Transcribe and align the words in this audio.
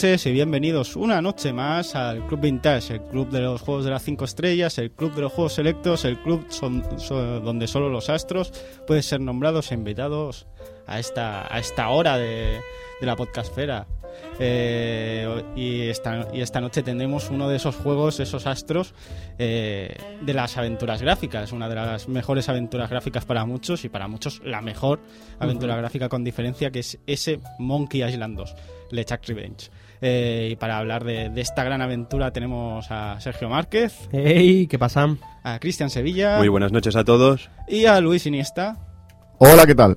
Noches 0.00 0.26
y 0.26 0.30
bienvenidos 0.30 0.94
una 0.94 1.20
noche 1.20 1.52
más 1.52 1.96
al 1.96 2.24
Club 2.28 2.42
Vintage, 2.42 2.94
el 2.94 3.00
club 3.02 3.30
de 3.30 3.40
los 3.40 3.60
juegos 3.60 3.84
de 3.84 3.90
las 3.90 4.04
5 4.04 4.26
estrellas, 4.26 4.78
el 4.78 4.92
club 4.92 5.12
de 5.12 5.22
los 5.22 5.32
juegos 5.32 5.54
selectos, 5.54 6.04
el 6.04 6.18
club 6.22 6.46
son- 6.50 6.84
so- 7.00 7.40
donde 7.40 7.66
solo 7.66 7.88
los 7.88 8.08
astros 8.08 8.52
pueden 8.86 9.02
ser 9.02 9.20
nombrados 9.20 9.72
e 9.72 9.74
invitados 9.74 10.46
a 10.86 11.00
esta, 11.00 11.52
a 11.52 11.58
esta 11.58 11.88
hora 11.88 12.16
de, 12.16 12.60
de 13.00 13.06
la 13.06 13.16
podcastfera. 13.16 13.88
Eh, 14.38 15.42
y, 15.56 15.80
esta, 15.88 16.28
y 16.32 16.42
esta 16.42 16.60
noche 16.60 16.84
tendremos 16.84 17.28
uno 17.30 17.48
de 17.48 17.56
esos 17.56 17.74
juegos, 17.74 18.20
esos 18.20 18.46
astros 18.46 18.94
eh, 19.40 19.96
de 20.22 20.32
las 20.34 20.56
aventuras 20.58 21.02
gráficas, 21.02 21.50
una 21.50 21.68
de 21.68 21.74
las 21.74 22.08
mejores 22.08 22.48
aventuras 22.48 22.88
gráficas 22.88 23.24
para 23.24 23.44
muchos 23.46 23.84
y 23.84 23.88
para 23.88 24.06
muchos 24.06 24.40
la 24.44 24.60
mejor 24.62 25.00
aventura 25.40 25.74
gráfica 25.76 26.08
con 26.08 26.22
diferencia 26.22 26.70
que 26.70 26.78
es 26.80 27.00
ese 27.08 27.40
Monkey 27.58 28.04
Island 28.04 28.36
2, 28.38 28.54
LeChuck 28.92 29.26
Revenge. 29.26 29.70
Eh, 30.00 30.50
y 30.52 30.56
para 30.56 30.78
hablar 30.78 31.04
de, 31.04 31.28
de 31.30 31.40
esta 31.40 31.64
gran 31.64 31.82
aventura 31.82 32.30
tenemos 32.32 32.86
a 32.90 33.20
Sergio 33.20 33.48
Márquez, 33.48 34.08
¡Ey! 34.12 34.66
¿Qué 34.66 34.78
pasa? 34.78 35.16
a 35.42 35.58
Cristian 35.58 35.90
Sevilla 35.90 36.38
Muy 36.38 36.48
buenas 36.48 36.72
noches 36.72 36.94
a 36.96 37.04
todos. 37.04 37.50
y 37.66 37.86
a 37.86 38.00
Luis 38.00 38.26
Iniesta. 38.26 38.76
Hola, 39.38 39.66
¿qué 39.66 39.74
tal? 39.74 39.96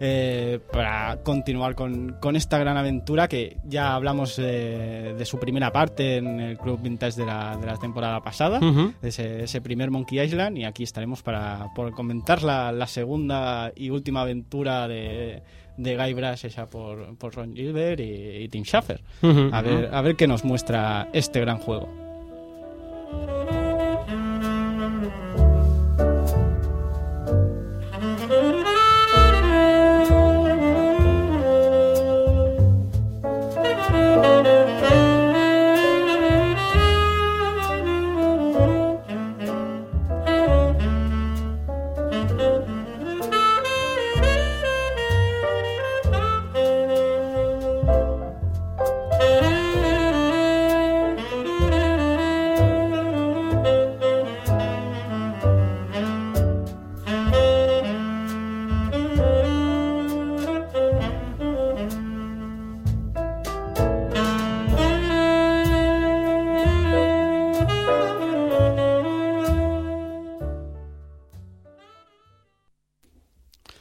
eh, 0.00 0.60
para 0.72 1.16
continuar 1.24 1.74
con, 1.74 2.16
con 2.20 2.36
esta 2.36 2.56
gran 2.58 2.76
aventura 2.76 3.26
que 3.26 3.56
ya 3.64 3.94
hablamos 3.96 4.38
eh, 4.38 5.12
de 5.18 5.24
su 5.24 5.40
primera 5.40 5.72
parte 5.72 6.18
en 6.18 6.38
el 6.38 6.56
Club 6.58 6.80
Vintage 6.80 7.16
de 7.20 7.26
la, 7.26 7.56
de 7.56 7.66
la 7.66 7.76
temporada 7.78 8.20
pasada, 8.22 8.60
ese, 9.02 9.42
ese 9.42 9.60
primer 9.60 9.90
Monkey 9.90 10.20
Island, 10.20 10.56
y 10.58 10.64
aquí 10.64 10.84
estaremos 10.84 11.22
para 11.24 11.66
por 11.74 11.90
comentar 11.92 12.44
la, 12.44 12.70
la 12.70 12.86
segunda 12.86 13.72
y 13.74 13.90
última 13.90 14.20
aventura 14.20 14.86
de, 14.86 15.42
de 15.78 15.96
Guy 15.96 16.12
Brass, 16.12 16.44
esa 16.44 16.68
por, 16.68 17.16
por 17.16 17.34
Ron 17.34 17.54
Gilbert 17.54 18.00
y, 18.00 18.42
y 18.42 18.48
Tim 18.48 18.64
Schafer. 18.64 19.00
A 19.52 19.62
ver, 19.62 19.88
a 19.92 20.02
ver 20.02 20.16
qué 20.16 20.26
nos 20.26 20.44
muestra 20.44 21.08
este 21.12 21.40
gran 21.40 21.58
juego. 21.58 21.88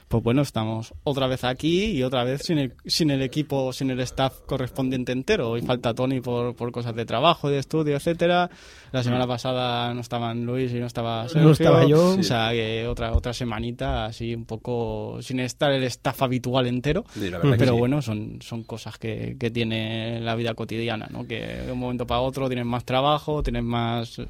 Pues 0.08 0.24
bueno, 0.24 0.42
estamos 0.42 0.94
otra 1.04 1.28
vez 1.28 1.44
aquí 1.44 1.92
y 1.92 2.04
otra 2.04 2.24
vez 2.24 2.44
sin 2.44 2.60
el, 2.60 2.74
sin 2.86 3.12
el 3.12 3.22
equipo, 3.22 3.74
sin 3.74 3.90
el 3.90 4.00
staff 4.00 4.40
correspondiente 4.46 5.12
entero. 5.12 5.50
Hoy 5.50 5.62
falta 5.62 5.94
Tony 5.94 6.22
por, 6.22 6.56
por 6.56 6.72
cosas 6.72 6.96
de 6.96 7.06
trabajo, 7.06 7.50
de 7.50 7.58
estudio, 7.58 7.98
etcétera. 7.98 8.50
La 8.94 9.04
semana 9.04 9.28
pasada 9.28 9.94
no 9.94 10.00
estaban 10.00 10.46
Luis 10.46 10.72
y 10.72 10.80
no 10.80 10.86
estaba 10.86 11.28
Sergio. 11.28 11.44
No 11.44 11.52
estaba 11.52 11.86
yo. 11.86 12.16
O 12.18 12.24
sea, 12.24 12.52
que 12.52 12.88
otra, 12.88 13.12
otra 13.12 13.34
semanita 13.34 14.06
así 14.06 14.34
un 14.34 14.46
poco 14.46 15.18
sin 15.22 15.42
estar 15.42 15.74
el 15.74 15.84
staff 15.84 16.22
habitual 16.22 16.68
entero. 16.68 17.04
Sí, 17.14 17.30
Pero 17.58 17.74
sí. 17.74 17.78
bueno, 17.78 18.02
son, 18.02 18.42
son 18.42 18.64
cosas 18.64 18.98
que, 18.98 19.36
que 19.38 19.52
tiene 19.52 20.22
la 20.22 20.36
vida 20.36 20.54
cotidiana, 20.54 21.08
¿no? 21.12 21.28
Que 21.28 21.42
de 21.46 21.72
un 21.74 21.80
momento 21.80 22.08
para 22.08 22.22
otro 22.22 22.48
tienes 22.48 22.66
más 22.66 22.86
trabajo, 22.86 23.44
tienes 23.44 23.64
más, 23.64 24.22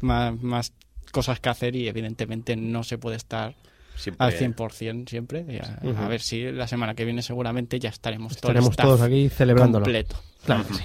más, 0.00 0.42
más 0.42 0.72
cosas 1.12 1.38
que 1.38 1.48
hacer 1.48 1.76
y 1.76 1.86
evidentemente 1.86 2.56
no 2.56 2.82
se 2.82 2.98
puede 2.98 3.16
estar 3.16 3.54
Siempre- 3.96 4.26
al 4.26 4.32
100% 4.32 5.08
siempre. 5.08 5.44
Y 5.48 5.56
a, 5.58 5.78
Ujú. 5.82 6.02
a 6.02 6.08
ver 6.08 6.20
si 6.20 6.50
la 6.50 6.66
semana 6.66 6.94
que 6.94 7.04
viene 7.04 7.22
seguramente 7.22 7.78
ya 7.78 7.90
estaremos, 7.90 8.36
todo 8.36 8.52
el 8.52 8.56
Estaremos 8.58 8.70
staff 8.70 8.84
todos 8.86 9.00
aquí 9.02 9.28
celebrándolo. 9.28 9.84
completo. 9.84 10.16
Claro 10.44 10.66
que 10.66 10.74
sí. 10.74 10.82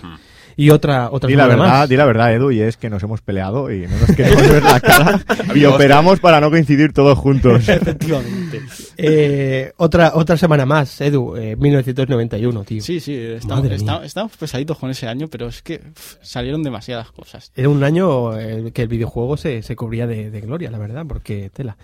Y 0.57 0.69
otra, 0.69 1.09
otra 1.11 1.27
Di 1.27 1.35
la 1.35 1.47
verdad, 1.47 1.67
más. 1.67 1.89
di 1.89 1.97
la 1.97 2.05
verdad, 2.05 2.33
Edu, 2.33 2.51
y 2.51 2.61
es 2.61 2.77
que 2.77 2.89
nos 2.89 3.03
hemos 3.03 3.21
peleado 3.21 3.71
y 3.71 3.87
no 3.87 3.97
nos 3.97 4.15
queremos 4.15 4.49
ver 4.49 4.63
la 4.63 4.79
cara 4.79 5.19
y 5.55 5.65
operamos 5.65 6.19
para 6.19 6.39
no 6.39 6.49
coincidir 6.49 6.93
todos 6.93 7.17
juntos. 7.17 7.67
Efectivamente. 7.69 8.61
Eh, 8.97 9.71
otra, 9.77 10.13
otra 10.15 10.37
semana 10.37 10.65
más, 10.65 11.01
Edu, 11.01 11.35
eh, 11.35 11.55
1991, 11.55 12.63
tío. 12.63 12.81
Sí, 12.81 12.99
sí, 12.99 13.15
estamos, 13.15 13.69
estamos 14.03 14.37
pesaditos 14.37 14.77
con 14.77 14.89
ese 14.89 15.07
año, 15.07 15.27
pero 15.29 15.47
es 15.47 15.61
que 15.61 15.81
uf, 15.91 16.15
salieron 16.21 16.63
demasiadas 16.63 17.11
cosas. 17.11 17.51
Era 17.55 17.69
un 17.69 17.83
año 17.83 18.37
eh, 18.37 18.71
que 18.73 18.81
el 18.83 18.87
videojuego 18.87 19.37
se, 19.37 19.61
se 19.61 19.75
cubría 19.75 20.07
de, 20.07 20.31
de 20.31 20.41
gloria, 20.41 20.71
la 20.71 20.77
verdad, 20.77 21.05
porque 21.07 21.49
tela. 21.53 21.77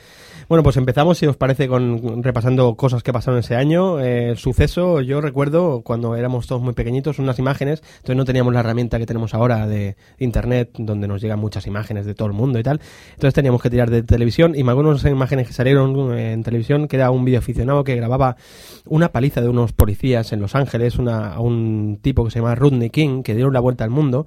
Bueno, 0.47 0.63
pues 0.63 0.77
empezamos, 0.77 1.17
si 1.17 1.25
os 1.27 1.37
parece, 1.37 1.67
con 1.67 2.23
repasando 2.23 2.75
cosas 2.75 3.03
que 3.03 3.13
pasaron 3.13 3.39
ese 3.39 3.55
año. 3.55 3.99
Eh, 3.99 4.31
el 4.31 4.37
suceso, 4.37 5.01
yo 5.01 5.21
recuerdo 5.21 5.81
cuando 5.81 6.15
éramos 6.15 6.47
todos 6.47 6.61
muy 6.61 6.73
pequeñitos, 6.73 7.19
unas 7.19 7.39
imágenes, 7.39 7.81
entonces 7.97 8.15
no 8.17 8.25
teníamos 8.25 8.53
la 8.53 8.60
herramienta 8.61 8.97
que 8.97 9.05
tenemos 9.05 9.33
ahora 9.33 9.67
de 9.67 9.95
internet, 10.17 10.71
donde 10.77 11.07
nos 11.07 11.21
llegan 11.21 11.39
muchas 11.39 11.67
imágenes 11.67 12.05
de 12.05 12.13
todo 12.15 12.27
el 12.27 12.33
mundo 12.33 12.57
y 12.59 12.63
tal. 12.63 12.79
Entonces 13.13 13.33
teníamos 13.33 13.61
que 13.61 13.69
tirar 13.69 13.89
de 13.89 14.01
televisión 14.03 14.53
y 14.55 14.63
me 14.63 14.71
acuerdo 14.71 14.91
de 14.91 14.95
unas 14.95 15.11
imágenes 15.11 15.47
que 15.47 15.53
salieron 15.53 16.17
eh, 16.17 16.33
en 16.33 16.43
televisión, 16.43 16.87
que 16.87 16.95
era 16.95 17.11
un 17.11 17.25
videoaficionado 17.25 17.83
que 17.83 17.95
grababa 17.95 18.37
una 18.85 19.09
paliza 19.09 19.41
de 19.41 19.49
unos 19.49 19.73
policías 19.73 20.31
en 20.33 20.39
Los 20.39 20.55
Ángeles, 20.55 20.97
una, 20.97 21.33
a 21.33 21.39
un 21.39 21.99
tipo 22.01 22.23
que 22.23 22.31
se 22.31 22.39
llama 22.39 22.55
Rodney 22.55 22.89
King, 22.89 23.23
que 23.23 23.35
dieron 23.35 23.53
la 23.53 23.59
vuelta 23.59 23.83
al 23.83 23.89
mundo. 23.89 24.25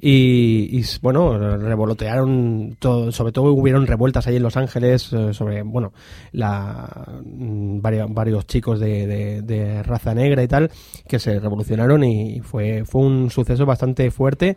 Y, 0.00 0.68
y, 0.78 0.84
bueno, 1.02 1.38
revolotearon, 1.58 2.76
todo, 2.78 3.12
sobre 3.12 3.32
todo 3.32 3.52
hubieron 3.52 3.86
revueltas 3.86 4.26
ahí 4.26 4.36
en 4.36 4.42
Los 4.42 4.56
Ángeles 4.56 5.12
eh, 5.12 5.32
sobre, 5.34 5.62
bueno, 5.62 5.92
la, 6.32 7.20
mm, 7.24 7.80
varios, 7.80 8.12
varios 8.12 8.46
chicos 8.46 8.80
de, 8.80 9.06
de- 9.06 9.42
de 9.42 9.82
raza 9.82 10.14
negra 10.14 10.42
y 10.42 10.48
tal, 10.48 10.70
que 11.08 11.18
se 11.18 11.38
revolucionaron 11.38 12.02
y 12.04 12.40
fue, 12.40 12.84
fue 12.84 13.02
un 13.02 13.30
suceso 13.30 13.65
bastante 13.66 14.10
fuerte 14.10 14.56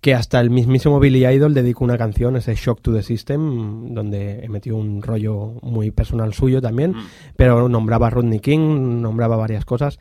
que 0.00 0.14
hasta 0.14 0.40
el 0.40 0.50
mismísimo 0.50 0.98
Billy 1.00 1.26
Idol 1.26 1.52
dedicó 1.52 1.84
una 1.84 1.98
canción, 1.98 2.36
ese 2.36 2.54
Shock 2.54 2.80
to 2.80 2.92
the 2.94 3.02
System, 3.02 3.92
donde 3.92 4.46
metió 4.48 4.76
un 4.76 5.02
rollo 5.02 5.54
muy 5.62 5.90
personal 5.90 6.32
suyo 6.32 6.62
también, 6.62 6.94
pero 7.36 7.68
nombraba 7.68 8.06
a 8.06 8.10
Rodney 8.10 8.40
King, 8.40 9.00
nombraba 9.02 9.36
varias 9.36 9.64
cosas. 9.64 9.98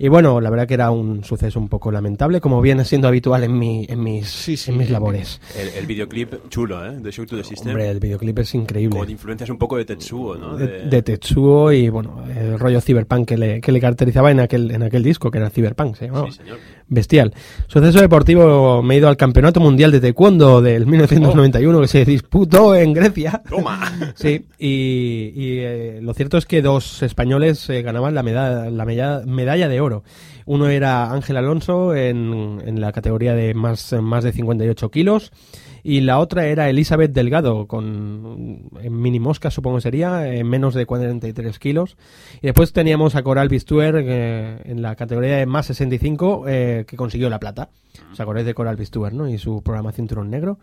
Y 0.00 0.06
bueno, 0.08 0.40
la 0.40 0.48
verdad 0.50 0.68
que 0.68 0.74
era 0.74 0.92
un 0.92 1.24
suceso 1.24 1.58
un 1.58 1.68
poco 1.68 1.90
lamentable, 1.90 2.40
como 2.40 2.60
viene 2.60 2.84
siendo 2.84 3.08
habitual 3.08 3.42
en, 3.42 3.58
mi, 3.58 3.84
en, 3.88 4.00
mis, 4.00 4.28
Sí, 4.28 4.56
sí. 4.56 4.70
en 4.70 4.76
mis 4.78 4.90
labores. 4.90 5.40
El, 5.58 5.70
el 5.70 5.86
videoclip 5.86 6.48
chulo, 6.50 6.86
¿eh? 6.86 6.98
De 7.00 7.10
Shock 7.10 7.26
to 7.26 7.36
the 7.36 7.42
System. 7.42 7.70
Hombre, 7.70 7.88
el 7.90 7.98
videoclip 7.98 8.38
es 8.38 8.54
increíble. 8.54 8.96
Con 8.96 9.10
influencias 9.10 9.50
un 9.50 9.58
poco 9.58 9.76
de 9.76 9.84
Tetsuo, 9.86 10.36
¿no? 10.36 10.56
de, 10.56 10.84
de 10.86 11.02
Tetsuo 11.02 11.72
y 11.72 11.88
bueno, 11.88 12.22
el 12.28 12.58
rollo 12.60 12.80
cyberpunk 12.80 13.26
que 13.26 13.36
le, 13.36 13.60
que 13.60 13.72
le 13.72 13.80
caracterizaba 13.80 14.30
en 14.30 14.38
aquel, 14.38 14.70
en 14.70 14.84
aquel 14.84 15.02
disco, 15.02 15.32
que 15.32 15.38
era 15.38 15.50
cyberpunk, 15.50 15.96
se 15.96 16.06
llamaba. 16.06 16.30
Sí, 16.30 16.36
señor. 16.38 16.58
Bestial. 16.90 17.34
Suceso 17.66 18.00
deportivo, 18.00 18.82
me 18.82 18.94
he 18.94 18.98
ido 18.98 19.08
al 19.08 19.16
Campeonato 19.18 19.60
Mundial 19.60 19.92
de 19.92 20.00
Taekwondo 20.00 20.62
del 20.62 20.86
1991 20.86 21.80
que 21.82 21.88
se 21.88 22.04
disputó 22.04 22.74
en 22.74 22.94
Grecia. 22.94 23.42
¡Toma! 23.48 23.78
Sí, 24.14 24.46
y, 24.58 25.32
y, 25.34 25.58
eh, 25.60 26.00
lo 26.02 26.12
cierto 26.14 26.38
es 26.38 26.46
que 26.46 26.62
dos 26.62 27.02
españoles 27.02 27.68
eh, 27.70 27.82
ganaban 27.82 28.14
la 28.14 28.22
medalla, 28.22 28.70
la 28.70 28.84
medalla, 28.84 29.26
medalla 29.26 29.68
de 29.68 29.80
oro. 29.80 30.02
Uno 30.46 30.68
era 30.68 31.12
Ángel 31.12 31.36
Alonso 31.36 31.94
en, 31.94 32.60
en 32.64 32.80
la 32.80 32.92
categoría 32.92 33.34
de 33.34 33.54
más, 33.54 33.92
más 34.00 34.24
de 34.24 34.32
58 34.32 34.90
kilos 34.90 35.30
y 35.88 36.02
la 36.02 36.18
otra 36.18 36.44
era 36.44 36.68
Elizabeth 36.68 37.12
Delgado 37.12 37.66
con 37.66 38.68
en 38.78 39.00
mini 39.00 39.20
mosca 39.20 39.50
supongo 39.50 39.80
sería 39.80 40.30
en 40.30 40.46
menos 40.46 40.74
de 40.74 40.84
43 40.84 41.58
kilos 41.58 41.96
y 42.42 42.46
después 42.48 42.74
teníamos 42.74 43.14
a 43.14 43.22
Coral 43.22 43.48
Bistuer 43.48 43.94
eh, 43.96 44.60
en 44.66 44.82
la 44.82 44.96
categoría 44.96 45.38
de 45.38 45.46
más 45.46 45.64
65 45.64 46.44
eh, 46.46 46.84
que 46.86 46.94
consiguió 46.98 47.30
la 47.30 47.40
plata. 47.40 47.70
¿Os 48.12 48.20
acordáis 48.20 48.44
de 48.44 48.52
Coral 48.52 48.76
Bistuer, 48.76 49.14
no? 49.14 49.30
Y 49.30 49.38
su 49.38 49.62
programa 49.62 49.92
Cinturón 49.92 50.28
Negro. 50.28 50.58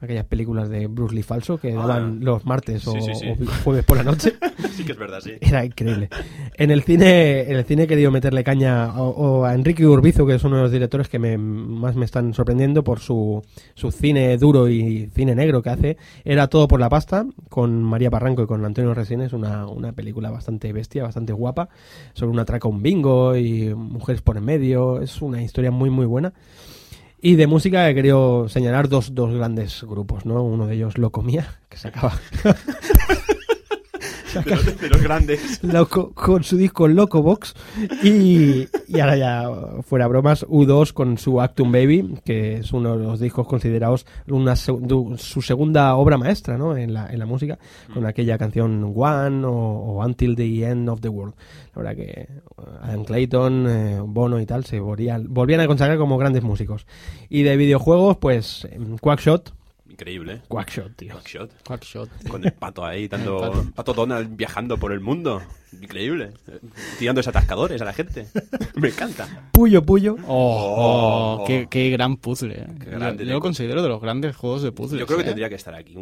Aquellas 0.00 0.24
películas 0.26 0.68
de 0.68 0.86
Bruce 0.86 1.14
Lee 1.14 1.22
falso 1.22 1.58
que 1.58 1.72
daban 1.72 2.24
los 2.24 2.44
martes 2.44 2.86
o, 2.86 2.92
Sí, 2.92 3.00
sí, 3.00 3.14
sí. 3.14 3.26
o 3.30 3.36
jueves 3.64 3.84
por 3.84 3.96
la 3.96 4.02
noche. 4.04 4.34
Sí 4.76 4.84
que 4.84 4.92
es 4.92 4.98
verdad, 4.98 5.20
sí. 5.22 5.32
Era 5.40 5.64
increíble. 5.64 6.10
En 6.58 6.70
el 6.70 6.82
cine, 6.82 7.42
en 7.50 7.56
el 7.56 7.64
cine 7.64 7.84
he 7.84 7.86
querido 7.86 8.10
meterle 8.10 8.44
caña 8.44 9.00
o, 9.00 9.08
o 9.08 9.44
a 9.46 9.54
Enrique 9.54 9.86
Urbizo, 9.86 10.26
que 10.26 10.34
es 10.34 10.44
uno 10.44 10.56
de 10.56 10.62
los 10.64 10.72
directores 10.72 11.08
que 11.08 11.18
me, 11.18 11.38
más 11.38 11.96
me 11.96 12.04
están 12.04 12.34
sorprendiendo 12.34 12.84
por 12.84 13.00
su, 13.00 13.42
su 13.74 13.90
cine 13.90 14.36
duro 14.36 14.68
y 14.68 15.06
cine 15.14 15.34
negro 15.34 15.62
que 15.62 15.70
hace. 15.70 15.96
Era 16.26 16.48
todo 16.48 16.68
por 16.68 16.78
la 16.78 16.90
pasta, 16.90 17.24
con 17.48 17.82
María 17.82 18.10
Barranco 18.10 18.42
y 18.42 18.46
con 18.46 18.62
Antonio 18.66 18.92
Resines, 18.92 19.32
una, 19.32 19.66
una 19.66 19.92
película 19.92 20.30
bastante 20.30 20.70
bestia, 20.74 21.04
bastante 21.04 21.32
guapa, 21.32 21.70
sobre 22.12 22.32
un 22.32 22.38
atraco 22.38 22.68
a 22.68 22.70
un 22.70 22.82
bingo 22.82 23.34
y 23.34 23.74
mujeres 23.74 24.20
por 24.20 24.36
en 24.36 24.44
medio. 24.44 25.00
Es 25.00 25.22
una 25.22 25.42
historia 25.42 25.70
muy, 25.70 25.88
muy 25.88 26.04
buena. 26.04 26.34
Y 27.20 27.36
de 27.36 27.46
música 27.46 27.88
he 27.88 27.94
querido 27.94 28.48
señalar 28.48 28.88
dos, 28.88 29.14
dos 29.14 29.32
grandes 29.34 29.82
grupos, 29.82 30.26
¿no? 30.26 30.42
Uno 30.42 30.66
de 30.66 30.74
ellos 30.74 30.98
Locomía, 30.98 31.60
que 31.68 31.78
se 31.78 31.88
acaba 31.88 32.18
De 34.34 34.50
los, 34.50 34.80
de 34.80 34.88
los 34.88 35.02
grandes. 35.02 35.62
Loco, 35.62 36.12
con 36.12 36.42
su 36.42 36.56
disco 36.56 36.88
Loco 36.88 37.22
Box 37.22 37.54
y, 38.02 38.66
y 38.88 39.00
ahora 39.00 39.16
ya 39.16 39.50
fuera 39.82 40.06
bromas 40.06 40.44
U2 40.46 40.92
con 40.92 41.18
su 41.18 41.40
Actum 41.40 41.72
Baby 41.72 42.18
que 42.24 42.54
es 42.54 42.72
uno 42.72 42.96
de 42.96 43.04
los 43.04 43.20
discos 43.20 43.46
considerados 43.46 44.06
una, 44.28 44.56
su 44.56 45.42
segunda 45.42 45.94
obra 45.96 46.18
maestra 46.18 46.58
¿no? 46.58 46.76
en, 46.76 46.92
la, 46.92 47.08
en 47.10 47.18
la 47.18 47.26
música 47.26 47.58
con 47.92 48.06
aquella 48.06 48.38
canción 48.38 48.92
One 48.94 49.44
o, 49.46 49.50
o 49.50 50.04
Until 50.04 50.36
the 50.36 50.64
End 50.64 50.88
of 50.88 51.00
the 51.00 51.08
World 51.08 51.34
la 51.74 51.82
verdad 51.82 51.96
que 51.96 52.28
uh, 52.56 52.62
Adam 52.82 53.04
Clayton 53.04 53.66
eh, 53.68 54.00
Bono 54.04 54.40
y 54.40 54.46
tal 54.46 54.64
se 54.64 54.80
volvían, 54.80 55.26
volvían 55.28 55.60
a 55.60 55.66
consagrar 55.66 55.98
como 55.98 56.18
grandes 56.18 56.42
músicos 56.42 56.86
y 57.28 57.42
de 57.42 57.56
videojuegos 57.56 58.16
pues 58.16 58.66
em, 58.70 58.96
Quackshot 58.98 59.52
Increíble, 59.96 60.32
¿eh? 60.34 60.42
Quackshot 60.46 60.94
tío 60.94 61.14
Quackshot. 61.14 61.50
Quackshot. 61.62 62.28
Con 62.28 62.44
el 62.44 62.52
pato 62.52 62.84
ahí, 62.84 63.08
pato. 63.08 63.64
pato. 63.74 63.94
Donald 63.94 64.36
viajando 64.36 64.76
por 64.76 64.92
el 64.92 65.00
mundo. 65.00 65.40
Increíble. 65.72 66.32
Tirando 66.98 67.20
atascadores 67.20 67.80
a 67.82 67.84
la 67.84 67.92
gente. 67.92 68.26
Me 68.76 68.88
encanta. 68.88 69.26
Puyo 69.52 69.84
Puyo 69.84 70.16
Oh, 70.26 71.38
Oh. 71.40 71.44
qué, 71.46 71.66
qué 71.68 71.90
gran 71.90 72.16
puzzle. 72.16 72.54
eh. 72.54 72.66
Qué 72.82 72.90
yo, 72.92 73.14
yo 73.14 73.32
lo 73.32 73.40
considero 73.40 73.82
de 73.82 73.88
los 73.88 74.00
grandes 74.00 74.36
juegos 74.36 74.62
de 74.62 74.72
puzzles. 74.72 75.00
Yo 75.00 75.06
creo 75.06 75.18
que 75.18 75.22
eh. 75.24 75.26
tendría 75.26 75.48
que 75.48 75.56
estar 75.56 75.74
aquí. 75.74 75.94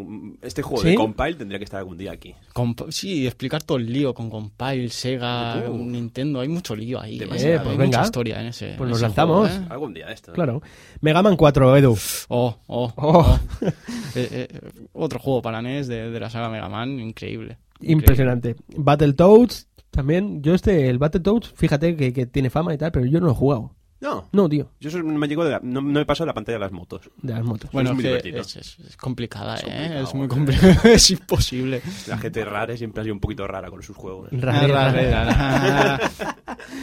Este 0.42 0.62
juego 0.62 0.82
¿Sí? 0.82 0.90
de 0.90 0.94
Compile 0.96 1.34
tendría 1.34 1.58
que 1.58 1.64
estar 1.64 1.78
algún 1.78 1.96
día 1.96 2.12
aquí. 2.12 2.34
Comp- 2.52 2.90
sí, 2.90 3.26
explicar 3.26 3.62
todo 3.62 3.78
el 3.78 3.92
lío 3.92 4.14
con 4.14 4.30
Compile, 4.30 4.88
Sega, 4.90 5.64
Uh. 5.68 5.76
Nintendo. 5.78 6.40
Hay 6.40 6.48
mucho 6.48 6.76
lío 6.76 7.00
ahí. 7.00 7.18
eh. 7.18 7.22
Hay 7.58 7.64
pues 7.64 7.78
mucha 7.78 8.02
historia 8.02 8.40
en 8.40 8.46
ese. 8.48 8.74
Pues 8.76 8.90
nos 8.90 9.00
lanzamos. 9.00 9.48
juego, 9.48 9.64
eh. 9.64 9.66
Algún 9.70 9.94
día 9.94 10.10
esto. 10.12 10.30
¿eh? 10.30 10.34
claro 10.34 10.62
Mega 11.00 11.22
Man 11.22 11.36
4 11.36 11.76
Edu 11.76 11.96
Oh, 12.28 12.58
oh, 12.66 12.92
Oh. 12.96 13.18
oh. 13.26 13.40
Eh, 14.16 14.28
eh, 14.52 14.60
otro 14.92 15.18
juego 15.18 15.42
para 15.42 15.60
NES 15.60 15.88
de, 15.88 16.10
de 16.10 16.20
la 16.20 16.30
saga 16.30 16.48
Mega 16.48 16.68
Man, 16.68 17.00
increíble. 17.00 17.58
Impresionante. 17.80 18.56
Battletoads, 18.76 19.68
también. 19.90 20.42
Yo 20.42 20.54
este, 20.54 20.88
el 20.88 20.98
Battletoads, 20.98 21.52
fíjate 21.54 21.96
que, 21.96 22.12
que 22.12 22.26
tiene 22.26 22.50
fama 22.50 22.74
y 22.74 22.78
tal, 22.78 22.92
pero 22.92 23.06
yo 23.06 23.20
no 23.20 23.26
lo 23.26 23.32
he 23.32 23.36
jugado. 23.36 23.74
No. 24.00 24.28
No, 24.32 24.48
tío, 24.50 24.70
Yo 24.80 24.90
eso 24.90 25.02
me 25.02 25.26
llego 25.28 25.44
de 25.46 25.52
la- 25.52 25.60
no, 25.62 25.80
no 25.80 25.90
me 25.92 26.04
paso 26.04 26.24
de 26.24 26.26
la 26.26 26.34
pantalla 26.34 26.56
de 26.56 26.60
las 26.64 26.72
motos. 26.72 27.10
de 27.22 27.32
las 27.32 27.42
motos. 27.42 27.70
Bueno, 27.72 27.94
muy 27.94 28.04
es, 28.04 28.22
que 28.22 28.28
divertido. 28.28 28.40
es, 28.42 28.56
es- 28.56 28.78
es 28.86 28.96
complicada, 28.98 29.54
Es 29.56 29.64
¿eh? 29.66 30.00
Es 30.02 30.14
muy 30.14 30.26
¿eh? 30.26 30.28
complicado. 30.28 30.74
es 30.84 31.10
imposible. 31.10 31.80
La 32.06 32.18
gente 32.18 32.44
rara 32.44 32.76
siempre 32.76 33.00
ha 33.00 33.04
sido 33.04 33.14
un 33.14 33.20
poquito 33.20 33.46
rara 33.46 33.70
con 33.70 33.82
sus 33.82 33.96
juegos. 33.96 34.28
Rare, 34.32 34.66
Ra, 34.66 34.92
rare. 34.92 35.10
ra, 35.10 35.24
ra, 35.24 35.96
ra. 36.18 36.36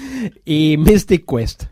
Y 0.45 0.77
Mystic 0.77 1.25
Quest. 1.29 1.65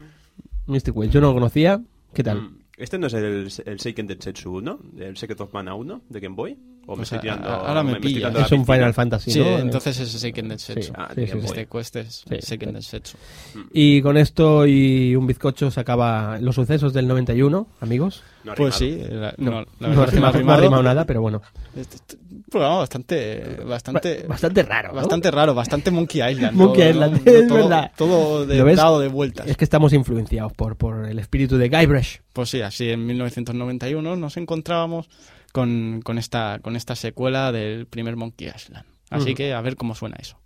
Mystic 0.68 0.94
Quest, 0.94 1.12
yo 1.14 1.22
no 1.22 1.28
lo 1.28 1.34
conocía. 1.34 1.82
¿Qué 2.14 2.24
tal? 2.24 2.42
Mm. 2.42 2.60
Este 2.78 2.98
no 2.98 3.08
es 3.08 3.14
el, 3.14 3.50
el 3.66 3.80
Seiken 3.80 4.08
Densetsu 4.08 4.56
1, 4.58 4.80
el 5.00 5.18
Secret 5.18 5.42
of 5.42 5.54
Mana 5.54 5.74
1 5.74 6.04
de 6.10 6.20
Game 6.20 6.36
Boy. 6.36 6.58
O 6.92 6.94
me 6.94 7.02
Pues 7.02 7.12
estoy 7.12 7.20
tirando. 7.20 7.48
ahora 7.50 7.84
me 7.84 7.92
estoy 7.92 8.14
pilla. 8.16 8.30
es 8.30 8.36
un 8.36 8.42
piscina. 8.62 8.66
Final 8.66 8.94
Fantasy, 8.96 9.30
Sí, 9.32 9.40
¿no? 9.42 9.60
entonces 9.60 10.00
es 10.00 10.10
Seiken 10.10 10.50
Densetsu. 10.50 10.82
Sí. 10.88 10.92
Ah, 10.96 11.10
Sí, 11.14 11.28
sí. 11.28 11.38
Este 11.44 11.68
Quest 11.68 11.96
es 11.98 12.26
Sí. 12.28 12.36
Seiken 12.42 12.74
Densetsu. 12.74 13.16
Y 13.72 14.02
con 14.02 14.18
esto 14.18 14.66
y 14.66 15.16
un 15.16 15.28
bizcocho 15.28 15.70
se 15.70 15.80
acaba 15.80 16.40
los 16.40 16.56
sucesos 16.56 16.92
del 16.92 17.08
91, 17.08 17.68
amigos. 17.82 18.24
No 18.44 18.56
Pues 18.56 18.74
sí, 18.74 18.98
la, 19.08 19.36
No, 19.38 19.52
no, 19.52 19.66
la 19.80 19.88
no 19.90 20.04
es 20.06 20.10
que 20.10 20.16
no 20.16 20.16
rimado, 20.16 20.16
ha 20.16 20.20
no 20.22 20.28
ha 20.28 20.32
rimado. 20.32 20.62
rimado 20.62 20.84
nada, 20.84 21.06
pero 21.06 21.22
bueno. 21.22 21.42
Este- 21.76 21.98
este- 21.98 22.18
un 22.32 22.44
programa 22.50 22.78
bastante, 22.78 23.60
bastante, 23.68 24.26
Bastante 24.28 24.64
raro. 24.64 24.88
¿no? 24.90 24.96
bastante 24.96 25.30
raro, 25.30 25.54
bastante 25.54 25.92
Monkey 25.92 26.22
Island. 26.32 26.58
Monkey 26.58 26.90
Island, 26.90 27.22
¿no? 27.24 27.32
es 27.32 27.48
todo, 27.48 27.58
verdad. 27.58 27.92
Todo 27.96 28.46
de, 28.48 28.76
dado 28.76 29.00
de 29.00 29.10
vueltas. 29.10 29.46
Es 29.48 29.58
que 29.58 29.64
estamos 29.66 29.94
influenciados 29.94 30.54
por, 30.54 30.76
por 30.76 31.06
el 31.06 31.20
espíritu 31.20 31.58
de 31.58 31.70
Guybrush. 31.70 32.18
Pues 32.34 32.50
sí, 32.50 32.62
así 32.62 32.90
en 32.90 33.06
1991 33.06 34.16
nos 34.16 34.38
encontrábamos 34.38 35.08
con, 35.60 36.02
con, 36.04 36.18
esta, 36.18 36.60
con 36.62 36.78
esta 36.78 36.96
secuela 36.96 37.52
del 37.52 37.86
primer 37.86 38.16
Monkey 38.16 38.48
Island. 38.48 38.86
Así 39.10 39.34
que 39.34 39.54
a 39.54 39.60
ver 39.60 39.76
cómo 39.76 39.94
suena 39.94 40.16
eso. 40.18 40.39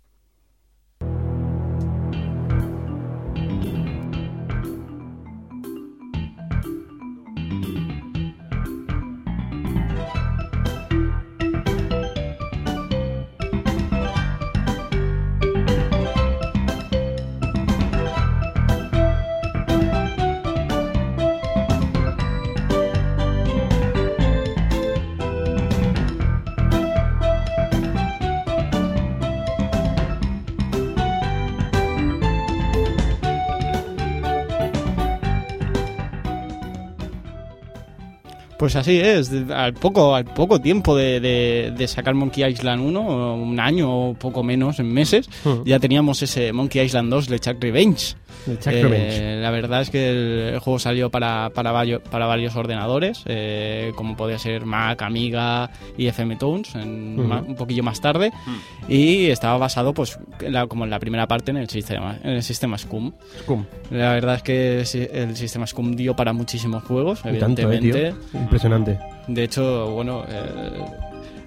Pues 38.64 38.76
así 38.76 38.98
es, 38.98 39.30
al 39.50 39.74
poco, 39.74 40.14
al 40.14 40.24
poco 40.24 40.58
tiempo 40.58 40.96
de, 40.96 41.20
de- 41.20 41.74
de 41.76 41.86
sacar 41.86 42.14
Monkey 42.14 42.50
Island 42.50 42.80
1, 42.82 43.34
un 43.34 43.60
año 43.60 44.08
o 44.08 44.14
poco 44.14 44.42
menos 44.42 44.78
en 44.80 44.90
meses, 44.90 45.28
Mm. 45.44 45.64
ya 45.66 45.78
teníamos 45.78 46.22
ese 46.22 46.50
Monkey 46.54 46.80
Island 46.82 47.10
2 47.10 47.28
LeChuck 47.28 47.62
Revenge. 47.62 48.14
Chuck 48.46 48.66
Eh, 48.72 48.82
Revenge. 48.82 49.40
La 49.42 49.50
verdad 49.50 49.82
es 49.82 49.90
que 49.90 50.08
el, 50.10 50.54
el 50.54 50.58
juego 50.60 50.78
salió 50.78 51.10
para, 51.10 51.50
para, 51.54 51.72
varios, 51.72 52.02
para 52.10 52.26
varios 52.26 52.56
ordenadores, 52.56 53.22
eh, 53.26 53.92
como 53.96 54.16
podía 54.16 54.38
ser 54.38 54.64
Mac, 54.66 55.00
Amiga 55.02 55.70
y 55.96 56.06
FM 56.08 56.36
Tones, 56.36 56.74
en 56.74 57.26
ma- 57.26 57.42
un 57.46 57.54
poquillo 57.54 57.82
más 57.82 58.00
tarde, 58.00 58.32
y 58.88 59.26
estaba 59.26 59.56
basado, 59.58 59.94
pues, 59.94 60.18
la- 60.40 60.66
como 60.66 60.84
en 60.84 60.90
la 60.90 60.98
primera 60.98 61.26
parte, 61.28 61.52
en 61.52 61.58
el 61.58 61.68
sistema, 61.70 62.18
en 62.22 62.30
el 62.32 62.42
sistema 62.42 62.76
SCUM. 62.76 63.12
Scum. 63.42 63.64
La 63.90 64.12
verdad 64.12 64.36
es 64.36 64.42
que 64.42 64.78
el 65.12 65.36
sistema 65.36 65.66
SCUM 65.66 65.94
dio 65.96 66.14
para 66.16 66.32
muchísimos 66.32 66.82
juegos, 66.84 67.20
Y 67.20 67.38
tanto, 67.38 67.62
eh, 67.62 67.76
evidentemente. 67.76 68.14
tío. 68.32 68.40
Impresionante. 68.54 69.00
De 69.26 69.42
hecho, 69.42 69.90
bueno, 69.90 70.24
eh, 70.28 70.84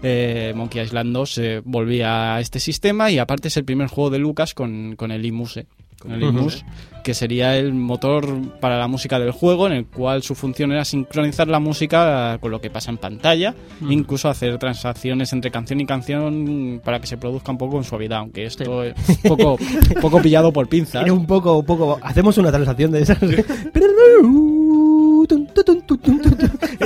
eh, 0.04 0.54
Monkey 0.54 0.82
Island 0.82 1.14
2 1.14 1.38
eh, 1.38 1.62
volvía 1.64 2.36
a 2.36 2.42
este 2.42 2.60
sistema 2.60 3.10
y 3.10 3.18
aparte 3.18 3.48
es 3.48 3.56
el 3.56 3.64
primer 3.64 3.88
juego 3.88 4.10
de 4.10 4.20
Lucas 4.20 4.54
con, 4.54 4.98
con 4.98 5.12
el 5.12 5.26
IMUSE. 5.26 5.68
Con 6.00 6.12
el. 6.12 6.22
IMUS, 6.22 6.66
que 7.06 7.14
sería 7.14 7.58
el 7.58 7.74
motor 7.74 8.60
para 8.60 8.78
la 8.78 8.90
música 8.90 9.20
del 9.20 9.32
juego, 9.32 9.68
en 9.68 9.74
el 9.74 9.86
cual 9.86 10.22
su 10.22 10.36
función 10.36 10.74
era 10.74 10.84
sincronizar 10.84 11.48
la 11.48 11.60
música 11.60 12.38
con 12.40 12.52
lo 12.52 12.60
que 12.60 12.70
pasa 12.70 12.92
en 12.92 12.98
pantalla, 12.98 13.56
incluso 13.90 14.30
hacer 14.30 14.60
transacciones 14.60 15.32
entre 15.32 15.50
canción 15.50 15.80
y 15.80 15.86
canción 15.86 16.82
para 16.84 17.00
que 17.00 17.08
se 17.08 17.18
produzca 17.18 17.52
un 17.52 17.58
poco 17.58 17.76
con 17.76 17.84
suavidad, 17.86 18.20
aunque 18.20 18.46
esto 18.46 18.84
es 18.84 18.94
poco, 19.24 19.58
poco 20.02 20.22
pillado 20.22 20.52
por 20.52 20.68
pinzas. 20.68 21.04
Era 21.04 21.14
un 21.14 21.26
poco, 21.26 21.58
un 21.58 21.66
poco. 21.66 21.98
Hacemos 22.02 22.38
una 22.38 22.52
transacción 22.52 22.92
de 22.92 23.02
esas. 23.02 23.18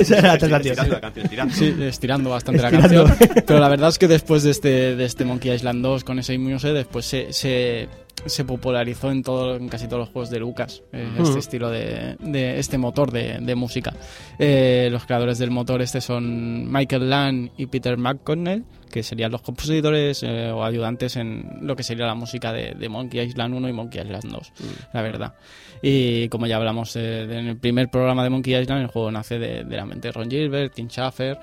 Esa 0.02 0.18
era 0.18 0.36
la. 0.48 0.56
Estirando 0.58 0.94
la 0.94 1.00
canción, 1.00 1.24
estirando. 1.24 1.54
Sí, 1.54 1.74
estirando 1.80 2.30
bastante 2.30 2.62
Estirando. 2.62 3.04
la 3.04 3.16
canción. 3.16 3.44
Pero 3.46 3.60
la 3.60 3.68
verdad 3.68 3.88
es 3.88 3.98
que 3.98 4.08
después 4.08 4.42
de 4.42 4.50
este, 4.50 4.96
de 4.96 5.04
este 5.04 5.24
Monkey 5.24 5.52
Island 5.52 5.82
2 5.82 6.04
con 6.04 6.18
ese 6.18 6.36
Muse, 6.38 6.72
después 6.72 7.04
se, 7.06 7.32
se, 7.32 7.88
se 8.26 8.44
popularizó 8.44 9.10
en, 9.10 9.22
todo, 9.22 9.56
en 9.56 9.68
casi 9.68 9.86
todos 9.86 10.00
los 10.00 10.08
juegos 10.10 10.30
de 10.30 10.38
Lucas, 10.38 10.82
eh, 10.92 11.08
este 11.18 11.38
estilo 11.40 11.70
de, 11.70 12.16
de 12.20 12.58
este 12.60 12.78
motor 12.78 13.10
de, 13.10 13.38
de 13.40 13.54
música. 13.56 13.92
Eh, 14.38 14.88
los 14.92 15.04
creadores 15.06 15.38
del 15.38 15.50
motor 15.50 15.82
este 15.82 16.00
son 16.00 16.70
Michael 16.70 17.10
Land 17.10 17.50
y 17.56 17.66
Peter 17.66 17.96
McConnell, 17.96 18.64
que 18.90 19.02
serían 19.02 19.32
los 19.32 19.42
compositores 19.42 20.22
eh, 20.22 20.50
o 20.52 20.62
ayudantes 20.64 21.16
en 21.16 21.58
lo 21.62 21.74
que 21.74 21.82
sería 21.82 22.06
la 22.06 22.14
música 22.14 22.52
de, 22.52 22.74
de 22.74 22.88
Monkey 22.88 23.20
Island 23.22 23.54
1 23.54 23.68
y 23.68 23.72
Monkey 23.72 24.02
Island 24.02 24.30
2, 24.30 24.52
la 24.92 25.02
verdad. 25.02 25.34
Y 25.84 26.28
como 26.28 26.46
ya 26.46 26.56
hablamos 26.58 26.94
eh, 26.94 27.22
en 27.22 27.48
el 27.48 27.56
primer 27.56 27.88
programa 27.88 28.22
de 28.22 28.30
Monkey 28.30 28.54
Island, 28.54 28.82
el 28.82 28.86
juego 28.88 29.10
nace 29.10 29.38
de, 29.38 29.64
la 29.64 29.84
mente 29.84 30.08
de 30.08 30.12
Ron 30.12 30.30
Gilbert, 30.30 30.74
Tim 30.74 30.88
Schafer, 30.88 31.38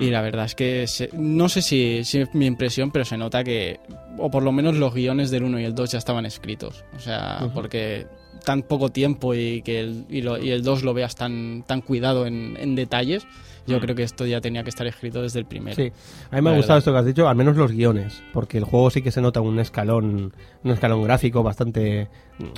y 0.00 0.10
la 0.10 0.20
verdad 0.22 0.46
es 0.46 0.56
que 0.56 0.86
se- 0.88 1.10
no 1.12 1.48
sé 1.48 1.62
si, 1.62 2.02
si 2.02 2.18
es 2.18 2.34
mi 2.34 2.46
impresión, 2.46 2.90
pero 2.90 3.04
se 3.04 3.16
nota 3.16 3.44
que, 3.44 3.78
o 4.18 4.28
por 4.30 4.42
lo 4.42 4.50
menos 4.50 4.74
los 4.74 4.92
guiones 4.92 5.30
del 5.30 5.44
1 5.44 5.60
y 5.60 5.64
el 5.64 5.74
2 5.76 5.92
ya 5.92 5.98
estaban 5.98 6.13
escritos. 6.26 6.84
O 6.96 6.98
sea, 6.98 7.38
Ujú. 7.42 7.52
porque 7.54 8.06
tan 8.44 8.62
poco 8.62 8.90
tiempo 8.90 9.34
y 9.34 9.62
que 9.62 9.80
el, 9.80 10.04
y, 10.10 10.20
lo- 10.22 10.38
y 10.38 10.50
el 10.50 10.62
2 10.62 10.82
lo 10.82 10.92
veas 10.92 11.14
tan, 11.14 11.62
tan 11.66 11.80
cuidado 11.80 12.26
en, 12.26 12.56
en 12.58 12.74
detalles, 12.74 13.26
yo 13.66 13.78
Mm. 13.78 13.80
creo 13.80 13.94
que 13.96 14.02
esto 14.02 14.26
ya 14.26 14.40
tenía 14.42 14.62
que 14.62 14.68
estar 14.68 14.86
escrito 14.86 15.22
desde 15.22 15.38
el 15.38 15.46
primero. 15.46 15.74
Sí, 15.76 15.90
a 16.30 16.36
mí 16.36 16.42
me 16.42 16.50
ha 16.50 16.56
gustado 16.56 16.78
esto 16.80 16.92
que 16.92 16.98
has 16.98 17.06
dicho, 17.06 17.26
al 17.28 17.36
menos 17.36 17.56
los 17.56 17.72
guiones, 17.72 18.22
porque 18.34 18.58
el 18.58 18.64
juego 18.64 18.90
sí 18.90 19.00
que 19.00 19.10
se 19.10 19.22
nota 19.22 19.40
un 19.40 19.58
escalón, 19.60 20.34
un 20.62 20.70
escalón 20.70 21.02
gráfico 21.04 21.42
bastante, 21.42 22.08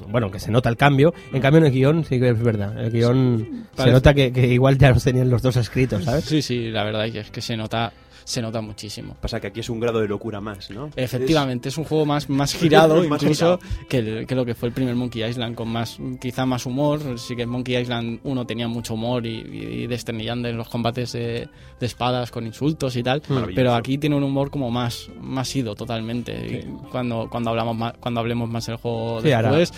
bueno, 0.09 0.31
que 0.33 0.41
se 0.41 0.51
nota 0.51 0.69
el 0.69 0.77
cambio. 0.77 1.15
En 1.33 1.41
cambio 1.41 1.59
en 1.61 1.67
el 1.67 1.73
guion 1.73 2.05
sí 2.05 2.19
que 2.19 2.31
es 2.31 2.43
verdad, 2.43 2.77
el 2.85 2.91
guion 2.91 3.67
se 3.71 3.77
Parece- 3.77 3.93
nota 3.93 4.15
que, 4.15 4.33
que 4.33 4.49
igual 4.49 4.79
ya 4.79 4.91
los 4.91 5.05
tenían 5.05 5.31
los 5.31 5.43
dos 5.43 5.57
escritos, 5.57 6.03
¿sabes? 6.03 6.25
Sí, 6.25 6.43
sí, 6.43 6.71
la 6.71 6.83
verdad 6.83 7.07
es 7.07 7.31
que 7.31 7.41
se 7.41 7.57
nota, 7.57 7.93
se 8.27 8.43
nota 8.43 8.61
muchísimo. 8.61 9.17
Pasa 9.21 9.39
que 9.41 9.47
aquí 9.47 9.61
es 9.61 9.71
un 9.71 9.79
grado 9.79 10.01
de 10.01 10.09
locura 10.09 10.41
más, 10.41 10.69
¿no? 10.71 10.91
Efectivamente, 10.97 11.69
es 11.69 11.79
un 11.79 11.85
juego 11.85 12.05
más, 12.05 12.29
más 12.29 12.53
girado 12.59 12.97
Más 13.05 13.23
incluso 13.23 13.59
girado. 13.59 13.87
Que, 13.89 13.99
el- 13.99 14.27
que 14.27 14.35
lo 14.35 14.45
que 14.45 14.57
fue 14.57 14.69
el 14.69 14.75
primer 14.75 14.97
Monkey 14.97 15.23
Island, 15.23 15.55
con 15.55 15.69
más 15.69 15.97
quizá 16.21 16.45
más 16.45 16.67
humor. 16.67 17.21
Sí 17.21 17.37
que 17.37 17.47
Monkey 17.47 17.77
Island 17.77 18.19
1 18.25 18.45
tenía 18.47 18.67
mucho 18.67 18.95
humor 18.95 19.25
y, 19.25 19.39
y 19.39 19.87
desternillando 19.87 20.49
en 20.49 20.57
los 20.57 20.69
combates 20.69 21.13
de, 21.13 21.49
de 21.79 21.87
espadas 21.87 22.33
con 22.33 22.45
insultos 22.45 22.97
y 22.97 23.03
tal. 23.05 23.23
Pero 23.55 23.75
aquí 23.75 23.97
tiene 23.97 24.17
un 24.17 24.25
humor 24.25 24.51
como 24.51 24.73
más, 24.73 25.09
más 25.21 25.55
ido 25.55 25.77
totalmente. 25.77 26.33
Y 26.67 26.89
Cuando, 26.91 27.29
cuando, 27.31 27.51
hablamos 27.51 27.77
más, 27.77 27.93
cuando 28.01 28.19
hablemos 28.19 28.49
más 28.51 28.67
del 28.67 28.75
juego 28.77 29.21
Sí, 29.23 29.29
después, 29.29 29.73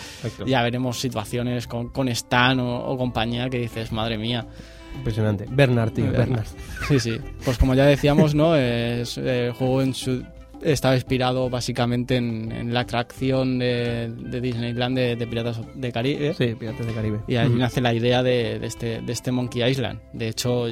ya 0.47 0.63
veremos 0.63 0.99
situaciones 0.99 1.67
con, 1.67 1.89
con 1.89 2.07
Stan 2.09 2.59
o, 2.59 2.79
o 2.79 2.97
compañía 2.97 3.47
que 3.47 3.59
dices, 3.59 3.91
madre 3.91 4.17
mía. 4.17 4.47
Impresionante. 4.95 5.45
Bernard, 5.49 5.91
tío, 5.91 6.05
Bernard. 6.05 6.27
Bernard. 6.27 6.45
Sí, 6.87 6.99
sí. 6.99 7.17
Pues 7.45 7.57
como 7.57 7.73
ya 7.75 7.85
decíamos, 7.85 8.35
¿no? 8.35 8.55
Es, 8.55 9.17
eh, 9.17 9.47
el 9.47 9.51
juego 9.53 9.81
en 9.81 9.93
su, 9.93 10.23
estaba 10.61 10.95
inspirado 10.95 11.49
básicamente 11.49 12.17
en, 12.17 12.51
en 12.51 12.73
la 12.73 12.81
atracción 12.81 13.59
de, 13.59 14.09
de 14.09 14.41
Disneyland 14.41 14.97
de, 14.97 15.15
de 15.15 15.27
Piratas 15.27 15.61
de 15.75 15.91
Caribe. 15.91 16.33
Sí, 16.33 16.55
Piratas 16.59 16.85
del 16.85 16.95
Caribe. 16.95 17.19
Y 17.27 17.35
ahí 17.37 17.47
Mm. 17.49 17.57
nace 17.59 17.79
la 17.81 17.93
idea 17.93 18.23
de, 18.23 18.59
de 18.59 18.67
este, 18.67 19.01
de 19.01 19.13
este 19.13 19.31
Monkey 19.31 19.63
Island. 19.63 19.99
De 20.13 20.27
hecho, 20.27 20.65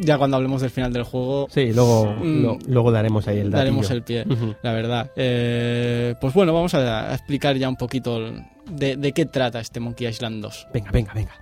ya 0.00 0.16
cuando 0.16 0.36
hablemos 0.38 0.62
del 0.62 0.70
final 0.70 0.92
del 0.92 1.02
juego, 1.02 1.48
Sí, 1.50 1.72
luego, 1.74 2.06
Mm. 2.22 2.42
lo- 2.42 2.58
luego 2.68 2.90
daremos 2.92 3.28
ahí 3.28 3.38
el 3.40 3.50
daremos 3.50 3.88
datillo. 3.88 4.20
el 4.22 4.26
pie. 4.26 4.54
La 4.62 4.72
verdad. 4.72 5.10
Eh, 5.16 6.14
pues 6.20 6.32
bueno, 6.32 6.54
vamos 6.54 6.72
a, 6.74 7.10
a 7.10 7.14
explicar 7.14 7.56
ya 7.56 7.68
un 7.68 7.76
poquito 7.76 8.18
de, 8.70 8.96
de 8.96 9.12
qué 9.12 9.26
trata 9.26 9.60
este 9.60 9.78
Monkey 9.80 10.06
Island 10.06 10.40
2. 10.42 10.68
Venga, 10.72 10.90
venga, 10.90 11.12
venga. 11.14 11.32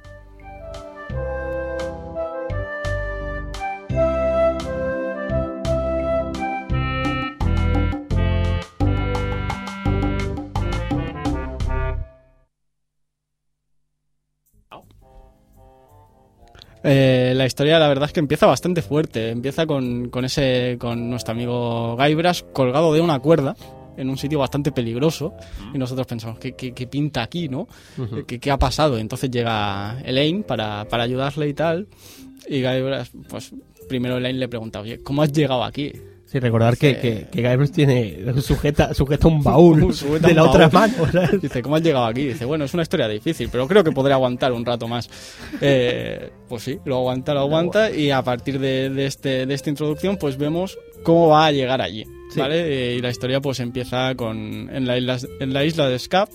Eh, 16.89 17.33
la 17.35 17.47
historia, 17.47 17.79
la 17.81 17.89
verdad 17.89 18.07
es 18.07 18.13
que 18.13 18.21
empieza 18.21 18.47
bastante 18.47 18.81
fuerte. 18.81 19.31
Empieza 19.31 19.67
con, 19.67 20.09
con 20.09 20.25
ese, 20.25 20.77
con 20.79 21.11
nuestro 21.11 21.33
amigo 21.33 21.97
Guybrush 21.97 22.43
colgado 22.53 22.93
de 22.95 23.01
una 23.01 23.19
cuerda 23.19 23.57
en 23.97 24.09
un 24.09 24.17
sitio 24.17 24.39
bastante 24.39 24.71
peligroso. 24.73 25.35
Y 25.75 25.79
nosotros 25.79 26.07
pensamos, 26.07 26.39
¿qué, 26.39 26.53
qué, 26.53 26.73
qué 26.73 26.87
pinta 26.87 27.23
aquí, 27.23 27.49
no? 27.49 27.67
¿Qué, 28.27 28.39
qué 28.39 28.51
ha 28.51 28.59
pasado? 28.59 28.99
Entonces 28.99 29.31
llega 29.31 30.01
Elaine 30.05 30.45
para, 30.45 30.87
para 30.89 31.03
ayudarle 31.03 31.49
y 31.49 31.55
tal. 31.55 31.89
Y 32.49 32.63
Guybrush, 32.63 33.09
pues 33.29 33.53
primero 33.89 34.19
Elaine 34.19 34.39
le 34.39 34.49
pregunta, 34.49 34.81
oye, 34.81 35.03
¿cómo 35.03 35.23
has 35.23 35.33
llegado 35.33 35.65
aquí? 35.65 35.93
Sí, 36.27 36.41
recordar 36.41 36.77
que, 36.77 36.95
Sí. 36.95 37.01
que, 37.01 37.27
que 37.31 37.49
Guybrush 37.49 37.71
tiene 37.71 38.41
sujeta, 38.43 38.93
sujeta 38.95 39.29
un 39.29 39.43
baúl 39.45 39.95
Sujeta 39.95 40.27
de 40.27 40.35
la 40.35 40.45
otra 40.45 40.69
mano. 40.69 40.93
¿sabes? 41.13 41.41
Dice, 41.41 41.63
¿cómo 41.63 41.77
has 41.77 41.83
llegado 41.83 42.05
aquí? 42.07 42.27
Dice, 42.27 42.45
bueno, 42.45 42.65
es 42.65 42.75
una 42.75 42.83
historia 42.83 43.07
difícil, 43.07 43.49
pero 43.51 43.69
creo 43.69 43.85
que 43.85 43.93
podré 43.93 44.13
aguantar 44.13 44.53
un 44.53 44.65
rato 44.65 44.89
más. 44.89 45.09
Eh, 45.61 46.31
pues 46.49 46.65
sí, 46.65 46.79
lo 46.85 46.97
aguanta, 46.97 47.33
lo 47.33 47.41
aguanta, 47.41 47.91
y 47.93 48.11
a 48.11 48.23
partir 48.23 48.59
de, 48.59 48.91
de 48.91 49.07
este, 49.07 49.47
de 49.47 49.55
esta 49.55 49.71
introducción, 49.71 50.17
pues 50.17 50.37
vemos 50.37 50.77
cómo 51.05 51.29
va 51.29 51.47
a 51.47 51.53
llegar 51.53 51.81
allí. 51.81 52.05
Sí. 52.37 52.41
¿Vale? 52.41 52.93
Eh, 52.93 52.97
y 52.97 53.01
la 53.01 53.11
historia 53.11 53.41
pues 53.41 53.59
empieza 53.61 54.15
con 54.15 54.69
en 54.73 54.87
la 54.87 54.97
isla, 54.99 55.19
en 55.41 55.53
la 55.53 55.65
isla 55.65 55.89
de 55.89 55.99
Scap, 55.99 56.29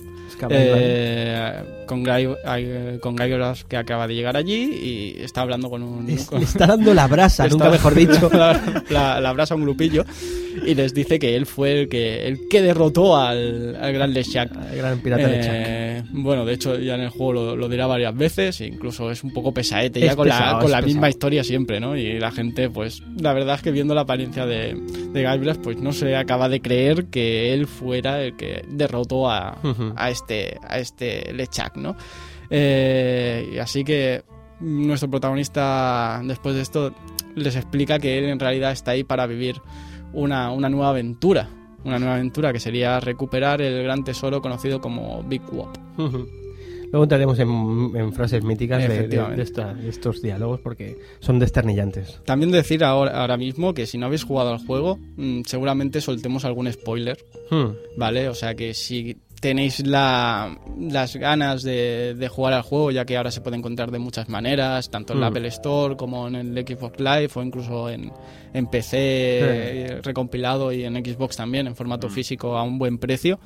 eh, 0.50 1.54
con, 1.86 2.02
Guy, 2.02 2.28
eh, 2.46 2.98
con 3.00 3.16
Guybrush 3.16 3.62
que 3.68 3.76
acaba 3.76 4.06
de 4.08 4.14
llegar 4.14 4.36
allí 4.36 5.14
y 5.18 5.22
está 5.22 5.42
hablando 5.42 5.70
con 5.70 5.82
un... 5.82 6.08
Es- 6.10 6.26
con- 6.26 6.40
le 6.40 6.44
está 6.44 6.66
dando 6.66 6.92
la 6.94 7.06
brasa, 7.06 7.44
nunca 7.48 7.66
mejor 7.70 7.94
dicho. 7.94 8.30
la, 8.34 8.60
la, 8.90 9.20
la 9.20 9.32
brasa 9.32 9.54
a 9.54 9.56
un 9.56 9.62
grupillo 9.64 10.04
y 10.66 10.74
les 10.74 10.92
dice 10.94 11.18
que 11.18 11.36
él 11.36 11.46
fue 11.46 11.80
el 11.82 11.88
que, 11.88 12.26
el 12.26 12.48
que 12.48 12.60
derrotó 12.62 13.16
al, 13.16 13.76
al 13.80 13.92
gran 13.92 14.12
LeShaq. 14.12 14.50
El 14.72 14.78
gran 14.78 14.98
pirata 15.00 15.26
de 15.28 15.40
Chuck. 15.40 15.52
Eh, 16.04 16.08
bueno, 16.12 16.44
de 16.44 16.54
hecho 16.54 16.78
ya 16.78 16.94
en 16.94 17.02
el 17.02 17.10
juego 17.10 17.32
lo, 17.32 17.56
lo 17.56 17.68
dirá 17.68 17.86
varias 17.86 18.14
veces, 18.16 18.60
e 18.60 18.66
incluso 18.66 19.10
es 19.10 19.24
un 19.24 19.32
poco 19.32 19.52
pesaete 19.52 20.00
Es 20.00 20.06
ya 20.06 20.16
con 20.16 20.24
pesado, 20.24 20.54
la, 20.54 20.62
con 20.62 20.70
la 20.70 20.82
misma 20.82 21.08
historia 21.08 21.44
siempre, 21.44 21.80
¿no? 21.80 21.96
Y 21.96 22.18
la 22.18 22.30
gente, 22.30 22.70
pues, 22.70 23.02
la 23.20 23.32
verdad 23.32 23.56
es 23.56 23.62
que 23.62 23.70
viendo 23.70 23.94
la 23.94 24.02
apariencia 24.02 24.46
de, 24.46 24.74
de 24.74 25.54
pues 25.62 25.78
no 25.78 25.92
se 25.92 26.16
acaba 26.16 26.48
de 26.48 26.60
creer 26.60 27.06
que 27.06 27.52
él 27.54 27.66
fuera 27.66 28.22
el 28.22 28.36
que 28.36 28.64
derrotó 28.68 29.30
a, 29.30 29.56
este, 30.08 30.58
a 30.68 30.78
este 30.78 31.32
Lechak, 31.32 31.76
¿no? 31.76 31.96
Eh, 32.50 33.52
y 33.54 33.58
así 33.58 33.84
que 33.84 34.22
nuestro 34.60 35.10
protagonista, 35.10 36.20
después 36.24 36.54
de 36.54 36.62
esto, 36.62 36.94
les 37.34 37.56
explica 37.56 37.98
que 37.98 38.18
él 38.18 38.24
en 38.26 38.38
realidad 38.38 38.72
está 38.72 38.92
ahí 38.92 39.04
para 39.04 39.26
vivir 39.26 39.60
una, 40.12 40.50
una 40.50 40.68
nueva 40.68 40.90
aventura. 40.90 41.48
Una 41.84 41.98
nueva 41.98 42.14
aventura 42.14 42.52
que 42.52 42.60
sería 42.60 43.00
recuperar 43.00 43.60
el 43.62 43.82
gran 43.82 44.04
tesoro 44.04 44.40
conocido 44.40 44.80
como 44.80 45.22
Big 45.24 45.42
Wop. 45.50 45.76
Luego 46.90 47.04
entraremos 47.04 47.38
en, 47.38 47.92
en 47.96 48.12
frases 48.12 48.44
míticas 48.44 48.82
de, 48.82 48.88
de- 48.88 48.94
Efectivamente. 48.96 49.36
de 49.38 49.42
esta- 49.42 49.72
de 49.74 49.88
estos 49.88 50.20
diálogos 50.20 50.60
porque 50.60 50.98
son 51.20 51.38
desternillantes. 51.38 52.20
También 52.26 52.50
decir 52.52 52.84
ahora, 52.84 53.18
ahora 53.20 53.38
mismo 53.38 53.72
que 53.72 53.86
si 53.86 53.96
no 53.96 54.06
habéis 54.06 54.24
jugado 54.24 54.50
al 54.52 54.58
juego, 54.66 54.98
mm, 55.16 55.40
seguramente 55.46 56.02
soltemos 56.02 56.44
algún 56.44 56.70
spoiler, 56.70 57.16
Hmm. 57.50 57.68
¿vale? 57.96 58.28
O 58.28 58.34
sea 58.34 58.54
que 58.54 58.74
si 58.74 59.16
tenéis 59.42 59.84
la, 59.84 60.56
las 60.78 61.16
ganas 61.16 61.64
de, 61.64 62.14
de 62.14 62.28
jugar 62.28 62.52
al 62.52 62.62
juego, 62.62 62.92
ya 62.92 63.04
que 63.04 63.16
ahora 63.16 63.32
se 63.32 63.40
puede 63.40 63.56
encontrar 63.56 63.90
de 63.90 63.98
muchas 63.98 64.28
maneras, 64.28 64.88
tanto 64.88 65.14
en 65.14 65.20
la 65.20 65.30
Mm. 65.30 65.32
Apple 65.32 65.48
Store 65.48 65.96
como 65.96 66.28
en 66.28 66.36
el 66.36 66.64
Xbox 66.64 67.00
Live 67.00 67.30
o 67.34 67.42
incluso 67.42 67.90
en, 67.90 68.12
en 68.54 68.66
PC 68.68 70.00
recompilado 70.04 70.70
y 70.72 70.84
en 70.84 70.94
Xbox 71.04 71.36
también 71.36 71.66
en 71.66 71.74
formato 71.74 72.08
físico 72.08 72.56
a 72.56 72.62
un 72.62 72.78
buen 72.78 72.98
precio. 72.98 73.40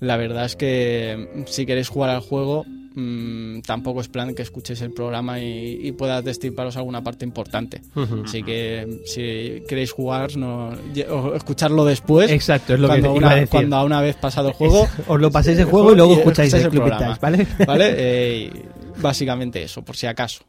La 0.00 0.16
verdad 0.16 0.46
es 0.46 0.56
que 0.56 1.28
mm, 1.34 1.42
si 1.46 1.66
queréis 1.66 1.88
jugar 1.90 2.08
al 2.08 2.20
juego, 2.20 2.64
mm, 2.94 3.60
tampoco 3.60 4.00
es 4.00 4.08
plan 4.08 4.34
que 4.34 4.42
escuchéis 4.42 4.80
el 4.82 4.92
programa 4.92 5.40
y, 5.40 5.78
y 5.86 5.92
puedas 5.92 6.24
destriparos 6.24 6.76
alguna 6.76 7.02
parte 7.02 7.24
importante. 7.24 7.82
Así 8.24 8.42
que 8.42 9.00
si 9.06 9.62
queréis 9.68 9.92
jugar 9.92 10.36
no, 10.36 10.70
o 11.10 11.34
escucharlo 11.34 11.84
después, 11.84 12.30
Exacto, 12.30 12.74
es 12.74 12.80
lo 12.80 12.88
que 12.88 13.00
cuando, 13.00 13.16
iba 13.16 13.30
a 13.30 13.34
decir. 13.34 13.48
cuando 13.50 13.76
a 13.76 13.84
una 13.84 14.00
vez 14.00 14.16
pasado 14.16 14.48
el 14.48 14.54
juego, 14.54 14.88
Os 15.06 15.20
lo 15.20 15.30
paséis 15.30 15.58
el 15.58 15.64
juego 15.70 15.92
y 15.92 15.96
luego 15.96 16.14
y 16.14 16.18
escucháis 16.18 16.52
el 16.54 16.70
programa, 16.70 17.18
¿vale? 17.20 17.46
¿vale? 17.66 17.94
Eh, 17.96 18.52
básicamente 19.00 19.62
eso, 19.62 19.82
por 19.82 19.96
si 19.96 20.06
acaso. 20.06 20.44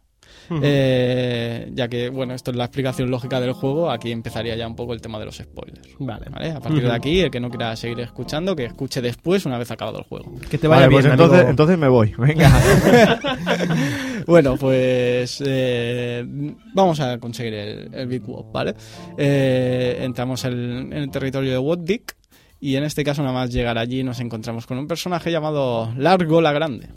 Eh, 0.62 1.70
ya 1.74 1.88
que, 1.88 2.10
bueno, 2.10 2.34
esto 2.34 2.52
es 2.52 2.58
la 2.58 2.66
explicación 2.66 3.10
lógica 3.10 3.40
del 3.40 3.54
juego, 3.54 3.90
aquí 3.90 4.12
empezaría 4.12 4.56
ya 4.56 4.68
un 4.68 4.76
poco 4.76 4.94
el 4.94 5.02
tema 5.02 5.20
de 5.20 5.26
los 5.26 5.38
spoilers. 5.38 5.90
Vale. 6.00 6.26
¿vale? 6.30 6.52
A 6.52 6.60
partir 6.60 6.84
de 6.84 6.92
aquí, 6.92 7.22
el 7.22 7.32
que 7.32 7.40
no 7.40 7.50
quiera 7.50 7.76
seguir 7.76 8.00
escuchando, 8.02 8.56
que 8.56 8.66
escuche 8.66 9.02
después 9.02 9.46
una 9.46 9.58
vez 9.58 9.72
acabado 9.72 10.00
el 10.00 10.06
juego. 10.06 10.34
Que 10.50 10.58
te 10.58 10.68
vaya 10.68 10.82
Vale, 10.88 10.92
pues 10.92 11.06
bien, 11.06 11.12
entonces, 11.14 11.38
amigo. 11.40 11.50
entonces 11.52 11.78
me 11.78 11.88
voy. 11.88 12.14
Venga. 12.18 12.52
Bueno, 14.28 14.56
pues 14.58 15.42
eh, 15.46 16.26
vamos 16.74 17.00
a 17.00 17.20
conseguir 17.20 17.54
el, 17.54 17.94
el 17.94 18.08
Big 18.08 18.24
Wop, 18.24 18.52
¿vale? 18.52 18.74
Eh, 19.18 20.00
entramos 20.02 20.44
en, 20.46 20.54
en 20.92 20.94
el 20.94 21.12
territorio 21.12 21.52
de 21.52 21.58
Wotdick 21.60 22.16
y 22.60 22.76
en 22.76 22.84
este 22.86 23.04
caso 23.04 23.22
nada 23.22 23.34
más 23.36 23.52
llegar 23.52 23.78
allí 23.78 24.04
nos 24.04 24.20
encontramos 24.20 24.66
con 24.66 24.80
un 24.80 24.88
personaje 24.88 25.32
llamado 25.32 25.94
Largo 25.98 26.42
la 26.42 26.54
Grande. 26.54 26.88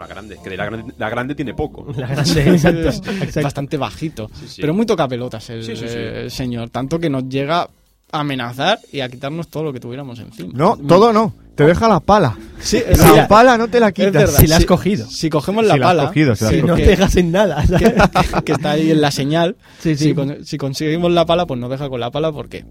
La 0.00 0.06
grande. 0.06 0.38
Que 0.42 0.50
de 0.50 0.56
la 0.56 0.64
grande, 0.66 0.94
la 0.98 1.08
grande 1.10 1.34
tiene 1.34 1.54
poco. 1.54 1.86
La 1.96 2.06
grande, 2.06 2.50
exacto. 2.50 2.88
Es 2.88 2.96
exacto. 2.98 3.42
bastante 3.42 3.76
bajito, 3.76 4.30
Sí, 4.34 4.48
sí. 4.48 4.60
pero 4.60 4.74
muy 4.74 4.86
toca 4.86 5.06
pelotas 5.08 5.48
el, 5.50 5.62
Sí, 5.64 5.76
sí, 5.76 5.88
sí. 5.88 5.94
el 5.98 6.30
señor, 6.30 6.70
tanto 6.70 6.98
que 6.98 7.08
nos 7.10 7.28
llega 7.28 7.62
a 8.12 8.20
amenazar 8.20 8.78
y 8.92 9.00
a 9.00 9.08
quitarnos 9.08 9.48
todo 9.48 9.64
lo 9.64 9.72
que 9.72 9.80
tuviéramos 9.80 10.18
encima. 10.20 10.50
No, 10.54 10.76
todo 10.76 11.12
no. 11.12 11.34
Te 11.56 11.64
deja 11.64 11.88
la 11.88 12.00
pala. 12.00 12.36
Sí, 12.60 12.82
La 12.86 12.94
sí, 12.96 13.20
pala 13.28 13.56
no 13.56 13.68
te 13.68 13.80
la 13.80 13.90
quitas. 13.90 14.12
verdad. 14.12 14.38
Si 14.40 14.46
la 14.46 14.56
has 14.58 14.66
cogido. 14.66 15.06
si 15.08 15.30
cogemos 15.30 15.64
la 15.64 15.72
Si 15.74 15.80
la 15.80 15.86
has 15.86 15.90
pala, 15.96 16.06
cogido, 16.08 16.36
si 16.36 16.44
la 16.44 16.62
no 16.66 16.74
te 16.76 16.84
dejas 16.86 17.16
en 17.16 17.32
nada. 17.32 17.64
que 18.44 18.52
está 18.52 18.72
ahí 18.72 18.90
en 18.90 19.00
la 19.00 19.10
señal. 19.10 19.56
Sí, 19.80 19.96
sí. 19.96 20.04
Si, 20.10 20.14
con- 20.14 20.44
si 20.44 20.58
conseguimos 20.58 21.10
la 21.12 21.24
pala, 21.24 21.46
pues 21.46 21.58
nos 21.58 21.70
deja 21.70 21.88
con 21.88 21.98
la 21.98 22.10
pala 22.10 22.30
porque 22.30 22.66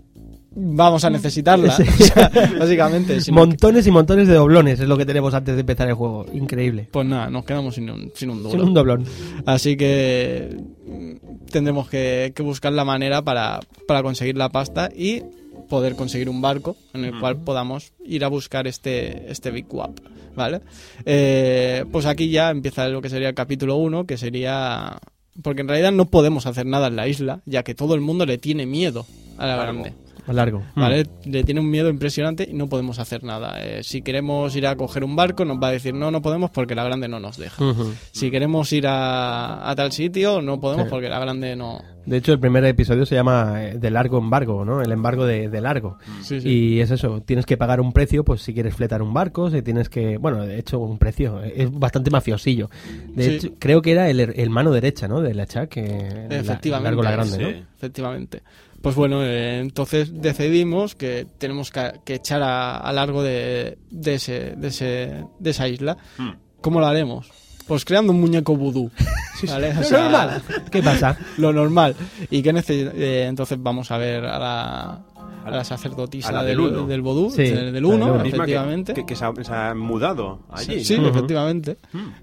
vamos 0.56 1.04
a 1.04 1.10
necesitarla. 1.10 1.72
Sí. 1.76 1.84
O 1.96 2.06
sea, 2.06 2.32
básicamente, 2.60 3.18
montones 3.32 3.86
y 3.88 3.92
montones 3.92 4.28
de 4.28 4.34
doblones 4.36 4.80
es 4.80 4.88
lo 4.88 4.98
que 4.98 5.06
tenemos 5.06 5.34
antes 5.34 5.56
de 5.56 5.62
empezar 5.62 5.88
el 5.88 5.96
juego. 5.96 6.26
Increíble. 6.34 6.88
pues 6.92 7.06
nada, 7.06 7.30
nos 7.30 7.46
quedamos 7.46 7.76
sin 7.76 7.90
un, 7.90 8.12
sin 8.16 8.30
un 8.30 8.38
duro. 8.44 8.52
Sin 8.52 8.62
un 8.62 8.74
doblón. 8.74 9.06
Así 9.46 9.76
que 9.78 10.58
mm, 10.86 11.46
tendremos 11.52 11.90
que, 11.90 12.32
que 12.36 12.42
buscar 12.44 12.74
la 12.74 12.86
manera 12.86 13.22
para, 13.22 13.60
para 13.88 14.02
conseguir 14.04 14.38
la 14.38 14.50
pasta 14.50 14.90
y 14.96 15.22
poder 15.70 15.96
conseguir 15.96 16.30
un 16.30 16.42
barco 16.42 16.76
en 16.94 17.06
el 17.06 17.14
Mm. 17.14 17.20
cual 17.20 17.38
podamos 17.38 17.94
ir 18.06 18.24
a 18.24 18.28
buscar 18.28 18.68
este, 18.68 19.32
este 19.32 19.50
Big 19.52 19.66
Wap, 19.74 20.00
¿vale? 20.36 20.62
Eh, 21.06 21.86
pues 21.92 22.06
aquí 22.06 22.30
ya 22.30 22.52
empieza 22.52 22.88
lo 22.88 23.02
que 23.02 23.10
sería 23.10 23.30
el 23.30 23.36
capítulo 23.36 23.76
1, 23.78 24.06
que 24.06 24.18
sería... 24.18 25.00
Porque 25.42 25.62
en 25.62 25.68
realidad 25.68 25.92
no 25.92 26.06
podemos 26.06 26.46
hacer 26.46 26.66
nada 26.66 26.88
en 26.88 26.96
la 26.96 27.08
isla, 27.08 27.42
ya 27.46 27.64
que 27.64 27.74
todo 27.76 27.96
el 27.96 28.02
mundo 28.02 28.26
le 28.26 28.38
tiene 28.38 28.66
miedo 28.66 29.06
a 29.38 29.48
la 29.48 29.56
grande. 29.58 29.94
Más 30.28 30.36
largo. 30.36 30.64
¿Vale? 30.76 31.06
Le 31.26 31.44
tiene 31.44 31.60
un 31.60 31.70
miedo 31.70 31.90
impresionante 31.90 32.48
y 32.50 32.54
no 32.54 32.68
podemos 32.68 33.00
hacer 33.00 33.24
nada. 33.24 33.64
Eh, 33.64 33.84
si 33.84 34.02
queremos 34.02 34.56
ir 34.56 34.66
a 34.68 34.76
coger 34.76 35.04
un 35.04 35.16
barco, 35.16 35.46
nos 35.46 35.58
va 35.62 35.68
a 35.68 35.72
decir 35.72 35.94
no, 35.94 36.10
no 36.12 36.22
podemos 36.22 36.50
porque 36.52 36.76
la 36.76 36.84
grande 36.84 37.08
no 37.08 37.20
nos 37.20 37.38
deja. 37.38 37.64
Mm. 37.64 37.94
Si 38.12 38.32
queremos 38.32 38.72
ir 38.74 38.88
a, 38.88 39.70
a 39.70 39.76
tal 39.76 39.92
sitio, 39.92 40.42
no 40.42 40.60
podemos 40.60 40.86
Sí. 40.86 40.90
porque 40.92 41.10
la 41.10 41.20
grande 41.20 41.56
no. 41.56 41.82
De 42.06 42.18
hecho, 42.18 42.34
el 42.34 42.40
primer 42.40 42.64
episodio 42.66 43.04
se 43.08 43.16
llama 43.16 43.64
eh, 43.64 43.80
De 43.80 43.90
largo 43.90 44.20
embargo, 44.20 44.64
¿no? 44.64 44.82
El 44.84 44.92
embargo 44.92 45.26
de, 45.26 45.50
de 45.50 45.60
largo. 45.62 45.98
Sí, 46.22 46.40
sí. 46.40 46.48
Y 46.50 46.80
es 46.80 46.92
eso, 46.92 47.22
tienes 47.22 47.48
que 47.48 47.58
pagar 47.58 47.82
un 47.82 47.94
precio, 47.94 48.24
pues 48.24 48.42
si 48.44 48.54
quieres 48.54 48.76
fletar 48.76 49.02
un 49.02 49.12
barco, 49.12 49.50
si 49.50 49.64
tienes 49.64 49.90
que... 49.90 50.18
Bueno, 50.18 50.46
de 50.46 50.60
hecho, 50.60 50.78
un 50.80 51.00
precio. 51.00 51.44
eh, 51.44 51.54
Es 51.58 51.72
bastante 51.72 52.12
mafiosillo. 52.12 52.70
De 53.10 53.24
Sí. 53.24 53.32
hecho, 53.32 53.50
creo 53.58 53.82
que 53.82 53.92
era 53.94 54.08
el, 54.10 54.20
el 54.20 54.50
mano 54.52 54.72
derecha, 54.72 55.08
¿no? 55.08 55.22
De 55.22 55.34
la 55.34 55.48
Chac. 55.48 55.78
eh, 55.78 56.28
la- 56.30 56.38
Efectivamente. 56.38 56.84
largo 56.90 57.02
la 57.04 57.12
grande, 57.12 57.38
¿no? 57.40 57.50
Sí. 57.50 57.56
Efectivamente. 57.78 58.42
Pues 58.86 58.96
bueno, 58.96 59.24
eh, 59.24 59.62
entonces 59.62 60.22
decidimos 60.22 60.94
que 60.94 61.26
tenemos 61.40 61.72
que, 61.72 62.02
que 62.06 62.14
echar 62.14 62.44
a, 62.44 62.78
a 62.78 62.94
largo 62.94 63.24
de, 63.24 63.80
de, 63.90 64.14
ese, 64.14 64.54
de, 64.56 64.68
ese, 64.68 65.26
de 65.40 65.50
esa 65.50 65.68
isla. 65.68 65.98
Mm. 66.20 66.34
¿Cómo 66.62 66.80
lo 66.80 66.86
haremos? 66.86 67.32
Pues 67.68 67.84
creando 67.84 68.12
un 68.14 68.22
muñeco 68.22 68.56
vudú. 68.56 68.92
¿vale? 69.48 69.72
O 69.72 69.74
Lo 69.78 69.84
sea, 69.84 70.04
normal. 70.04 70.44
¿Qué 70.70 70.84
pasa? 70.84 71.18
Lo 71.40 71.52
normal. 71.52 71.96
¿Y 72.30 72.44
qué 72.44 72.54
eh, 72.68 73.26
entonces 73.28 73.58
vamos 73.60 73.90
a 73.90 73.98
ver 73.98 74.24
a 74.24 74.38
la, 74.38 75.06
a 75.46 75.52
la 75.52 75.64
sacerdotisa 75.64 76.30
a 76.30 76.32
la 76.32 76.44
del, 76.44 76.58
del 76.58 76.68
uno. 76.68 76.88
del 76.88 77.02
vodú, 77.02 77.30
Sí, 77.30 77.44
del, 77.44 77.56
del 77.56 77.66
la 77.66 77.72
del 77.74 77.86
uno, 77.86 77.96
uno. 77.96 78.14
Misma 78.24 78.24
que- 78.24 78.52
efectivamente. 78.52 78.94
Que, 78.94 79.06
que 79.06 79.16
se, 79.16 79.26
ha, 79.26 79.32
se 79.42 79.54
ha 79.54 79.74
mudado 79.76 80.40
allí. 80.50 80.84
Sí, 80.84 80.96
¿no? 80.98 81.10
Ujú. 81.10 81.18
efectivamente. 81.18 81.78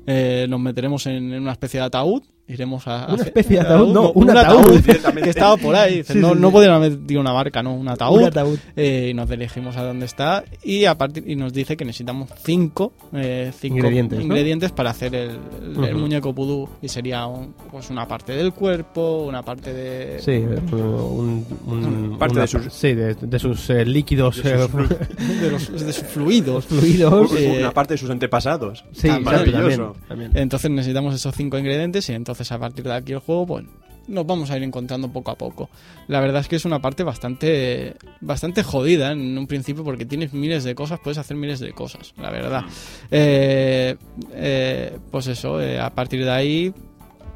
Eh, 0.06 0.46
nos 0.48 0.60
meteremos 0.60 1.06
en, 1.06 1.32
en 1.32 1.42
una 1.42 1.52
especie 1.52 1.80
de 1.80 1.86
ataúd. 1.86 2.22
Iremos 2.48 2.86
a. 2.88 3.04
¿Una 3.06 3.14
hacer- 3.14 3.28
especie 3.28 3.56
de 3.56 3.62
ataúd? 3.62 3.94
No, 3.94 4.10
un 4.12 4.28
ataúd. 4.28 4.72
Directamente. 4.80 5.22
que 5.22 5.30
estaba 5.30 5.56
por 5.56 5.76
ahí. 5.76 6.02
Sí, 6.02 6.18
no, 6.18 6.34
sí, 6.34 6.40
no 6.40 6.48
sí. 6.48 6.52
podían 6.52 6.72
haber 6.72 6.98
metido 6.98 7.20
una 7.20 7.32
barca, 7.32 7.62
no, 7.62 7.72
un 7.74 7.88
ataúd. 7.88 8.18
Un 8.18 8.24
ataúd. 8.24 8.58
Eh, 8.74 9.08
y 9.10 9.14
nos 9.14 9.30
dirigimos 9.30 9.76
a 9.76 9.84
donde 9.84 10.06
está. 10.06 10.42
Y 10.62 10.84
a 10.84 10.98
partir 10.98 11.22
y 11.26 11.36
nos 11.36 11.52
dice 11.52 11.76
que 11.76 11.84
necesitamos 11.84 12.30
cinco, 12.44 12.92
eh, 13.14 13.52
cinco 13.56 13.76
Ingredientes, 13.76 14.18
¿no? 14.18 14.24
ingredientes 14.24 14.72
para 14.72 14.90
hacer 14.90 15.14
el, 15.14 15.30
el- 15.30 15.84
el 15.84 15.92
Ujú. 15.94 15.98
muñeco 16.00 16.34
pudú. 16.34 16.68
Y 16.82 16.88
sería 16.88 17.26
un- 17.26 17.54
pues 17.70 17.88
una 17.90 18.06
parte 18.08 18.32
del 18.32 18.52
cuerpo, 18.52 19.22
una 19.26 19.42
parte 19.44 19.72
de. 19.72 20.18
Sí, 20.20 20.32
un, 20.32 21.46
un- 21.66 22.16
Parte 22.18 22.32
una 22.34 22.42
de 22.42 22.48
sus- 22.48 22.62
pa- 22.64 22.70
sí, 22.92 22.94
de, 22.94 23.14
de 23.14 23.38
sus 23.38 23.70
eh, 23.70 23.84
líquidos 23.84 24.42
De 24.42 24.54
eh, 24.54 24.68
sus 24.68 24.88
De, 24.88 25.50
los, 25.50 25.86
de 25.86 25.92
sus 25.92 26.04
fluidos. 26.08 26.66
fluidos. 26.66 27.30
Un- 27.32 27.38
Eh, 27.38 27.56
Una 27.60 27.72
parte 27.72 27.94
de 27.94 27.98
sus 27.98 28.10
antepasados. 28.10 28.84
Sí, 28.92 29.08
Ah, 29.08 29.18
maravilloso. 29.20 29.60
también, 29.60 29.92
también. 30.08 30.30
Entonces 30.34 30.70
necesitamos 30.70 31.14
esos 31.14 31.34
cinco 31.34 31.58
ingredientes 31.58 32.08
y 32.08 32.12
entonces 32.14 32.50
a 32.52 32.58
partir 32.58 32.84
de 32.84 32.94
aquí 32.94 33.12
el 33.12 33.18
juego, 33.18 33.46
pues 33.46 33.64
nos 34.08 34.26
vamos 34.26 34.50
a 34.50 34.56
ir 34.56 34.64
encontrando 34.64 35.12
poco 35.12 35.30
a 35.30 35.36
poco. 35.36 35.70
La 36.08 36.18
verdad 36.18 36.40
es 36.40 36.48
que 36.48 36.56
es 36.56 36.64
una 36.64 36.80
parte 36.80 37.04
bastante 37.04 37.94
bastante 38.20 38.64
jodida 38.64 39.12
en 39.12 39.38
un 39.38 39.46
principio 39.46 39.84
porque 39.84 40.04
tienes 40.04 40.32
miles 40.32 40.64
de 40.64 40.74
cosas, 40.74 40.98
puedes 41.02 41.18
hacer 41.18 41.36
miles 41.36 41.60
de 41.60 41.72
cosas, 41.72 42.12
la 42.20 42.30
verdad. 42.30 42.64
Eh, 43.12 43.96
eh, 44.34 44.98
pues 45.10 45.28
eso, 45.28 45.60
eh, 45.60 45.78
a 45.78 45.90
partir 45.90 46.24
de 46.24 46.30
ahí 46.32 46.74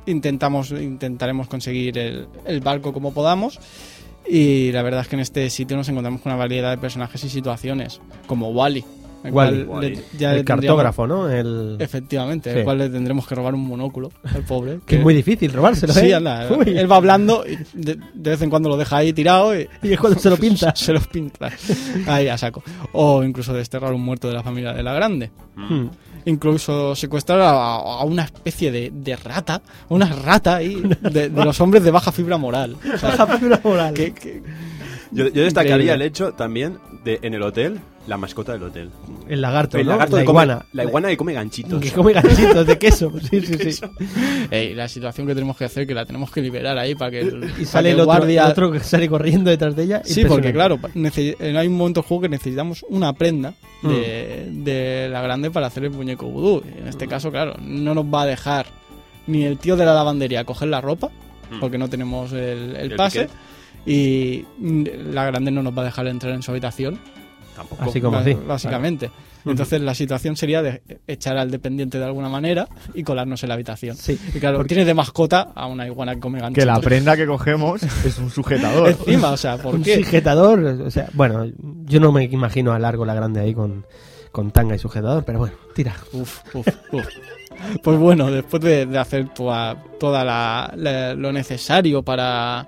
intentamos 0.06 0.70
intentaremos 0.72 1.46
conseguir 1.48 1.96
el, 1.98 2.26
el 2.44 2.60
barco 2.60 2.92
como 2.92 3.12
podamos. 3.14 3.58
Y 4.28 4.72
la 4.72 4.82
verdad 4.82 5.02
es 5.02 5.08
que 5.08 5.16
en 5.16 5.20
este 5.20 5.48
sitio 5.50 5.76
nos 5.76 5.88
encontramos 5.88 6.20
con 6.20 6.32
una 6.32 6.38
variedad 6.38 6.70
de 6.70 6.78
personajes 6.78 7.22
y 7.24 7.28
situaciones, 7.28 8.00
como 8.26 8.50
Wally. 8.50 8.84
el 9.24 9.66
le- 9.80 9.98
ya 10.18 10.44
cartógrafo, 10.44 11.06
¿no? 11.06 11.28
El... 11.28 11.76
Efectivamente, 11.80 12.52
Sí. 12.52 12.58
el 12.58 12.64
cual 12.64 12.78
le 12.78 12.88
tendremos 12.88 13.26
que 13.26 13.34
robar 13.34 13.54
un 13.54 13.66
monóculo 13.66 14.12
al 14.34 14.42
pobre. 14.42 14.78
Que 14.86 14.96
es 14.96 15.02
muy 15.02 15.14
difícil 15.14 15.52
robárselo, 15.52 15.92
Sí, 15.92 16.06
¿eh? 16.10 16.14
anda, 16.14 16.46
Uy. 16.56 16.76
él 16.78 16.90
va 16.90 16.96
hablando 16.96 17.44
y 17.46 17.56
de, 17.72 17.98
de 18.14 18.30
vez 18.30 18.42
en 18.42 18.50
cuando 18.50 18.68
lo 18.68 18.76
deja 18.76 18.98
ahí 18.98 19.12
tirado 19.12 19.58
y, 19.58 19.68
Y 19.82 19.92
es 19.94 19.98
cuando 20.00 20.18
se 20.20 20.30
lo 20.30 20.36
pinta. 20.36 20.72
se 20.76 20.92
los 20.92 21.06
pinta. 21.08 21.50
Ahí 22.06 22.28
a 22.28 22.38
saco. 22.38 22.62
O 22.92 23.24
incluso 23.24 23.52
desterrar 23.52 23.92
un 23.92 24.02
muerto 24.02 24.28
de 24.28 24.34
la 24.34 24.42
familia 24.44 24.72
de 24.72 24.82
la 24.84 24.92
grande. 24.94 25.30
Hmm. 25.56 25.86
Incluso 26.26 26.94
secuestrar 26.94 27.40
a, 27.40 27.50
a 27.76 28.04
una 28.04 28.24
especie 28.24 28.70
de, 28.70 28.90
de 28.92 29.16
rata, 29.16 29.62
una 29.88 30.06
rata 30.06 30.56
ahí, 30.56 30.82
de, 31.00 31.30
de 31.30 31.44
los 31.44 31.58
hombres 31.60 31.82
de 31.82 31.90
baja 31.90 32.12
fibra 32.12 32.36
moral. 32.36 32.76
O 32.94 32.98
sea, 32.98 33.16
Baja 33.16 33.38
fibra 33.38 33.60
moral. 33.64 33.94
que- 33.94 34.12
que- 34.12 34.42
Yo, 35.12 35.28
yo 35.28 35.42
destacaría 35.42 35.76
Increíble. 35.76 35.94
el 35.94 36.02
hecho 36.02 36.32
también 36.32 36.78
de 37.04 37.20
en 37.22 37.32
el 37.34 37.42
hotel, 37.42 37.80
la 38.06 38.16
mascota 38.16 38.52
del 38.52 38.62
hotel. 38.62 38.90
El 39.28 39.40
lagarto, 39.40 39.78
El 39.78 39.86
¿no? 39.86 39.92
lagarto 39.92 40.16
la 40.16 40.22
que 40.22 40.26
come- 40.26 40.42
iguana. 40.44 40.66
la 40.72 40.84
iguana 40.84 41.08
que 41.08 41.16
come 41.16 41.32
ganchitos. 41.32 41.80
Que 41.82 41.90
come 41.90 42.12
ganchitos 42.12 42.66
de 42.66 42.78
queso. 42.78 43.12
Sí, 43.30 43.40
sí, 43.40 43.72
sí. 43.72 43.84
Ey, 44.50 44.74
la 44.74 44.86
situación 44.88 45.26
que 45.26 45.34
tenemos 45.34 45.56
que 45.56 45.64
hacer, 45.64 45.86
que 45.86 45.94
la 45.94 46.04
tenemos 46.06 46.30
que 46.30 46.40
liberar 46.40 46.78
ahí 46.78 46.94
para 46.94 47.10
que 47.10 47.20
el, 47.20 47.50
Y 47.58 47.64
sale 47.64 47.88
que 47.88 47.94
el 47.94 48.00
otro, 48.00 48.06
guardia... 48.14 48.44
el 48.44 48.50
otro 48.52 48.70
que 48.72 48.80
sale 48.80 49.08
corriendo 49.08 49.50
detrás 49.50 49.74
de 49.74 49.82
ella. 49.82 50.02
Sí, 50.04 50.24
porque 50.24 50.52
claro, 50.52 50.78
eh, 50.94 51.54
hay 51.56 51.66
un 51.66 51.76
momento 51.76 52.00
del 52.00 52.08
juego 52.08 52.22
que 52.22 52.28
necesitamos 52.28 52.84
una 52.88 53.12
prenda 53.12 53.54
de, 53.82 54.48
de 54.52 55.08
la 55.10 55.20
grande 55.22 55.50
para 55.50 55.66
hacer 55.66 55.84
el 55.84 55.90
muñeco 55.90 56.26
vudú. 56.26 56.62
Y 56.64 56.80
En 56.80 56.88
este 56.88 57.06
caso, 57.08 57.30
claro, 57.32 57.54
no 57.60 57.94
nos 57.94 58.04
va 58.06 58.22
a 58.22 58.26
dejar 58.26 58.66
ni 59.26 59.44
el 59.44 59.58
tío 59.58 59.76
de 59.76 59.84
la 59.84 59.94
lavandería 59.94 60.44
coger 60.44 60.68
la 60.68 60.80
ropa, 60.80 61.10
Mm. 61.50 61.60
porque 61.60 61.78
no 61.78 61.88
tenemos 61.88 62.32
el, 62.32 62.74
el 62.76 62.90
El 62.90 62.96
pase, 62.96 63.26
ticket. 63.26 63.36
y 63.86 64.44
mm, 64.58 64.84
la 65.12 65.24
grande 65.26 65.52
no 65.52 65.62
nos 65.62 65.76
va 65.78 65.82
a 65.82 65.84
dejar 65.84 66.08
entrar 66.08 66.32
en 66.34 66.42
su 66.42 66.50
habitación, 66.50 66.98
Tampoco. 67.56 67.82
Así 67.84 68.00
como 68.00 68.18
así. 68.18 68.34
básicamente. 68.34 69.10
Entonces 69.44 69.80
la 69.80 69.94
situación 69.94 70.36
sería 70.36 70.60
de 70.60 70.82
echar 71.06 71.36
al 71.38 71.50
dependiente 71.50 71.98
de 71.98 72.04
alguna 72.04 72.28
manera 72.28 72.68
y 72.94 73.02
colarnos 73.04 73.42
en 73.44 73.48
la 73.48 73.54
habitación. 73.54 73.96
Sí. 73.96 74.18
Y 74.34 74.38
claro, 74.40 74.58
Porque- 74.58 74.68
tienes 74.70 74.86
de 74.86 74.94
mascota 74.94 75.52
a 75.54 75.66
una 75.66 75.86
iguana 75.86 76.14
que 76.14 76.20
come 76.20 76.40
ganchitos. 76.40 76.62
Que 76.62 76.66
la 76.66 76.80
prenda 76.80 77.16
que 77.16 77.26
cogemos 77.26 77.82
es 77.82 78.18
un 78.18 78.28
sujetador. 78.30 78.88
Encima, 78.88 79.30
o 79.30 79.36
sea, 79.36 79.56
¿por 79.56 79.76
un 79.76 79.82
qué? 79.82 79.96
sujetador. 79.98 80.58
O 80.64 80.90
sea, 80.90 81.08
bueno, 81.14 81.46
yo 81.84 82.00
no 82.00 82.10
me 82.12 82.24
imagino 82.24 82.72
a 82.72 82.78
largo 82.78 83.04
la 83.06 83.14
grande 83.14 83.40
ahí 83.40 83.54
con, 83.54 83.86
con 84.32 84.50
tanga 84.50 84.74
y 84.74 84.78
sujetador, 84.80 85.24
pero 85.24 85.38
bueno, 85.38 85.54
tira. 85.74 85.94
Uf, 86.12 86.40
uf, 86.54 86.66
uf. 86.92 87.06
Pues 87.82 87.98
bueno, 87.98 88.30
después 88.30 88.62
de, 88.62 88.84
de 88.84 88.98
hacer 88.98 89.28
toda, 89.32 89.80
toda 89.98 90.24
la- 90.24 90.72
la- 90.76 91.14
lo 91.14 91.32
necesario 91.32 92.02
para, 92.02 92.66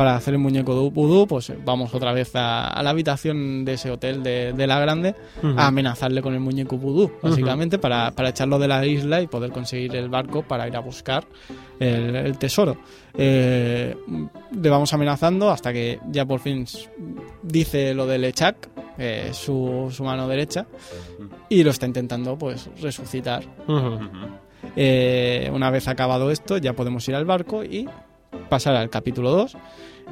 para 0.00 0.16
hacer 0.16 0.32
el 0.32 0.40
muñeco 0.40 0.74
de 0.74 0.88
vudú, 0.88 1.26
pues 1.26 1.52
vamos 1.62 1.92
otra 1.92 2.14
vez 2.14 2.34
a, 2.34 2.68
a 2.68 2.82
la 2.82 2.88
habitación 2.88 3.66
de 3.66 3.74
ese 3.74 3.90
hotel 3.90 4.22
de, 4.22 4.54
de 4.54 4.66
la 4.66 4.80
grande 4.80 5.14
a 5.58 5.66
amenazarle 5.66 6.22
con 6.22 6.32
el 6.32 6.40
muñeco 6.40 6.78
vudú, 6.78 7.12
básicamente, 7.20 7.78
para, 7.78 8.10
para 8.12 8.30
echarlo 8.30 8.58
de 8.58 8.66
la 8.66 8.86
isla 8.86 9.20
y 9.20 9.26
poder 9.26 9.52
conseguir 9.52 9.94
el 9.94 10.08
barco 10.08 10.40
para 10.40 10.66
ir 10.66 10.74
a 10.74 10.80
buscar 10.80 11.26
el, 11.78 12.16
el 12.16 12.38
tesoro. 12.38 12.78
Eh, 13.12 13.94
le 14.58 14.70
vamos 14.70 14.90
amenazando 14.94 15.50
hasta 15.50 15.70
que 15.70 16.00
ya 16.10 16.24
por 16.24 16.40
fin 16.40 16.64
dice 17.42 17.92
lo 17.92 18.06
del 18.06 18.24
Echak, 18.24 18.70
eh, 18.96 19.28
su, 19.34 19.92
su 19.94 20.02
mano 20.02 20.26
derecha, 20.28 20.64
y 21.50 21.62
lo 21.62 21.72
está 21.72 21.84
intentando 21.84 22.38
pues 22.38 22.70
resucitar. 22.80 23.42
Eh, 24.76 25.50
una 25.52 25.68
vez 25.70 25.88
acabado 25.88 26.30
esto, 26.30 26.56
ya 26.56 26.72
podemos 26.72 27.06
ir 27.06 27.14
al 27.16 27.26
barco 27.26 27.64
y 27.64 27.86
pasar 28.48 28.76
al 28.76 28.90
capítulo 28.90 29.30
2, 29.30 29.56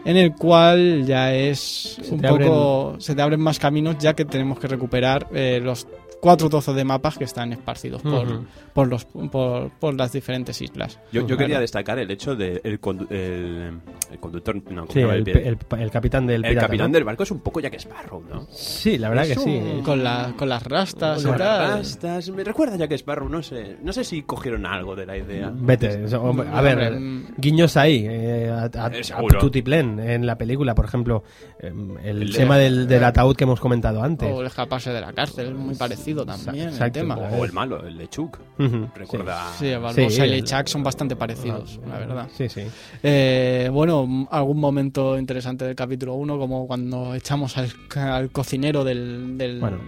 en 0.04 0.16
el 0.16 0.34
cual 0.34 1.04
ya 1.06 1.34
es 1.34 1.98
Se 2.02 2.14
un 2.14 2.20
poco. 2.20 2.96
Se 2.98 3.14
te 3.14 3.22
abren 3.22 3.40
más 3.40 3.58
caminos, 3.58 3.96
ya 3.98 4.14
que 4.14 4.24
tenemos 4.24 4.58
que 4.58 4.68
recuperar 4.68 5.28
eh, 5.32 5.60
los 5.62 5.86
cuatro 6.20 6.48
trozos 6.48 6.74
de 6.74 6.84
mapas 6.84 7.16
que 7.16 7.24
están 7.24 7.52
esparcidos 7.52 8.02
por, 8.02 8.42
por, 8.72 8.88
los, 8.88 9.04
por, 9.04 9.70
por 9.78 9.94
las 9.94 10.12
diferentes 10.12 10.60
islas. 10.60 10.98
Yo, 11.12 11.20
yo 11.20 11.26
Claro. 11.28 11.38
quería 11.38 11.60
destacar 11.60 11.98
el 11.98 12.10
hecho 12.10 12.34
de 12.34 12.60
el, 12.64 12.80
condu- 12.80 13.10
el, 13.10 13.78
el 14.10 14.18
conductor, 14.18 14.56
no, 14.70 14.82
¿cómo 14.86 14.92
Sí, 14.92 15.00
el, 15.00 15.28
el, 15.28 15.28
el- 15.38 15.58
el 15.80 15.90
capitán 15.90 16.26
del 16.26 16.44
el 16.44 16.50
pirata, 16.50 16.66
capitán 16.66 16.90
¿no? 16.90 16.94
del 16.94 17.04
barco 17.04 17.22
es 17.22 17.30
un 17.30 17.40
poco 17.40 17.60
Jack 17.60 17.74
Sparrow, 17.74 18.22
¿no? 18.28 18.46
Sí, 18.50 18.98
la 18.98 19.08
verdad 19.10 19.26
que 19.26 19.36
sí. 19.36 19.60
Con, 19.84 20.02
la, 20.02 20.32
con 20.36 20.48
las 20.48 20.62
rastas 20.64 21.22
Con 21.22 21.36
y 21.36 21.38
las 21.38 21.48
tal. 21.48 21.70
rastas, 21.78 22.30
me 22.30 22.42
recuerda 22.42 22.74
a 22.74 22.78
Jack 22.78 22.92
Sparrow, 22.92 23.28
no 23.28 23.42
sé, 23.42 23.76
no 23.82 23.92
sé 23.92 24.02
si 24.02 24.22
cogieron 24.22 24.66
algo 24.66 24.96
de 24.96 25.06
la 25.06 25.16
idea. 25.16 25.52
Vete, 25.54 26.04
a 26.52 26.60
ver, 26.62 26.98
guiños 27.36 27.76
ahí, 27.76 28.04
eh, 28.08 28.50
a, 28.50 28.62
a- 28.80 28.86
a 28.86 29.02
seguro. 29.04 29.38
tutiplén 29.38 30.00
en 30.00 30.26
la 30.26 30.36
película, 30.36 30.74
por 30.74 30.84
ejemplo, 30.86 31.22
el, 31.60 32.22
El- 32.22 32.34
tema 32.34 32.56
del, 32.58 32.88
del 32.88 33.04
ataúd 33.04 33.36
que 33.36 33.44
hemos 33.44 33.60
comentado 33.60 34.02
antes. 34.02 34.28
O 34.32 34.40
el 34.40 34.48
escaparse 34.48 34.90
de 34.90 35.00
la 35.00 35.12
cárcel, 35.12 35.54
muy 35.54 35.74
parecido 35.76 36.07
también 36.14 36.68
el 36.68 36.72
Exacto. 36.72 37.00
tema. 37.00 37.16
O 37.16 37.44
el 37.44 37.52
malo, 37.52 37.86
el 37.86 37.96
de 37.98 38.08
Chuck. 38.08 38.38
Ujú, 38.58 38.88
Recuerda. 38.94 39.52
Sí, 39.58 39.70
Barbosa 39.72 40.10
Sí, 40.10 40.20
y 40.20 40.24
el- 40.24 40.30
Lechak 40.32 40.66
son 40.68 40.82
bastante 40.82 41.16
parecidos, 41.16 41.80
la 41.88 41.98
verdad. 41.98 42.28
Sí, 42.36 42.48
sí. 42.48 42.62
Eh, 43.02 43.70
bueno, 43.72 44.28
algún 44.30 44.58
momento 44.58 45.18
interesante 45.18 45.64
del 45.64 45.74
capítulo 45.76 46.14
1, 46.14 46.38
como 46.38 46.66
cuando 46.66 47.14
echamos 47.14 47.56
al, 47.58 47.68
al 47.96 48.30
cocinero 48.30 48.84
del, 48.84 49.36
del, 49.38 49.60
Bueno, 49.60 49.78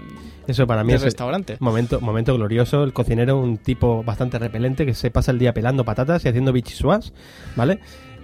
Eso 0.46 0.66
para 0.66 0.82
mí 0.84 0.92
es 0.92 1.02
restaurante. 1.02 1.56
momento, 1.60 2.00
momento 2.00 2.34
glorioso. 2.34 2.82
El 2.84 2.92
cocinero, 2.92 3.38
un 3.38 3.58
tipo 3.58 4.02
bastante 4.02 4.38
repelente 4.38 4.84
que 4.86 4.94
se 4.94 5.10
pasa 5.10 5.30
el 5.32 5.38
día 5.38 5.52
pelando 5.54 5.84
patatas 5.84 6.24
y 6.24 6.28
haciendo 6.28 6.52
bichisuas, 6.52 7.12
¿vale? 7.56 7.80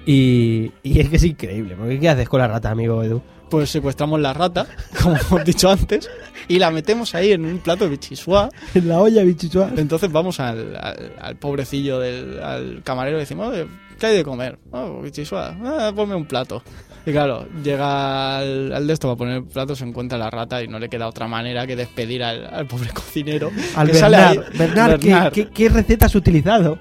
Y, 0.07 0.71
y 0.83 1.01
es 1.01 1.09
que 1.11 1.17
es 1.17 1.25
increíble. 1.25 1.75
Porque 1.77 1.99
¿qué 1.99 2.09
haces 2.09 2.29
con 2.29 2.41
la 2.41 2.49
rata, 2.49 2.71
amigo 2.71 3.03
Edu? 3.03 3.21
Pues 3.51 3.71
secuestramos 3.71 4.21
la 4.21 4.33
rata, 4.33 4.67
como 5.03 5.17
hemos 5.17 5.45
dicho 5.45 5.71
antes, 5.71 6.09
y 6.49 6.59
la 6.59 6.71
metemos 6.71 7.15
ahí 7.15 7.33
en 7.33 7.45
un 7.45 7.59
plato 7.59 7.85
de 7.85 7.91
bichisua. 7.91 8.49
En 8.75 8.89
la 8.89 9.01
olla, 9.01 9.23
bichichua. 9.23 9.71
Entonces 9.77 10.11
vamos 10.11 10.41
al, 10.41 10.77
al, 10.77 11.13
al 11.21 11.37
pobrecillo 11.37 11.99
del 12.01 12.41
al 12.43 12.83
camarero 12.83 13.17
y 13.19 13.21
decimos, 13.21 13.49
"Oye, 13.53 13.67
¿qué 13.99 14.07
hay 14.07 14.17
de 14.17 14.25
comer? 14.25 14.59
Oh, 14.71 15.01
bichisua, 15.03 15.57
ah, 15.65 15.93
ponme 15.95 16.15
un 16.15 16.27
plato. 16.27 16.63
Y 17.07 17.13
claro, 17.13 17.47
llega 17.63 18.39
al, 18.39 18.73
al 18.73 18.87
de 18.87 18.93
esto 18.93 19.07
para 19.07 19.17
poner 19.17 19.37
el 19.37 19.45
plato, 19.45 19.77
se 19.77 19.85
encuentra 19.85 20.19
la 20.19 20.29
rata 20.29 20.61
y 20.63 20.67
no 20.67 20.79
le 20.81 20.89
queda 20.89 21.07
otra 21.07 21.29
manera 21.29 21.65
que 21.65 21.77
despedir 21.77 22.25
al, 22.25 22.45
al 22.53 22.67
pobre 22.67 22.91
cocinero. 22.95 23.53
Al 23.77 23.87
que 23.89 23.95
sale 23.95 24.17
Bernard. 24.17 24.39
ahí- 24.39 24.59
Bernard, 24.59 24.99
¿qué- 25.01 25.09
Bernard. 25.11 25.33
¿qué, 25.33 25.49
qué, 25.49 25.69
receta 25.69 26.07
has 26.07 26.15
utilizado? 26.17 26.79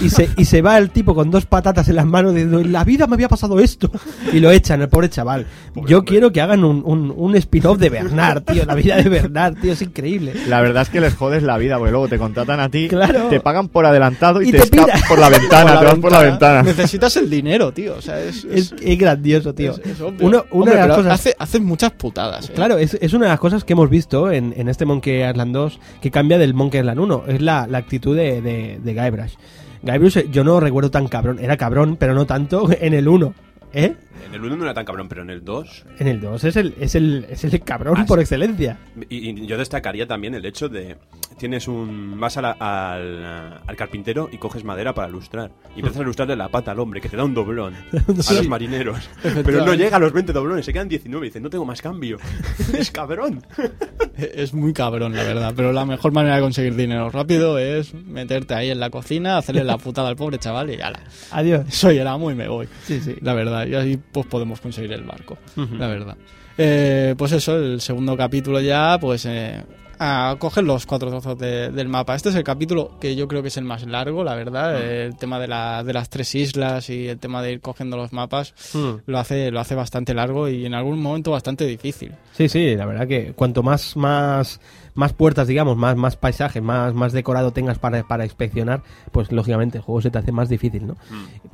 Y 0.00 0.08
se, 0.08 0.30
y 0.38 0.46
se 0.46 0.62
va 0.62 0.78
el 0.78 0.88
tipo 0.90 1.14
con 1.14 1.30
dos 1.30 1.44
patatas 1.44 1.88
en 1.90 1.96
las 1.96 2.06
manos 2.06 2.32
diciendo, 2.32 2.60
en 2.60 2.72
la 2.72 2.84
vida 2.84 3.06
me 3.06 3.14
había 3.14 3.28
pasado 3.28 3.60
esto. 3.60 3.90
Y 4.32 4.40
lo 4.40 4.50
echan, 4.50 4.80
el 4.80 4.88
pobre 4.88 5.10
chaval. 5.10 5.46
Yo 5.86 6.04
quiero 6.06 6.32
que 6.32 6.40
hagan 6.40 6.64
un, 6.64 6.82
un, 6.84 7.12
un 7.14 7.36
spin-off 7.36 7.76
de 7.78 7.90
Bernard, 7.90 8.44
tío. 8.44 8.64
La 8.64 8.74
vida 8.74 8.96
de 8.96 9.10
Bernard, 9.10 9.56
tío, 9.60 9.72
es 9.74 9.82
increíble. 9.82 10.32
La 10.48 10.62
verdad 10.62 10.84
es 10.84 10.88
que 10.88 11.02
les 11.02 11.14
jodes 11.14 11.42
la 11.42 11.58
vida, 11.58 11.76
porque 11.76 11.90
luego 11.90 12.08
te 12.08 12.16
contratan 12.18 12.60
a 12.60 12.70
ti, 12.70 12.88
Claro. 12.88 13.28
te 13.28 13.40
pagan 13.40 13.68
por 13.68 13.84
adelantado 13.84 14.40
y, 14.40 14.48
Y 14.48 14.52
te, 14.52 14.58
te 14.58 14.64
escapas 14.64 15.02
por 15.06 15.18
la 15.18 15.28
ventana, 15.28 15.72
Por 15.72 15.80
te 15.80 15.84
vas 15.86 15.98
por 15.98 16.12
la 16.12 16.22
ventana. 16.22 16.62
Necesitas 16.62 17.14
el 17.18 17.28
dinero, 17.28 17.72
tío. 17.72 17.94
O 17.96 18.00
sea, 18.00 18.18
es, 18.20 18.44
Es, 18.44 18.72
es, 18.72 18.74
es 18.80 18.98
grandioso, 18.98 19.52
tío. 19.54 19.65
Es- 19.72 19.86
es 19.86 20.00
obvio. 20.00 20.26
Uno- 20.26 20.44
una 20.50 20.60
Hombre, 20.62 20.70
de 20.72 20.76
las 20.78 20.86
pero 20.86 20.96
cosas... 20.96 21.12
Hace, 21.12 21.34
hace 21.38 21.60
muchas 21.60 21.92
putadas. 21.92 22.48
¿eh? 22.50 22.52
Claro, 22.54 22.78
es, 22.78 22.94
es 23.00 23.12
una 23.12 23.26
de 23.26 23.30
las 23.30 23.40
cosas 23.40 23.64
que 23.64 23.72
hemos 23.74 23.90
visto 23.90 24.30
en, 24.30 24.54
en 24.56 24.68
este 24.68 24.84
Monkey 24.86 25.28
Island 25.28 25.52
2 25.54 25.80
que 26.00 26.10
cambia 26.10 26.38
del 26.38 26.54
Monkey 26.54 26.80
Island 26.80 27.00
1. 27.00 27.24
Es 27.28 27.40
la, 27.40 27.66
la 27.66 27.78
actitud 27.78 28.16
de, 28.16 28.40
de, 28.42 28.80
de 28.82 28.94
Guybrush. 28.94 29.34
Guybrush 29.82 30.16
eh, 30.18 30.28
yo 30.30 30.44
no 30.44 30.58
recuerdo 30.60 30.90
tan 30.90 31.06
cabrón. 31.08 31.38
Era 31.40 31.56
cabrón, 31.56 31.96
pero 31.98 32.14
no 32.14 32.26
tanto 32.26 32.68
en 32.80 32.94
el 32.94 33.08
1. 33.08 33.34
¿Eh? 33.72 33.94
En 34.24 34.34
el 34.34 34.44
1 34.44 34.56
no 34.56 34.64
era 34.64 34.74
tan 34.74 34.84
cabrón, 34.84 35.08
pero 35.08 35.22
en 35.22 35.30
el 35.30 35.44
2. 35.44 35.84
En 35.98 36.08
el 36.08 36.20
2 36.20 36.44
es 36.44 36.56
el, 36.56 36.74
es 36.80 36.94
el, 36.94 37.26
es 37.30 37.44
el 37.44 37.60
cabrón 37.60 37.94
Ah, 37.98 38.04
por 38.06 38.20
excelencia. 38.20 38.78
Y, 39.08 39.30
y 39.30 39.46
yo 39.46 39.56
destacaría 39.58 40.06
también 40.06 40.34
el 40.34 40.44
hecho 40.44 40.68
de. 40.68 40.96
Tienes 41.38 41.68
un. 41.68 42.18
Vas 42.18 42.36
a 42.38 42.42
la- 42.42 42.52
al, 42.52 43.60
al 43.66 43.76
carpintero 43.76 44.28
y 44.32 44.38
coges 44.38 44.64
madera 44.64 44.94
para 44.94 45.08
lustrar. 45.08 45.50
Y 45.74 45.80
empiezas 45.80 46.00
a 46.00 46.04
lustrarle 46.04 46.34
la 46.36 46.48
pata 46.48 46.70
al 46.72 46.80
hombre, 46.80 47.00
que 47.00 47.08
te 47.08 47.16
da 47.16 47.24
un 47.24 47.34
doblón. 47.34 47.74
A 48.28 48.32
los 48.32 48.48
marineros. 48.48 49.08
Pero 49.22 49.64
no 49.64 49.74
llega 49.74 49.96
a 49.96 50.00
los 50.00 50.12
20 50.12 50.32
doblones, 50.32 50.64
se 50.64 50.72
quedan 50.72 50.88
19. 50.88 51.26
Y 51.26 51.28
dice, 51.28 51.40
no 51.40 51.50
tengo 51.50 51.64
más 51.64 51.82
cambio. 51.82 52.18
es 52.78 52.90
cabrón. 52.90 53.44
Es 54.16 54.54
muy 54.54 54.72
cabrón, 54.72 55.14
la 55.14 55.22
verdad. 55.24 55.52
Pero 55.54 55.72
la 55.72 55.84
mejor 55.84 56.12
manera 56.12 56.36
de 56.36 56.40
conseguir 56.42 56.74
dinero 56.74 57.10
rápido 57.10 57.58
es 57.58 57.92
meterte 57.94 58.54
ahí 58.54 58.70
en 58.70 58.80
la 58.80 58.90
cocina, 58.90 59.36
hacerle 59.38 59.64
la 59.64 59.76
putada 59.78 60.08
al 60.08 60.16
pobre 60.16 60.38
chaval 60.38 60.70
y 60.70 60.80
ala. 60.80 61.00
Adiós. 61.32 61.66
Soy 61.68 61.98
el 61.98 62.06
amo 62.06 62.30
y 62.30 62.34
me 62.34 62.48
voy. 62.48 62.66
Sí, 62.84 63.00
sí. 63.00 63.16
La 63.20 63.34
verdad. 63.34 63.66
Y 63.66 63.74
así 63.74 63.98
pues 64.12 64.26
podemos 64.26 64.60
conseguir 64.60 64.92
el 64.92 65.04
barco. 65.04 65.36
La 65.56 65.88
verdad. 65.88 66.16
Eh, 66.58 67.14
pues 67.18 67.32
eso, 67.32 67.56
el 67.56 67.80
segundo 67.80 68.16
capítulo 68.16 68.60
ya, 68.60 68.96
pues 69.00 69.26
eh, 69.26 69.62
a 69.98 70.36
coger 70.38 70.64
los 70.64 70.84
cuatro 70.86 71.08
trozos 71.10 71.38
de- 71.38 71.70
del 71.70 71.88
mapa. 71.88 72.14
Este 72.14 72.28
es 72.30 72.34
el 72.34 72.44
capítulo 72.44 72.98
que 73.00 73.14
yo 73.16 73.28
creo 73.28 73.42
que 73.42 73.48
es 73.48 73.56
el 73.56 73.64
más 73.64 73.86
largo, 73.86 74.24
la 74.24 74.34
verdad. 74.34 74.82
El 74.82 75.16
tema 75.16 75.38
de, 75.38 75.48
la, 75.48 75.82
de 75.84 75.92
las 75.92 76.08
tres 76.10 76.34
islas 76.34 76.88
y 76.90 77.08
el 77.08 77.18
tema 77.18 77.42
de 77.42 77.52
ir 77.52 77.60
cogiendo 77.60 77.96
los 77.96 78.12
mapas 78.12 78.54
Mm. 78.74 78.94
lo 79.06 79.18
hace, 79.18 79.50
lo 79.50 79.60
hace 79.60 79.74
bastante 79.74 80.12
largo 80.14 80.48
y 80.48 80.64
en 80.66 80.74
algún 80.74 81.00
momento 81.00 81.30
bastante 81.30 81.66
difícil. 81.66 82.12
Sí, 82.32 82.48
sí, 82.48 82.74
la 82.76 82.86
verdad 82.86 83.06
que 83.06 83.32
cuanto 83.34 83.62
más, 83.62 83.96
más, 83.96 84.60
más 84.96 85.12
puertas, 85.12 85.46
digamos, 85.46 85.76
más, 85.76 85.96
más 85.96 86.16
paisajes, 86.16 86.62
más, 86.62 86.92
más 86.94 87.12
decorado 87.12 87.52
tengas 87.52 87.78
para, 87.78 88.02
para 88.02 88.24
inspeccionar, 88.24 88.82
pues 89.12 89.30
lógicamente 89.30 89.78
el 89.78 89.84
juego 89.84 90.00
se 90.02 90.10
te 90.10 90.18
hace 90.18 90.32
más 90.32 90.48
difícil, 90.48 90.86
¿no? 90.88 90.96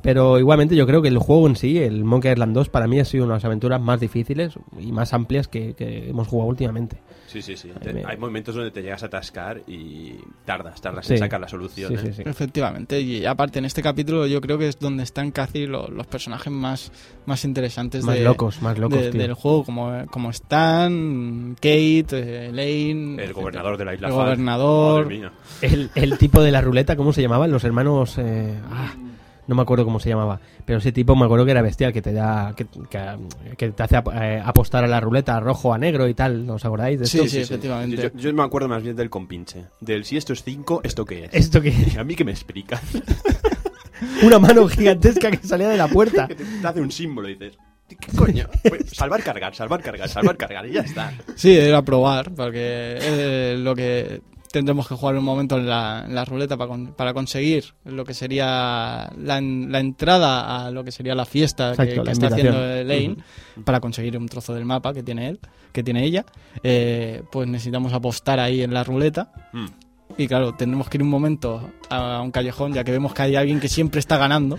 Pero 0.01 0.39
igualmente 0.39 0.75
yo 0.75 0.87
creo 0.87 1.01
que 1.01 1.09
el 1.09 1.17
juego 1.19 1.47
en 1.47 1.55
sí, 1.55 1.77
el 1.77 2.03
Monkey 2.03 2.31
Island 2.31 2.55
2, 2.55 2.69
para 2.69 2.87
mí 2.87 2.99
ha 2.99 3.05
sido 3.05 3.25
una 3.25 3.33
de 3.35 3.37
las 3.37 3.45
aventuras 3.45 3.79
más 3.81 3.99
difíciles 3.99 4.53
y 4.79 4.91
más 4.91 5.13
amplias 5.13 5.47
que, 5.47 5.73
que 5.75 6.09
hemos 6.09 6.27
jugado 6.27 6.49
últimamente. 6.49 6.97
Sí, 7.27 7.41
sí, 7.41 7.57
sí. 7.57 7.69
Te- 7.81 7.93
me- 7.93 8.03
hay 8.05 8.15
momentos 8.17 8.53
donde 8.55 8.69
te 8.71 8.81
llegas 8.81 9.01
a 9.03 9.07
atascar 9.07 9.61
y 9.67 10.13
tardas, 10.45 10.79
tardas 10.81 11.05
Sí. 11.07 11.13
en 11.13 11.19
sacar 11.19 11.41
la 11.41 11.47
solución. 11.47 11.89
Sí, 11.89 11.95
¿eh? 11.95 12.13
sí, 12.13 12.13
sí. 12.13 12.29
Efectivamente, 12.29 13.01
y 13.01 13.25
aparte 13.25 13.59
en 13.59 13.65
este 13.65 13.81
capítulo 13.81 14.27
yo 14.27 14.39
creo 14.39 14.57
que 14.57 14.67
es 14.67 14.77
donde 14.79 15.03
están 15.03 15.31
casi 15.31 15.65
lo- 15.65 15.87
los 15.89 16.05
personajes 16.07 16.51
más, 16.53 16.91
más 17.25 17.43
interesantes 17.43 18.03
Más 18.03 18.15
de- 18.15 18.23
locos, 18.23 18.61
más 18.61 18.77
locos, 18.77 18.99
de- 19.01 19.09
tío. 19.11 19.21
del 19.21 19.33
juego, 19.33 19.63
como, 19.63 20.05
como 20.11 20.29
Stan, 20.29 21.55
Kate, 21.55 22.05
eh, 22.11 22.51
Lane, 22.51 23.23
El 23.39 23.41
gobernador 23.43 23.77
de 23.77 23.85
la 23.85 23.93
isla 23.95 24.07
el 24.07 24.13
gobernador. 24.13 25.03
Madre 25.05 25.17
mía. 25.19 25.31
El, 25.61 25.89
el 25.95 26.17
tipo 26.17 26.41
de 26.41 26.51
la 26.51 26.61
ruleta, 26.61 26.95
¿cómo 26.95 27.13
se 27.13 27.21
llamaban? 27.21 27.51
Los 27.51 27.63
hermanos... 27.63 28.17
eh, 28.17 28.57
ah, 28.71 28.93
no 29.45 29.55
me 29.55 29.61
acuerdo 29.61 29.83
cómo 29.83 29.99
se 29.99 30.07
llamaba. 30.07 30.39
Pero 30.63 30.79
ese 30.79 30.93
tipo 30.93 31.17
me 31.17 31.25
acuerdo 31.25 31.43
que 31.43 31.51
era 31.51 31.61
bestial, 31.61 31.91
que 31.91 32.01
te 32.01 32.13
da... 32.13 32.53
Que, 32.55 32.65
que- 32.89 33.55
que 33.57 33.71
te 33.71 33.83
hace 33.83 33.97
ap- 33.97 34.13
eh, 34.13 34.41
apostar 34.43 34.85
a 34.85 34.87
la 34.87 35.01
ruleta 35.01 35.37
rojo 35.41 35.73
a 35.73 35.77
negro 35.77 36.07
y 36.07 36.13
tal. 36.13 36.49
¿Os 36.49 36.63
acordáis 36.63 36.97
de 36.99 37.05
Sí, 37.07 37.17
esto? 37.17 37.29
sí, 37.29 37.39
efectivamente. 37.39 38.11
Yo, 38.15 38.19
yo 38.19 38.33
me 38.33 38.41
acuerdo 38.43 38.69
más 38.69 38.81
bien 38.83 38.95
del 38.95 39.09
compinche. 39.09 39.65
Del 39.81 40.05
si 40.05 40.15
esto 40.15 40.31
es 40.31 40.43
5, 40.43 40.79
¿esto 40.85 41.03
qué 41.03 41.25
es? 41.25 41.29
Esto 41.33 41.61
que... 41.61 41.73
A 41.99 42.03
mí 42.05 42.15
que 42.15 42.23
me 42.23 42.31
explica. 42.31 42.79
Una 44.23 44.39
mano 44.39 44.67
gigantesca 44.67 45.31
que 45.31 45.45
salía 45.45 45.69
de 45.69 45.77
la 45.77 45.87
puerta. 45.87 46.27
que 46.29 46.35
te, 46.35 46.43
te 46.45 46.67
hace 46.67 46.81
un 46.81 46.91
símbolo 46.91 47.27
y 47.29 47.33
dices, 47.35 47.57
¿qué 47.95 48.15
coño? 48.17 48.47
Pues, 48.67 48.89
salvar, 48.91 49.23
cargar, 49.23 49.53
salvar, 49.55 49.81
cargar, 49.81 50.09
salvar, 50.09 50.37
cargar 50.37 50.65
y 50.67 50.73
ya 50.73 50.81
está. 50.81 51.13
Sí, 51.35 51.55
era 51.55 51.81
probar, 51.81 52.31
porque 52.33 52.97
eh, 53.01 53.55
lo 53.59 53.75
que 53.75 54.21
tendremos 54.51 54.87
que 54.87 54.93
jugar 54.93 55.15
un 55.15 55.23
momento 55.23 55.57
en 55.57 55.67
la, 55.67 56.03
en 56.05 56.13
la 56.13 56.25
ruleta 56.25 56.55
para, 56.57 56.67
con- 56.67 56.93
para 56.93 57.11
conseguir 57.13 57.65
lo 57.85 58.05
que 58.05 58.13
sería 58.13 59.09
la, 59.17 59.37
en- 59.39 59.71
la 59.71 59.79
entrada 59.79 60.65
a 60.67 60.69
lo 60.71 60.83
que 60.83 60.91
sería 60.91 61.15
la 61.15 61.25
fiesta 61.25 61.73
que- 61.75 61.83
Exacto, 61.83 62.01
que, 62.01 62.05
la 62.05 62.11
está 62.11 62.25
invitación. 62.27 62.55
haciendo 62.55 62.75
Elaine, 62.75 63.17
para 63.65 63.79
conseguir 63.79 64.15
un 64.17 64.27
trozo 64.27 64.53
del 64.53 64.65
mapa 64.65 64.93
que 64.93 65.01
tiene 65.01 65.27
él, 65.29 65.39
que 65.71 65.81
tiene 65.83 66.03
ella, 66.03 66.23
eh, 66.61 67.23
pues 67.31 67.47
necesitamos 67.47 67.93
apostar 67.93 68.39
ahí 68.39 68.61
en 68.61 68.73
la 68.75 68.83
ruleta. 68.83 69.31
Mm. 69.53 69.65
Y 70.17 70.27
claro, 70.27 70.53
tendremos 70.53 70.89
que 70.89 70.97
ir 70.97 71.03
un 71.03 71.09
momento 71.09 71.69
a 71.89 72.21
un 72.21 72.29
callejón, 72.31 72.73
ya 72.73 72.83
que 72.83 72.91
vemos 72.91 73.13
que 73.13 73.23
hay 73.23 73.35
alguien 73.35 73.59
que 73.59 73.67
siempre 73.67 73.99
está 73.99 74.17
ganando. 74.17 74.57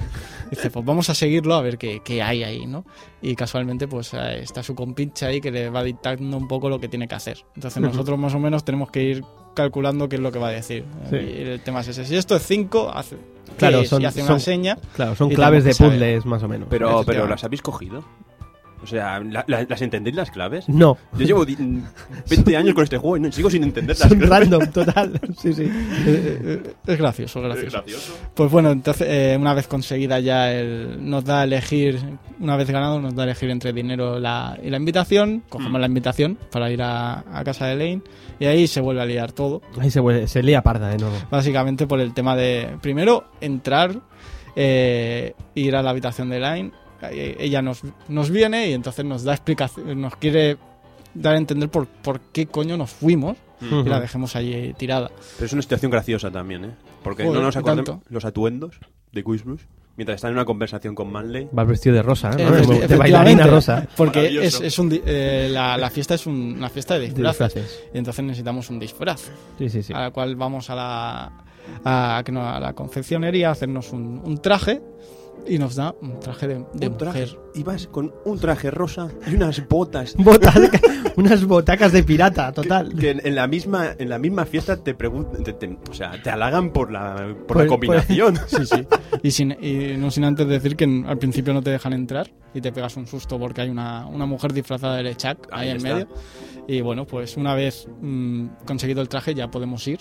Dice, 0.51 0.69
pues 0.71 0.85
vamos 0.85 1.09
a 1.11 1.15
seguirlo 1.15 1.55
a 1.55 1.63
ver 1.63 1.79
qué, 1.79 2.01
qué 2.05 2.23
hay 2.23 2.43
ahí, 2.43 2.67
¿no? 2.67 2.85
Y 3.23 3.37
casualmente, 3.37 3.87
pues 3.87 4.13
eh, 4.15 4.41
está 4.43 4.63
su 4.63 4.75
compinche 4.75 5.27
ahí 5.27 5.41
que 5.41 5.51
le 5.53 5.71
va 5.71 5.83
dictando 5.85 6.37
un 6.37 6.49
poco 6.49 6.69
lo 6.69 6.81
que 6.81 6.89
tiene 6.89 7.07
que 7.07 7.15
hacer. 7.15 7.39
Entonces 7.55 7.81
nosotros 7.83 8.19
más 8.19 8.35
o 8.35 8.39
menos 8.41 8.65
tenemos 8.65 8.91
que 8.91 9.03
ir 9.03 9.25
calculando 9.55 10.09
qué 10.09 10.17
es 10.17 10.23
lo 10.23 10.33
que 10.33 10.39
va 10.41 10.49
a 10.49 10.53
decir. 10.53 10.85
Sí. 11.09 11.17
Y 11.17 11.43
el 11.43 11.61
tema 11.61 11.81
es 11.81 11.89
ese. 11.89 12.05
Si 12.05 12.17
esto 12.17 12.35
es 12.35 12.43
5, 12.43 12.91
hace, 12.93 13.17
¿qué 13.17 13.53
Claro, 13.57 13.81
es? 13.81 13.89
son- 13.89 14.03
y 14.03 14.07
hace 14.07 14.21
son- 14.23 14.31
una 14.31 14.41
seña. 14.41 14.79
Claro, 14.97 15.15
son 15.15 15.31
claves 15.31 15.63
de 15.65 15.73
tenemos 15.73 15.95
puzzles 15.95 16.27
más 16.27 16.43
o 16.43 16.49
menos. 16.49 16.67
Pero, 16.69 17.05
pero. 17.07 17.29
¿las 17.29 17.45
habéis 17.45 17.63
cogido? 17.63 18.05
O 18.85 18.87
sea, 18.87 19.19
¿la- 19.21 19.45
la- 19.49 19.67
¿las 19.69 19.83
entendéis 19.83 20.15
las 20.15 20.31
claves? 20.31 20.69
No, 20.69 20.97
Yo 21.19 21.27
llevo 21.27 21.45
di- 21.45 21.57
20 22.31 22.57
años 22.57 22.75
con 22.75 22.85
este 22.85 22.99
juego 22.99 23.17
y 23.17 23.21
no, 23.21 23.33
sigo 23.33 23.51
sin 23.51 23.65
entender 23.65 23.99
las 23.99 24.09
son 24.09 24.19
claves. 24.19 24.49
random, 24.51 24.71
total. 24.71 25.21
Sí, 25.39 25.53
sí. 25.53 25.63
Eh, 25.65 25.71
eh, 26.07 26.63
es 26.87 26.99
gracioso, 26.99 27.41
Es 27.41 27.45
gracioso. 27.47 27.77
gracioso. 27.79 28.13
Pues 28.35 28.51
bueno, 28.51 28.71
entonces 28.71 29.07
eh, 29.11 29.37
una 29.41 29.55
vez 29.55 29.67
conseguida 29.67 30.21
ya 30.21 30.53
el, 30.53 30.99
nos 31.09 31.25
da 31.25 31.41
a 31.41 31.45
elegir, 31.45 31.99
una 32.39 32.57
vez 32.57 32.71
ganado 32.71 33.01
nos 33.01 33.15
da 33.15 33.23
a 33.23 33.27
elegir 33.27 33.51
entre 33.51 33.73
dinero 33.73 34.21
la, 34.21 34.57
y 34.63 34.71
la 34.71 34.77
invitación, 34.77 35.43
cogemos 35.49 35.81
la 35.81 35.87
invitación 35.87 36.39
para 36.53 36.71
ir 36.71 36.83
a, 36.83 37.25
a 37.33 37.43
casa 37.45 37.67
de 37.67 37.77
Lane 37.77 38.03
y 38.39 38.47
ahí 38.47 38.67
se 38.67 38.81
vuelve 38.81 39.01
a 39.03 39.07
liar 39.07 39.33
todo, 39.33 39.63
Ahí 39.81 39.91
se, 39.91 40.01
vuelve- 40.01 40.27
se 40.27 40.43
lía 40.43 40.63
parda 40.63 40.89
de 40.89 40.99
nuevo. 40.99 41.17
básicamente 41.31 41.87
por 41.87 42.01
el 42.01 42.13
tema 42.15 42.37
de, 42.37 42.77
primero, 42.83 43.25
entrar, 43.41 44.01
eh, 44.57 45.35
ir 45.55 45.77
a 45.77 45.83
la 45.83 45.91
habitación 45.91 46.31
de 46.31 46.41
Lane, 46.41 46.73
ella 47.13 47.63
nos, 47.63 47.83
nos 48.09 48.31
viene 48.31 48.69
y 48.69 48.73
entonces 48.73 49.05
nos 49.05 49.25
da 49.25 49.33
explicación, 49.35 50.01
nos 50.01 50.17
quiere 50.17 50.57
dar 51.15 51.35
a 51.35 51.39
entender 51.39 51.69
por, 51.69 51.87
por 51.87 52.21
qué 52.21 52.47
coño 52.47 52.77
nos 52.77 52.91
fuimos 52.91 53.37
y 53.61 53.89
la 53.89 54.01
dejemos 54.01 54.37
allí 54.37 54.75
tirada. 54.75 55.11
Pero 55.37 55.47
es 55.47 55.53
una 55.53 55.63
situación 55.63 55.91
graciosa 55.91 56.31
también, 56.31 56.65
¿eh? 56.67 56.71
Porque 57.03 57.25
Joder, 57.25 57.39
no 57.41 57.47
nos 57.47 57.55
¿y 57.55 57.59
acordamos 57.59 58.03
los 58.09 58.25
atuendos 58.25 58.79
de 59.13 59.23
Quizbrush 59.25 59.61
mientras 59.97 60.17
están 60.17 60.31
en 60.33 60.37
una 60.39 60.45
conversación 60.45 60.95
con 60.97 61.11
Manley. 61.13 61.49
Vas 61.53 61.69
vestido 61.69 61.95
de 61.95 62.03
rosa, 62.03 62.31
¿no? 62.31 62.37
Efecti- 62.37 62.87
De- 62.89 62.97
bailarina 62.97 63.47
rosa. 63.47 63.87
Porque 63.97 64.45
es, 64.45 64.61
es 64.61 64.79
un, 64.81 64.89
di- 64.89 65.01
eh, 65.07 65.49
la, 65.53 65.77
la 65.79 65.89
fiesta 65.89 66.15
es 66.17 66.27
un- 66.27 66.55
una 66.59 66.69
fiesta 66.69 66.99
de 66.99 67.11
De 67.13 67.23
disfraces. 67.23 67.85
Y 67.95 67.99
entonces 67.99 68.25
necesitamos 68.25 68.69
un 68.71 68.81
disfraz. 68.81 69.31
Sí, 69.57 69.69
sí, 69.69 69.83
sí. 69.85 69.93
A 69.93 70.01
la 70.01 70.11
cual 70.11 70.35
vamos 70.35 70.69
a 70.71 70.75
la, 70.75 71.33
a, 71.85 72.23
que 72.25 72.33
no, 72.33 72.47
a 72.49 72.59
la 72.59 72.73
confeccionería 72.73 73.51
a 73.51 73.53
hacernos 73.53 73.93
un, 73.93 74.21
un 74.25 74.39
traje. 74.43 74.83
Y 75.47 75.59
nos 75.59 75.75
da 75.75 75.95
un 76.01 76.19
traje 76.21 76.49
de, 76.49 76.65
de 76.73 76.89
un 76.89 76.97
traje. 76.97 77.21
mujer. 77.21 77.39
Y 77.55 77.63
vas 77.63 77.87
con 77.87 78.13
un 78.25 78.39
traje 78.39 78.71
rosa 78.71 79.09
y 79.31 79.35
unas 79.35 79.67
botas. 79.69 80.15
Botaca- 80.19 80.81
unas 81.17 81.45
botacas 81.45 81.93
de 81.93 82.03
pirata, 82.03 82.51
total. 82.53 82.95
Que 82.95 83.11
en, 83.11 83.27
en 83.27 83.35
la 83.35 83.47
misma 83.47 83.89
en 83.99 84.09
la 84.09 84.19
misma 84.19 84.47
fiesta 84.47 84.77
te 84.83 84.95
preguntan, 84.95 85.45
te- 85.45 85.53
te- 85.53 85.79
o 85.91 85.93
sea, 85.95 86.21
te 86.23 86.31
halagan 86.31 86.73
por 86.73 86.91
la 86.91 87.15
por, 87.47 87.47
Por- 87.47 87.57
la 87.59 87.63
por- 87.65 87.69
combinación. 87.69 88.39
Sí, 88.47 88.65
sí. 88.65 88.87
Y, 89.23 89.31
sin, 89.31 89.53
y 89.61 89.97
no 89.99 90.11
sin 90.11 90.25
antes 90.25 90.49
decir 90.49 90.77
que 90.77 91.05
al 91.07 91.19
principio 91.19 91.53
no 91.53 91.63
te 91.63 91.71
dejan 91.71 91.93
entrar 91.93 92.31
y 92.55 92.61
te 92.61 92.73
pegas 92.73 92.97
un 92.97 93.07
susto 93.07 93.39
porque 93.39 93.61
hay 93.63 93.69
una, 93.69 94.07
una 94.07 94.27
mujer 94.27 94.53
disfrazada 94.53 94.97
de 94.97 95.03
Lechak 95.03 95.49
ahí, 95.53 95.69
Ahí 95.69 95.77
en 95.77 95.83
medio. 95.83 96.09
Y 96.67 96.81
bueno, 96.81 97.05
pues 97.07 97.37
una 97.37 97.55
vez 97.55 97.87
mm, 98.01 98.47
conseguido 98.67 99.03
el 99.03 99.09
traje 99.09 99.35
ya 99.35 99.51
podemos 99.51 99.87
ir. 99.89 100.01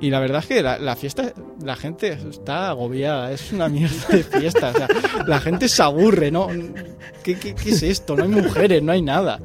Y 0.00 0.10
la 0.10 0.18
verdad 0.18 0.40
es 0.40 0.46
que 0.46 0.62
la, 0.62 0.96
fiesta, 0.96 1.32
la 1.62 1.76
gente 1.76 2.18
está 2.30 2.70
agobiada, 2.70 3.32
es 3.32 3.52
una 3.52 3.68
mierda 3.68 4.08
de 4.08 4.24
fiesta. 4.24 4.70
O 4.70 4.72
sea, 4.72 4.88
la 5.26 5.40
gente 5.40 5.68
se 5.68 5.82
aburre, 5.82 6.30
¿no? 6.30 6.48
¿Qué, 7.22 7.38
qué, 7.38 7.54
qué 7.54 7.70
es 7.70 7.82
esto? 7.82 8.16
No 8.16 8.22
hay 8.22 8.30
mujeres, 8.30 8.82
no 8.82 8.92
hay 8.92 9.02
nada. 9.02 9.40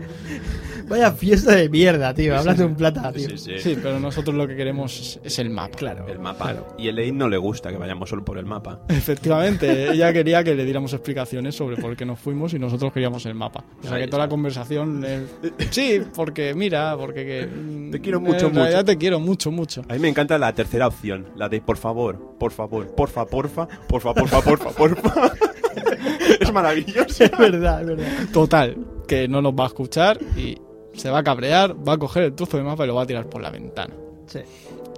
Vaya 0.87 1.11
fiesta 1.11 1.55
de 1.55 1.69
mierda, 1.69 2.13
tío. 2.13 2.37
Hablas 2.37 2.57
de 2.57 2.65
un 2.65 2.75
plata, 2.75 3.11
tío. 3.11 3.29
Sí, 3.29 3.37
sí. 3.37 3.59
Sí, 3.59 3.77
pero 3.81 3.99
nosotros 3.99 4.35
lo 4.35 4.47
que 4.47 4.55
queremos 4.55 5.19
es, 5.23 5.39
el 5.39 5.49
mapa. 5.49 5.77
Claro. 5.77 6.07
El 6.07 6.19
mapa. 6.19 6.55
Y 6.77 6.87
a 6.87 6.89
Elaine 6.91 7.17
no 7.17 7.29
le 7.29 7.37
gusta 7.37 7.71
que 7.71 7.77
vayamos 7.77 8.09
solo 8.09 8.23
por 8.23 8.37
el 8.37 8.45
mapa. 8.45 8.79
Efectivamente, 8.89 9.89
ella 9.91 10.13
quería 10.13 10.43
que 10.43 10.55
le 10.55 10.63
diéramos 10.63 10.93
explicaciones 10.93 11.55
sobre 11.55 11.77
por 11.77 11.95
qué 11.95 12.05
nos 12.05 12.19
fuimos 12.19 12.53
y 12.53 12.59
nosotros 12.59 12.93
queríamos 12.93 13.25
el 13.25 13.35
mapa. 13.35 13.63
O 13.83 13.87
sea 13.87 13.97
que 13.97 14.07
toda 14.07 14.23
la 14.23 14.29
conversación 14.29 15.03
es, 15.05 15.23
sí, 15.71 16.01
porque 16.13 16.53
mira, 16.53 16.95
porque 16.97 17.25
que, 17.25 17.47
mm, 17.47 17.91
Te 17.91 18.01
quiero 18.01 18.19
mucho, 18.19 18.47
en 18.47 18.55
realidad 18.55 18.79
mucho. 18.79 18.85
te 18.85 18.97
quiero 18.97 19.19
mucho, 19.19 19.51
mucho. 19.51 19.81
A 19.89 19.93
mí 19.93 19.99
me 19.99 20.09
encanta 20.09 20.37
la 20.37 20.53
tercera 20.53 20.87
opción, 20.87 21.27
la 21.35 21.49
de 21.49 21.61
por 21.61 21.77
favor, 21.77 22.35
por 22.37 22.51
favor, 22.51 22.87
porfa, 22.95 23.25
porfa, 23.25 23.67
porfa, 23.87 24.13
porfa, 24.13 24.41
porfa, 24.41 24.69
porfa. 24.71 25.31
es 26.39 26.53
maravilloso. 26.53 27.23
Es 27.23 27.37
verdad, 27.37 27.81
es 27.81 27.87
verdad. 27.87 28.05
Total, 28.31 28.77
que 29.07 29.27
no 29.27 29.41
nos 29.41 29.53
va 29.53 29.65
a 29.65 29.67
escuchar 29.67 30.19
y 30.37 30.57
se 30.95 31.09
va 31.09 31.19
a 31.19 31.23
cabrear, 31.23 31.75
va 31.87 31.93
a 31.93 31.97
coger 31.97 32.23
el 32.23 32.33
trozo 32.33 32.57
de 32.57 32.63
mapa 32.63 32.83
y 32.83 32.87
lo 32.87 32.95
va 32.95 33.03
a 33.03 33.05
tirar 33.07 33.27
por 33.29 33.41
la 33.41 33.49
ventana. 33.49 33.93
Sí. 34.27 34.39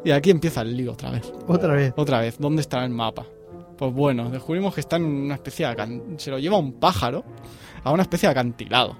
Y 0.04 0.12
aquí 0.12 0.30
empieza 0.30 0.62
el 0.62 0.76
lío 0.78 0.94
otra 0.94 1.12
vez. 1.12 1.32
Otra 1.48 1.74
vez. 1.74 1.94
Otra 1.98 2.20
vez, 2.22 2.38
¿dónde 2.40 2.62
está 2.62 2.84
el 2.84 2.92
mapa? 2.92 3.26
Pues 3.78 3.94
bueno, 3.94 4.30
descubrimos 4.30 4.74
que 4.74 4.82
está 4.82 4.96
en 4.96 5.04
una 5.04 5.36
especie 5.36 5.68
de... 5.68 6.02
Se 6.18 6.32
lo 6.32 6.40
lleva 6.40 6.58
un 6.58 6.74
pájaro 6.74 7.24
a 7.84 7.92
una 7.92 8.04
especie 8.04 8.28
de 8.28 8.32
acantilado. 8.32 8.96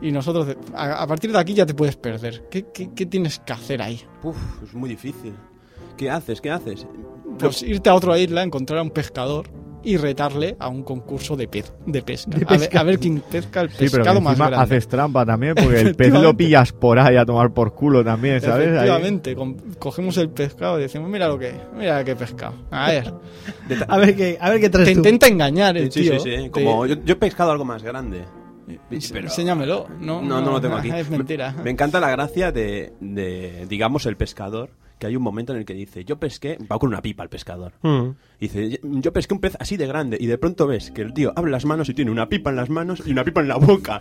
Y 0.00 0.10
nosotros, 0.12 0.46
de- 0.46 0.56
a, 0.74 1.02
a 1.02 1.06
partir 1.06 1.30
de 1.32 1.38
aquí 1.38 1.54
ya 1.54 1.66
te 1.66 1.74
puedes 1.74 1.96
perder. 1.96 2.48
¿Qué, 2.50 2.66
qué, 2.72 2.90
qué 2.94 3.06
tienes 3.06 3.38
que 3.40 3.52
hacer 3.52 3.82
ahí? 3.82 4.00
Uf, 4.22 4.36
es 4.62 4.74
muy 4.74 4.88
difícil. 4.88 5.34
¿Qué 5.96 6.10
haces? 6.10 6.40
¿Qué 6.40 6.50
haces? 6.50 6.86
Pues 7.38 7.62
irte 7.62 7.90
a 7.90 7.94
otra 7.94 8.18
isla, 8.18 8.42
encontrar 8.42 8.78
a 8.78 8.82
un 8.82 8.90
pescador 8.90 9.46
y 9.82 9.96
retarle 9.96 10.56
a 10.58 10.68
un 10.68 10.82
concurso 10.82 11.36
de, 11.36 11.48
pez, 11.48 11.72
de 11.86 12.02
pesca. 12.02 12.30
De 12.36 12.44
A, 12.46 12.50
ver, 12.50 12.58
pesca. 12.60 12.80
a 12.80 12.82
ver 12.82 12.98
quién 12.98 13.20
pesca 13.20 13.60
el 13.62 13.70
Sí, 13.70 13.76
pero 13.90 13.98
pescado 14.04 14.20
más 14.20 14.36
grande. 14.36 14.56
haces 14.56 14.88
trampa 14.88 15.24
también, 15.24 15.54
porque 15.54 15.80
el 15.80 15.94
pez 15.96 16.08
lo 16.08 16.14
Efectivamente. 16.18 16.44
pillas 16.44 16.72
por 16.72 16.98
ahí 16.98 17.16
a 17.16 17.24
tomar 17.24 17.52
por 17.54 17.74
culo 17.74 18.04
también, 18.04 18.40
¿sabes? 18.40 18.68
Ahí- 18.68 18.74
Efectivamente, 18.74 19.34
con- 19.36 19.54
cogemos 19.78 20.16
el 20.18 20.30
pescado 20.30 20.78
y 20.78 20.82
decimos, 20.82 21.08
mira 21.08 21.28
lo 21.28 21.38
que, 21.38 21.54
mira 21.76 22.02
qué 22.04 22.16
pescado. 22.16 22.54
A 22.70 22.88
ver, 22.90 23.12
A 23.88 23.96
ver 23.98 24.16
qué, 24.16 24.36
a 24.40 24.50
ver 24.50 24.60
qué 24.60 24.68
traes 24.70 24.88
te 24.88 24.94
tú. 24.94 24.98
intenta 25.00 25.26
engañar 25.28 25.76
el 25.76 25.90
Sí, 25.92 26.02
tío. 26.02 26.18
sí, 26.18 26.30
sí. 26.36 26.42
Te- 26.44 26.50
Como 26.50 26.86
yo, 26.86 26.96
yo 27.04 27.12
he 27.14 27.16
pescado 27.16 27.50
algo 27.52 27.64
más 27.64 27.82
grande. 27.82 28.24
Pero- 28.90 29.20
Enséñamelo. 29.26 29.86
No, 30.00 30.20
No, 30.20 30.40
no 30.42 30.52
lo 30.52 30.60
tengo 30.60 30.76
aquí. 30.76 30.90
Es 30.90 31.08
mentira. 31.08 31.54
Me 31.64 31.70
encanta 31.70 32.00
la 32.00 32.10
gracia 32.10 32.52
de, 32.52 32.92
de, 33.00 33.64
digamos, 33.66 34.04
el 34.04 34.16
pescador, 34.16 34.70
que 34.98 35.06
hay 35.06 35.16
un 35.16 35.22
momento 35.22 35.52
en 35.52 35.58
el 35.60 35.64
que 35.64 35.74
dice, 35.74 36.04
yo 36.04 36.18
pesqué, 36.18 36.58
va 36.70 36.78
con 36.78 36.88
una 36.88 37.02
pipa 37.02 37.22
el 37.22 37.28
pescador. 37.28 37.72
Mm. 37.82 38.10
Dice, 38.40 38.80
yo 38.82 39.12
pesqué 39.12 39.34
un 39.34 39.40
pez 39.40 39.56
así 39.60 39.76
de 39.76 39.86
grande 39.86 40.16
y 40.20 40.26
de 40.26 40.38
pronto 40.38 40.66
ves 40.66 40.90
que 40.90 41.02
el 41.02 41.12
tío 41.14 41.32
abre 41.36 41.50
las 41.50 41.64
manos 41.64 41.88
y 41.88 41.94
tiene 41.94 42.10
una 42.10 42.28
pipa 42.28 42.50
en 42.50 42.56
las 42.56 42.70
manos 42.70 43.02
y 43.06 43.12
una 43.12 43.24
pipa 43.24 43.40
en 43.40 43.48
la 43.48 43.56
boca. 43.56 44.00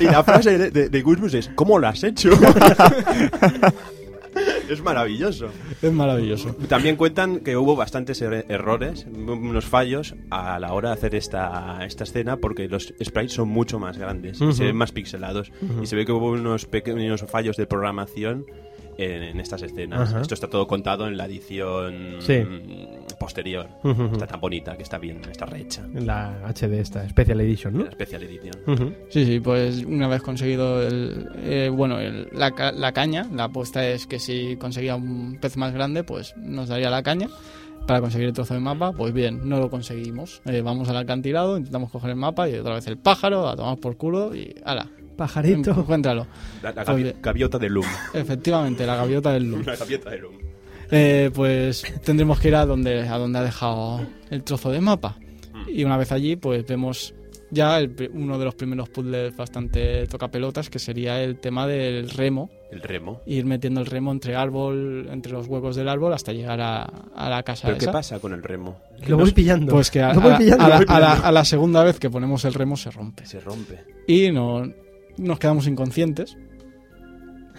Y 0.00 0.04
la 0.04 0.22
frase 0.24 0.58
de, 0.58 0.70
de, 0.70 0.88
de 0.88 1.38
es, 1.38 1.48
¿cómo 1.54 1.78
lo 1.78 1.88
has 1.88 2.02
hecho? 2.04 2.30
es 4.68 4.82
maravilloso. 4.82 5.48
Es 5.82 5.92
maravilloso. 5.92 6.54
También 6.68 6.96
cuentan 6.96 7.40
que 7.40 7.56
hubo 7.56 7.76
bastantes 7.76 8.22
er- 8.22 8.44
errores, 8.48 9.06
unos 9.14 9.64
fallos 9.66 10.14
a 10.30 10.58
la 10.58 10.72
hora 10.72 10.88
de 10.90 10.94
hacer 10.94 11.14
esta, 11.14 11.84
esta 11.84 12.04
escena 12.04 12.36
porque 12.38 12.68
los 12.68 12.94
sprites 13.02 13.32
son 13.34 13.48
mucho 13.48 13.78
más 13.78 13.98
grandes 13.98 14.40
y 14.40 14.52
se 14.52 14.64
ven 14.64 14.76
más 14.76 14.92
pixelados. 14.92 15.52
Y 15.82 15.86
se 15.86 15.96
ve 15.96 16.06
que 16.06 16.12
hubo 16.12 16.30
unos 16.30 16.66
pequeños 16.66 17.24
fallos 17.28 17.56
de 17.56 17.66
programación 17.66 18.46
en, 18.98 19.22
en 19.22 19.40
estas 19.40 19.62
escenas. 19.62 20.10
Ajá. 20.10 20.20
Esto 20.22 20.34
está 20.34 20.48
todo 20.48 20.66
contado 20.66 21.06
en 21.06 21.16
la 21.16 21.26
edición 21.26 22.16
Sí. 22.20 22.44
posterior. 23.18 23.68
Ujú, 23.84 24.04
ujú. 24.04 24.12
Está 24.14 24.26
tan 24.26 24.40
bonita 24.40 24.76
que 24.76 24.82
está 24.82 24.98
bien, 24.98 25.20
está 25.30 25.46
rehecha. 25.46 25.86
La 25.94 26.40
HD 26.48 26.80
esta, 26.80 27.08
Special 27.08 27.40
Edition, 27.40 27.74
¿no? 27.76 27.84
La 27.84 27.90
especial 27.90 28.22
edición. 28.22 28.54
Ujú. 28.66 28.92
Sí, 29.10 29.24
sí, 29.24 29.40
pues 29.40 29.84
una 29.84 30.08
vez 30.08 30.22
conseguido 30.22 30.82
el, 30.86 31.28
eh, 31.44 31.70
bueno, 31.72 31.98
el- 32.00 32.28
la, 32.32 32.52
la 32.76 32.92
caña, 32.92 33.26
la 33.32 33.44
apuesta 33.44 33.86
es 33.88 34.06
que 34.06 34.18
si 34.18 34.56
conseguía 34.56 34.96
un 34.96 35.38
pez 35.40 35.56
más 35.56 35.72
grande, 35.72 36.04
pues 36.04 36.34
nos 36.36 36.68
daría 36.68 36.90
la 36.90 37.02
caña 37.02 37.28
para 37.86 38.00
conseguir 38.00 38.28
el 38.28 38.32
trozo 38.32 38.54
de 38.54 38.60
mapa. 38.60 38.92
Pues 38.92 39.12
bien, 39.12 39.48
no 39.48 39.58
lo 39.58 39.70
conseguimos. 39.70 40.40
Eh, 40.46 40.60
vamos 40.62 40.88
al 40.88 40.96
acantilado, 40.96 41.56
intentamos 41.56 41.90
coger 41.90 42.10
el 42.10 42.16
mapa 42.16 42.48
y 42.48 42.54
otra 42.54 42.74
vez 42.74 42.86
el 42.86 42.98
pájaro, 42.98 43.48
a 43.48 43.56
tomar 43.56 43.78
por 43.78 43.96
culo 43.96 44.34
y 44.34 44.54
ala, 44.64 44.88
Pajarito. 45.16 45.70
encuéntralo. 45.72 46.26
La, 46.62 46.72
la 46.72 46.84
gavi- 46.84 47.14
gaviota 47.20 47.58
de 47.58 47.68
Loom. 47.70 47.86
Efectivamente, 48.14 48.86
la 48.86 48.96
gaviota 48.96 49.32
del 49.32 49.50
Loom. 49.50 49.62
La 49.66 49.76
gaviota 49.76 50.10
de 50.10 50.18
Loom. 50.18 50.34
Eh, 50.90 51.30
pues 51.34 51.82
tendremos 52.04 52.38
que 52.38 52.48
ir 52.48 52.54
a 52.56 52.66
donde, 52.66 53.08
a 53.08 53.16
donde 53.18 53.38
ha 53.38 53.42
dejado 53.42 54.00
el 54.30 54.42
trozo 54.44 54.70
de 54.70 54.80
mapa. 54.80 55.16
Y 55.66 55.84
una 55.84 55.96
vez 55.96 56.12
allí, 56.12 56.36
pues 56.36 56.66
vemos 56.66 57.14
ya 57.50 57.78
el 57.78 58.10
uno 58.14 58.38
de 58.38 58.44
los 58.46 58.54
primeros 58.54 58.88
puzzles 58.88 59.34
bastante 59.36 60.06
tocapelotas, 60.06 60.68
que 60.70 60.78
sería 60.78 61.22
el 61.22 61.38
tema 61.38 61.66
del 61.66 62.10
remo. 62.10 62.50
El 62.70 62.80
remo. 62.82 63.20
Ir 63.26 63.44
metiendo 63.46 63.80
el 63.80 63.86
remo 63.86 64.10
entre 64.12 64.34
árbol, 64.36 65.06
entre 65.10 65.32
los 65.32 65.46
huecos 65.46 65.76
del 65.76 65.88
árbol, 65.88 66.12
hasta 66.14 66.32
llegar 66.32 66.60
a, 66.60 66.82
a 66.84 67.28
la 67.30 67.42
casa 67.42 67.68
¿Pero 67.68 67.78
qué 67.78 67.86
pasa 67.88 68.18
con 68.18 68.32
el 68.32 68.42
remo? 68.42 68.78
Lo 69.06 69.18
voy 69.18 69.32
pillando. 69.32 69.72
Pues 69.72 69.90
que 69.90 70.00
la, 70.00 71.12
a 71.22 71.32
la 71.32 71.44
segunda 71.44 71.84
vez 71.84 71.98
que 71.98 72.08
ponemos 72.10 72.44
el 72.46 72.54
remo 72.54 72.76
se 72.76 72.90
rompe. 72.90 73.24
Se 73.26 73.40
rompe. 73.40 73.80
Y 74.06 74.30
no, 74.30 74.66
nos 75.16 75.38
quedamos 75.38 75.66
inconscientes. 75.66 76.36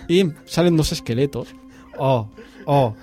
Y 0.08 0.26
salen 0.46 0.76
dos 0.78 0.92
esqueletos 0.92 1.56
Oh, 1.98 2.30
oh. 2.66 2.96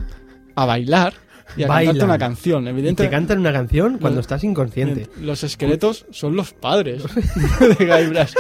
a 0.57 0.65
bailar 0.67 1.15
y 1.57 1.63
a 1.63 1.69
Bailan. 1.69 1.93
cantarte 1.95 2.05
una 2.05 2.19
canción. 2.19 2.63
¿Y 2.63 2.65
te 2.67 2.71
Evidentemente, 2.71 3.11
cantan 3.11 3.39
una 3.39 3.53
canción 3.53 3.99
cuando 3.99 4.17
Lo- 4.17 4.21
estás 4.21 4.45
inconsciente. 4.45 5.09
Los 5.21 5.43
esqueletos 5.45 6.07
son 6.11 6.37
los 6.37 6.53
padres 6.53 7.03
de 7.79 7.85
Guybrush. 7.87 8.35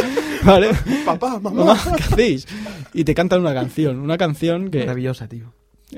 ¿Vale? 0.45 0.71
Papá, 1.07 1.39
mamá. 1.41 1.65
Mamá, 1.65 1.81
¿qué 1.97 2.03
hacéis? 2.03 2.47
Y 2.93 3.05
te 3.05 3.15
cantan 3.15 3.41
una 3.41 3.55
canción. 3.55 3.99
Una 4.01 4.19
canción 4.19 4.71
que, 4.71 4.81
Maravillosa, 4.81 5.27
tío. 5.29 5.53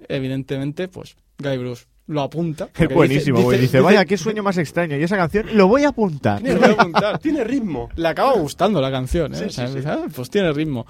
evidentemente, 0.09 0.88
pues 0.88 1.16
Guybrush 1.38 1.81
lo 2.12 2.22
apunta. 2.22 2.68
Es 2.79 2.88
buenísimo, 2.94 3.38
dice- 3.38 3.51
dice- 3.53 3.62
dice, 3.62 3.81
vaya, 3.81 4.05
qué 4.05 4.16
sueño 4.16 4.42
más 4.42 4.59
extraño. 4.59 4.96
Y 4.96 5.03
esa 5.03 5.16
canción 5.16 5.46
lo 5.55 5.66
voy 5.68 5.85
a 5.85 5.88
apuntar. 5.88 6.42
Lo 6.42 6.55
voy 6.59 6.68
a 6.68 6.72
apuntar. 6.72 7.18
Tiene 7.18 7.44
ritmo. 7.44 7.88
Le 7.96 8.09
acaba 8.09 8.33
gustando 8.35 8.81
la 8.81 8.90
canción, 8.90 9.35
¿eh? 9.35 9.38
Sí, 9.38 9.44
O 9.44 9.51
sea, 9.51 9.66
sí, 9.66 9.72
sí. 9.72 9.79
dice, 9.79 9.88
"Ah, 9.90 10.05
pues 10.14 10.31
tiene 10.31 10.53
ritmo. 10.53 10.87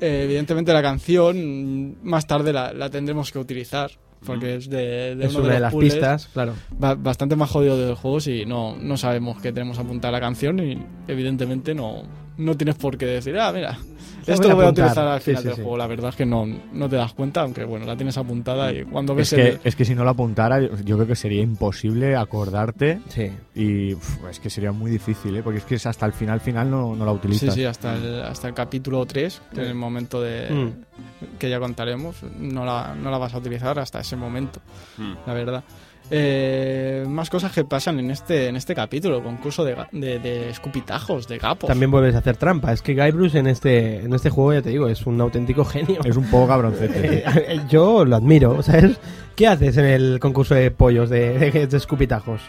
Eh, 0.00 0.22
evidentemente 0.24 0.72
la 0.72 0.82
canción 0.82 1.96
más 2.04 2.26
tarde 2.26 2.52
la, 2.52 2.72
la 2.72 2.88
tendremos 2.90 3.30
que 3.32 3.38
utilizar. 3.38 3.90
Porque 4.26 4.56
es 4.56 4.68
de, 4.68 5.14
de 5.14 5.26
Es 5.26 5.34
uno 5.36 5.44
una 5.44 5.54
de 5.54 5.60
las 5.60 5.72
pistas, 5.72 6.26
claro. 6.32 6.52
ba- 6.76 6.96
bastante 6.96 7.36
más 7.36 7.48
jodido 7.50 7.78
del 7.78 7.94
juego 7.94 8.18
si 8.18 8.44
no, 8.46 8.76
no 8.76 8.96
sabemos 8.96 9.40
que 9.40 9.52
tenemos 9.52 9.78
apuntada 9.78 10.10
la 10.10 10.18
canción 10.20 10.58
y 10.58 10.76
evidentemente 11.06 11.72
no, 11.72 12.02
no 12.36 12.56
tienes 12.56 12.74
por 12.74 12.98
qué 12.98 13.06
decir, 13.06 13.38
ah, 13.38 13.52
mira, 13.52 13.78
esto 14.34 14.48
lo 14.48 14.54
voy 14.56 14.64
a 14.64 14.68
apuntar". 14.68 14.84
utilizar 14.86 15.06
al 15.08 15.20
Sí, 15.20 15.24
final 15.30 15.42
sí, 15.42 15.48
del 15.48 15.56
sí. 15.56 15.62
juego. 15.62 15.76
La 15.76 15.86
verdad 15.86 16.10
es 16.10 16.16
que 16.16 16.26
no, 16.26 16.46
no 16.72 16.88
te 16.88 16.96
das 16.96 17.12
cuenta, 17.14 17.40
aunque 17.42 17.64
bueno, 17.64 17.86
la 17.86 17.96
tienes 17.96 18.16
apuntada 18.18 18.72
y 18.72 18.84
cuando 18.84 19.14
ves 19.14 19.32
Es 19.32 19.36
que, 19.36 19.48
el... 19.48 19.60
es 19.64 19.76
que 19.76 19.84
si 19.84 19.94
no 19.94 20.04
lo 20.04 20.10
apuntara, 20.10 20.60
yo 20.60 20.96
creo 20.96 21.06
que 21.06 21.16
sería 21.16 21.42
imposible 21.42 22.16
acordarte 22.16 23.00
Sí. 23.08 23.30
y 23.54 23.94
uf, 23.94 24.24
es 24.30 24.40
que 24.40 24.50
sería 24.50 24.72
muy 24.72 24.90
difícil, 24.90 25.36
¿eh? 25.36 25.42
porque 25.42 25.58
es 25.58 25.64
que 25.64 25.74
es 25.76 25.86
hasta 25.86 26.06
el 26.06 26.12
final 26.12 26.40
final 26.40 26.70
no, 26.70 26.94
no 26.94 27.04
la 27.04 27.12
Sí, 27.12 27.16
utilizas. 27.18 27.54
sí, 27.54 27.64
hasta 27.64 27.94
el, 27.96 28.22
hasta 28.22 28.48
el 28.48 28.54
capítulo 28.54 29.04
3, 29.06 29.42
que 29.54 29.60
en 29.62 29.66
el 29.68 29.74
momento 29.74 30.20
de 30.20 30.50
Mm. 30.50 31.38
que 31.38 31.48
ya 31.50 31.58
contaremos, 31.60 32.16
no 32.38 32.64
la, 32.64 32.94
no 32.94 33.10
la 33.10 33.18
vas 33.18 33.34
a 33.34 33.38
utilizar 33.38 33.78
hasta 33.78 34.00
ese 34.00 34.16
momento, 34.16 34.60
Mm. 34.96 35.14
la 35.26 35.32
verdad. 35.34 35.64
Eh, 36.10 37.04
más 37.08 37.30
cosas 37.30 37.52
que 37.52 37.64
pasan 37.64 37.98
en 37.98 38.10
este 38.10 38.48
en 38.48 38.56
este 38.56 38.74
capítulo, 38.74 39.22
concurso 39.22 39.64
de, 39.64 39.76
ga- 39.76 39.88
de, 39.92 40.18
de 40.18 40.50
escupitajos, 40.50 41.28
de 41.28 41.38
gapos. 41.38 41.68
También 41.68 41.90
vuelves 41.90 42.14
a 42.14 42.18
hacer 42.18 42.36
trampa. 42.36 42.72
Es 42.72 42.82
que 42.82 42.94
Guybrush 42.94 43.36
en 43.36 43.46
este, 43.46 44.00
en 44.00 44.12
este 44.14 44.30
juego, 44.30 44.54
ya 44.54 44.62
te 44.62 44.70
digo, 44.70 44.88
es 44.88 45.06
un 45.06 45.20
auténtico 45.20 45.64
genio. 45.64 46.00
Es 46.04 46.16
un 46.16 46.24
poco 46.30 46.48
cabroncete. 46.48 47.24
Eh, 47.48 47.60
Yo 47.68 48.04
lo 48.04 48.16
admiro, 48.16 48.62
¿sabes? 48.62 48.98
¿Qué 49.36 49.46
haces 49.46 49.76
en 49.76 49.84
el 49.84 50.18
concurso 50.20 50.54
de 50.54 50.70
pollos 50.72 51.08
de, 51.10 51.38
de, 51.38 51.66
de 51.68 51.76
escupitajos? 51.76 52.40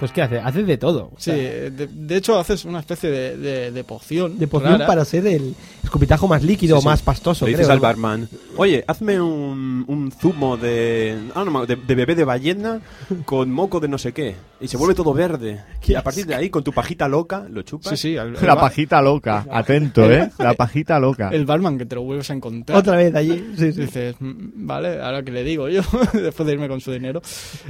Pues 0.00 0.10
¿qué 0.10 0.22
haces? 0.22 0.40
Haces 0.44 0.66
de 0.66 0.76
todo. 0.76 1.04
O 1.04 1.12
Sí, 1.16 1.30
sea, 1.30 1.34
de, 1.36 1.70
de 1.88 2.16
hecho 2.16 2.36
haces 2.38 2.64
una 2.64 2.80
especie 2.80 3.08
de, 3.10 3.36
de, 3.36 3.70
de 3.70 3.84
poción. 3.84 4.38
de 4.38 4.48
poción 4.48 4.72
rara. 4.72 4.86
para 4.86 5.04
ser 5.04 5.24
el 5.28 5.54
escupitajo 5.84 6.26
más 6.26 6.42
líquido, 6.42 6.76
Sí, 6.78 6.82
sí. 6.82 6.88
más 6.88 7.02
pastoso. 7.02 7.44
Le 7.44 7.52
dices 7.52 7.66
creo, 7.66 7.74
al 7.74 7.80
barman, 7.80 8.28
oye, 8.56 8.82
hazme 8.88 9.20
un, 9.20 9.84
un 9.86 10.10
zumo 10.10 10.56
de, 10.56 11.16
ah, 11.36 11.44
no, 11.44 11.64
de, 11.64 11.76
de 11.76 11.94
bebé 11.94 12.16
de 12.16 12.24
ballena 12.24 12.80
con 13.24 13.50
moco 13.50 13.80
de 13.80 13.88
no 13.88 13.98
sé 13.98 14.12
qué. 14.12 14.34
Y 14.60 14.68
se 14.68 14.76
vuelve 14.76 14.94
todo 14.94 15.12
verde. 15.12 15.62
Qué 15.80 15.92
Y 15.92 15.94
a 15.94 16.02
partir 16.02 16.26
de 16.26 16.34
ahí, 16.34 16.50
con 16.50 16.62
tu 16.62 16.72
pajita 16.72 17.08
loca, 17.08 17.46
lo 17.50 17.62
chupas. 17.62 17.90
Sí, 17.90 17.96
sí, 17.96 18.16
el, 18.16 18.36
el 18.36 18.46
La 18.46 18.56
pajita 18.56 19.00
loca, 19.02 19.46
atento, 19.52 20.10
¿eh? 20.10 20.30
La 20.38 20.54
pajita 20.54 20.98
loca. 20.98 21.30
el 21.30 21.44
barman 21.46 21.78
que 21.78 21.86
te 21.86 21.94
lo 21.94 22.02
vuelves 22.02 22.30
a 22.30 22.34
encontrar. 22.34 22.78
Otra 22.78 22.96
vez 22.96 23.14
allí. 23.14 23.52
Sí, 23.56 23.72
sí. 23.72 23.80
Dices, 23.82 24.16
"Mm, 24.20 24.66
vale, 24.66 25.00
ahora 25.02 25.22
que 25.22 25.32
le 25.32 25.44
digo 25.44 25.68
yo, 25.68 25.82
después 26.12 26.46
de 26.46 26.52
irme 26.52 26.68
con 26.68 26.80
su 26.80 26.92
dinero. 26.92 27.22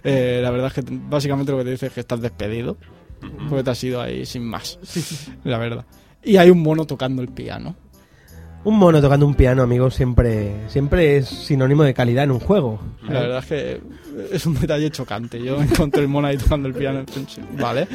Eh, 0.04 0.40
la 0.42 0.50
verdad 0.50 0.72
es 0.76 0.84
que 0.84 0.90
básicamente 1.08 1.52
lo 1.52 1.58
que 1.58 1.64
te 1.64 1.70
dice 1.70 1.86
es 1.86 1.92
que 1.92 2.00
estás 2.00 2.20
despedido. 2.20 2.76
Porque 3.48 3.62
te 3.62 3.70
has 3.70 3.84
ido 3.84 4.00
ahí 4.00 4.26
sin 4.26 4.44
más. 4.44 4.78
La 5.44 5.56
verdad. 5.58 5.84
Y 6.24 6.36
hay 6.38 6.50
un 6.50 6.60
mono 6.60 6.84
tocando 6.86 7.22
el 7.22 7.28
piano. 7.28 7.76
Un 8.64 8.78
mono 8.78 9.00
tocando 9.00 9.26
un 9.26 9.34
piano, 9.34 9.62
amigos, 9.62 9.94
siempre, 9.94 10.52
siempre 10.68 11.16
es 11.16 11.26
sinónimo 11.28 11.82
de 11.82 11.94
calidad 11.94 12.24
en 12.24 12.30
un 12.30 12.38
juego. 12.38 12.78
La 13.08 13.20
verdad 13.20 13.38
es 13.38 13.46
que 13.46 13.80
es 14.32 14.46
un 14.46 14.54
detalle 14.60 14.88
chocante. 14.90 15.42
Yo 15.42 15.60
encontré 15.60 16.00
el 16.02 16.08
mono 16.08 16.28
ahí 16.28 16.36
tocando 16.36 16.68
el 16.68 16.74
piano. 16.74 17.04
Vale, 17.58 17.88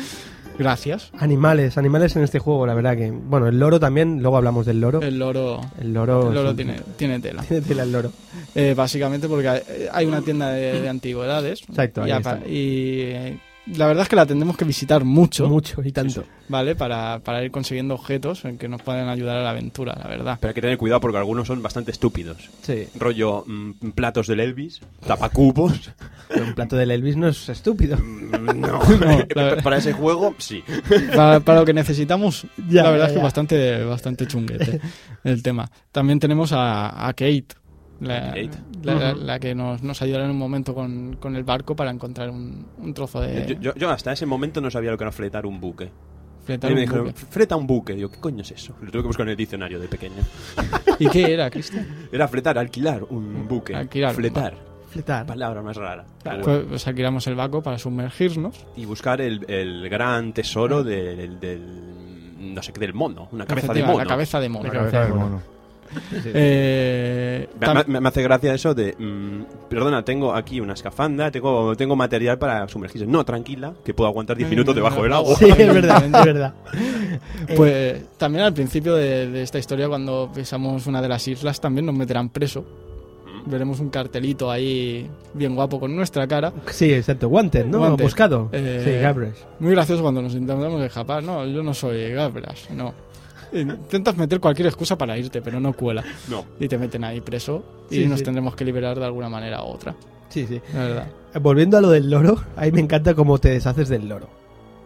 gracias. 0.60 1.10
Animales, 1.19 1.77
animales 1.77 2.17
en 2.17 2.23
este 2.23 2.39
juego, 2.39 2.67
la 2.67 2.73
verdad 2.73 2.97
que... 2.97 3.12
Bueno, 3.12 3.47
el 3.47 3.58
loro 3.58 3.80
también, 3.80 4.21
luego 4.21 4.36
hablamos 4.36 4.65
del 4.65 4.82
loro. 4.82 5.01
El 5.01 5.17
loro, 5.17 5.62
El 5.80 5.93
loro, 5.93 6.27
el 6.27 6.36
loro 6.36 6.49
es 6.49 6.58
un- 6.60 6.95
tiene, 6.97 7.19
tela. 7.21 7.43
tiene 7.47 7.65
tela 7.65 7.84
el 7.84 7.91
loro. 7.93 8.12
Eh, 8.53 8.73
básicamente 8.75 9.30
porque 9.30 9.47
hay- 9.93 10.06
una 10.06 10.21
tienda 10.21 10.49
de, 10.49 10.82
de 10.82 10.89
antigüedades. 10.89 11.62
Exacto, 11.69 12.03
ahí 12.03 12.12
está. 12.12 12.39
y, 12.45 13.39
la 13.75 13.88
verdad 13.88 14.03
es 14.03 14.10
que 14.10 14.15
la 14.15 14.25
tendremos 14.25 14.56
que 14.58 14.65
visitar 14.65 15.03
mucho. 15.03 15.47
Mucho 15.47 15.82
y 15.84 15.91
tanto. 15.91 16.23
¿Vale? 16.49 16.75
Para, 16.75 17.19
para 17.19 17.43
ir 17.43 17.51
consiguiendo 17.51 17.93
objetos 17.95 18.45
en 18.45 18.58
que 18.58 18.67
nos 18.69 18.82
pueden 18.82 19.10
ayudar 19.10 19.38
a 19.38 19.43
la 19.43 19.49
aventura, 19.49 19.95
la 20.01 20.08
verdad. 20.08 20.38
Pero 20.39 20.49
hay 20.49 20.53
que 20.56 20.62
tener 20.62 20.77
cuidado 20.77 21.01
porque 21.01 21.17
algunos 21.17 21.47
son 21.47 21.62
bastante 21.62 21.91
estúpidos. 21.91 22.38
Sí. 22.62 22.88
Rollo 22.95 23.43
mm, 23.45 23.89
platos 23.95 24.27
del 24.27 24.39
Elvis, 24.39 24.80
tapacubos. 25.06 25.91
Pero 26.30 26.45
un 26.45 26.53
plato 26.56 26.75
del 26.77 26.91
Elvis 26.91 27.17
no 27.17 27.27
es 27.27 27.49
estúpido. 27.49 27.97
Mm, 27.97 28.60
no, 28.62 28.80
la- 29.36 29.58
para 29.63 29.77
ese 29.77 29.93
juego, 29.93 30.34
sí. 30.38 30.63
Para, 31.15 31.39
para 31.41 31.60
lo 31.60 31.65
que 31.65 31.73
necesitamos, 31.73 32.45
Ya, 32.69 32.84
la 32.84 32.91
verdad 32.91 33.06
ya, 33.08 33.12
es 33.12 33.17
que 33.17 33.23
bastante, 33.23 33.84
bastante 33.84 34.27
chunguete 34.27 34.80
el 35.23 35.43
tema. 35.43 35.69
También 35.91 36.19
tenemos 36.19 36.51
a, 36.53 37.08
a 37.08 37.13
Kate. 37.13 37.47
La, 37.99 38.36
la- 38.83 39.12
Ujú. 39.13 39.21
la 39.25 39.39
que 39.39 39.55
nos, 39.55 39.81
nos 39.81 40.01
en 40.01 40.29
un 40.31 40.38
momento 40.38 40.73
con, 40.75 41.15
con 41.19 41.36
el 41.36 41.43
barco 41.43 41.75
para 41.75 41.89
encontrar 41.91 42.29
un, 42.29 42.65
un 42.77 42.93
trozo 42.93 43.21
de... 43.21 43.45
Yo, 43.47 43.55
yo- 43.60 43.75
yo 43.75 43.89
hasta 43.89 44.12
ese 44.13 44.25
momento 44.25 44.62
no 44.62 44.69
sabía 44.69 44.91
lo 44.91 44.97
que 44.97 45.03
era 45.03 45.12
fletar 45.12 45.45
un 45.45 45.60
buque. 45.60 45.89
fletar 46.45 46.69
Y 46.71 46.75
me 46.75 46.81
un 46.81 46.86
dijeron, 46.86 47.05
buque. 47.07 47.19
fleta 47.29 47.55
un 47.55 47.65
buque. 47.67 47.93
Digo, 47.93 48.10
¿qué 48.10 48.19
coño 48.19 48.41
es 48.41 48.51
eso? 48.51 48.75
Lo 48.81 48.91
tuve 48.91 49.01
que 49.01 49.07
buscar 49.07 49.25
en 49.25 49.31
el 49.31 49.38
diccionario 49.38 49.79
de 49.79 49.88
pequeño. 49.88 50.21
¿Y 50.99 51.07
qué 51.10 51.33
era, 51.33 51.49
Cristian? 51.49 51.88
Era 52.12 52.27
fletar, 52.27 52.57
alquilar 52.57 53.03
un 53.10 53.47
buque. 53.47 53.75
Alquilar, 53.75 54.13
Fletar. 54.13 54.53
Fletar. 54.89 55.25
Palabra 55.25 55.62
más 55.62 55.75
rara. 55.75 56.05
Pero 56.23 56.41
Pues, 56.43 56.63
pues 56.69 56.88
alquilamos 56.88 57.27
el 57.27 57.36
barco 57.36 57.62
para 57.62 57.77
sumergirnos. 57.77 58.65
Y 58.77 58.86
buscar 58.86 59.19
el, 59.21 59.43
el 59.49 59.89
gran 59.89 60.31
tesoro 60.33 60.83
del, 60.83 61.39
del- 61.39 62.53
No 62.53 62.62
sé 62.63 62.71
qué, 62.73 62.79
del 62.79 62.93
mono. 62.93 63.27
Una 63.31 63.45
cabeza 63.45 63.73
de 63.73 63.81
mono. 63.83 63.97
La 63.97 64.05
cabeza 64.05 64.39
de 64.39 64.49
mono. 64.49 64.67
La 64.67 64.73
La 64.73 64.79
cabeza 64.79 64.99
del 65.01 65.10
del 65.10 65.19
mono. 65.19 65.41
Eh, 66.26 67.47
Me, 67.88 68.08
hace 68.08 68.21
gracia 68.23 68.54
eso 68.54 68.73
de. 68.73 68.95
mm, 68.97 69.67
perdona, 69.69 70.04
tengo 70.04 70.34
aquí 70.34 70.60
una 70.60 70.73
escafanda, 70.73 71.32
tengo, 71.32 71.76
tengo 71.76 71.95
material 71.95 72.38
para 72.38 72.67
sumergirse. 72.67 73.08
No, 73.08 73.23
tranquila, 73.26 73.73
que 73.84 73.93
puedo 73.93 74.10
aguantar 74.10 74.38
10 74.38 74.50
minutos 74.50 74.76
debajo 74.76 75.04
del 75.04 75.13
agua. 75.13 75.36
Sí, 75.36 75.45
es 75.50 75.58
verdad, 75.73 76.04
es 76.06 76.12
verdad. 76.12 76.54
Pues 77.56 78.04
también 78.17 78.43
al 78.45 78.54
principio 78.54 78.95
de, 78.95 79.30
de 79.32 79.41
esta 79.41 79.58
historia, 79.60 79.88
cuando 79.88 80.30
pisamos 80.34 80.86
una 80.88 81.02
de 81.02 81.08
las 81.08 81.28
islas, 81.28 81.60
también 81.60 81.86
nos 81.86 81.95
meterán 81.95 82.30
preso. 82.30 82.65
Veremos 83.45 83.80
un 83.80 83.89
cartelito 83.89 84.52
ahí 84.52 85.10
bien 85.34 85.56
guapo 85.56 85.80
con 85.80 85.95
nuestra 85.95 86.28
cara. 86.28 86.52
Sí, 86.69 86.91
exacto. 86.93 87.30
Wanted, 87.30 87.65
¿no? 87.67 87.80
Wanted. 87.80 88.04
Buscado. 88.04 88.50
Eh, 88.52 88.82
Sí, 88.84 88.91
Gabriel. 89.02 89.34
Muy 89.60 89.71
gracioso 89.71 90.02
cuando 90.02 90.21
nos 90.21 90.34
intentamos 90.34 90.82
escapar. 90.84 91.23
No, 91.23 91.45
yo 91.45 91.63
no 91.63 91.73
soy 91.73 92.12
Gabras, 92.12 92.67
no. 92.71 92.93
Intentas 93.53 94.17
meter 94.17 94.39
cualquier 94.39 94.67
excusa 94.67 94.97
para 94.97 95.17
irte, 95.17 95.41
pero 95.41 95.60
no 95.60 95.73
cuela. 95.73 96.03
No. 96.29 96.45
Y 96.60 96.67
te 96.67 96.77
meten 96.77 97.03
ahí 97.03 97.21
preso 97.21 97.63
y 97.89 97.95
Sí, 97.95 98.05
nos 98.07 98.19
sí. 98.19 98.25
tendremos 98.25 98.55
que 98.55 98.65
liberar 98.65 98.99
de 98.99 99.05
alguna 99.05 99.29
manera 99.29 99.63
u 99.63 99.67
otra. 99.67 99.95
Sí, 100.29 100.45
sí. 100.47 100.62
La 100.73 100.79
verdad. 100.83 101.07
Volviendo 101.41 101.77
a 101.77 101.81
lo 101.81 101.89
del 101.89 102.10
loro, 102.10 102.41
ahí 102.55 102.71
me 102.71 102.81
encanta 102.81 103.13
cómo 103.13 103.38
te 103.38 103.49
deshaces 103.49 103.88
del 103.89 104.10
loro. 104.10 104.27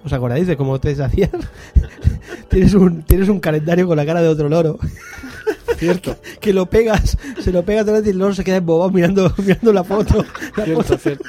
¿Os 0.04 0.14
acordáis 0.14 0.48
de 0.48 0.58
cómo 0.58 0.80
te 0.80 0.90
deshacías? 0.90 1.30
tienes, 2.50 2.74
un, 2.74 3.04
tienes 3.04 3.30
un 3.30 3.40
calendario 3.40 3.88
con 3.88 3.98
la 3.98 4.06
cara 4.06 4.22
de 4.22 4.28
otro 4.28 4.50
loro. 4.50 4.78
Cierto, 5.78 6.16
Que 6.40 6.54
lo 6.54 6.68
pegas, 6.68 7.18
se 7.40 7.52
lo 7.52 7.64
pegas 7.64 7.86
delante 7.86 8.10
y 8.10 8.12
el 8.12 8.20
loro 8.20 8.34
se 8.34 8.44
queda 8.44 8.58
embobado 8.58 8.92
mirando, 8.92 9.34
mirando 9.46 9.74
la 9.74 9.84
foto. 9.84 10.24
La, 10.58 10.66
cierto, 10.66 10.84
foto. 10.84 10.98
cierto. 11.00 11.24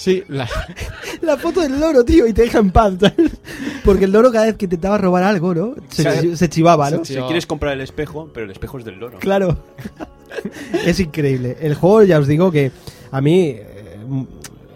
Sí, 0.00 0.24
la, 0.28 0.48
la 1.20 1.36
foto 1.36 1.60
del 1.60 1.78
loro, 1.78 2.02
tío, 2.04 2.26
y 2.26 2.32
te 2.32 2.42
deja 2.42 2.58
en 2.58 2.70
paz. 2.70 2.94
¿sabes? 2.98 3.32
Porque 3.84 4.06
el 4.06 4.12
loro 4.12 4.32
cada 4.32 4.46
vez 4.46 4.56
que 4.56 4.64
intentaba 4.64 4.96
robar 4.96 5.22
algo, 5.24 5.54
¿no? 5.54 5.74
Se, 5.90 6.48
chivaba, 6.48 6.90
¿no? 6.90 7.04
Se 7.04 7.14
Si 7.14 7.20
quieres 7.20 7.46
comprar 7.46 7.74
el 7.74 7.82
espejo, 7.82 8.30
pero 8.32 8.46
el 8.46 8.50
espejo 8.52 8.78
es 8.78 8.84
del 8.86 8.98
loro. 8.98 9.18
Claro. 9.18 9.58
es 10.86 10.98
increíble. 11.00 11.58
El 11.60 11.74
juego, 11.74 12.02
ya 12.04 12.18
os 12.18 12.26
digo 12.26 12.50
que 12.50 12.72
a 13.10 13.20
mí 13.20 13.40
eh, 13.48 13.66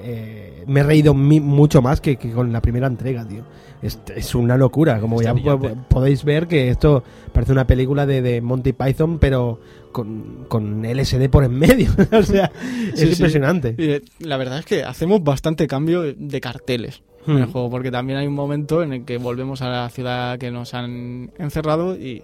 eh, 0.03 0.65
me 0.67 0.81
he 0.81 0.83
reído 0.83 1.15
mi- 1.15 1.41
mucho 1.41 1.81
más 1.81 2.01
que, 2.03 2.17
que 2.17 2.31
con 2.31 2.53
la 2.53 2.61
primera 2.61 2.87
entrega, 2.87 3.27
tío. 3.27 3.45
Es, 3.85 3.99
es 4.17 4.35
una 4.35 4.57
locura. 4.57 4.99
Como 4.99 5.21
Está 5.21 5.31
ya 5.31 5.33
brillante. 5.35 5.75
podéis 5.89 6.25
ver 6.25 6.49
que 6.49 6.71
esto 6.71 7.05
parece 7.33 7.53
una 7.53 7.67
película 7.67 8.07
de, 8.07 8.23
de 8.23 8.41
Monty 8.41 8.73
Python, 8.73 9.19
pero 9.19 9.61
con, 9.93 10.47
con 10.49 10.83
LSD 10.83 11.29
por 11.29 11.45
en 11.45 11.53
medio. 11.59 11.91
o 12.13 12.23
sea, 12.23 12.51
es 12.93 12.99
Sí, 13.01 13.07
impresionante. 13.11 13.75
eh, 13.79 14.01
la 14.21 14.37
verdad 14.39 14.59
es 14.59 14.65
que 14.65 14.83
hacemos 14.85 15.23
bastante 15.23 15.67
cambio 15.67 16.03
de 16.03 16.41
carteles 16.41 17.03
en 17.27 17.39
el 17.39 17.47
Hmm. 17.47 17.53
juego, 17.53 17.71
porque 17.71 17.91
también 17.91 18.19
hay 18.19 18.27
un 18.27 18.35
momento 18.35 18.83
en 18.83 18.93
el 18.93 19.05
que 19.05 19.17
volvemos 19.19 19.63
a 19.63 19.69
la 19.69 19.89
ciudad 19.91 20.39
que 20.39 20.51
nos 20.51 20.75
han 20.75 21.31
encerrado 21.39 21.97
y 21.97 22.23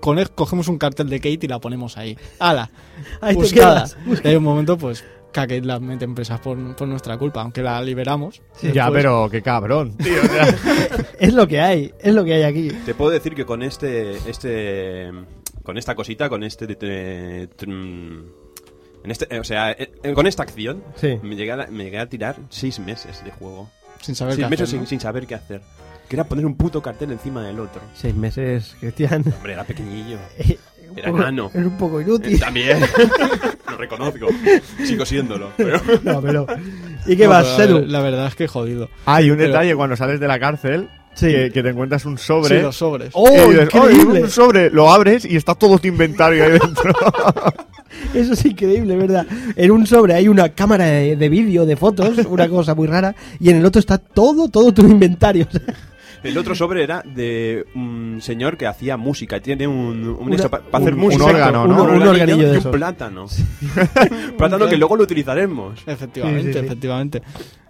con 0.00 0.18
él 0.18 0.30
cogemos 0.30 0.68
un 0.68 0.78
cartel 0.78 1.08
de 1.10 1.18
Kate 1.18 1.40
y 1.42 1.48
la 1.48 1.58
ponemos 1.58 1.98
ahí. 1.98 2.16
¡Hala! 2.38 2.70
Ahí 3.20 3.34
te 3.34 3.42
buscada. 3.42 3.84
quedas. 3.84 3.96
Y 4.24 4.28
hay 4.28 4.36
un 4.36 4.44
momento, 4.44 4.78
pues, 4.78 5.04
que 5.32 5.40
a 5.40 5.42
Kate 5.46 5.62
la 5.62 5.78
meten 5.80 6.14
presas 6.14 6.40
por, 6.40 6.76
por 6.76 6.88
nuestra 6.88 7.16
culpa, 7.18 7.42
aunque 7.42 7.62
la 7.62 7.80
liberamos. 7.82 8.40
Ya, 8.62 8.90
pero 8.90 9.28
qué 9.30 9.42
cabrón, 9.42 9.96
tío. 9.98 10.20
o 10.22 10.26
sea, 10.26 10.46
Es 11.18 11.34
lo 11.34 11.46
que 11.46 11.60
hay, 11.60 11.92
es 12.00 12.14
lo 12.14 12.24
que 12.24 12.34
hay 12.34 12.42
aquí. 12.44 12.70
Te 12.86 12.94
puedo 12.94 13.10
decir 13.10 13.34
que 13.34 13.44
con 13.44 13.62
este. 13.62 14.16
este 14.28 15.10
con 15.62 15.76
esta 15.76 15.94
cosita, 15.94 16.28
con 16.30 16.42
este. 16.44 16.66
eh, 16.80 17.48
en 19.04 19.10
este 19.10 19.34
eh, 19.34 19.38
o 19.40 19.44
sea, 19.44 19.72
eh, 19.72 19.92
eh, 20.02 20.12
con 20.12 20.26
esta 20.26 20.42
acción, 20.42 20.82
Sí. 20.96 21.18
me, 21.22 21.36
llegué 21.36 21.52
a, 21.52 21.66
me 21.70 21.84
llegué 21.84 21.98
a 21.98 22.08
tirar 22.08 22.36
seis 22.48 22.78
meses 22.80 23.22
de 23.24 23.30
juego. 23.30 23.68
Sin 24.00 24.14
saber 24.14 24.34
Seis 24.34 24.46
qué 24.46 24.50
meses 24.50 24.62
hacer, 24.64 24.70
sin, 24.72 24.80
¿no? 24.80 24.86
sin 24.86 25.00
saber 25.00 25.26
qué 25.26 25.34
hacer. 25.34 25.60
Que 26.08 26.16
era 26.16 26.24
poner 26.24 26.46
un 26.46 26.56
puto 26.56 26.80
cartel 26.80 27.12
encima 27.12 27.42
del 27.42 27.60
otro. 27.60 27.82
Seis 27.94 28.14
meses, 28.14 28.76
Cristian. 28.80 29.22
Hombre, 29.36 29.52
era 29.52 29.64
pequeñillo. 29.64 30.18
Un 30.90 30.98
Era 30.98 31.08
poco- 31.10 31.22
enano. 31.22 31.50
Es 31.54 31.64
un 31.64 31.76
poco 31.78 32.00
inútil. 32.00 32.38
También. 32.40 32.78
Lo 33.70 33.76
reconozco. 33.76 34.26
Sigo 34.84 35.04
siéndolo. 35.04 35.50
Pero... 35.56 35.80
No, 36.02 36.20
pero. 36.22 36.46
¿Y 37.06 37.16
qué 37.16 37.24
No, 37.24 37.30
más, 37.30 37.46
pero 37.56 37.76
Seru? 37.78 37.86
La, 37.86 37.98
la 37.98 38.00
verdad 38.02 38.26
es 38.28 38.34
que 38.34 38.48
jodido. 38.48 38.88
Hay 39.06 39.30
un 39.30 39.36
Pero- 39.36 39.48
detalle 39.48 39.74
cuando 39.76 39.96
sales 39.96 40.18
de 40.20 40.28
la 40.28 40.38
cárcel 40.40 40.88
Sí. 41.14 41.26
que, 41.26 41.50
que 41.50 41.62
te 41.64 41.70
encuentras 41.70 42.04
un 42.04 42.16
Sí, 42.16 42.24
sobre. 42.26 42.62
los 42.62 42.76
sobres. 42.76 43.10
¡Oh, 43.12 43.28
dices, 43.28 43.58
"Ay, 43.58 43.64
increíble! 43.64 44.22
un 44.22 44.30
sobre, 44.30 44.70
lo 44.70 44.88
abres 44.88 45.24
y 45.24 45.34
está 45.36 45.54
todo 45.56 45.76
tu 45.78 45.88
inventario 45.88 46.44
ahí 46.44 46.52
dentro. 46.52 46.92
Eso 48.14 48.34
es 48.34 48.44
increíble, 48.44 48.94
¿verdad? 48.96 49.26
En 49.56 49.70
un 49.72 49.84
sobre 49.86 50.14
hay 50.14 50.28
una 50.28 50.50
cámara 50.50 50.84
de, 50.86 51.16
de 51.16 51.28
vídeo, 51.28 51.66
de 51.66 51.74
fotos, 51.76 52.18
una 52.28 52.48
cosa 52.48 52.74
muy 52.76 52.86
rara, 52.86 53.16
y 53.40 53.50
en 53.50 53.56
el 53.56 53.64
otro 53.66 53.80
está 53.80 53.98
todo, 53.98 54.48
todo 54.48 54.72
tu 54.72 54.82
inventario. 54.82 55.48
El 56.22 56.36
otro 56.38 56.54
sobre 56.54 56.82
era 56.82 57.02
de 57.04 57.66
un 57.74 58.18
señor 58.20 58.56
que 58.56 58.66
hacía 58.66 58.96
música. 58.96 59.40
Tiene 59.40 59.66
un, 59.66 60.16
un 60.18 60.32
Una- 60.32 60.48
para 60.48 60.64
hacer 60.72 60.94
un- 60.94 61.00
música. 61.00 61.24
un 61.24 61.30
órgano, 61.30 61.66
¿no? 61.66 61.84
Un, 61.84 61.90
un 61.90 62.02
organillo 62.08 62.48
de 62.50 62.58
y 62.58 62.64
un 62.66 62.70
plátano. 62.72 63.26
plátano 64.36 64.66
que 64.66 64.76
luego 64.76 64.96
lo 64.96 65.04
utilizaremos. 65.04 65.82
Efectivamente, 65.86 66.42
Sí, 66.42 66.52
sí, 66.52 66.58
sí. 66.58 66.64
efectivamente. 66.66 67.22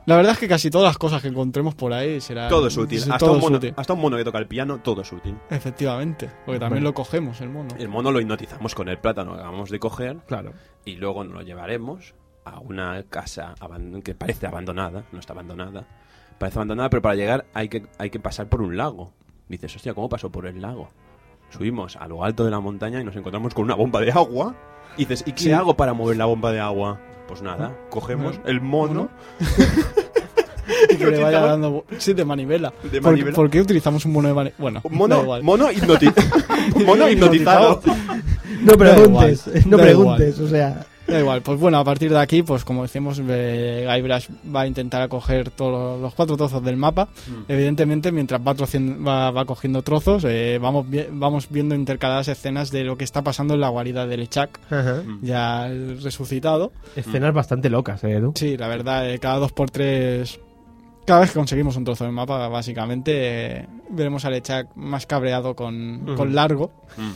La 0.06 0.16
verdad 0.16 0.32
es 0.32 0.38
que 0.38 0.48
casi 0.48 0.70
todas 0.70 0.86
las 0.88 0.96
cosas 0.96 1.20
que 1.20 1.28
encontremos 1.28 1.74
por 1.74 1.92
ahí 1.92 2.18
serán. 2.22 2.48
Todo 2.48 2.68
es 2.68 2.76
útil. 2.78 2.98
Hasta, 3.00 3.18
todo 3.18 3.32
un 3.32 3.36
es 3.38 3.42
mono, 3.42 3.56
útil. 3.58 3.74
hasta 3.76 3.92
un 3.92 4.00
mono 4.00 4.16
que 4.16 4.24
toca 4.24 4.38
el 4.38 4.46
piano, 4.46 4.78
todo 4.82 5.02
es 5.02 5.12
útil. 5.12 5.34
Efectivamente. 5.50 6.30
Porque 6.46 6.58
también 6.58 6.82
lo 6.82 6.94
cogemos, 6.94 7.40
el 7.42 7.50
mono. 7.50 7.68
El 7.78 7.88
mono 7.88 8.10
lo 8.10 8.18
hipnotizamos 8.20 8.74
con 8.74 8.88
el 8.88 8.98
plátano 8.98 9.34
que 9.34 9.40
acabamos 9.40 9.68
de 9.70 9.78
coger 9.78 10.16
Claro. 10.26 10.54
y 10.86 10.96
luego 10.96 11.24
nos 11.24 11.34
lo 11.34 11.42
llevaremos 11.42 12.14
a 12.46 12.58
una 12.60 13.02
casa 13.10 13.54
que 14.02 14.14
parece 14.14 14.46
abandonada. 14.46 15.04
No 15.12 15.18
está 15.20 15.34
abandonada. 15.34 15.86
Parece 16.38 16.58
abandonada, 16.58 16.88
pero 16.90 17.02
para 17.02 17.14
llegar 17.16 17.46
hay 17.54 17.68
que, 17.68 17.84
hay 17.98 18.10
que 18.10 18.20
pasar 18.20 18.46
por 18.48 18.62
un 18.62 18.76
lago. 18.76 19.12
Dices, 19.48 19.74
hostia, 19.74 19.94
¿cómo 19.94 20.08
paso 20.08 20.30
por 20.30 20.46
el 20.46 20.60
lago? 20.62 20.90
Subimos 21.50 21.96
a 21.96 22.06
lo 22.06 22.22
alto 22.24 22.44
de 22.44 22.50
la 22.50 22.60
montaña 22.60 23.00
y 23.00 23.04
nos 23.04 23.16
encontramos 23.16 23.54
con 23.54 23.64
una 23.64 23.74
bomba 23.74 24.00
de 24.00 24.12
agua. 24.12 24.54
Y 24.96 25.00
dices, 25.06 25.24
¿y 25.26 25.32
qué 25.32 25.44
Sí. 25.44 25.52
hago 25.52 25.76
para 25.76 25.94
mover 25.94 26.16
la 26.16 26.26
bomba 26.26 26.52
de 26.52 26.60
agua? 26.60 27.00
Pues 27.26 27.42
nada, 27.42 27.76
cogemos 27.90 28.38
el 28.44 28.60
mono. 28.60 29.08
Y 30.90 30.96
que 30.96 31.06
le 31.06 31.22
vaya 31.22 31.40
dando. 31.40 31.84
Sí, 31.96 32.12
de 32.12 32.24
manivela. 32.26 32.72
De 32.92 33.00
¿Por, 33.00 33.12
manivela. 33.12 33.34
por 33.34 33.48
qué 33.50 33.60
utilizamos 33.60 34.04
un 34.04 34.12
mono 34.12 34.28
de 34.28 34.34
manivela? 34.34 34.56
Bueno, 34.58 34.82
mono, 34.90 35.22
igual. 35.22 35.42
mono, 35.42 35.70
hipnoti- 35.70 36.84
mono 36.86 37.08
hipnotizado. 37.08 37.80
No 38.60 38.72
preguntes, 38.74 39.66
no 39.66 39.76
preguntes, 39.78 40.38
o 40.38 40.46
sea. 40.48 40.84
Da 41.08 41.18
igual, 41.20 41.40
pues 41.40 41.58
bueno, 41.58 41.78
a 41.78 41.84
partir 41.84 42.10
de 42.10 42.18
aquí, 42.18 42.42
pues 42.42 42.64
como 42.66 42.82
decimos, 42.82 43.18
eh, 43.26 43.86
Guybrush 43.90 44.28
va 44.54 44.60
a 44.62 44.66
intentar 44.66 45.00
acoger 45.00 45.48
todos 45.50 45.98
los 45.98 46.12
cuatro 46.14 46.36
trozos 46.36 46.62
del 46.62 46.76
mapa. 46.76 47.08
Mm. 47.26 47.50
Evidentemente, 47.50 48.12
mientras 48.12 48.40
va, 48.42 48.52
va, 48.54 49.30
va 49.30 49.44
cogiendo 49.46 49.80
trozos, 49.80 50.24
eh, 50.28 50.58
vamos, 50.60 50.88
vi- 50.88 51.06
vamos 51.10 51.48
viendo 51.48 51.74
intercaladas 51.74 52.28
escenas 52.28 52.70
de 52.70 52.84
lo 52.84 52.98
que 52.98 53.04
está 53.04 53.22
pasando 53.22 53.54
en 53.54 53.60
la 53.60 53.70
guarida 53.70 54.06
del 54.06 54.20
Echak, 54.20 54.60
Ajá. 54.70 55.02
ya 55.22 55.68
resucitado. 56.02 56.72
Escenas 56.94 57.32
bastante 57.32 57.70
locas, 57.70 58.04
¿eh, 58.04 58.12
Edu? 58.12 58.32
Sí, 58.34 58.58
la 58.58 58.68
verdad, 58.68 59.08
eh, 59.10 59.18
cada 59.18 59.38
dos 59.38 59.52
por 59.52 59.70
tres. 59.70 60.38
Cada 61.06 61.20
vez 61.20 61.30
que 61.32 61.38
conseguimos 61.38 61.74
un 61.76 61.84
trozo 61.84 62.04
del 62.04 62.12
mapa, 62.12 62.48
básicamente, 62.48 63.12
eh, 63.60 63.66
veremos 63.88 64.26
al 64.26 64.34
Echak 64.34 64.76
más 64.76 65.06
cabreado 65.06 65.56
con, 65.56 66.04
con 66.18 66.34
Largo. 66.34 66.70
Mm. 66.98 67.12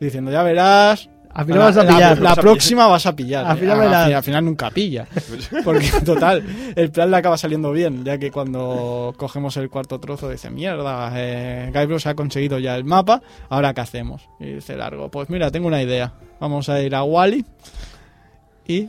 diciendo, 0.00 0.30
ya 0.30 0.42
verás, 0.42 1.08
Al 1.38 1.44
final 1.44 1.58
vas 1.60 1.76
a 1.76 1.84
la- 1.84 1.92
pillar. 1.94 2.18
La, 2.20 2.34
próxima 2.34 2.86
vas 2.86 3.04
a 3.04 3.14
pillar. 3.14 3.44
Al 3.44 3.56
¿eh? 3.58 3.60
final 3.60 3.94
al 3.94 4.22
final 4.22 4.44
nunca 4.46 4.70
pilla. 4.70 5.06
Porque, 5.64 5.90
total, 6.04 6.42
el 6.74 6.90
plan 6.90 7.10
le 7.10 7.16
acaba 7.18 7.36
saliendo 7.36 7.72
bien, 7.72 8.04
ya 8.04 8.16
que 8.16 8.30
cuando 8.30 9.12
cogemos 9.18 9.54
el 9.58 9.68
cuarto 9.68 10.00
trozo 10.00 10.30
dice, 10.30 10.48
mierda, 10.50 11.12
eh, 11.14 11.70
Guybrush 11.74 12.08
ha 12.08 12.14
conseguido 12.14 12.58
ya 12.58 12.74
el 12.74 12.84
mapa, 12.84 13.20
¿ahora 13.50 13.74
qué 13.74 13.82
hacemos? 13.82 14.28
Y 14.40 14.54
dice 14.54 14.76
Largo, 14.76 15.10
pues 15.10 15.28
mira, 15.28 15.50
tengo 15.50 15.66
una 15.68 15.82
idea. 15.82 16.14
Vamos 16.40 16.70
a 16.70 16.80
ir 16.80 16.94
a 16.94 17.02
Wally 17.02 17.44
y 18.66 18.88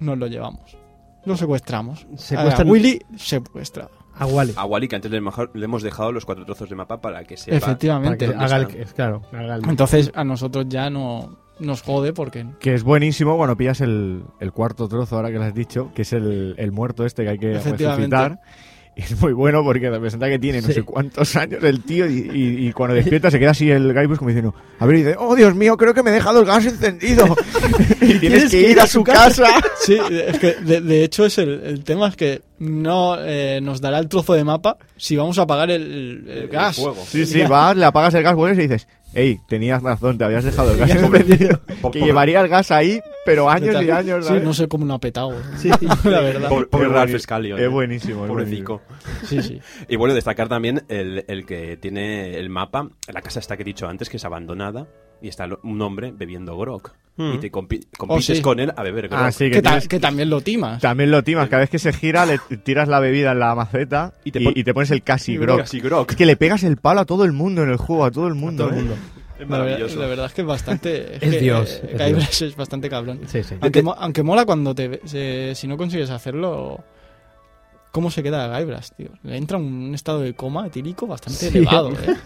nos 0.00 0.18
lo 0.18 0.26
llevamos. 0.26 0.76
Lo 1.24 1.36
secuestramos. 1.36 2.06
Secuestran- 2.16 2.66
A 2.66 2.70
Willy 2.70 3.00
secuestrado. 3.16 3.90
A 4.18 4.26
Wally. 4.26 4.52
A 4.56 4.64
Wally, 4.64 4.88
que 4.88 4.96
antes 4.96 5.10
le, 5.10 5.20
mejor- 5.20 5.50
le 5.54 5.64
hemos 5.64 5.82
dejado 5.82 6.12
los 6.12 6.24
cuatro 6.24 6.44
trozos 6.44 6.68
de 6.68 6.76
mapa 6.76 7.00
para 7.00 7.24
que. 7.24 7.34
Para 7.36 7.44
que 7.46 7.56
Efectivamente. 7.56 8.26
¿dónde 8.26 8.44
haga 8.44 8.56
el, 8.56 8.66
claro, 8.94 9.22
haga 9.32 9.56
el- 9.56 9.68
Entonces 9.68 10.10
a 10.14 10.24
nosotros 10.24 10.66
ya 10.68 10.90
no 10.90 11.36
nos 11.60 11.82
jode 11.82 12.12
porque 12.12 12.46
Que 12.60 12.74
es 12.74 12.84
buenísimo 12.84 13.36
cuando 13.36 13.56
pillas 13.56 13.80
el, 13.80 14.22
el 14.40 14.52
cuarto 14.52 14.86
trozo, 14.88 15.16
ahora 15.16 15.30
que 15.30 15.38
lo 15.38 15.44
has 15.44 15.54
dicho, 15.54 15.90
que 15.94 16.02
es 16.02 16.12
el, 16.12 16.54
el 16.56 16.70
muerto 16.72 17.04
este 17.04 17.24
que 17.24 17.30
hay 17.30 17.38
que 17.38 17.54
resucitar. 17.54 18.38
Es 19.10 19.20
muy 19.20 19.32
bueno 19.32 19.62
porque 19.62 19.88
representa 19.88 20.28
que 20.28 20.38
tiene 20.40 20.60
no 20.60 20.66
Sí. 20.66 20.74
sé 20.74 20.82
cuántos 20.82 21.34
años 21.36 21.62
el 21.62 21.82
tío 21.84 22.10
y, 22.10 22.30
y- 22.34 22.66
y 22.68 22.72
cuando 22.74 22.96
despierta 22.96 23.30
se 23.30 23.38
queda 23.38 23.50
así 23.52 23.70
el 23.70 23.94
Guybrush 23.94 24.18
como 24.18 24.28
diciendo, 24.30 24.54
a 24.80 24.86
ver, 24.86 24.96
y 24.96 24.98
dice, 25.04 25.16
oh 25.18 25.36
Dios 25.36 25.54
mío, 25.54 25.76
creo 25.76 25.94
que 25.94 26.02
me 26.02 26.10
he 26.10 26.12
dejado 26.14 26.40
el 26.40 26.46
gas 26.46 26.66
encendido. 26.66 27.24
y 28.00 28.18
tienes 28.18 28.50
que 28.50 28.70
ir 28.72 28.80
a 28.80 28.86
su 28.88 29.04
casa. 29.04 29.46
Sí, 29.80 29.96
es 30.10 30.38
que 30.40 30.54
de, 30.54 30.80
de 30.80 31.04
hecho 31.04 31.24
es 31.26 31.38
el, 31.38 31.60
el 31.64 31.84
tema 31.84 32.08
es 32.08 32.16
que 32.16 32.42
no 32.58 33.16
eh, 33.20 33.60
nos 33.62 33.80
dará 33.80 34.00
el 34.00 34.08
trozo 34.08 34.34
de 34.34 34.42
mapa 34.42 34.76
si 34.96 35.14
vamos 35.16 35.38
a 35.38 35.42
apagar 35.42 35.70
el, 35.70 35.82
el- 35.82 36.28
el 36.28 36.38
El 36.42 36.48
gas. 36.48 36.76
fuego. 36.76 36.96
Sí, 37.06 37.24
sí, 37.24 37.42
vas, 37.42 37.76
le 37.76 37.84
apagas 37.84 38.12
el 38.14 38.24
gas, 38.24 38.34
vuelves 38.34 38.58
y 38.58 38.62
dices, 38.62 38.88
hey, 39.14 39.40
tenías 39.48 39.82
razón, 39.82 40.18
te 40.18 40.24
habías 40.24 40.44
dejado 40.44 40.72
el 40.72 40.78
gas 40.78 40.90
encendido. 40.94 41.60
Que 41.92 42.00
llevaría 42.00 42.40
el 42.40 42.48
gas 42.48 42.70
ahí, 42.70 43.00
pero 43.24 43.48
años 43.48 43.82
y 43.82 43.90
años. 43.90 44.24
Sí, 44.24 44.28
¿sabes? 44.28 44.44
no 44.44 44.54
sé 44.54 44.68
cómo 44.68 44.84
no 44.84 44.94
ha 44.94 45.00
petado. 45.00 45.34
Sí, 45.56 45.70
la 46.04 46.20
verdad. 46.20 46.48
Pobre, 46.48 46.88
Ralph 46.88 47.18
Scallion, 47.18 47.58
Es 47.58 47.64
eh. 47.64 47.68
buenísimo, 47.68 48.24
es 48.24 48.28
Pobrecico. 48.28 48.82
Sí, 49.24 49.42
sí. 49.42 49.60
Y 49.88 49.96
bueno, 49.96 50.14
destacar 50.14 50.48
también 50.48 50.84
el, 50.88 51.24
el 51.28 51.46
que 51.46 51.76
tiene 51.76 52.36
el 52.36 52.50
mapa, 52.50 52.88
la 53.12 53.22
casa 53.22 53.40
está 53.40 53.56
que 53.56 53.62
he 53.62 53.64
dicho 53.64 53.88
antes, 53.88 54.08
que 54.08 54.16
es 54.18 54.24
abandonada, 54.24 54.86
y 55.22 55.28
está 55.28 55.48
un 55.62 55.80
hombre 55.82 56.12
bebiendo 56.12 56.56
grog. 56.56 56.90
Mm. 57.16 57.32
Y 57.34 57.38
te 57.38 57.50
compi- 57.50 57.84
compites 57.96 58.36
sí. 58.36 58.42
con 58.42 58.60
él 58.60 58.72
a 58.76 58.82
beber 58.84 59.08
grog. 59.08 59.20
Ah, 59.20 59.30
Que, 59.36 59.60
ta- 59.60 59.80
también 60.00 60.30
lo 60.30 60.40
timas. 60.40 60.80
también 60.80 61.10
lo 61.10 61.24
timas. 61.24 61.48
Cada 61.48 61.60
vez 61.60 61.70
que 61.70 61.80
se 61.80 61.92
gira, 61.92 62.24
le 62.26 62.38
tiras 62.62 62.86
la 62.88 63.00
bebida 63.00 63.32
en 63.32 63.40
la 63.40 63.54
maceta 63.56 64.12
y 64.24 64.30
te, 64.30 64.38
te 64.38 64.44
pon- 64.44 64.52
y 64.56 64.62
te 64.62 64.72
pones 64.72 64.90
el 64.92 65.02
casi 65.02 65.36
grog. 65.36 65.58
Casi 65.58 65.80
grog. 65.80 66.06
Es 66.08 66.14
que 66.16 66.26
le 66.26 66.36
pegas 66.36 66.62
el 66.62 66.76
palo 66.76 67.00
a 67.00 67.04
todo 67.04 67.24
el 67.24 67.32
mundo 67.32 67.62
en 67.64 67.70
el 67.70 67.76
juego, 67.76 68.04
a 68.04 68.10
todo 68.12 68.28
el 68.28 68.34
mundo. 68.34 68.64
todo 68.68 68.74
el 68.74 68.78
¿eh? 68.78 68.88
mundo. 68.88 68.94
Es 68.94 69.48
La, 69.48 69.56
verdad- 69.58 69.64
maravilloso. 69.66 69.98
la 70.00 70.06
verdad 70.06 70.26
es 70.26 70.32
que 70.34 70.40
es 70.42 70.46
bastante. 70.46 71.14
Es 71.20 71.30
que, 71.32 71.40
Dios, 71.40 71.80
eh, 71.82 72.16
es 72.40 72.56
bastante 72.56 72.88
cabrón. 72.88 73.20
Sí, 73.26 73.42
sí. 73.42 73.56
Aunque, 73.60 73.82
mo- 73.82 73.96
aunque 73.98 74.22
mola 74.22 74.44
cuando 74.44 74.72
te. 74.74 74.86
ve- 74.88 75.00
se- 75.04 75.54
si 75.56 75.66
no 75.66 75.76
consigues 75.76 76.10
hacerlo. 76.10 76.84
¿Cómo 77.90 78.10
se 78.10 78.22
queda 78.22 78.56
Guybrush, 78.60 78.90
tío? 78.96 79.08
Le 79.24 79.36
entra 79.38 79.56
un 79.58 79.92
estado 79.94 80.20
de 80.20 80.34
coma 80.34 80.66
etílico 80.66 81.06
bastante 81.06 81.50
Sí. 81.50 81.58
elevado, 81.58 81.90
¿eh? 82.06 82.16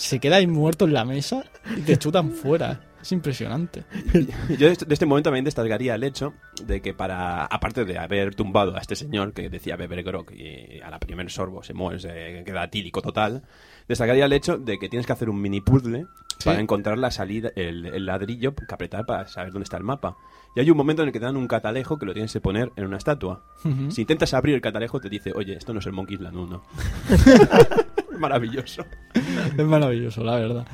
Se 0.00 0.18
queda 0.18 0.36
ahí 0.36 0.46
muerto 0.46 0.86
en 0.86 0.94
la 0.94 1.04
mesa 1.04 1.44
y 1.76 1.82
te 1.82 1.98
chutan 1.98 2.30
fuera. 2.30 2.80
Es 3.02 3.12
impresionante. 3.12 3.84
Yo 4.58 4.66
de 4.68 4.72
este, 4.88 5.06
momento 5.06 5.28
también 5.28 5.44
destacaría 5.44 5.94
el 5.94 6.04
hecho 6.04 6.32
de 6.64 6.80
que 6.80 6.94
para, 6.94 7.44
aparte 7.44 7.84
de 7.84 7.98
haber 7.98 8.34
tumbado 8.34 8.76
a 8.76 8.80
este 8.80 8.96
señor 8.96 9.34
que 9.34 9.50
decía 9.50 9.76
beber 9.76 10.02
grog 10.02 10.32
y 10.32 10.80
a 10.80 10.88
la 10.90 10.98
primer 10.98 11.30
sorbo 11.30 11.62
se 11.62 11.74
muere, 11.74 11.98
se 11.98 12.42
queda 12.44 12.68
tílico 12.70 13.02
total, 13.02 13.42
destacaría 13.88 14.24
el 14.24 14.32
hecho 14.32 14.56
de 14.56 14.78
que 14.78 14.88
tienes 14.88 15.06
que 15.06 15.12
hacer 15.12 15.28
un 15.28 15.40
mini 15.40 15.60
puzzle 15.60 16.06
Sí. 16.38 16.48
para 16.48 16.60
encontrar 16.60 16.96
la 16.96 17.10
salida, 17.10 17.50
el, 17.54 17.84
el 17.84 18.06
ladrillo 18.06 18.54
que 18.54 18.64
apretar 18.70 19.04
para 19.04 19.28
saber 19.28 19.52
dónde 19.52 19.64
está 19.64 19.76
el 19.76 19.84
mapa. 19.84 20.16
Y 20.56 20.60
hay 20.60 20.70
un 20.70 20.76
momento 20.78 21.02
en 21.02 21.08
el 21.08 21.12
que 21.12 21.18
te 21.18 21.26
dan 21.26 21.36
un 21.36 21.46
catalejo 21.46 21.98
que 21.98 22.06
lo 22.06 22.14
tienes 22.14 22.32
que 22.32 22.40
poner 22.40 22.72
en 22.76 22.86
una 22.86 22.96
estatua. 22.96 23.44
Si 23.90 24.00
intentas 24.00 24.32
abrir 24.32 24.54
el 24.54 24.62
catalejo 24.62 25.00
te 25.00 25.10
dice, 25.10 25.32
oye, 25.34 25.52
esto 25.52 25.74
no 25.74 25.80
es 25.80 25.86
el 25.86 25.92
Monkey 25.92 26.14
Island 26.14 26.36
1. 26.38 26.62
Maravilloso. 28.20 28.84
Es 29.14 29.64
maravilloso, 29.64 30.22
la 30.22 30.36
verdad. 30.36 30.66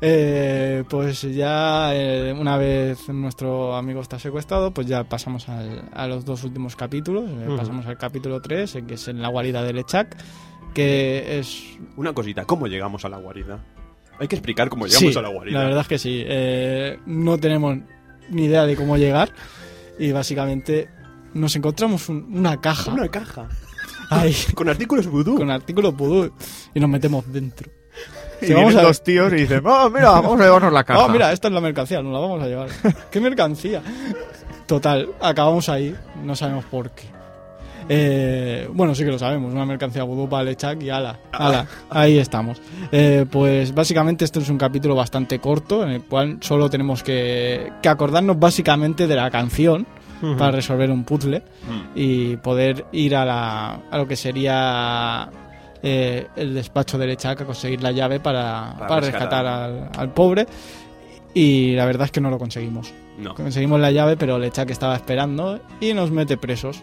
Eh, 0.00 0.82
pues 0.88 1.22
ya 1.22 1.94
eh, 1.94 2.32
una 2.36 2.56
vez 2.56 3.08
nuestro 3.10 3.76
amigo 3.76 4.00
está 4.00 4.18
secuestrado, 4.18 4.72
pues 4.72 4.86
ya 4.86 5.04
pasamos 5.04 5.48
al- 5.48 5.88
a 5.92 6.06
los 6.08 6.24
dos 6.24 6.42
últimos 6.44 6.74
capítulos. 6.76 7.30
Eh. 7.30 7.54
Pasamos 7.56 7.86
al 7.86 7.98
capítulo 7.98 8.40
3, 8.40 8.78
que 8.88 8.94
es 8.94 9.08
en 9.08 9.20
la 9.22 9.28
guarida 9.28 9.62
de 9.62 9.74
Lechak, 9.74 10.16
que 10.72 11.38
es... 11.38 11.62
Una 11.96 12.12
cosita, 12.14 12.44
¿cómo 12.44 12.66
llegamos 12.66 13.04
a 13.04 13.08
la 13.10 13.18
guarida? 13.18 13.58
Hay 14.18 14.28
que 14.28 14.36
explicar 14.36 14.68
cómo 14.70 14.86
llegamos 14.86 15.12
Sí, 15.12 15.18
a 15.18 15.22
la 15.22 15.28
guarida. 15.28 15.58
La 15.58 15.64
verdad 15.66 15.80
es 15.82 15.88
que 15.88 15.98
sí. 15.98 16.22
Eh, 16.26 16.98
no 17.06 17.36
tenemos 17.38 17.76
ni 18.30 18.44
idea 18.46 18.64
de 18.64 18.76
cómo 18.76 18.96
llegar 18.96 19.30
y 19.98 20.10
básicamente 20.12 20.88
nos 21.34 21.54
encontramos 21.56 22.08
un- 22.08 22.28
una 22.34 22.60
caja 22.60 22.92
Una 22.92 23.08
caja. 23.08 23.48
Con 24.54 24.68
artículos 24.68 25.06
vudú. 25.06 25.36
con 25.36 25.50
artículos 25.50 25.94
vudú 25.96 26.32
y 26.74 26.80
nos 26.80 26.90
metemos 26.90 27.24
dentro. 27.32 27.70
Y 28.42 28.46
Sí, 28.46 28.52
vamos 28.54 28.74
a- 28.76 28.82
dos 28.82 29.02
tíos 29.02 29.32
y 29.32 29.36
dicen, 29.36 29.62
oh, 29.66 29.88
mira, 29.90 30.10
vamos 30.20 30.40
a 30.40 30.44
llevarnos 30.44 30.72
la 30.72 30.84
caja. 30.84 31.04
Oh, 31.04 31.08
mira, 31.08 31.32
esta 31.32 31.48
es 31.48 31.54
la 31.54 31.60
mercancía, 31.60 32.02
nos 32.02 32.12
la 32.12 32.18
vamos 32.18 32.42
a 32.42 32.46
llevar. 32.46 32.68
¿Qué 33.10 33.20
mercancía? 33.20 33.82
Total, 34.66 35.08
acabamos 35.20 35.68
ahí, 35.68 35.94
no 36.22 36.34
sabemos 36.34 36.64
por 36.64 36.90
qué. 36.90 37.04
Eh, 37.88 38.66
bueno, 38.72 38.94
sí 38.94 39.04
que 39.04 39.10
lo 39.10 39.18
sabemos, 39.18 39.52
una 39.52 39.66
mercancía 39.66 40.04
vudú 40.04 40.26
para 40.26 40.42
Lechak 40.44 40.82
y 40.82 40.88
ala, 40.88 41.18
ala, 41.32 41.66
ahí 41.90 42.18
estamos. 42.18 42.60
Eh, 42.90 43.26
pues 43.30 43.74
básicamente 43.74 44.24
esto 44.24 44.40
es 44.40 44.48
un 44.48 44.56
capítulo 44.56 44.94
bastante 44.94 45.38
corto 45.38 45.82
en 45.82 45.90
el 45.90 46.02
cual 46.02 46.38
solo 46.40 46.70
tenemos 46.70 47.02
que, 47.02 47.70
que 47.82 47.88
acordarnos 47.90 48.38
básicamente 48.38 49.06
de 49.06 49.16
la 49.16 49.30
canción 49.30 49.86
Para 50.38 50.50
resolver 50.52 50.90
un 50.90 51.04
puzzle 51.04 51.40
Mm. 51.68 51.90
y 51.94 52.36
poder 52.36 52.86
ir 52.92 53.14
a, 53.16 53.24
la, 53.24 53.80
a 53.90 53.98
lo 53.98 54.06
que 54.08 54.16
sería 54.16 55.28
eh, 55.82 56.26
el 56.36 56.54
despacho 56.54 56.96
de 56.98 57.06
Lechak 57.06 57.40
a 57.42 57.44
conseguir 57.44 57.82
la 57.82 57.92
llave 57.92 58.20
para, 58.20 58.74
Para 58.78 58.86
para 58.88 59.00
rescatar. 59.00 59.44
rescatar 59.44 59.46
al, 59.46 59.90
al 59.96 60.12
pobre. 60.12 60.46
Y 61.34 61.74
la 61.74 61.84
verdad 61.86 62.04
es 62.06 62.12
que 62.12 62.20
no 62.20 62.30
lo 62.30 62.38
conseguimos. 62.38 62.92
No. 63.18 63.34
Conseguimos 63.34 63.80
la 63.80 63.90
llave, 63.90 64.16
pero 64.16 64.38
Lechak 64.38 64.70
estaba 64.70 64.94
esperando 64.96 65.60
y 65.80 65.92
nos 65.92 66.10
mete 66.10 66.36
presos. 66.36 66.82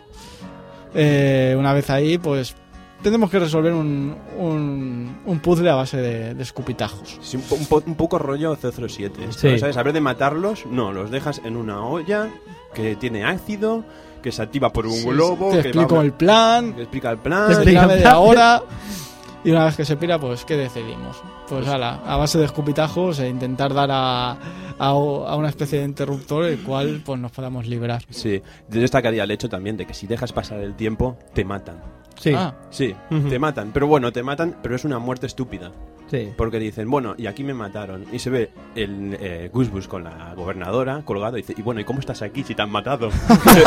Eh, 0.93 1.55
una 1.57 1.73
vez 1.73 1.89
ahí, 1.89 2.17
pues 2.17 2.55
tendremos 3.01 3.29
que 3.31 3.39
resolver 3.39 3.73
un, 3.73 4.15
un, 4.37 5.17
un 5.25 5.39
puzzle 5.39 5.69
a 5.69 5.75
base 5.75 5.97
de, 5.97 6.33
de 6.35 6.43
escupitajos. 6.43 7.17
Sí, 7.21 7.37
un, 7.37 7.43
po- 7.43 7.55
un 7.55 7.65
po- 7.65 7.83
un 7.85 7.95
poco 7.95 8.19
rollo 8.19 8.55
007. 8.55 9.23
esto, 9.29 9.39
Sí. 9.49 9.57
¿Sabes? 9.59 9.77
A 9.77 9.83
ver 9.83 9.93
de 9.93 10.01
matarlos, 10.01 10.65
no, 10.65 10.91
los 10.91 11.09
dejas 11.11 11.41
en 11.45 11.55
una 11.55 11.83
olla 11.85 12.29
que 12.73 12.95
tiene 12.95 13.23
ácido, 13.23 13.83
que 14.21 14.31
se 14.31 14.41
activa 14.41 14.71
por 14.71 14.85
un 14.85 14.93
Sí, 14.93 15.05
globo, 15.09 15.49
Te 15.51 15.61
que 15.61 15.67
explico 15.69 15.95
va- 15.95 16.01
el 16.03 16.13
plan, 16.13 16.73
que 16.73 16.81
explica 16.83 17.09
el 17.11 17.17
Te 17.17 17.23
plan. 17.23 17.51
explica 17.51 17.81
el 17.81 17.87
media 17.87 18.01
plan. 18.03 18.15
hora 18.19 18.61
y 19.43 19.49
una 19.51 19.65
vez 19.65 19.75
que 19.75 19.85
se 19.85 19.97
pira, 19.97 20.19
pues 20.19 20.45
¿qué 20.45 20.55
decidimos? 20.55 21.17
Pues 21.49 21.67
ala, 21.67 21.99
a 22.05 22.15
base 22.17 22.37
de 22.37 22.45
escupitajos 22.45 23.19
e 23.19 23.27
intentar 23.27 23.73
dar 23.73 23.89
a, 23.91 24.31
a, 24.31 24.37
a 24.77 25.35
una 25.35 25.49
especie 25.49 25.79
de 25.79 25.85
interruptor 25.85 26.45
el 26.45 26.59
cual 26.61 27.01
pues 27.03 27.19
nos 27.19 27.31
podamos 27.31 27.65
librar. 27.67 28.03
Sí, 28.09 28.41
yo 28.69 28.79
destacaría 28.81 29.23
el 29.23 29.31
hecho 29.31 29.49
también 29.49 29.75
de 29.77 29.85
que 29.87 29.93
si 29.95 30.05
dejas 30.07 30.31
pasar 30.31 30.59
el 30.59 30.75
tiempo, 30.75 31.17
te 31.33 31.43
matan. 31.43 31.81
Sí, 32.19 32.33
Ah, 32.35 32.53
Sí, 32.69 32.95
te 33.29 33.39
matan. 33.39 33.71
Pero 33.73 33.87
bueno, 33.87 34.11
te 34.11 34.21
matan, 34.21 34.57
pero 34.61 34.75
es 34.75 34.85
una 34.85 34.99
muerte 34.99 35.25
estúpida. 35.25 35.71
Sí. 36.11 36.29
Porque 36.37 36.59
dicen, 36.59 36.89
bueno, 36.91 37.15
y 37.17 37.25
aquí 37.25 37.43
me 37.43 37.53
mataron. 37.55 38.05
Y 38.11 38.19
se 38.19 38.29
ve 38.29 38.49
el 38.75 39.17
eh, 39.19 39.49
Gusbus 39.51 39.87
con 39.87 40.03
la 40.03 40.33
gobernadora 40.35 41.01
colgado 41.05 41.37
y 41.37 41.41
dice, 41.41 41.55
y 41.57 41.61
bueno, 41.63 41.81
¿y 41.81 41.85
cómo 41.85 41.99
estás 42.01 42.21
aquí 42.21 42.43
si 42.43 42.53
te 42.53 42.61
han 42.61 42.69
matado? 42.69 43.09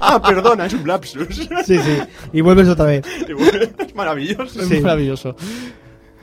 ah, 0.00 0.20
perdona, 0.26 0.66
es 0.66 0.74
un 0.74 0.86
lapsus. 0.86 1.48
Sí, 1.64 1.78
sí. 1.78 1.98
Y 2.32 2.40
vuelves 2.40 2.68
otra 2.68 2.86
vez. 2.86 3.04
Es 3.78 3.94
maravilloso. 3.94 4.60
es 4.60 4.82
maravilloso. 4.82 5.36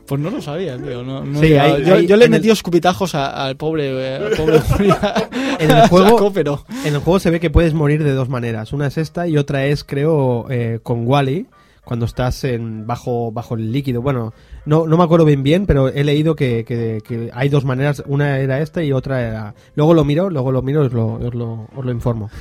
Pues 0.06 0.20
no 0.20 0.30
lo 0.30 0.42
sabía, 0.42 0.78
tío. 0.78 1.04
No, 1.04 1.24
no 1.24 1.40
Sí, 1.40 1.46
he 1.46 1.50
llegado. 1.50 1.76
hay- 1.76 1.86
yo, 1.86 1.94
hay- 1.96 2.08
yo 2.08 2.16
le 2.18 2.24
he 2.24 2.26
el- 2.26 2.32
metido 2.32 2.52
escupitajos 2.54 3.16
a- 3.16 3.46
al 3.46 3.56
pobre, 3.56 3.92
eh, 3.92 4.16
al 4.18 4.32
pobre. 4.36 4.60
En 5.60 5.72
el 5.72 5.88
juego- 5.88 6.10
Saco, 6.18 6.34
pero 6.34 6.66
En 6.84 6.96
el 6.96 7.00
juego 7.02 7.20
se 7.20 7.30
ve 7.30 7.40
que 7.40 7.50
puedes 7.50 7.74
morir 7.74 8.04
de 8.04 8.12
dos 8.14 8.28
maneras. 8.28 8.74
Una 8.74 8.88
es 8.88 8.98
esta 8.98 9.28
y 9.28 9.38
otra 9.38 9.66
es, 9.68 9.84
creo, 9.86 10.48
eh, 10.50 10.80
con 10.84 11.08
Wally, 11.08 11.46
cuando 11.92 12.06
estás 12.06 12.46
en 12.46 12.88
bajo, 12.88 13.34
bajo 13.34 13.56
el 13.56 13.70
líquido. 13.74 14.02
Bueno, 14.02 14.34
no, 14.66 14.88
no 14.88 14.96
me 14.96 15.04
acuerdo 15.04 15.26
bien 15.26 15.44
bien, 15.44 15.66
pero 15.66 15.90
he 15.90 16.06
leído 16.06 16.38
que, 16.38 16.64
que- 16.64 17.02
que 17.06 17.30
hay 17.34 17.50
dos 17.50 17.66
maneras. 17.66 18.02
Una 18.08 18.40
era 18.40 18.62
esta 18.62 18.82
y 18.82 18.94
otra 18.94 19.22
era... 19.28 19.56
Luego 19.76 19.94
lo 19.94 20.06
miro, 20.06 20.30
luego 20.30 20.54
lo 20.54 20.62
miro 20.62 20.84
y 20.84 20.88
os 20.88 20.94
lo, 20.94 21.16
os 21.16 21.36
lo, 21.36 21.68
os 21.76 21.84
lo 21.86 21.92
informo. 21.92 22.30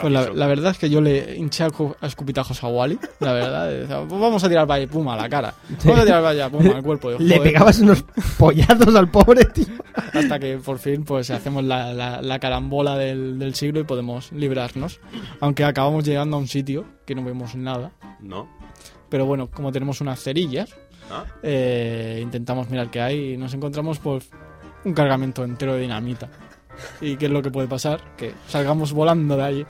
Pues 0.00 0.12
la, 0.12 0.30
la 0.30 0.46
verdad 0.48 0.72
es 0.72 0.78
que 0.78 0.90
yo 0.90 1.00
le 1.00 1.36
hinché 1.36 1.62
a, 1.62 1.70
cu- 1.70 1.94
a 2.00 2.06
escupitajos 2.08 2.64
a 2.64 2.66
Wally, 2.66 2.98
la 3.20 3.32
verdad. 3.32 3.70
Decía, 3.80 4.00
"Pues 4.08 4.20
vamos 4.20 4.42
a 4.42 4.48
tirar 4.48 4.66
vaya 4.66 4.88
puma 4.88 5.14
a 5.14 5.16
la 5.16 5.28
cara. 5.28 5.54
Vamos 5.84 6.00
a 6.00 6.04
tirar 6.04 6.22
vaya 6.24 6.50
puma 6.50 6.72
al 6.76 6.82
cuerpo. 6.82 7.12
Y, 7.12 7.18
Le 7.22 7.36
joder, 7.36 7.52
pegabas 7.52 7.78
unos 7.78 8.04
pollazos 8.36 8.92
al 8.96 9.08
pobre 9.12 9.44
tío. 9.44 9.66
Hasta 10.12 10.40
que 10.40 10.56
por 10.58 10.80
fin 10.80 11.04
pues 11.04 11.30
hacemos 11.30 11.62
la, 11.62 11.94
la- 11.94 12.20
la 12.20 12.38
carambola 12.40 12.96
del, 12.98 13.38
del 13.38 13.54
siglo 13.54 13.78
y 13.78 13.84
podemos 13.84 14.32
librarnos. 14.32 14.98
Aunque 15.38 15.62
acabamos 15.62 16.04
llegando 16.04 16.36
a 16.36 16.40
un 16.40 16.48
sitio 16.48 16.84
que 17.06 17.14
no 17.14 17.22
vemos 17.22 17.54
nada. 17.54 17.92
No. 18.22 18.48
Pero 19.08 19.26
bueno, 19.26 19.50
como 19.50 19.72
tenemos 19.72 20.00
unas 20.00 20.20
cerillas, 20.22 20.74
Ah, 21.12 21.24
eh, 21.42 22.20
intentamos 22.22 22.70
mirar 22.70 22.88
qué 22.88 23.00
hay 23.00 23.32
y 23.32 23.36
nos 23.36 23.52
encontramos 23.52 23.98
pues 23.98 24.30
un 24.84 24.94
cargamento 24.94 25.42
entero 25.44 25.74
de 25.74 25.80
dinamita. 25.80 26.28
¿Y 27.00 27.16
qué 27.16 27.26
es 27.26 27.32
lo 27.32 27.42
que 27.42 27.50
puede 27.50 27.66
pasar? 27.66 28.00
Que 28.16 28.32
salgamos 28.46 28.92
volando 28.92 29.36
de 29.36 29.42
ahí 29.42 29.66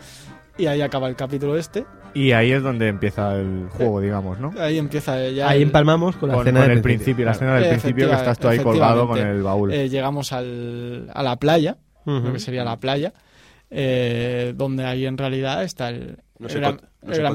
y 0.59 0.67
ahí 0.67 0.83
acaba 0.83 1.09
el 1.09 1.17
capítulo 1.17 1.57
este. 1.57 1.87
Y 2.13 2.33
ahí 2.33 2.53
es 2.53 2.63
donde 2.63 2.89
empieza 2.89 3.37
el 3.37 3.69
juego, 3.71 4.01
digamos, 4.03 4.39
¿no? 4.39 4.53
Ahí 4.59 4.77
empieza 4.77 5.29
ya. 5.31 5.49
Ahí 5.49 5.59
el- 5.63 5.69
empalmamos 5.69 6.17
con 6.17 6.29
la 6.29 6.35
Con, 6.35 6.43
escena 6.47 6.61
con 6.61 6.69
del 6.69 6.77
el 6.79 6.83
principio, 6.83 7.25
la 7.25 7.31
escena 7.33 7.55
del 7.55 7.65
Efectiva- 7.65 7.81
principio 7.81 8.09
que 8.11 8.15
estás 8.17 8.39
tú 8.39 8.49
ahí 8.49 8.59
colgado 8.59 9.09
con 9.09 9.19
el 9.19 9.43
baúl. 9.43 9.73
Eh, 9.73 9.89
llegamos 9.89 10.33
al, 10.33 11.09
a 11.15 11.23
la 11.23 11.37
playa, 11.37 11.79
Ujú. 12.05 12.19
lo 12.27 12.33
que 12.35 12.39
sería 12.39 12.65
la 12.65 12.79
playa, 12.79 13.15
eh, 13.71 14.53
donde 14.57 14.85
ahí 14.85 15.07
en 15.07 15.17
realidad 15.17 15.63
está 15.65 15.89
el, 15.89 16.19
No 16.39 16.49
sé 16.51 16.61
cuánto- 17.01 17.23
no 17.23 17.31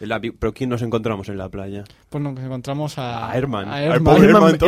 el 0.00 0.18
vi- 0.18 0.30
¿Pero 0.30 0.52
quién 0.54 0.70
nos 0.70 0.82
encontramos 0.82 1.28
en 1.28 1.38
la 1.38 1.48
playa? 1.48 1.84
Pues 2.08 2.22
nos 2.22 2.38
encontramos 2.38 2.98
a, 2.98 3.30
A 3.30 3.36
Herman. 3.36 3.68
a 3.68 3.82
Herman, 3.82 4.16
Herman- 4.22 4.58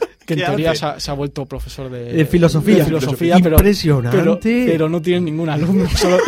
que 0.26 0.34
en 0.34 0.40
¿Qué 0.40 0.44
teoría 0.46 0.74
se 0.76 0.86
ha, 0.86 1.00
se 1.00 1.10
ha 1.10 1.14
vuelto 1.14 1.44
profesor 1.46 1.90
de, 1.90 2.12
De 2.12 2.24
filosofía. 2.26 2.76
de 2.78 2.84
filosofía, 2.84 3.36
pero, 3.42 3.56
Impresionante. 3.56 4.16
pero, 4.16 4.38
pero 4.66 4.88
no 4.88 5.02
tiene 5.02 5.20
ningún 5.22 5.48
alumno, 5.48 5.88
solo, 5.96 6.18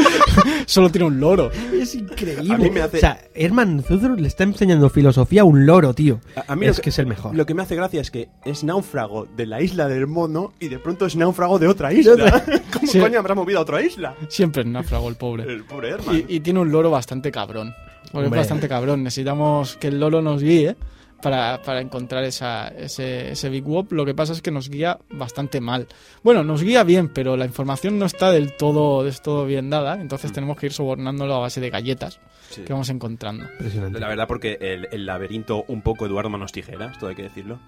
solo 0.66 0.90
tiene 0.90 1.06
un 1.06 1.20
loro. 1.20 1.50
Es 1.72 1.94
increíble. 1.94 2.54
A 2.54 2.58
mí 2.58 2.70
me 2.70 2.80
hace- 2.82 2.96
O 2.98 3.00
sea, 3.00 3.20
Herman 3.34 3.82
Totrot 3.82 4.18
le 4.18 4.28
está 4.28 4.44
enseñando 4.44 4.88
filosofía 4.90 5.42
a 5.42 5.44
un 5.44 5.66
loro, 5.66 5.94
tío. 5.94 6.20
A, 6.36 6.52
a 6.52 6.56
mí 6.56 6.66
es 6.66 6.80
que, 6.80 6.90
es 6.90 6.98
el 6.98 7.06
mejor. 7.06 7.34
Lo 7.34 7.46
que 7.46 7.54
me 7.54 7.62
hace 7.62 7.76
gracia 7.76 8.00
es 8.00 8.10
que 8.10 8.28
es 8.44 8.64
náufrago 8.64 9.26
de 9.36 9.46
la 9.46 9.60
isla 9.62 9.88
del 9.88 10.06
mono 10.06 10.52
y 10.60 10.68
de 10.68 10.78
pronto 10.78 11.06
es 11.06 11.16
náufrago 11.16 11.58
de 11.58 11.68
otra 11.68 11.92
isla. 11.92 12.44
¿Cómo 12.72 12.86
Sí. 12.86 12.98
coño 13.00 13.18
habrá 13.18 13.34
movido 13.34 13.58
a 13.58 13.62
otra 13.62 13.80
isla? 13.82 14.14
Siempre 14.28 14.62
es 14.62 14.68
náufrago 14.68 15.08
el 15.08 15.16
pobre. 15.16 15.44
El 15.44 15.64
pobre 15.64 15.90
Herman. 15.90 16.24
Y, 16.28 16.36
y 16.36 16.40
tiene 16.40 16.60
un 16.60 16.70
loro 16.72 16.90
bastante 16.90 17.30
cabrón. 17.30 17.74
Porque 18.10 18.26
Hombre. 18.26 18.40
es 18.40 18.44
bastante 18.46 18.68
cabrón. 18.68 19.02
Necesitamos 19.04 19.76
que 19.76 19.88
el 19.88 19.98
loro 20.00 20.20
nos 20.20 20.42
guíe 20.42 20.76
para, 21.22 21.62
para 21.62 21.80
encontrar 21.80 22.24
esa, 22.24 22.68
ese, 22.68 23.30
ese 23.32 23.48
Big 23.48 23.64
Wop. 23.64 23.92
Lo 23.92 24.04
que 24.04 24.14
pasa 24.14 24.32
es 24.32 24.42
que 24.42 24.50
nos 24.50 24.68
guía 24.68 24.98
bastante 25.10 25.60
mal. 25.60 25.86
Bueno, 26.22 26.42
nos 26.44 26.62
guía 26.62 26.82
bien, 26.84 27.08
pero 27.08 27.36
la 27.36 27.46
información 27.46 27.98
no 27.98 28.06
está 28.06 28.30
del 28.30 28.56
todo, 28.56 29.04
del 29.04 29.18
todo 29.20 29.46
bien 29.46 29.70
dada. 29.70 30.00
Entonces 30.00 30.32
tenemos 30.32 30.58
que 30.58 30.66
ir 30.66 30.72
sobornándolo 30.72 31.34
a 31.34 31.38
base 31.38 31.60
de 31.60 31.70
galletas 31.70 32.20
Sí. 32.50 32.62
que 32.64 32.72
vamos 32.74 32.90
encontrando. 32.90 33.44
Impresionante. 33.52 33.98
La 33.98 34.08
verdad, 34.08 34.28
porque 34.28 34.58
el, 34.60 34.86
el 34.92 35.06
laberinto 35.06 35.64
un 35.68 35.80
poco 35.80 36.04
Eduardo 36.04 36.28
Manos 36.28 36.52
Tijeras, 36.52 36.98
todo 36.98 37.08
hay 37.08 37.16
que 37.16 37.22
decirlo, 37.22 37.60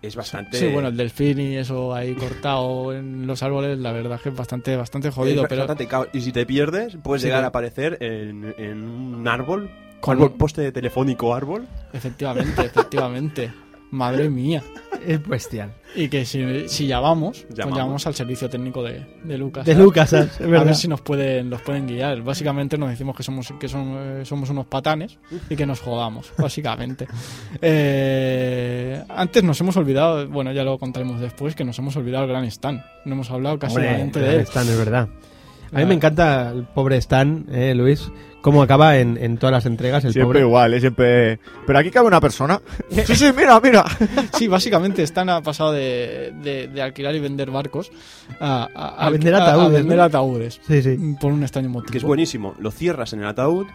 es 0.00 0.16
bastante... 0.16 0.56
Sí, 0.56 0.68
bueno, 0.68 0.88
el 0.88 0.96
delfín 0.96 1.38
y 1.40 1.56
eso 1.58 1.94
ahí 1.94 2.14
cortado 2.14 2.94
en 2.94 3.26
los 3.26 3.42
árboles, 3.42 3.78
la 3.78 3.92
verdad 3.92 4.14
es 4.16 4.22
que 4.22 4.28
es 4.30 4.34
bastante, 4.36 4.76
bastante 4.76 5.08
es 5.08 5.14
jodido. 5.14 5.44
Pero 5.46 5.66
bastante. 5.66 5.86
Y 6.16 6.22
si 6.22 6.32
te 6.32 6.46
pierdes, 6.46 6.96
puedes 7.02 7.20
Sí, 7.20 7.28
llegar 7.28 7.42
que- 7.42 7.44
a 7.44 7.48
aparecer 7.48 7.98
en, 8.00 8.54
en 8.56 8.82
un 8.88 9.28
árbol, 9.28 9.70
árbol, 10.06 10.28
un- 10.32 10.38
poste 10.38 10.70
telefónico 10.72 11.34
árbol. 11.34 11.66
efectivamente, 11.92 12.62
efectivamente. 12.66 13.52
Madre 13.92 14.30
mía. 14.30 14.62
Es 15.04 15.26
bestial. 15.26 15.72
Y 15.96 16.08
que 16.08 16.24
si, 16.24 16.68
si 16.68 16.86
llamamos, 16.86 17.40
pues 17.40 17.58
Llamamos. 17.58 17.78
llamamos 17.78 18.06
al 18.06 18.14
servicio 18.14 18.48
técnico 18.48 18.84
de, 18.84 19.04
de 19.24 19.36
Lucas. 19.36 19.66
De. 19.66 19.74
Lucas, 19.74 20.12
es 20.12 20.40
A 20.40 20.46
ver 20.46 20.76
si 20.76 20.86
nos 20.86 21.00
pueden, 21.00 21.50
los 21.50 21.60
pueden 21.62 21.88
guiar. 21.88 22.22
Básicamente 22.22 22.78
nos 22.78 22.90
decimos 22.90 23.16
que 23.16 23.24
somos 23.24 23.52
que 23.58 23.66
son, 23.68 23.96
eh, 23.98 24.24
somos 24.24 24.48
unos 24.50 24.66
patanes 24.66 25.18
y 25.48 25.56
que 25.56 25.66
nos 25.66 25.80
jodamos, 25.80 26.30
básicamente. 26.38 27.08
Eh, 27.60 29.02
antes 29.08 29.42
nos 29.42 29.60
hemos 29.60 29.76
olvidado, 29.76 30.28
bueno, 30.28 30.52
ya 30.52 30.62
lo 30.62 30.78
contaremos 30.78 31.20
después, 31.20 31.56
que 31.56 31.64
nos 31.64 31.76
hemos 31.80 31.96
olvidado 31.96 32.24
el 32.24 32.30
gran 32.30 32.44
Stan. 32.44 32.84
No 33.04 33.14
hemos 33.14 33.30
hablado 33.30 33.58
casi 33.58 33.76
Hombre, 33.76 34.20
de 34.20 34.34
él. 34.36 34.40
Stan, 34.42 34.68
es 34.68 34.78
verdad. 34.78 35.08
A 35.72 35.78
mí 35.78 35.84
me 35.86 35.94
encanta 35.94 36.50
el 36.50 36.64
pobre 36.64 36.96
Stan, 36.96 37.46
eh, 37.50 37.74
Luis, 37.74 38.10
cómo 38.40 38.62
acaba 38.62 38.96
en, 38.98 39.16
en 39.16 39.38
todas 39.38 39.52
las 39.52 39.66
entregas 39.66 40.04
el 40.04 40.12
Siempre 40.12 40.40
pobre. 40.40 40.40
igual, 40.40 40.74
¿eh? 40.74 40.80
siempre. 40.80 41.38
Pero 41.66 41.78
aquí 41.78 41.90
cabe 41.90 42.08
una 42.08 42.20
persona. 42.20 42.60
sí, 42.90 43.14
sí, 43.14 43.26
mira, 43.36 43.60
mira. 43.60 43.84
Sí, 44.36 44.48
básicamente 44.48 45.02
Stan 45.04 45.28
ha 45.28 45.42
pasado 45.42 45.72
de, 45.72 46.32
de- 46.42 46.68
de 46.68 46.82
alquilar 46.82 47.14
y 47.14 47.20
vender 47.20 47.50
barcos 47.50 47.90
a, 48.40 48.64
A 48.98 49.10
vender 49.10 49.34
ataúdes, 49.34 49.72
vender 49.78 49.98
¿no? 49.98 50.04
ataúdes, 50.04 50.60
Sí, 50.66 50.82
sí. 50.82 50.98
por 51.20 51.32
un 51.32 51.42
extraño 51.42 51.68
motivo. 51.68 51.92
Que 51.92 51.98
es 51.98 52.04
buenísimo. 52.04 52.54
Lo 52.58 52.70
cierras 52.70 53.12
en 53.12 53.20
el 53.20 53.26
ataúd, 53.26 53.66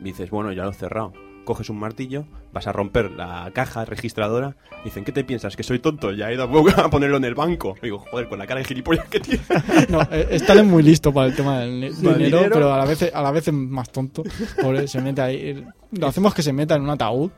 dices, 0.00 0.30
bueno, 0.30 0.52
ya 0.52 0.64
lo 0.64 0.70
he 0.70 0.74
cerrado. 0.74 1.12
Coges 1.44 1.68
un 1.68 1.78
martillo, 1.78 2.24
vas 2.52 2.66
a 2.66 2.72
romper 2.72 3.10
la 3.10 3.50
caja 3.54 3.84
registradora. 3.84 4.56
Dicen, 4.84 5.04
¿qué 5.04 5.12
te 5.12 5.24
piensas? 5.24 5.56
¿Que 5.56 5.62
soy 5.62 5.78
tonto? 5.78 6.10
Ya 6.12 6.30
he 6.30 6.34
ido 6.34 6.44
a 6.76 6.90
ponerlo 6.90 7.18
en 7.18 7.24
el 7.24 7.34
banco. 7.34 7.74
Digo, 7.82 7.98
joder, 7.98 8.28
con 8.28 8.38
la 8.38 8.46
cara 8.46 8.60
de 8.60 8.64
gilipollas 8.66 9.06
que 9.08 9.20
tiene. 9.20 9.42
No, 9.88 10.00
eh, 10.10 10.28
Stan 10.32 10.58
es 10.58 10.64
muy 10.64 10.82
listo 10.82 11.12
para 11.12 11.26
el 11.28 11.36
tema 11.36 11.60
del 11.60 11.80
ni- 11.80 11.90
Para 11.90 12.12
el 12.12 12.18
dinero, 12.18 12.36
dinero. 12.38 12.50
pero 12.54 12.72
a 12.74 12.78
la 12.78 12.84
vez 12.86 13.10
a 13.12 13.22
la 13.22 13.30
vez 13.30 13.46
es 13.48 13.54
más 13.54 13.90
tonto. 13.90 14.22
Pobre, 14.60 14.88
se 14.88 15.00
mete 15.00 15.20
ahí. 15.20 15.64
Lo 15.92 16.06
hacemos 16.06 16.32
que 16.34 16.42
se 16.42 16.52
meta 16.52 16.74
en 16.76 16.82
un 16.82 16.90
ataúd 16.90 17.30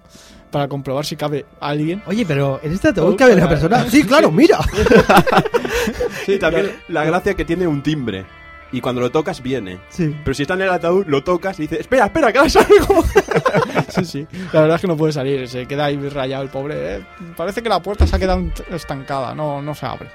para 0.51 0.69
comprobar 0.69 1.05
si 1.05 1.17
cabe 1.17 1.45
alguien. 1.61 2.03
Oye, 2.07 2.25
pero 2.25 2.61
¿en 2.63 2.73
este 2.73 2.89
ataúd 2.89 3.17
cabe 3.17 3.35
la 3.35 3.49
persona? 3.49 3.85
Sí, 3.91 4.03
claro, 4.07 4.31
mira. 4.31 4.59
Sí, 6.25 6.39
también 6.39 6.71
la 6.89 7.05
gracia 7.05 7.35
que 7.35 7.45
tiene 7.45 7.67
un 7.67 7.83
timbre. 7.83 8.25
Y 8.77 8.81
cuando 8.83 9.01
lo 9.01 9.11
tocas, 9.11 9.43
viene. 9.43 9.79
Sí. 9.89 10.14
Pero 10.22 10.35
si 10.35 10.43
está 10.43 10.53
en 10.53 10.61
el 10.61 10.68
ataúd, 10.68 11.07
lo 11.07 11.24
tocas 11.24 11.59
y 11.59 11.62
dices, 11.62 11.81
espera, 11.81 12.05
espera, 12.07 12.31
que 12.31 12.39
ahora 12.39 12.51
algo. 12.61 13.03
Sí, 13.89 14.05
sí. 14.05 14.27
La 14.53 14.61
verdad 14.62 14.74
es 14.77 14.81
que 14.83 14.87
no 14.89 14.97
puede 14.97 15.12
salir. 15.12 15.49
Se 15.49 15.66
queda 15.66 15.87
ahí 15.87 15.97
rayado 15.97 16.43
el 16.43 16.51
pobre. 16.51 16.97
eh. 16.97 17.05
Parece 17.37 17.62
que 17.62 17.68
la 17.70 17.81
puerta 17.81 18.07
se 18.07 18.14
ha 18.14 18.18
quedado 18.18 18.45
estancada. 18.70 19.35
No, 19.35 19.62
no 19.62 19.74
se 19.74 19.87
abre. 19.87 20.09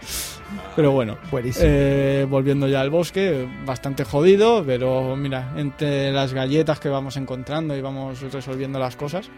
Pero 0.76 0.92
bueno. 0.92 1.18
Buenísimo. 1.32 1.66
Eh, 1.68 2.28
volviendo 2.30 2.68
ya 2.68 2.82
al 2.82 2.90
bosque, 2.92 3.48
bastante 3.66 4.04
jodido, 4.04 4.64
pero 4.66 5.16
mira, 5.16 5.54
entre 5.56 6.12
las 6.12 6.34
galletas 6.34 6.80
que 6.80 6.90
vamos 6.90 7.18
encontrando 7.18 7.76
y 7.76 7.82
vamos 7.82 8.22
resolviendo 8.32 8.78
las 8.78 8.96
cosas, 8.96 9.30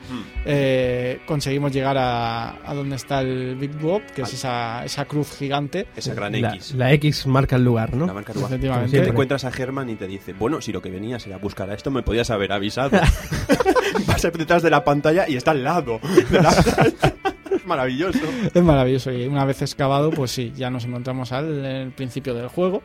eh, 0.46 1.22
conseguimos 1.26 1.72
llegar 1.72 1.98
a, 1.98 2.56
a 2.70 2.74
donde 2.74 2.96
está 2.98 3.22
el 3.22 3.56
Big 3.56 3.72
Bob, 3.80 4.02
que 4.14 4.24
es 4.24 4.34
esa, 4.34 4.84
esa 4.84 5.06
cruz 5.06 5.32
gigante. 5.38 5.88
Esa 5.96 6.14
gran 6.14 6.40
la, 6.42 6.56
X. 6.56 6.74
la 6.76 6.92
X 6.94 7.28
marca 7.28 7.56
el 7.56 7.64
lugar, 7.64 7.94
¿no? 7.96 8.08
La 8.08 8.14
marca 8.14 8.34
Ruba. 8.34 8.48
Efectivamente. 8.48 9.13
Encuentras 9.14 9.46
a 9.46 9.52
Germán 9.52 9.90
y 9.90 9.96
te 9.96 10.08
dice, 10.08 10.34
bueno, 10.34 10.62
si 10.62 10.72
lo 10.72 10.82
que 10.82 10.90
venías 10.92 11.26
era 11.26 11.38
buscar 11.38 11.70
a 11.70 11.74
esto, 11.74 11.90
me 11.92 12.04
podías 12.04 12.30
haber 12.30 12.52
avisado. 12.52 12.92
Vas 14.08 14.22
detrás 14.22 14.62
de 14.64 14.70
la 14.70 14.84
pantalla 14.84 15.28
y 15.30 15.36
está 15.36 15.52
al 15.52 15.64
lado. 15.64 16.00
de 16.30 16.42
la- 16.42 16.50
es 17.56 17.66
maravilloso. 17.66 18.20
Es 18.54 18.64
maravilloso 18.64 19.12
y 19.12 19.26
una 19.28 19.46
vez 19.46 19.62
excavado, 19.62 20.10
pues 20.12 20.32
sí, 20.32 20.52
ya 20.56 20.70
nos 20.70 20.86
encontramos 20.86 21.32
al 21.32 21.92
principio 21.96 22.34
del 22.34 22.48
juego, 22.48 22.82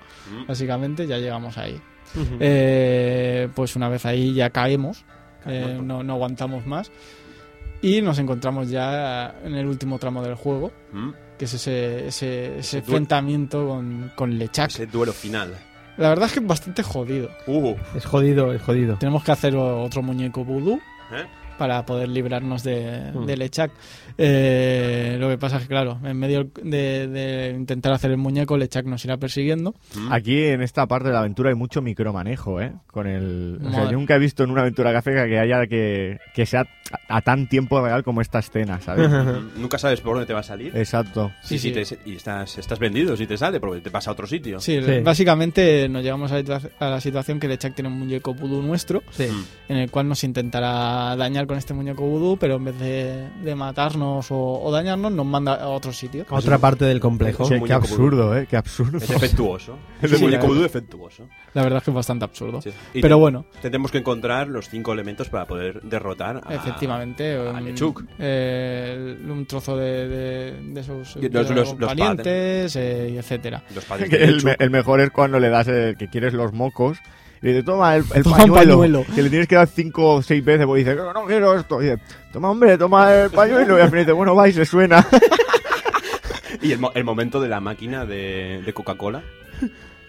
básicamente 0.47 1.07
ya 1.07 1.19
llegamos 1.19 1.59
ahí. 1.59 1.81
Eh, 2.41 3.49
pues 3.55 3.77
una 3.77 3.89
vez 3.89 4.07
ahí 4.07 4.35
ya 4.35 4.51
caemos, 4.51 5.05
eh, 5.47 5.79
no, 5.83 6.03
no 6.03 6.15
aguantamos 6.15 6.67
más 6.67 6.91
y 7.83 8.01
nos 8.03 8.19
encontramos 8.19 8.71
ya 8.71 9.35
en 9.45 9.55
el 9.55 9.67
último 9.67 9.99
tramo 9.99 10.23
del 10.23 10.35
juego, 10.35 10.73
Mm. 10.93 11.11
que 11.39 11.45
es 11.45 11.55
ese, 11.55 12.09
ese, 12.09 12.47
ese 12.47 12.59
Ese 12.59 12.77
duelo. 12.81 12.87
enfrentamiento 12.89 13.69
con, 13.69 14.11
con 14.17 14.39
Lechak. 14.39 14.71
Ese 14.71 14.87
duelo 14.87 15.13
final. 15.13 15.55
La 15.99 16.09
verdad 16.11 16.27
es 16.27 16.33
que 16.33 16.41
es 16.41 16.47
bastante 16.47 16.83
jodido. 16.83 17.29
Uh, 17.47 17.75
Es 17.97 18.05
jodido, 18.07 18.53
es 18.53 18.63
jodido. 18.63 18.97
Tenemos 18.99 19.25
que 19.25 19.33
hacer 19.33 19.55
otro 19.57 20.01
muñeco 20.03 20.45
vudú 20.45 20.77
¿eh? 21.13 21.25
para 21.59 21.85
poder 21.85 22.09
librarnos 22.09 22.63
de, 22.63 23.11
Mm. 23.13 23.27
de 23.27 23.37
Lechak. 23.37 23.73
Eh, 24.17 25.17
lo 25.19 25.29
que 25.29 25.39
pasa 25.39 25.57
es 25.57 25.63
que, 25.63 25.69
claro, 25.69 25.99
en 26.05 26.17
medio 26.17 26.49
de, 26.63 27.09
de 27.09 27.55
intentar 27.57 27.93
hacer 27.93 28.11
el 28.13 28.17
muñeco, 28.17 28.57
Lechak 28.57 28.85
nos 28.87 29.05
irá 29.05 29.17
persiguiendo. 29.17 29.75
Mm. 29.97 30.13
Aquí 30.13 30.45
en 30.45 30.63
esta 30.63 30.87
parte 30.87 31.09
de 31.09 31.15
la 31.15 31.21
aventura 31.21 31.51
hay 31.51 31.57
mucho 31.57 31.83
micromanejo, 31.83 32.61
¿eh? 32.61 32.73
Con 32.87 33.07
el... 33.07 33.59
O 33.65 33.71
sea, 33.73 33.85
yo 33.87 33.93
nunca 33.93 34.15
he 34.15 34.19
visto 34.19 34.45
en 34.45 34.51
una 34.51 34.61
aventura 34.63 34.91
gráfica 34.93 35.27
que 35.27 35.39
haya 35.39 35.67
que, 35.67 36.19
que 36.35 36.47
sea 36.47 36.65
a, 37.09 37.17
a 37.17 37.21
tan 37.23 37.47
tiempo 37.49 37.81
real 37.81 38.03
como 38.05 38.21
esta 38.21 38.39
escena, 38.39 38.81
¿sabes? 38.81 39.11
Nunca 39.57 39.79
sabes 39.79 40.01
por 40.01 40.15
dónde 40.15 40.27
te 40.27 40.33
va 40.35 40.41
a 40.41 40.45
salir. 40.45 40.77
Exacto. 40.77 41.31
Sí, 41.43 41.59
Sí, 41.59 41.73
sí, 41.75 41.85
sí. 41.85 41.97
te- 41.97 42.11
y 42.11 42.17
estás, 42.17 42.59
estás 42.59 42.79
vendido 42.79 43.17
si 43.17 43.27
te 43.27 43.37
sale, 43.37 43.61
porque 43.61 43.81
te 43.81 43.91
pasa 43.91 44.11
a 44.11 44.13
otro 44.13 44.27
sitio. 44.27 44.61
Sí, 44.61 44.81
Sí. 44.83 45.01
básicamente 45.01 45.89
nos 45.89 46.03
llegamos 46.03 46.31
a 46.33 46.37
la, 46.37 46.41
situa- 46.43 46.71
a 46.79 46.89
la 46.91 47.01
situación 47.01 47.39
que 47.41 47.49
Lechak 47.49 47.75
tiene 47.75 47.89
un 47.89 47.99
muñeco 47.99 48.35
vudú 48.35 48.63
nuestro, 48.63 49.03
Sí. 49.11 49.27
Mm. 49.29 49.73
en 49.73 49.77
el 49.79 49.91
cual 49.91 50.09
nos 50.09 50.23
intentará 50.25 51.15
dañar 51.17 51.47
con 51.47 51.59
este 51.59 51.75
muñeco 51.75 52.03
vudú, 52.05 52.37
pero 52.39 52.57
en 52.57 52.65
vez 52.65 52.79
de, 52.79 53.29
de 53.43 53.55
matarnos 53.55 54.31
o, 54.31 54.37
o 54.63 54.73
dañarnos, 54.73 55.13
nos 55.13 55.27
manda 55.27 55.55
a 55.55 55.69
otro 55.69 55.93
sitio. 55.93 56.25
A 56.29 56.35
Otra 56.37 56.59
parte 56.59 56.85
del 56.85 57.01
complejo. 57.01 57.47
un 57.47 57.65
Qué, 57.65 57.73
absurdo, 57.73 58.37
¿eh? 58.37 58.47
Qué 58.49 58.57
absurdo. 58.57 58.99
Es 58.99 59.11
efectuoso. 59.11 59.79
Es 60.03 60.11
Sí, 60.11 60.17
un 60.17 60.23
muñeco 60.23 60.47
vudú 60.47 60.65
efectuoso. 60.65 61.29
La 61.55 61.63
verdad 61.63 61.79
es 61.79 61.85
que 61.85 61.91
es 61.91 61.95
bastante 61.95 62.25
absurdo. 62.25 62.63
Sí. 62.63 62.71
Pero 62.95 63.09
te- 63.17 63.21
bueno, 63.21 63.45
Tendremos 63.61 63.91
que 63.91 63.99
encontrar 63.99 64.49
los 64.49 64.69
cinco 64.69 64.93
elementos 64.93 65.29
para 65.29 65.47
poder 65.47 65.83
derrotar 65.83 66.41
a... 66.45 66.55
efectivamente, 66.79 67.37
a 67.37 67.51
un, 67.53 67.65
Lechuk. 67.65 68.05
eh, 68.19 69.17
un 69.29 69.47
trozo 69.47 69.77
de, 69.77 70.09
de, 70.09 70.53
de 70.73 70.81
esos 70.81 71.17
Y 71.17 71.29
los- 71.29 71.51
los- 71.51 71.79
los 71.79 71.89
parientes, 71.89 72.75
eh, 72.77 73.11
y 73.13 73.19
etcétera. 73.19 73.63
Los 73.75 73.85
padres 73.85 74.13
el, 74.13 74.33
Lechuk. 74.37 74.45
me- 74.45 74.57
el 74.59 74.71
mejor 74.71 75.01
es 75.01 75.11
cuando 75.11 75.39
le 75.41 75.49
das 75.51 75.69
el 75.69 75.97
que 75.97 76.09
quieres 76.09 76.33
los 76.35 76.53
mocos 76.53 76.99
y 77.41 77.49
dice, 77.49 77.63
toma 77.63 77.95
el, 77.97 78.05
el 78.15 78.23
Toma 78.25 78.37
un 78.37 78.43
pañuelo, 78.43 78.79
pañuelo. 78.79 79.05
Que 79.15 79.23
le 79.23 79.31
tienes 79.31 79.47
que 79.47 79.55
dar 79.55 79.69
cinco 79.69 80.15
o 80.15 80.23
seis 80.23 80.45
veces 80.45 80.67
porque 80.67 80.81
dice, 80.85 80.97
no, 80.97 81.13
no 81.13 81.25
quiero 81.25 81.55
esto. 81.59 81.81
Y 81.81 81.85
dice, 81.85 81.99
toma 82.33 82.51
hombre, 82.51 82.77
toma 82.77 83.15
el 83.15 83.31
pañuelo. 83.31 83.79
Y 83.79 83.81
al 83.83 83.89
final 83.91 84.05
dice, 84.05 84.13
bueno, 84.13 84.35
va 84.35 84.49
y 84.49 84.53
se 84.53 84.65
suena. 84.65 85.07
Y 86.63 86.73
el, 86.73 86.79
mo- 86.81 86.91
el 86.95 87.05
momento 87.05 87.41
de 87.41 87.49
la 87.49 87.61
máquina 87.61 88.05
de, 88.05 88.63
de 88.65 88.73
Coca-Cola. 88.73 89.23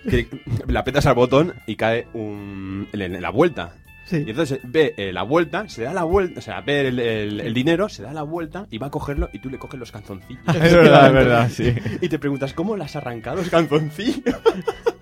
Que 0.10 0.28
la 0.68 0.80
apretas 0.80 1.06
al 1.06 1.14
botón 1.14 1.54
y 1.68 1.76
cae 1.76 2.08
un, 2.14 2.88
en 2.94 3.22
la 3.22 3.30
vuelta. 3.30 3.74
Sí. 4.10 4.24
Y 4.26 4.30
entonces 4.32 4.60
ve 4.64 4.96
eh, 4.98 5.14
la 5.14 5.22
vuelta, 5.24 5.70
se 5.70 5.84
da 5.84 5.94
la 5.94 6.04
vuelta, 6.04 6.40
o 6.40 6.42
sea, 6.42 6.62
ve 6.62 6.88
el, 6.88 6.98
el- 7.00 7.40
el 7.42 7.54
dinero, 7.54 7.90
se 7.90 8.02
da 8.02 8.12
la 8.12 8.24
vuelta 8.24 8.66
y 8.72 8.80
va 8.80 8.88
a 8.88 8.90
cogerlo 8.90 9.30
y 9.34 9.40
tú 9.40 9.50
le 9.50 9.60
coges 9.60 9.80
los 9.80 9.92
canzoncillos. 9.92 10.42
Es 10.48 10.74
verdad, 10.74 11.08
es 11.08 11.14
verdad, 11.14 11.50
sí. 11.52 11.74
y 12.02 12.10
te 12.10 12.18
preguntas, 12.18 12.54
¿cómo 12.54 12.76
le 12.76 12.84
has 12.86 12.96
arrancado 12.96 13.38
los 13.38 13.50
canzoncillos? 13.50 14.36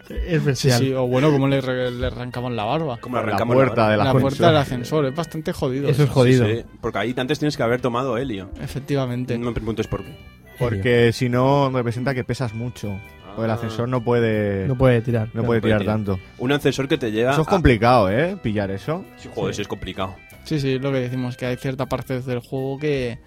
Es 0.10 0.39
Sí, 0.41 0.45
bestial. 0.45 0.80
sí, 0.80 0.93
o 0.93 1.05
bueno, 1.08 1.32
como 1.32 1.47
le, 1.47 1.60
re- 1.62 1.91
le 1.91 2.08
arrancamos 2.08 2.51
la 2.53 2.64
barba. 2.64 2.97
¿Cómo 3.01 3.18
La 3.18 3.24
arrancamos 3.24 3.55
puerta 3.55 3.89
de 3.89 3.97
la 3.97 4.03
La 4.05 4.12
puerta 4.14 4.47
del 4.47 4.58
ascensor, 4.58 5.05
es 5.05 5.14
bastante 5.16 5.51
jodido. 5.53 5.89
Eso 5.89 6.03
es 6.03 6.10
jodido. 6.10 6.45
Sí, 6.45 6.55
sí, 6.58 6.64
porque 6.82 6.99
ahí 6.99 7.14
antes 7.18 7.39
tienes 7.39 7.58
que 7.58 7.64
haber 7.64 7.82
tomado 7.82 8.18
helio. 8.18 8.49
Efectivamente. 8.62 9.38
No 9.38 9.47
me 9.47 9.51
preguntes 9.53 9.88
por 9.88 10.03
qué. 10.05 10.16
Porque 10.60 11.12
si 11.14 11.30
no, 11.30 11.70
representa 11.72 12.14
que 12.16 12.24
pesas 12.24 12.53
mucho. 12.53 12.97
Porque 13.38 13.45
el 13.45 13.51
ascensor 13.51 13.88
no 13.88 14.03
puede, 14.03 14.67
No 14.67 14.75
puede 14.77 15.01
tirar. 15.01 15.27
no 15.33 15.43
puede 15.43 15.61
puede 15.61 15.61
tirar 15.61 15.81
tirar. 15.81 15.95
tanto. 15.95 16.19
Un 16.39 16.51
ascensor 16.51 16.88
que 16.88 16.97
te 16.97 17.11
llega. 17.11 17.31
Eso 17.31 17.43
es 17.43 17.47
a- 17.47 17.51
complicado, 17.51 18.09
¿eh? 18.11 18.35
Pillar 18.41 18.69
eso. 18.71 19.05
Sí, 19.17 19.29
joder, 19.33 19.55
sí 19.55 19.61
es 19.61 19.67
complicado. 19.67 20.15
Sí, 20.43 20.59
sí, 20.59 20.79
lo 20.79 20.91
que 20.91 20.99
decimos, 21.01 21.38
que 21.38 21.45
hay 21.45 21.55
cierta 21.57 21.85
parte 21.85 22.19
del 22.21 22.39
juego 22.39 22.79
que 22.79 23.19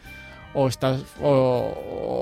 o 0.52 0.66
estás 0.66 1.04
o, 1.22 1.28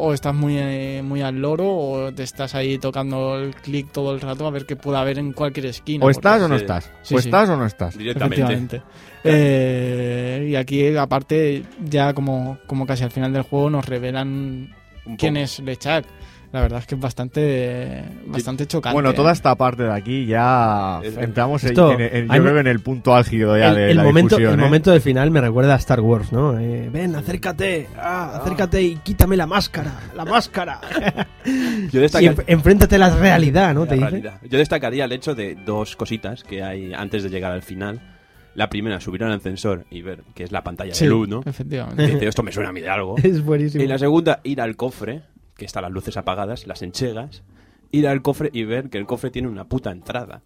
o 0.02 0.12
estás 0.12 0.34
muy, 0.34 0.58
eh, 0.58 1.00
muy 1.02 1.22
al 1.22 1.40
loro 1.40 1.66
o 1.66 2.12
te 2.12 2.24
estás 2.24 2.54
ahí 2.54 2.76
tocando 2.76 3.38
el 3.38 3.54
clic 3.54 3.90
todo 3.90 4.12
el 4.14 4.20
rato 4.20 4.46
a 4.46 4.50
ver 4.50 4.66
qué 4.66 4.76
puede 4.76 4.98
haber 4.98 5.18
en 5.18 5.32
cualquier 5.32 5.64
esquina. 5.66 6.04
O 6.04 6.10
estás 6.10 6.42
o 6.42 6.46
no 6.48 6.56
sí. 6.56 6.60
estás. 6.60 6.92
Sí, 7.02 7.14
o 7.14 7.20
sí. 7.22 7.28
estás 7.28 7.48
o 7.48 7.56
no 7.56 7.64
estás. 7.64 7.96
Directamente. 7.96 8.82
Eh, 9.24 10.48
y 10.50 10.56
aquí, 10.56 10.94
aparte, 10.96 11.62
ya 11.84 12.12
como, 12.12 12.58
como 12.66 12.86
casi 12.86 13.04
al 13.04 13.10
final 13.10 13.32
del 13.32 13.42
juego 13.42 13.70
nos 13.70 13.86
revelan 13.86 14.74
quién 15.16 15.36
es 15.38 15.60
Lechak. 15.60 16.04
La 16.50 16.62
verdad 16.62 16.78
es 16.80 16.86
que 16.86 16.94
es 16.94 17.00
bastante, 17.00 18.04
bastante 18.26 18.66
chocante. 18.66 18.94
Bueno, 18.94 19.12
toda 19.12 19.30
¿eh? 19.30 19.32
esta 19.34 19.54
parte 19.54 19.82
de 19.82 19.92
aquí 19.92 20.24
ya 20.24 20.98
entramos 21.18 21.62
en, 21.64 21.68
Esto- 21.70 21.92
en- 21.98 22.26
yo 22.26 22.42
creo 22.42 22.54
que 22.54 22.60
en 22.60 22.66
el 22.66 22.80
punto 22.80 23.14
álgido 23.14 23.58
ya 23.58 23.68
el, 23.68 23.74
de 23.74 23.90
el 23.90 23.96
la 23.98 24.02
momento, 24.02 24.36
discusión, 24.36 24.54
el 24.54 24.60
¿eh? 24.60 24.62
momento 24.64 24.90
del 24.90 25.02
final 25.02 25.30
me 25.30 25.42
recuerda 25.42 25.74
a 25.74 25.76
Star 25.76 26.00
Wars, 26.00 26.32
¿no? 26.32 26.58
Eh, 26.58 26.88
ven, 26.90 27.14
acércate, 27.16 27.88
ah, 27.98 28.38
acércate 28.40 28.80
y 28.82 28.96
quítame 28.96 29.36
la 29.36 29.46
máscara, 29.46 29.92
la 30.16 30.24
máscara. 30.24 30.80
Yo 31.44 31.98
y 31.98 32.02
destacaría, 32.02 32.34
enf- 32.34 32.44
enfréntate 32.46 32.94
a 32.96 32.98
la 32.98 33.10
realidad, 33.14 33.74
¿no? 33.74 33.82
la 33.84 33.88
Te 33.88 33.94
dice. 33.96 34.08
realidad. 34.08 34.40
Yo 34.48 34.58
destacaría 34.58 35.04
el 35.04 35.12
hecho 35.12 35.34
de 35.34 35.54
dos 35.54 35.96
cositas 35.96 36.44
que 36.44 36.62
hay 36.62 36.94
antes 36.94 37.22
de 37.24 37.28
llegar 37.28 37.52
al 37.52 37.62
final. 37.62 38.14
La 38.54 38.70
primera, 38.70 38.98
subir 39.00 39.22
al 39.22 39.32
ascensor 39.32 39.84
y 39.90 40.00
ver 40.02 40.24
que 40.34 40.42
es 40.44 40.50
la 40.50 40.64
pantalla 40.64 40.92
Sí, 40.94 41.04
de 41.04 41.10
luz, 41.10 41.28
¿no? 41.28 41.42
Efectivamente. 41.44 42.02
Y 42.04 42.06
dice, 42.14 42.26
esto 42.26 42.42
me 42.42 42.50
suena 42.52 42.70
a 42.70 42.72
mí 42.72 42.80
de 42.80 42.88
algo. 42.88 43.16
Es 43.22 43.44
buenísimo. 43.44 43.84
Y 43.84 43.86
la 43.86 43.98
segunda, 43.98 44.40
ir 44.42 44.60
al 44.62 44.74
cofre, 44.76 45.22
que 45.58 45.66
están 45.66 45.82
las 45.82 45.92
luces 45.92 46.16
apagadas, 46.16 46.66
las 46.66 46.80
enchegas, 46.80 47.42
ir 47.90 48.08
al 48.08 48.22
cofre 48.22 48.48
y 48.52 48.64
ver 48.64 48.88
que 48.88 48.96
el 48.96 49.04
cofre 49.04 49.30
tiene 49.30 49.48
una 49.48 49.64
puta 49.64 49.90
entrada. 49.90 50.40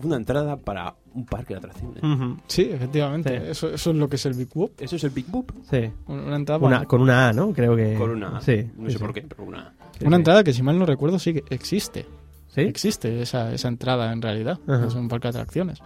Una 0.00 0.14
entrada 0.14 0.56
para 0.56 0.94
un 1.12 1.26
parque 1.26 1.54
de 1.54 1.58
atracciones. 1.58 2.00
Sí, 2.46 2.70
efectivamente. 2.72 3.30
Sí. 3.40 3.46
Eso, 3.50 3.68
eso 3.74 3.90
es 3.90 3.96
lo 3.96 4.08
que 4.08 4.14
es 4.14 4.24
el 4.26 4.34
Big 4.34 4.48
Whoop. 4.54 4.70
Eso 4.78 4.94
es 4.94 5.02
el 5.02 5.10
Big 5.10 5.26
Boop. 5.26 5.50
Sí. 5.68 5.90
Una 6.06 6.36
entrada, 6.36 6.64
Una, 6.64 6.76
para- 6.76 6.86
con 6.88 7.00
una 7.02 7.28
A, 7.28 7.32
¿no? 7.32 7.52
Creo 7.52 7.74
que. 7.74 7.94
Con 7.94 8.10
una... 8.10 8.40
Sí. 8.40 8.70
no 8.76 8.86
sí, 8.86 8.92
sé 8.92 8.98
sí. 8.98 9.04
por 9.04 9.12
qué, 9.12 9.22
pero 9.22 9.42
una... 9.42 9.74
Sí, 9.98 10.06
una 10.06 10.16
sí. 10.16 10.20
entrada 10.20 10.44
que, 10.44 10.52
si 10.52 10.62
mal 10.62 10.78
no 10.78 10.86
recuerdo, 10.86 11.18
sí 11.18 11.34
que 11.34 11.42
existe. 11.52 12.06
¿Sí? 12.46 12.60
Existe 12.60 13.20
esa, 13.20 13.52
esa 13.52 13.66
entrada 13.66 14.12
en 14.12 14.22
realidad. 14.22 14.60
Es 14.86 14.94
un 14.94 15.08
parque 15.08 15.26
de 15.26 15.30
atracciones, 15.30 15.80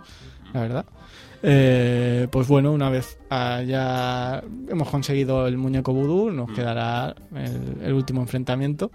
la 0.53 0.61
verdad. 0.61 0.85
Eh, 1.45 2.29
pues 2.31 2.47
bueno, 2.47 2.71
una 2.73 2.89
vez 2.89 3.19
ah, 3.31 3.63
ya 3.67 4.43
hemos 4.69 4.89
conseguido 4.89 5.47
el 5.49 5.57
muñeco 5.59 5.93
vudú, 5.93 6.31
nos 6.31 6.49
Mm. 6.51 6.55
quedará 6.55 7.15
el, 7.35 7.79
el 7.83 7.93
último 7.93 8.21
enfrentamiento, 8.21 8.91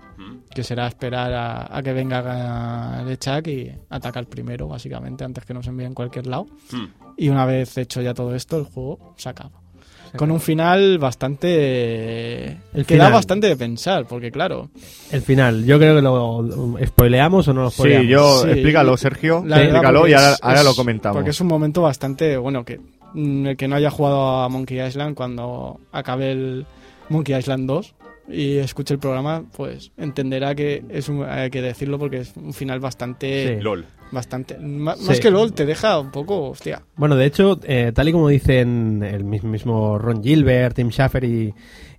que 0.54 0.64
será 0.64 0.88
esperar 0.88 1.34
a, 1.34 1.78
a 1.78 1.84
que 1.84 1.92
venga 1.94 3.04
Lechak 3.06 3.48
y 3.48 3.72
atacar 3.90 4.26
primero, 4.28 4.68
básicamente, 4.68 5.24
antes 5.24 5.44
que 5.46 5.54
nos 5.54 5.68
envíen 5.68 5.94
cualquier 5.94 6.28
lado. 6.28 6.48
Hmm. 6.72 6.86
Y 7.18 7.30
una 7.30 7.46
vez 7.46 7.78
hecho 7.78 8.02
ya 8.02 8.14
todo 8.14 8.34
esto, 8.34 8.58
el 8.58 8.64
juego 8.66 9.14
se 9.18 9.30
acaba. 9.30 9.52
Con 10.16 10.32
un 10.32 10.40
final 10.40 10.98
bastante... 11.00 12.58
El 12.74 12.86
que 12.86 12.98
da 12.98 13.10
bastante 13.10 13.48
de 13.48 13.56
pensar, 13.58 14.06
porque 14.08 14.32
claro... 14.32 14.70
El 15.12 15.22
final. 15.22 15.66
Yo 15.66 15.78
creo 15.78 15.96
que 15.96 16.02
lo. 16.02 16.78
¿Spoileamos 16.86 17.48
o 17.48 17.54
no 17.54 17.64
lo 17.64 17.72
spoileamos? 17.72 18.06
Sí, 18.06 18.12
yo... 18.12 18.42
Sí. 18.44 18.50
explícalo, 18.52 18.98
Sergio. 18.98 19.44
La 19.46 19.62
explícalo 19.62 20.08
y 20.08 20.14
ahora, 20.14 20.32
es- 20.34 20.40
ahora 20.42 20.64
lo 20.64 20.76
comentamos. 20.76 21.16
Porque 21.18 21.32
es 21.32 21.42
un 21.42 21.48
momento 21.48 21.82
bastante, 21.82 22.38
bueno, 22.38 22.64
que 22.64 22.80
mm, 23.14 23.48
el 23.48 23.58
que 23.58 23.68
no 23.68 23.76
haya 23.76 23.90
jugado 23.92 24.42
a 24.44 24.50
Monkey 24.50 24.80
Island 24.82 25.16
cuando 25.16 25.80
acabe 25.92 26.32
el 26.32 26.66
Monkey 27.10 27.36
Island 27.38 27.68
2 27.68 27.94
y 28.30 28.58
escuche 28.58 28.94
el 28.94 29.00
programa, 29.00 29.44
pues 29.56 29.92
entenderá 29.98 30.54
que 30.54 30.84
es 30.90 31.08
un, 31.08 31.24
hay 31.24 31.50
que 31.50 31.62
decirlo 31.62 31.98
porque 31.98 32.18
es 32.20 32.34
un 32.36 32.54
final 32.54 32.80
bastante, 32.80 33.56
Sí. 33.58 33.64
LOL. 33.64 33.86
Bastante, 34.12 34.56
Sí. 34.58 34.64
más 34.64 35.20
que 35.20 35.32
LOL 35.32 35.54
te 35.54 35.66
deja 35.66 36.00
un 36.00 36.12
poco, 36.12 36.50
hostia. 36.50 36.82
Bueno, 36.96 37.16
de 37.16 37.26
hecho, 37.26 37.60
eh, 37.64 37.92
tal 37.94 38.08
y 38.10 38.12
como 38.12 38.30
dicen 38.30 39.04
el 39.04 39.24
mis- 39.24 39.44
mismo 39.44 39.98
Ron 39.98 40.24
Gilbert, 40.24 40.76
Tim 40.76 40.90
Schafer 40.92 41.24
y, 41.24 41.54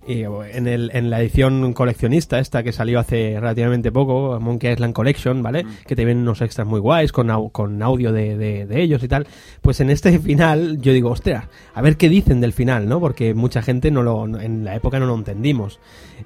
y, 0.07 0.23
en, 0.23 0.67
el, 0.67 0.89
en 0.93 1.09
la 1.11 1.21
edición 1.21 1.73
coleccionista 1.73 2.39
esta 2.39 2.63
que 2.63 2.71
salió 2.71 2.99
hace 2.99 3.35
relativamente 3.39 3.91
poco, 3.91 4.39
Monkey 4.39 4.71
Island 4.73 4.93
Collection, 4.93 5.43
¿vale? 5.43 5.65
Que 5.85 5.95
te 5.95 6.03
vienen 6.03 6.23
unos 6.23 6.41
extras 6.41 6.65
muy 6.65 6.79
guays 6.79 7.11
con, 7.11 7.27
au- 7.29 7.51
con 7.51 7.81
audio 7.83 8.11
de, 8.11 8.35
de- 8.37 8.65
de 8.65 8.81
ellos 8.81 9.03
y 9.03 9.07
tal. 9.07 9.27
Pues 9.61 9.79
en 9.81 9.89
este 9.91 10.17
final 10.17 10.81
yo 10.81 10.93
digo, 10.93 11.11
ostras, 11.11 11.45
a 11.75 11.81
ver 11.81 11.95
qué 11.97 12.09
dicen 12.09 12.41
del 12.41 12.53
final, 12.53 12.89
¿no? 12.89 12.99
Porque 12.99 13.33
mucha 13.35 13.61
gente 13.61 13.91
no 13.91 14.01
lo, 14.01 14.25
en 14.39 14.63
la 14.65 14.75
época 14.75 14.99
no 14.99 15.05
lo 15.05 15.13
entendimos. 15.15 15.79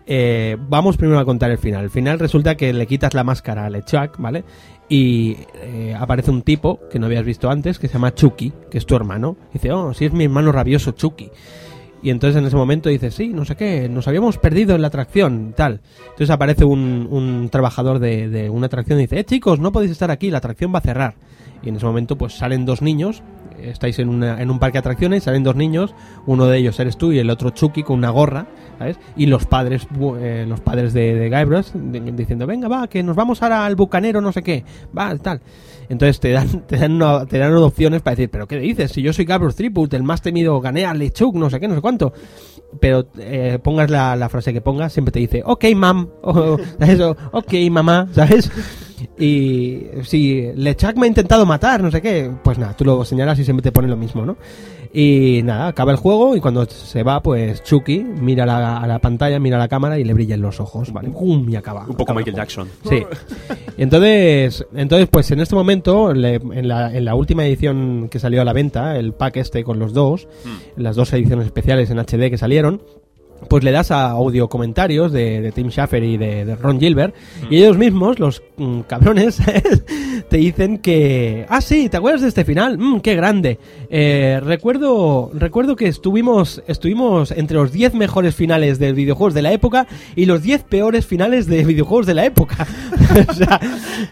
Eh, 0.06 0.56
vamos 0.70 0.98
primero 0.98 1.20
a 1.20 1.26
contar 1.26 1.52
el 1.52 1.58
final. 1.58 1.84
El 1.84 1.90
final 1.90 2.20
resulta 2.20 2.56
que 2.56 2.72
le 2.74 2.88
quitas 2.88 3.14
la 3.14 3.24
máscara 3.24 3.66
a 3.66 3.70
LeChuck, 3.70 4.18
¿vale? 4.18 4.44
Y 4.90 5.38
eh, 5.62 5.96
aparece 5.98 6.30
un 6.30 6.42
tipo 6.42 6.80
que 6.92 7.00
no 7.00 7.06
habías 7.06 7.26
visto 7.26 7.50
antes, 7.50 7.80
que 7.80 7.88
se 7.88 7.94
llama 7.94 8.14
Chucky, 8.14 8.52
que 8.70 8.78
es 8.78 8.86
tu 8.86 8.96
hermano. 8.96 9.38
Y 9.52 9.54
dice, 9.54 9.72
oh, 9.72 9.94
sí 9.94 10.06
es 10.06 10.14
mi 10.14 10.26
hermano 10.26 10.52
rabioso 10.52 10.92
Chucky. 10.92 11.32
Y 12.04 12.10
entonces 12.10 12.38
en 12.38 12.46
ese 12.46 12.58
momento 12.58 12.90
dice, 12.90 13.12
sí, 13.12 13.30
no 13.30 13.46
sé 13.46 13.56
qué, 13.56 13.88
nos 13.88 14.10
habíamos 14.10 14.38
perdido 14.38 14.76
en 14.76 14.82
la 14.82 14.88
atracción, 14.90 15.54
tal. 15.56 15.80
Entonces 16.04 16.30
aparece 16.30 16.66
un, 16.66 17.08
un 17.10 17.48
trabajador 17.50 18.00
de, 18.00 18.28
de 18.28 18.50
una 18.50 18.66
atracción 18.66 19.00
y 19.00 19.04
dice, 19.04 19.20
eh 19.20 19.24
chicos, 19.24 19.60
no 19.60 19.72
podéis 19.72 19.94
estar 19.94 20.12
aquí, 20.12 20.30
la 20.30 20.40
atracción 20.40 20.74
va 20.74 20.80
a 20.80 20.82
cerrar. 20.82 21.16
Y 21.64 21.70
en 21.70 21.78
ese 21.78 21.86
momento 21.86 22.18
pues 22.18 22.34
salen 22.34 22.66
dos 22.66 22.82
niños, 22.82 23.24
estáis 23.70 24.00
en, 24.00 24.10
una- 24.10 24.42
en 24.42 24.50
un 24.52 24.60
parque 24.60 24.74
de 24.76 24.80
atracciones, 24.80 25.24
salen 25.24 25.44
dos 25.44 25.56
niños, 25.56 25.94
uno 26.26 26.46
de 26.48 26.58
ellos 26.58 26.80
eres 26.80 26.98
tú 26.98 27.12
y 27.12 27.20
el 27.20 27.30
otro 27.30 27.50
Chucky 27.52 27.84
con 27.84 27.98
una 27.98 28.10
gorra, 28.10 28.48
¿sabes? 28.80 28.98
Y 29.16 29.26
los 29.28 29.46
padres, 29.46 29.88
eh, 30.20 30.46
los 30.48 30.60
padres 30.62 30.94
de, 30.94 31.16
de 31.16 31.30
diciendo, 32.12 32.46
venga, 32.48 32.68
va, 32.68 32.88
que 32.88 33.04
nos 33.04 33.16
vamos 33.16 33.42
ahora 33.42 33.66
al 33.66 33.76
bucanero, 33.76 34.22
no 34.22 34.32
sé 34.32 34.42
qué, 34.44 34.64
va, 34.98 35.16
tal. 35.18 35.42
Entonces 35.90 36.20
te 36.20 36.32
dan, 36.32 36.66
te 36.68 36.78
dan, 36.78 36.94
una- 36.94 37.26
te 37.26 37.38
dan 37.38 37.54
opciones 37.56 38.02
para 38.02 38.16
decir, 38.16 38.30
pero 38.30 38.48
¿qué 38.48 38.58
dices? 38.60 38.92
Si 38.92 39.02
yo 39.02 39.14
soy 39.14 39.26
Guybrush 39.26 39.56
Threepwood, 39.56 39.94
el 39.94 40.04
más 40.04 40.22
temido, 40.22 40.60
gané 40.62 40.86
a 40.86 40.94
Lechuk, 40.94 41.36
no 41.36 41.50
sé 41.50 41.60
qué, 41.60 41.68
no 41.68 41.76
sé 41.76 41.82
cuánto. 41.82 42.14
Pero 42.80 43.08
eh, 43.20 43.60
pongas 43.62 43.90
la, 43.90 44.28
frase 44.30 44.54
que 44.54 44.62
pongas, 44.62 44.94
siempre 44.94 45.12
te 45.12 45.20
dice, 45.20 45.44
ok, 45.46 45.66
mam, 45.76 46.10
o, 46.24 46.58
¿sabes? 46.80 47.00
Ok, 47.32 47.54
mamá, 47.70 48.08
¿sabes? 48.14 48.52
Y 49.18 49.82
si 50.04 50.52
Lechak 50.56 50.98
me 50.98 51.06
ha 51.06 51.10
intentado 51.10 51.46
matar, 51.46 51.84
no 51.84 51.92
sé 51.92 52.02
qué, 52.02 52.32
pues 52.44 52.58
nada, 52.58 52.76
tú 52.76 52.86
lo 52.86 53.04
señalas 53.06 53.38
y 53.40 53.44
siempre 53.44 53.62
te 53.64 53.72
pone 53.72 53.88
lo 53.88 53.98
mismo, 53.98 54.26
¿no? 54.26 54.38
Y 54.96 55.42
nada, 55.44 55.70
acaba 55.70 55.92
el 55.92 55.98
juego 55.98 56.36
y 56.36 56.40
cuando 56.40 56.66
se 56.68 57.02
va, 57.02 57.20
pues 57.24 57.64
Chucky 57.64 58.04
mira 58.04 58.46
la- 58.46 58.78
a 58.78 58.86
la 58.86 59.00
pantalla, 59.00 59.40
mira 59.40 59.56
a 59.56 59.60
la 59.60 59.68
cámara 59.68 59.98
y 59.98 60.04
le 60.04 60.14
brillan 60.14 60.40
los 60.40 60.60
ojos, 60.60 60.94
¿vale? 60.94 61.10
¡Pum! 61.10 61.50
Y 61.50 61.56
acaba. 61.56 61.82
Un 61.82 61.88
poco 61.96 62.04
acaba 62.04 62.20
Michael. 62.20 62.36
Jackson. 62.36 62.70
Sí. 62.88 63.04
Entonces, 63.78 64.66
entonces, 64.76 65.08
pues 65.10 65.32
en 65.32 65.40
este 65.40 65.56
momento, 65.56 66.14
le- 66.14 66.36
en, 66.36 66.68
la, 66.68 66.96
en 66.96 67.06
la 67.06 67.16
última 67.16 67.44
edición 67.46 68.08
que 68.10 68.20
salió 68.20 68.42
a 68.42 68.46
la 68.46 68.54
venta, 68.54 68.98
el 68.98 69.14
pack 69.14 69.38
este 69.38 69.64
con 69.64 69.80
los 69.80 69.94
dos, 69.94 70.28
las 70.78 70.96
dos 70.96 71.12
ediciones 71.14 71.48
especiales 71.48 71.90
en 71.90 71.98
HD 72.00 72.30
que 72.30 72.38
salieron, 72.38 72.84
pues 73.48 73.64
le 73.64 73.72
das 73.72 73.92
a 73.92 74.12
audio 74.12 74.48
comentarios 74.50 75.12
de, 75.12 75.42
de 75.42 75.52
Tim 75.52 75.70
Schafer 75.70 76.04
y 76.04 76.18
de, 76.18 76.46
de 76.46 76.56
Ron 76.56 76.80
Gilbert, 76.80 77.14
y 77.50 77.58
ellos 77.58 77.78
mismos, 77.78 78.20
los 78.20 78.42
mm, 78.58 78.82
cabrones, 78.82 79.40
te 80.30 80.38
dicen 80.38 80.78
que, 80.80 81.46
ah, 81.50 81.62
sí, 81.62 81.90
¿te 81.90 81.98
acuerdas 81.98 82.22
de 82.22 82.28
este 82.30 82.46
final? 82.46 82.78
Mm, 82.78 83.00
qué 83.02 83.16
grande. 83.16 83.60
Eh, 83.90 84.40
recuerdo, 84.44 85.32
recuerdo 85.34 85.76
que 85.76 85.88
estuvimos, 85.88 86.64
estuvimos 86.68 87.32
entre 87.32 87.58
los 87.58 87.72
10 87.72 87.94
mejores 87.96 88.36
finales 88.36 88.80
de 88.80 88.94
videojuegos 88.94 89.34
de 89.34 89.42
la 89.42 89.52
época 89.54 89.88
y 90.16 90.26
los 90.26 90.42
10 90.42 90.64
peores 90.64 91.06
finales 91.06 91.48
de 91.48 91.64
videojuegos 91.64 92.06
de 92.06 92.14
la 92.14 92.26
época. 92.26 92.68
O 93.30 93.34
sea, 93.34 93.60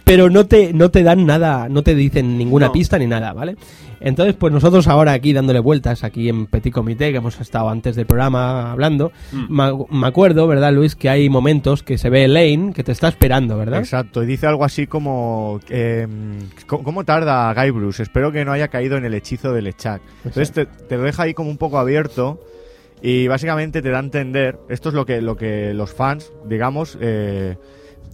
pero 0.03 0.29
no 0.29 0.45
te, 0.45 0.73
no 0.73 0.91
te 0.91 1.01
dan 1.01 1.25
nada, 1.25 1.67
no 1.69 1.82
te 1.82 1.95
dicen 1.95 2.38
ninguna 2.38 2.67
No. 2.67 2.71
pista 2.71 2.99
ni 2.99 3.07
nada, 3.07 3.34
¿vale? 3.34 3.55
Entonces, 4.01 4.35
pues 4.35 4.51
nosotros 4.51 4.87
ahora 4.87 5.13
aquí 5.13 5.31
dándole 5.31 5.59
vueltas, 5.59 6.03
aquí 6.03 6.27
en 6.27 6.47
Petit 6.47 6.73
Comité, 6.73 7.11
que 7.11 7.17
hemos 7.17 7.39
estado 7.39 7.69
antes 7.69 7.95
del 7.95 8.05
programa 8.05 8.71
hablando, 8.71 9.11
me, 9.31 9.71
me 9.89 10.07
acuerdo, 10.07 10.47
¿verdad, 10.47 10.73
Luis, 10.73 10.95
que 10.95 11.09
hay 11.09 11.29
momentos 11.29 11.83
que 11.83 11.97
se 11.97 12.09
ve 12.09 12.27
Lane 12.27 12.73
que 12.73 12.83
te 12.83 12.91
está 12.91 13.07
esperando, 13.07 13.57
¿verdad? 13.57 13.79
Exacto, 13.79 14.23
y 14.23 14.25
dice 14.25 14.47
algo 14.47 14.65
así 14.65 14.87
como... 14.87 15.59
eh, 15.69 16.07
¿cómo, 16.65 17.03
tarda 17.05 17.53
Guybrush? 17.53 18.01
Espero 18.01 18.31
que 18.31 18.43
no 18.43 18.51
haya 18.51 18.67
caído 18.69 18.97
en 18.97 19.05
el 19.05 19.13
hechizo 19.13 19.53
del 19.53 19.65
Lechak. 19.65 20.01
Entonces 20.25 20.51
te, 20.51 20.65
te 20.65 20.97
lo 20.97 21.03
deja 21.03 21.23
ahí 21.23 21.33
como 21.33 21.49
un 21.49 21.57
poco 21.57 21.77
abierto 21.77 22.39
y 23.01 23.27
básicamente 23.27 23.81
te 23.81 23.89
da 23.89 23.97
a 23.97 24.01
entender, 24.01 24.59
esto 24.69 24.89
es 24.89 24.95
lo 24.95 25.05
que, 25.05 25.21
lo 25.21 25.35
que 25.35 25.73
los 25.73 25.93
fans, 25.93 26.31
digamos, 26.45 26.97
eh, 27.01 27.57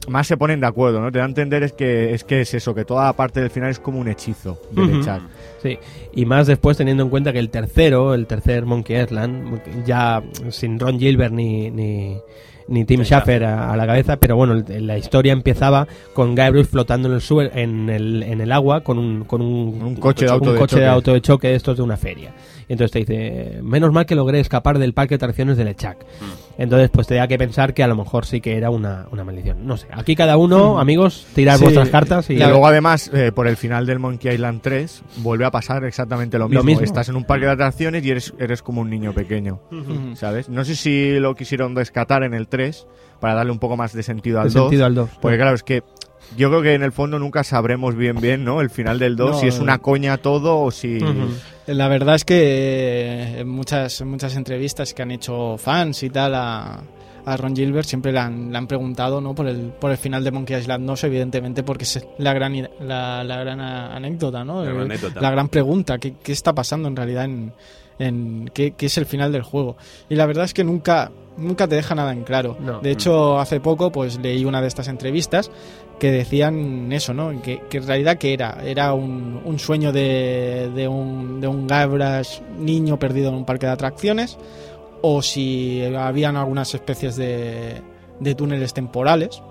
más 0.07 0.27
se 0.27 0.37
ponen 0.37 0.59
de 0.59 0.67
acuerdo, 0.67 1.01
¿no? 1.01 1.11
Te 1.11 1.19
da 1.19 1.25
a 1.25 1.27
entender 1.27 1.63
es 1.63 1.73
que 1.73 2.13
es 2.13 2.23
que 2.23 2.41
es 2.41 2.53
eso, 2.53 2.73
que 2.73 2.85
toda 2.85 3.05
la 3.05 3.13
parte 3.13 3.41
del 3.41 3.49
final 3.49 3.69
es 3.69 3.79
como 3.79 3.99
un 3.99 4.07
hechizo 4.07 4.59
chat. 5.03 5.21
Sí, 5.61 5.77
y 6.13 6.25
más 6.25 6.47
después 6.47 6.77
teniendo 6.77 7.03
en 7.03 7.09
cuenta 7.09 7.33
que 7.33 7.39
el 7.39 7.49
tercero, 7.49 8.13
el 8.13 8.25
tercer 8.27 8.65
Monkey 8.65 9.01
Island, 9.01 9.59
ya 9.85 10.21
sin 10.49 10.79
Ron 10.79 10.99
Gilbert 10.99 11.33
ni, 11.33 11.69
ni, 11.71 12.17
ni 12.67 12.85
Tim 12.85 13.03
Schafer 13.03 13.43
a, 13.43 13.73
a 13.73 13.77
la 13.77 13.85
cabeza, 13.87 14.17
pero 14.17 14.35
bueno, 14.35 14.53
el- 14.67 14.87
la 14.87 14.97
historia 14.97 15.33
empezaba 15.33 15.87
con 16.13 16.35
Gabriel 16.35 16.65
flotando 16.65 17.07
en 17.09 17.15
el, 17.15 17.51
en 17.57 17.89
el, 17.89 18.23
en 18.23 18.41
el 18.41 18.51
agua 18.51 18.81
con 18.81 18.97
un, 18.99 19.23
con 19.25 19.41
un, 19.41 19.81
Un 19.81 19.95
coche 19.95 20.25
de 20.25 20.31
auto 20.31 20.49
un 20.49 20.53
de 20.55 20.59
coche 20.59 20.75
de 20.75 20.81
choque. 20.83 20.89
auto 20.93 21.13
de 21.13 21.21
choque 21.21 21.47
de 21.49 21.55
estos 21.55 21.75
de 21.77 21.83
una 21.83 21.97
feria. 21.97 22.33
Entonces 22.69 22.91
te 22.91 22.99
dice, 22.99 23.59
menos 23.63 23.93
mal 23.93 24.05
que 24.05 24.13
logré 24.15 24.39
escapar 24.41 24.77
del 24.77 24.93
parque 24.93 25.11
de 25.11 25.15
atracciones 25.23 25.55
del 25.57 25.69
Echak. 25.69 26.05
Entonces, 26.57 26.89
pues 26.89 27.07
te 27.07 27.15
da 27.15 27.27
que 27.27 27.37
pensar 27.37 27.73
que 27.73 27.81
a 27.83 27.87
lo 27.87 27.95
mejor 27.95 28.25
sí 28.25 28.41
que 28.41 28.57
era 28.57 28.69
una, 28.69 29.07
una 29.11 29.23
maldición. 29.23 29.65
No 29.65 29.77
sé, 29.77 29.87
aquí 29.91 30.15
cada 30.15 30.35
uno, 30.37 30.79
amigos, 30.79 31.25
tirar 31.33 31.57
Sí, 31.57 31.63
vuestras 31.63 31.89
cartas 31.89 32.29
y... 32.29 32.33
Y 32.33 32.39
luego 32.39 32.67
además, 32.67 33.09
eh, 33.13 33.31
por 33.31 33.47
el 33.47 33.55
final 33.57 33.85
del 33.85 33.99
Monkey 33.99 34.33
Island 34.33 34.61
3, 34.61 35.03
vuelve 35.17 35.45
a 35.45 35.51
pasar 35.51 35.85
exactamente 35.85 36.37
lo 36.37 36.45
Lo 36.45 36.49
mismo. 36.49 36.63
mismo. 36.63 36.83
Estás 36.83 37.07
en 37.09 37.15
un 37.15 37.23
parque 37.25 37.45
de 37.45 37.51
atracciones 37.53 38.03
y 38.05 38.09
eres, 38.11 38.33
eres 38.39 38.61
como 38.61 38.81
un 38.81 38.89
niño 38.89 39.13
pequeño. 39.13 39.59
¿sabes? 40.15 40.49
No 40.49 40.65
sé 40.65 40.75
si 40.75 41.19
lo 41.19 41.35
quisieron 41.35 41.75
rescatar 41.75 42.23
en 42.23 42.33
el 42.33 42.47
3 42.47 42.85
para 43.21 43.33
darle 43.35 43.51
un 43.51 43.59
poco 43.59 43.77
más 43.77 43.93
de 43.93 44.03
sentido 44.03 44.41
al 44.41 44.49
de 44.49 44.53
2. 44.55 44.63
sentido 44.63 44.85
al 44.85 44.95
2. 44.95 45.09
Porque 45.21 45.37
claro, 45.37 45.55
es 45.55 45.63
que 45.63 45.83
yo 46.35 46.49
creo 46.49 46.61
que 46.61 46.73
en 46.73 46.83
el 46.83 46.91
fondo 46.91 47.17
nunca 47.19 47.43
sabremos 47.45 47.95
bien 47.95 48.17
bien, 48.19 48.43
¿no? 48.43 48.59
El 48.59 48.69
final 48.69 48.99
del 48.99 49.15
2, 49.15 49.31
No, 49.31 49.39
si 49.39 49.47
es 49.47 49.59
una 49.59 49.77
coña 49.77 50.17
todo 50.17 50.59
o 50.59 50.71
si... 50.71 50.99
La 51.67 51.87
verdad 51.89 52.15
es 52.15 52.23
que 52.25 52.35
eh, 52.39 53.39
en 53.41 53.47
muchas, 53.49 53.99
en 54.01 54.07
muchas 54.09 54.35
entrevistas 54.35 54.93
que 54.93 55.01
han 55.01 55.11
hecho 55.11 55.57
fans 55.57 56.01
y 56.03 56.09
tal 56.09 56.33
a, 56.35 56.81
a 57.25 57.37
Ron 57.37 57.55
Gilbert 57.55 57.85
siempre 57.87 58.13
le 58.13 58.19
han, 58.19 58.51
le 58.51 58.57
han 58.57 58.67
preguntado 58.67 59.19
¿no? 59.19 59.35
por, 59.35 59.47
el, 59.47 59.73
por 59.79 59.91
el 59.91 59.97
final 59.97 60.23
de 60.23 60.31
Monkey 60.31 60.57
Island 60.57 60.85
2, 60.87 61.03
evidentemente 61.03 61.63
porque 61.63 61.83
es 61.83 62.07
la 62.19 62.33
gran, 62.33 62.69
la, 62.79 63.23
la 63.25 63.37
gran 63.43 63.59
anécdota, 63.59 64.45
¿no? 64.45 64.63
La 64.63 64.71
gran 64.71 64.81
Eh, 64.81 64.85
anécdota. 64.85 65.21
la 65.21 65.31
gran 65.31 65.49
pregunta, 65.49 65.97
¿qué, 65.97 66.13
qué 66.23 66.31
está 66.31 66.53
pasando 66.53 66.87
en 66.87 66.95
realidad 66.95 67.25
en, 67.25 67.51
en 67.99 68.49
qué, 68.53 68.71
qué 68.71 68.85
es 68.85 68.97
el 68.97 69.05
final 69.05 69.33
del 69.33 69.41
juego? 69.43 69.75
Y 70.07 70.15
la 70.15 70.25
verdad 70.25 70.45
es 70.45 70.53
que 70.53 70.63
nunca, 70.63 71.11
nunca 71.35 71.67
te 71.67 71.75
deja 71.75 71.95
nada 71.95 72.13
en 72.13 72.23
claro. 72.23 72.55
No. 72.61 72.79
De 72.79 72.91
hecho, 72.91 73.39
hace 73.39 73.59
poco 73.59 73.91
pues 73.91 74.19
leí 74.19 74.45
una 74.45 74.61
de 74.61 74.67
estas 74.69 74.87
entrevistas 74.87 75.51
que 75.99 76.11
decían 76.11 76.91
eso, 76.91 77.13
¿no? 77.13 77.41
Que, 77.41 77.61
que 77.69 77.77
en 77.77 77.87
realidad 77.87 78.17
que 78.17 78.33
era, 78.33 78.59
era 78.63 78.93
un, 78.93 79.41
un 79.43 79.57
sueño 79.59 79.91
de, 79.91 80.71
de 80.75 80.87
un, 80.87 81.41
de 81.41 81.47
un 81.47 81.67
Guybrush 81.67 82.39
niño 82.59 82.99
perdido 82.99 83.29
en 83.29 83.35
un 83.35 83.45
parque 83.45 83.65
de 83.65 83.71
atracciones 83.71 84.37
o 85.01 85.21
si 85.21 85.83
habían 85.97 86.35
algunas 86.35 86.73
especies 86.73 87.15
de, 87.15 87.81
de 88.19 88.35
túneles 88.35 88.73
temporales 88.73 89.41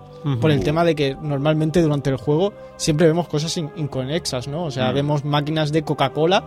por 0.41 0.51
el 0.51 0.65
tema 0.65 0.83
de 0.83 0.97
que 0.97 1.15
normalmente 1.23 1.81
durante 1.81 2.11
el 2.11 2.17
juego 2.17 2.53
siempre 2.77 3.07
vemos 3.07 3.29
cosas 3.29 3.57
in- 3.59 3.71
inconexas, 3.77 4.49
¿no? 4.49 4.65
O 4.65 4.71
sea, 4.73 4.91
Mm. 4.91 4.95
vemos 4.95 5.25
máquinas 5.25 5.71
de 5.71 5.83
Coca-Cola 5.83 6.43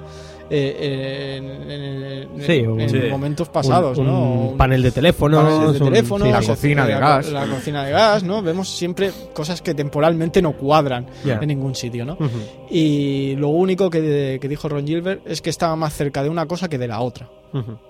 eh, 0.49 1.35
en, 1.37 1.71
en- 1.71 2.03
en- 2.03 2.41
Sí, 2.45 2.53
en 2.59 2.69
un- 2.71 2.89
Sí. 2.89 2.99
momentos 3.09 3.49
pasados, 3.49 3.97
un, 3.97 4.07
¿no? 4.07 4.31
un 4.51 4.57
panel 4.57 4.81
de 4.81 4.91
teléfono, 4.91 5.71
de 5.73 5.79
un- 5.79 5.89
teléfono, 5.91 6.25
sí, 6.25 6.31
la 6.31 6.41
cocina 6.41 6.85
de 6.85 6.93
la- 6.93 6.99
gas. 6.99 7.31
La 7.31 7.45
cocina 7.45 7.83
de 7.85 7.91
gas, 7.91 8.23
¿no? 8.23 8.41
Vemos 8.41 8.69
siempre 8.69 9.11
cosas 9.33 9.61
que 9.61 9.73
temporalmente 9.73 10.41
no 10.41 10.53
cuadran 10.53 11.05
en 11.41 11.47
ningún 11.47 11.75
sitio, 11.75 12.05
¿no? 12.05 12.17
Y 12.69 13.35
lo 13.37 13.49
único 13.49 13.89
que, 13.89 14.37
que 14.41 14.47
dijo 14.47 14.69
Ron 14.69 14.85
Gilbert 14.85 15.21
es 15.25 15.41
que 15.41 15.49
estaba 15.49 15.75
más 15.75 15.93
cerca 15.93 16.23
de 16.23 16.29
una 16.29 16.45
cosa 16.45 16.69
que 16.69 16.77
de 16.77 16.87
la 16.87 17.01
otra, 17.01 17.29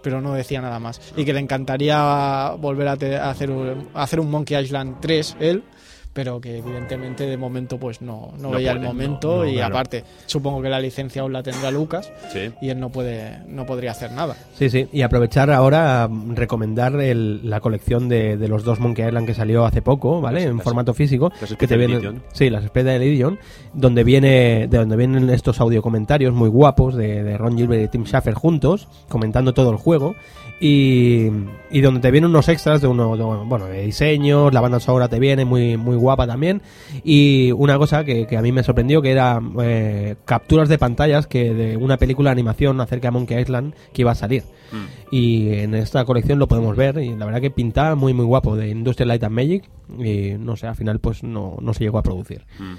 pero 0.01 0.21
no 0.21 0.33
decía 0.33 0.61
nada 0.61 0.79
más. 0.79 1.01
Y 1.17 1.25
que 1.25 1.33
le 1.33 1.39
encantaría 1.39 2.53
volver 2.59 2.87
a, 2.87 2.97
te- 2.97 3.17
a 3.17 3.29
hacer, 3.29 3.51
un, 3.51 3.87
a 3.93 4.03
hacer 4.03 4.19
un 4.19 4.29
Monkey 4.31 4.57
Island 4.61 4.97
3, 5.01 5.37
él, 5.39 5.63
pero 6.11 6.41
que 6.41 6.57
evidentemente 6.57 7.25
de 7.27 7.37
momento 7.37 7.77
pues 7.77 8.01
no, 8.01 8.33
no, 8.37 8.49
No 8.49 8.51
veía 8.51 8.71
el 8.71 8.79
momento 8.79 9.37
no, 9.37 9.43
no, 9.43 9.49
y 9.49 9.53
claro. 9.53 9.75
aparte 9.75 10.03
supongo 10.25 10.61
que 10.61 10.69
la 10.69 10.79
licencia 10.79 11.21
aún 11.21 11.31
la 11.33 11.43
tendrá 11.43 11.69
Lucas 11.71 12.11
Sí. 12.33 12.51
y 12.61 12.69
él 12.69 12.79
no 12.79 12.89
puede 12.89 13.37
no 13.47 13.65
podría 13.65 13.91
hacer 13.91 14.11
nada. 14.11 14.35
Sí, 14.57 14.69
sí, 14.69 14.87
y 14.91 15.01
aprovechar 15.03 15.51
ahora 15.51 16.07
mm, 16.09 16.35
recomendar 16.35 16.99
el- 16.99 17.47
la 17.49 17.59
colección 17.59 18.09
de, 18.09 18.37
de 18.37 18.47
los 18.47 18.63
dos 18.63 18.79
Monkey 18.79 19.05
Island 19.05 19.27
que 19.27 19.33
salió 19.33 19.65
hace 19.65 19.81
poco, 19.81 20.19
¿vale? 20.19 20.41
Las- 20.41 20.49
en 20.49 20.57
las- 20.57 20.63
formato 20.63 20.93
físico, 20.93 21.31
las 21.39 21.55
que 21.55 21.67
te 21.67 21.77
vienen, 21.77 21.97
Edition. 21.97 22.23
sí, 22.33 22.49
las 22.49 22.65
Special 22.65 23.01
Edition, 23.01 23.39
donde 23.73 24.03
viene 24.03 24.67
de 24.67 24.77
donde 24.77 24.95
vienen 24.95 25.29
estos 25.29 25.61
audio 25.61 25.81
comentarios 25.81 26.33
muy 26.33 26.49
guapos 26.49 26.95
de, 26.95 27.23
de 27.23 27.37
Ron 27.37 27.55
Gilbert 27.57 27.83
y 27.83 27.87
Tim 27.87 28.05
Schafer 28.05 28.33
juntos 28.33 28.87
comentando 29.07 29.53
todo 29.53 29.69
el 29.71 29.77
juego 29.77 30.15
y, 30.59 31.27
y 31.71 31.81
donde 31.81 32.01
te 32.01 32.11
vienen 32.11 32.29
unos 32.29 32.49
extras 32.49 32.81
de 32.81 32.87
uno 32.87 33.15
de- 33.15 33.23
bueno 33.45 33.65
de 33.67 33.83
diseños, 33.85 34.53
la 34.53 34.61
banda 34.61 34.79
sonora 34.79 35.07
te 35.07 35.19
viene 35.19 35.45
muy 35.45 35.77
muy 35.77 35.95
guapa 35.95 36.27
también 36.27 36.61
y 37.03 37.51
una 37.53 37.77
cosa 37.77 38.03
que, 38.03 38.27
que 38.27 38.37
a 38.37 38.41
mí 38.41 38.51
me 38.51 38.63
sorprendió 38.63 39.01
que 39.01 39.11
era 39.11 39.41
eh, 39.61 40.15
capturas 40.25 40.67
de 40.69 40.77
pantallas 40.77 41.27
que 41.27 41.53
de 41.53 41.77
una 41.77 41.97
película 41.97 42.29
de 42.29 42.33
animación 42.33 42.81
acerca 42.81 43.07
de 43.07 43.11
Monkey 43.11 43.39
Island 43.41 43.73
que 43.93 44.01
iba 44.01 44.11
a 44.11 44.15
salir 44.15 44.43
Mm. 44.71 44.85
y 45.15 45.53
en 45.55 45.73
esta 45.73 46.05
colección 46.05 46.37
lo 46.37 46.47
podemos 46.47 46.75
ver 46.77 46.99
y 46.99 47.15
la 47.15 47.25
verdad 47.25 47.41
que 47.41 47.49
pinta 47.49 47.95
muy 47.95 48.13
muy 48.13 48.23
guapo 48.25 48.55
de 48.55 48.69
Industrial 48.69 49.07
Light 49.07 49.23
and 49.23 49.33
Magic 49.35 49.63
y 49.97 50.33
no 50.37 50.55
sé, 50.57 50.67
al 50.67 50.75
final 50.75 50.99
pues 50.99 51.23
no, 51.23 51.57
no 51.59 51.73
se 51.73 51.85
llegó 51.85 51.97
a 51.97 52.03
producir. 52.03 52.45
Mm. 52.59 52.75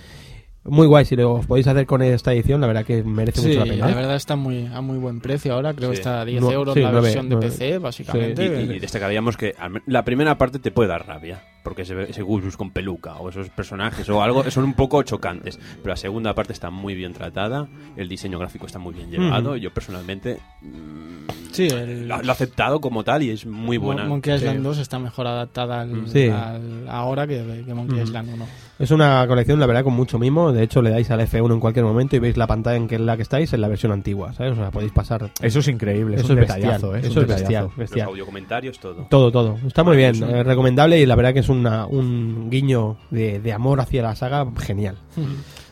Muy 0.64 0.86
guay, 0.86 1.06
si 1.06 1.16
lo 1.16 1.40
podéis 1.40 1.66
hacer 1.68 1.86
con 1.86 2.02
esta 2.02 2.34
edición, 2.34 2.60
la 2.60 2.66
verdad 2.66 2.84
que 2.84 3.02
merece 3.02 3.40
Sí, 3.40 3.48
mucho 3.48 3.60
la 3.60 3.64
pena. 3.64 3.88
la 3.88 3.94
verdad 3.94 4.14
está 4.16 4.36
muy 4.36 4.66
a 4.66 4.82
muy 4.82 4.98
buen 4.98 5.20
precio 5.20 5.54
ahora, 5.54 5.72
creo 5.72 5.88
que 5.90 5.96
Sí. 5.96 6.00
está 6.02 6.20
a 6.20 6.24
10 6.26 6.42
No- 6.42 6.52
euros 6.52 6.74
sí, 6.74 6.80
la 6.80 6.90
nueve- 6.92 7.06
versión 7.06 7.28
de. 7.30 7.36
PC, 7.38 7.78
básicamente. 7.78 8.44
Y, 8.44 8.76
y 8.76 8.78
destacaríamos 8.78 9.38
que 9.38 9.54
la 9.86 10.04
primera 10.04 10.36
parte 10.36 10.58
te 10.58 10.70
puede 10.70 10.90
dar 10.90 11.06
rabia, 11.06 11.42
porque 11.62 11.82
ese, 11.82 12.02
ese 12.10 12.24
con 12.56 12.70
peluca 12.70 13.16
o 13.16 13.28
esos 13.28 13.48
personajes 13.50 14.08
o 14.08 14.22
algo 14.22 14.48
son 14.50 14.64
un 14.64 14.74
poco 14.74 15.02
chocantes, 15.02 15.58
pero 15.82 15.90
la 15.90 15.96
segunda 15.96 16.34
parte 16.34 16.52
está 16.52 16.70
muy 16.70 16.94
bien 16.94 17.12
tratada, 17.12 17.68
el 17.96 18.08
diseño 18.08 18.38
gráfico 18.38 18.66
está 18.66 18.78
muy 18.78 18.94
bien 18.94 19.10
llevado, 19.10 19.56
y 19.56 19.60
yo 19.60 19.72
personalmente 19.72 20.38
mm, 20.62 21.20
Sí, 21.52 21.66
el- 21.66 22.06
lo, 22.06 22.22
lo 22.22 22.28
he 22.28 22.30
aceptado 22.30 22.80
como 22.80 23.02
tal 23.02 23.24
y 23.24 23.30
es 23.30 23.44
muy 23.44 23.76
buena. 23.76 24.02
Mon- 24.02 24.10
Monkey 24.10 24.32
Island 24.36 24.58
Sí. 24.58 24.62
2 24.62 24.78
está 24.78 25.00
mejor 25.00 25.26
adaptada 25.26 25.80
al, 25.80 26.06
Sí. 26.08 26.28
al- 26.28 26.86
ahora 26.88 27.26
que, 27.26 27.64
que 27.66 27.74
Monkey 27.74 27.98
Mm. 27.98 28.02
Island 28.02 28.34
1. 28.34 28.46
Es 28.78 28.90
una 28.92 29.26
colección, 29.26 29.58
la 29.60 29.66
verdad, 29.66 29.82
con 29.84 29.92
mucho 29.92 30.18
mimo. 30.18 30.52
De 30.52 30.62
hecho, 30.62 30.80
le 30.80 30.88
dais 30.90 31.10
al 31.10 31.20
F1 31.20 31.52
en 31.52 31.60
cualquier 31.60 31.84
momento 31.84 32.14
y 32.16 32.18
veis 32.20 32.36
la 32.36 32.46
pantalla 32.46 32.76
en 32.76 32.86
que 32.88 32.98
la 32.98 33.16
que 33.16 33.22
estáis 33.22 33.52
en 33.52 33.60
la 33.60 33.68
versión 33.68 33.90
antigua, 33.92 34.32
¿sabes? 34.32 34.52
O 34.52 34.54
sea, 34.56 34.70
podéis 34.70 34.92
pasar. 34.92 35.30
Eso 35.42 35.58
es 35.58 35.68
increíble, 35.68 36.14
es 36.16 36.22
Eso 36.22 36.32
un 36.32 36.38
es 36.38 36.46
bestial, 36.46 36.60
detallazo, 36.62 36.96
¿eh? 36.96 37.00
eso 37.02 37.20
es 37.20 37.26
bestial. 37.26 37.68
Los 37.76 38.02
audio 38.04 38.24
comentarios, 38.26 38.78
todo. 38.78 39.06
Todo, 39.10 39.30
todo. 39.32 39.58
Está 39.66 39.82
muy 39.84 39.96
bien, 39.98 40.12
Maravilloso. 40.20 40.40
eh, 40.40 40.44
recomendable 40.44 40.98
y 41.00 41.04
la 41.04 41.14
verdad 41.16 41.34
que 41.34 41.40
es 41.40 41.48
una, 41.50 41.86
un 41.86 42.48
guiño 42.50 42.96
de, 43.10 43.40
de 43.40 43.52
amor 43.52 43.80
hacia 43.80 44.02
la 44.02 44.14
saga 44.16 44.46
genial. 44.58 44.96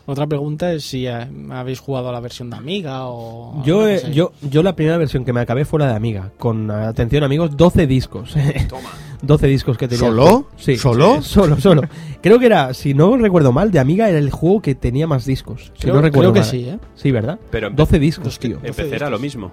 Otra 0.05 0.25
pregunta 0.25 0.73
es 0.73 0.85
si 0.85 1.05
eh, 1.05 1.27
habéis 1.51 1.79
jugado 1.79 2.09
a 2.09 2.11
la 2.11 2.19
versión 2.19 2.49
de 2.49 2.57
Amiga 2.57 3.05
o... 3.05 3.61
Yo, 3.63 3.81
no 3.81 3.87
eh, 3.87 3.99
sé. 3.99 4.11
yo, 4.13 4.31
yo 4.41 4.63
la 4.63 4.75
primera 4.75 4.97
versión 4.97 5.23
que 5.23 5.33
me 5.33 5.39
acabé 5.39 5.65
fue 5.65 5.79
la 5.79 5.87
de 5.87 5.95
Amiga, 5.95 6.31
con, 6.37 6.71
atención 6.71 7.23
amigos, 7.23 7.55
12 7.55 7.85
discos. 7.85 8.33
Toma. 8.67 8.89
12 9.21 9.47
discos 9.47 9.77
que 9.77 9.87
tenía. 9.87 10.07
¿Solo? 10.07 10.47
Sí. 10.57 10.77
¿Solo? 10.77 11.21
Sí, 11.21 11.29
solo, 11.29 11.59
solo. 11.59 11.81
Creo 12.21 12.39
que 12.39 12.45
era, 12.45 12.73
si 12.73 12.93
no 12.93 13.17
recuerdo 13.17 13.51
mal, 13.51 13.69
de 13.69 13.79
Amiga 13.79 14.09
era 14.09 14.17
el 14.17 14.31
juego 14.31 14.61
que 14.61 14.75
tenía 14.75 15.07
más 15.07 15.25
discos. 15.25 15.71
Si 15.75 15.83
Creo, 15.83 15.95
no 15.95 16.01
recuerdo 16.01 16.31
creo 16.31 16.33
que 16.33 16.39
mal. 16.39 16.49
sí, 16.49 16.69
¿eh? 16.69 16.79
Sí, 16.95 17.11
¿verdad? 17.11 17.37
Pero 17.51 17.67
en 17.67 17.75
12 17.75 17.99
discos, 17.99 18.39
tío. 18.39 18.59
En 18.63 18.73
PC 18.73 18.95
era 18.95 19.09
lo 19.09 19.19
mismo. 19.19 19.51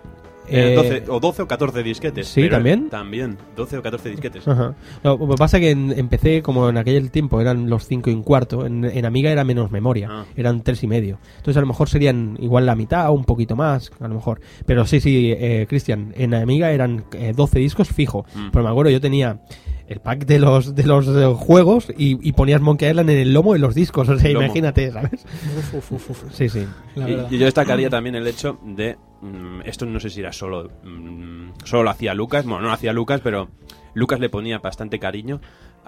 Eh, 0.48 0.72
Eran 0.72 0.84
12, 0.84 1.04
o 1.08 1.20
12 1.20 1.42
o 1.42 1.46
14 1.48 1.82
disquetes. 1.82 2.28
¿sí, 2.28 2.42
pero 2.42 2.56
también? 2.56 2.88
También, 2.88 3.36
12 3.56 3.78
o 3.78 3.82
14 3.82 4.10
disquetes. 4.10 4.46
Ajá. 4.46 4.74
Lo 5.02 5.18
que 5.18 5.34
pasa 5.36 5.58
que 5.60 5.70
en, 5.70 6.08
PC, 6.08 6.42
como 6.42 6.68
en 6.68 6.78
aquel 6.78 7.10
tiempo 7.10 7.40
eran 7.40 7.68
los 7.68 7.86
5 7.86 8.10
y 8.10 8.14
un 8.14 8.22
cuarto, 8.22 8.64
en, 8.66 8.84
en 8.84 9.04
Amiga 9.06 9.30
era 9.30 9.44
menos 9.44 9.70
memoria, 9.70 10.08
Ah. 10.10 10.24
eran 10.36 10.62
tres 10.62 10.82
y 10.82 10.86
medio. 10.86 11.18
Entonces 11.38 11.56
a 11.56 11.60
lo 11.60 11.66
mejor 11.66 11.88
serían 11.88 12.36
igual 12.40 12.64
la 12.66 12.74
mitad 12.76 13.08
o 13.08 13.12
un 13.12 13.24
poquito 13.24 13.56
más, 13.56 13.90
a 14.00 14.08
lo 14.08 14.14
mejor. 14.14 14.40
Pero 14.66 14.86
sí, 14.86 15.00
sí, 15.00 15.32
eh, 15.36 15.66
Cristian, 15.68 16.12
en 16.16 16.34
Amiga 16.34 16.70
eran 16.70 17.04
eh, 17.12 17.32
12 17.34 17.58
discos 17.58 17.88
fijo. 17.88 18.24
Mm. 18.34 18.50
Pero 18.52 18.64
me 18.64 18.70
acuerdo, 18.70 18.90
yo 18.90 19.00
tenía 19.00 19.40
el 19.88 20.00
pack 20.00 20.26
de 20.26 20.38
los 20.38 20.74
de 20.74 20.82
los 20.84 21.06
eh, 21.08 21.32
juegos 21.36 21.88
y, 21.96 22.18
y 22.28 22.32
ponías 22.32 22.60
Monkey 22.60 22.88
Island 22.90 23.10
en 23.10 23.18
el 23.18 23.32
lomo 23.32 23.52
de 23.52 23.58
los 23.60 23.74
discos. 23.74 24.08
O 24.08 24.18
sea, 24.18 24.30
Lomo. 24.30 24.44
imagínate, 24.44 24.90
¿sabes? 24.90 25.24
Uf, 25.58 25.74
uf, 25.74 25.92
uf, 25.92 26.10
uf. 26.10 26.32
Sí, 26.32 26.48
sí. 26.48 26.66
Y, 26.96 27.34
y 27.34 27.38
yo 27.38 27.44
destacaría 27.44 27.88
también 27.90 28.14
el 28.16 28.26
hecho 28.26 28.58
de. 28.64 28.96
mm, 29.22 29.60
esto 29.64 29.86
no 29.86 30.00
sé 30.00 30.10
si 30.10 30.20
era 30.20 30.32
solo. 30.32 30.70
mm, 30.84 31.50
solo 31.64 31.84
lo 31.84 31.90
hacía 31.90 32.14
Lucas. 32.14 32.44
Bueno, 32.44 32.62
no 32.62 32.68
lo 32.68 32.72
hacía 32.74 32.92
Lucas, 32.92 33.20
pero 33.22 33.48
Lucas 33.94 34.20
le 34.20 34.28
ponía 34.28 34.58
bastante 34.58 34.98
cariño 34.98 35.40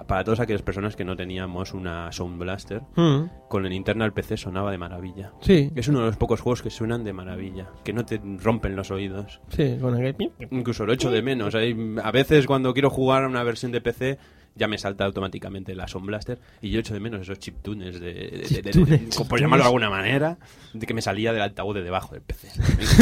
para 0.07 0.23
todas 0.23 0.39
aquellas 0.39 0.61
personas 0.61 0.95
que 0.95 1.03
no 1.05 1.15
teníamos 1.15 1.73
una 1.73 2.11
Sound 2.11 2.39
Blaster. 2.39 2.81
Mm, 2.95 3.23
Con 3.47 3.65
el 3.65 3.73
internal 3.73 4.13
PC 4.13 4.37
sonaba 4.37 4.71
de 4.71 4.77
maravilla. 4.77 5.31
sí, 5.41 5.71
Es 5.75 5.87
uno 5.87 5.99
de 5.99 6.05
los 6.07 6.17
pocos 6.17 6.41
juegos 6.41 6.61
que 6.61 6.69
suenan 6.69 7.03
de 7.03 7.13
maravilla, 7.13 7.67
que 7.83 7.93
no 7.93 8.05
te 8.05 8.19
rompen 8.41 8.75
los 8.75 8.91
oídos. 8.91 9.41
sí, 9.49 9.77
con 9.81 9.93
aquel... 9.95 10.15
Incluso 10.51 10.85
lo 10.85 10.93
echo 10.93 11.11
de 11.11 11.21
menos. 11.21 11.55
Hay- 11.55 11.75
a 12.03 12.11
veces 12.11 12.45
cuando 12.47 12.73
quiero 12.73 12.89
jugar 12.89 13.23
a 13.23 13.27
una 13.27 13.43
versión 13.43 13.71
de 13.71 13.81
PC 13.81 14.17
ya 14.55 14.67
me 14.67 14.77
salta 14.77 15.05
automáticamente 15.05 15.73
la 15.75 15.87
Sound 15.87 16.07
Blaster 16.07 16.37
y 16.61 16.69
yo 16.69 16.79
echo 16.81 16.93
de 16.93 16.99
menos 16.99 17.21
esos 17.21 17.39
chiptunes 17.39 17.99
de, 17.99 18.13
de, 18.13 18.13
de- 18.13 18.29
de- 18.29 18.61
de- 18.61 18.71
Chiptunes. 18.71 19.17
de- 19.17 19.25
por 19.25 19.39
llamarlo 19.39 19.63
de 19.63 19.67
alguna 19.67 19.89
manera, 19.89 20.37
de 20.73 20.85
que 20.85 20.93
me 20.93 21.01
salía 21.01 21.31
del 21.33 21.41
altavoz 21.41 21.75
de 21.75 21.83
debajo 21.83 22.13
del 22.13 22.21
PC. 22.23 22.49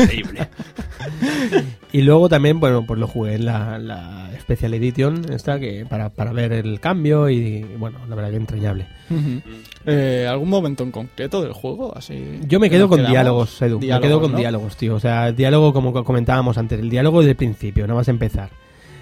Increíble. 0.02 0.48
Y 1.92 2.02
luego 2.02 2.28
también, 2.30 2.60
bueno, 2.60 2.86
pues 2.86 3.00
lo 3.00 3.08
jugué 3.08 3.36
en 3.36 3.46
la, 3.46 3.80
la 3.80 4.30
Special 4.42 4.74
Edition, 4.74 5.32
esta, 5.32 5.60
que 5.60 5.86
para, 5.86 6.10
para 6.10 6.34
ver 6.34 6.52
el 6.52 6.80
cambio 6.80 7.30
y, 7.30 7.64
bueno, 7.78 8.00
la 8.10 8.16
verdad 8.16 8.32
que 8.32 8.36
entrañable. 8.38 8.88
Eh, 9.86 10.28
¿Algún 10.30 10.50
momento 10.50 10.84
en 10.84 10.92
concreto 10.92 11.42
del 11.42 11.54
juego? 11.54 11.96
Así 11.96 12.40
Yo 12.46 12.60
me 12.60 12.70
quedo 12.70 12.90
con 12.90 12.98
quedamos? 12.98 13.12
diálogos, 13.14 13.62
Edu. 13.62 13.80
me 13.80 14.00
quedo 14.02 14.20
con 14.22 14.34
¿no? 14.34 14.38
diálogos, 14.38 14.76
tío. 14.76 14.96
O 14.96 15.00
sea, 15.00 15.32
diálogo 15.32 15.72
como 15.74 15.94
co- 15.94 16.04
comentábamos 16.04 16.58
antes, 16.58 16.80
el 16.80 16.90
diálogo 16.90 17.24
del 17.24 17.36
principio, 17.36 17.88
nada 17.88 17.98
más 18.00 18.08
empezar. 18.10 18.50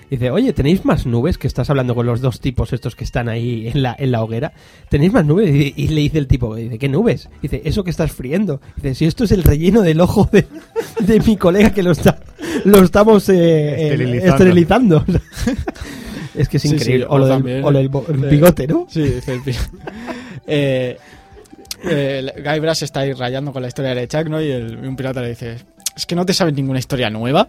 Dice, 0.10 0.30
oye, 0.30 0.54
¿tenéis 0.54 0.86
más 0.86 1.06
nubes? 1.06 1.38
Que 1.38 1.48
estás 1.48 1.70
hablando 1.70 1.96
con 1.96 2.06
los 2.06 2.22
dos 2.22 2.40
tipos 2.40 2.72
estos 2.74 2.96
que 2.96 3.04
están 3.04 3.28
ahí 3.28 3.68
en 3.68 3.82
la, 3.82 3.96
en 3.98 4.12
la 4.12 4.24
hoguera. 4.24 4.54
¿Tenéis 4.90 5.12
más 5.14 5.26
nubes? 5.26 5.50
Y, 5.54 5.74
y 5.76 5.88
le 5.88 6.02
dice 6.02 6.20
el 6.20 6.28
tipo, 6.28 6.56
dice, 6.56 6.78
¿qué 6.78 6.88
nubes? 6.90 7.30
Dice, 7.42 7.62
eso 7.66 7.84
que 7.84 7.90
estás 7.90 8.12
friendo. 8.12 8.62
Dice, 8.76 8.94
si 8.96 9.06
esto 9.06 9.24
es 9.24 9.32
el 9.32 9.44
relleno 9.44 9.82
del 9.82 10.00
ojo 10.02 10.30
de, 10.32 10.46
de 11.00 11.20
mi 11.22 11.38
colega 11.38 11.72
que 11.72 11.82
lo 11.84 11.92
está 11.92 12.20
lo 12.66 12.84
estamos 12.84 13.28
eh, 13.30 13.34
eh, 13.36 13.84
Esterilizando. 13.92 14.98
esterilizando. 15.04 15.06
es 16.36 16.50
que 16.50 16.58
es 16.58 16.62
Sí, 16.64 16.70
sí, 16.70 16.76
increíble. 16.76 17.06
o 17.10 17.14
o 17.16 17.18
lo 17.20 17.28
del, 17.28 17.64
o 17.66 17.72
lo 17.72 17.78
del 17.80 17.90
bo- 17.90 18.06
el 18.08 18.24
eh, 18.24 18.28
bigote, 18.30 18.68
¿no? 18.68 18.88
Sí, 18.90 19.02
dice 19.02 19.34
el 19.34 19.42
eh, 20.48 20.98
eh, 21.84 22.26
Guybrush 22.38 22.84
está 22.84 23.02
ahí 23.02 23.14
rayando 23.14 23.52
con 23.52 23.62
la 23.62 23.68
historia 23.68 23.94
de 23.96 24.08
Chuck, 24.08 24.28
¿no? 24.28 24.42
Y, 24.42 24.52
el- 24.52 24.80
y 24.84 24.88
un 24.88 24.96
pirata 24.96 25.22
le 25.22 25.30
dice, 25.30 25.58
es 25.96 26.06
que 26.06 26.16
no 26.16 26.26
te 26.26 26.34
sabes 26.34 26.54
ninguna 26.54 26.80
historia 26.80 27.10
nueva. 27.10 27.48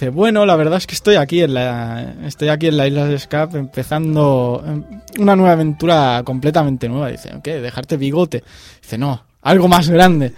Dice, 0.00 0.08
bueno, 0.08 0.46
la 0.46 0.56
verdad 0.56 0.78
es 0.78 0.86
que 0.86 0.94
estoy 0.94 1.16
aquí 1.16 1.42
en 1.42 1.52
la, 1.52 2.14
estoy 2.24 2.48
aquí 2.48 2.68
en 2.68 2.78
la 2.78 2.86
isla 2.86 3.04
de 3.04 3.18
Scap 3.18 3.54
empezando 3.54 4.64
eh, 4.66 5.00
una 5.18 5.36
nueva 5.36 5.52
aventura 5.52 6.22
completamente 6.24 6.88
nueva. 6.88 7.08
Dice, 7.08 7.30
¿qué? 7.44 7.60
¿Dejarte 7.60 7.98
bigote? 7.98 8.42
Dice, 8.80 8.96
no, 8.96 9.22
algo 9.42 9.68
más 9.68 9.90
grande. 9.90 10.32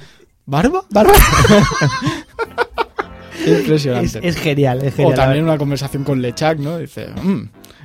¿Barba? 0.46 0.82
¿Barba? 0.90 1.12
Impresionante. 3.46 4.18
Es, 4.18 4.34
es 4.34 4.36
genial, 4.36 4.82
es 4.82 4.94
O 4.94 4.96
genial. 4.96 5.14
también 5.14 5.44
una 5.44 5.56
conversación 5.56 6.02
con 6.02 6.20
Lechak, 6.20 6.58
¿no? 6.58 6.78
Dice, 6.78 7.10
mmm, 7.22 7.42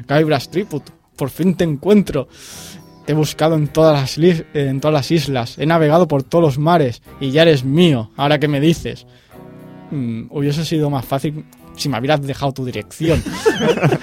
Guybrush 0.10 0.48
Triput, 0.48 0.90
por 1.16 1.30
fin 1.30 1.54
te 1.54 1.64
encuentro. 1.64 2.28
Te 3.06 3.12
he 3.12 3.16
buscado 3.16 3.54
en 3.54 3.68
todas, 3.68 4.18
las 4.18 4.44
en 4.56 4.82
todas 4.82 4.94
las 4.94 5.12
islas, 5.12 5.60
he 5.60 5.68
navegado 5.68 6.08
por 6.08 6.24
todos 6.24 6.44
los 6.44 6.58
mares 6.58 7.04
y 7.20 7.30
ya 7.30 7.44
eres 7.44 7.64
mío, 7.64 8.10
ahora 8.18 8.40
que 8.40 8.48
me 8.48 8.60
dices. 8.60 9.06
Mm, 9.92 10.24
hubiese 10.32 10.66
sido 10.66 10.90
más 10.90 11.06
fácil 11.06 11.46
si 11.78 11.88
me 11.90 11.98
hubieras 12.00 12.22
dejado 12.22 12.52
tu 12.52 12.66
dirección. 12.66 13.22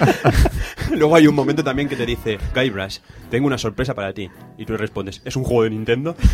Luego 0.91 1.15
hay 1.15 1.27
un 1.27 1.35
momento 1.35 1.63
también 1.63 1.87
que 1.89 1.95
te 1.95 2.05
dice, 2.05 2.37
Guybrush, 2.55 2.97
tengo 3.29 3.47
una 3.47 3.57
sorpresa 3.57 3.93
para 3.93 4.13
ti. 4.13 4.29
Y 4.57 4.65
tú 4.65 4.75
respondes, 4.77 5.21
¿es 5.25 5.35
un 5.35 5.43
juego 5.43 5.63
de 5.63 5.69
Nintendo? 5.71 6.15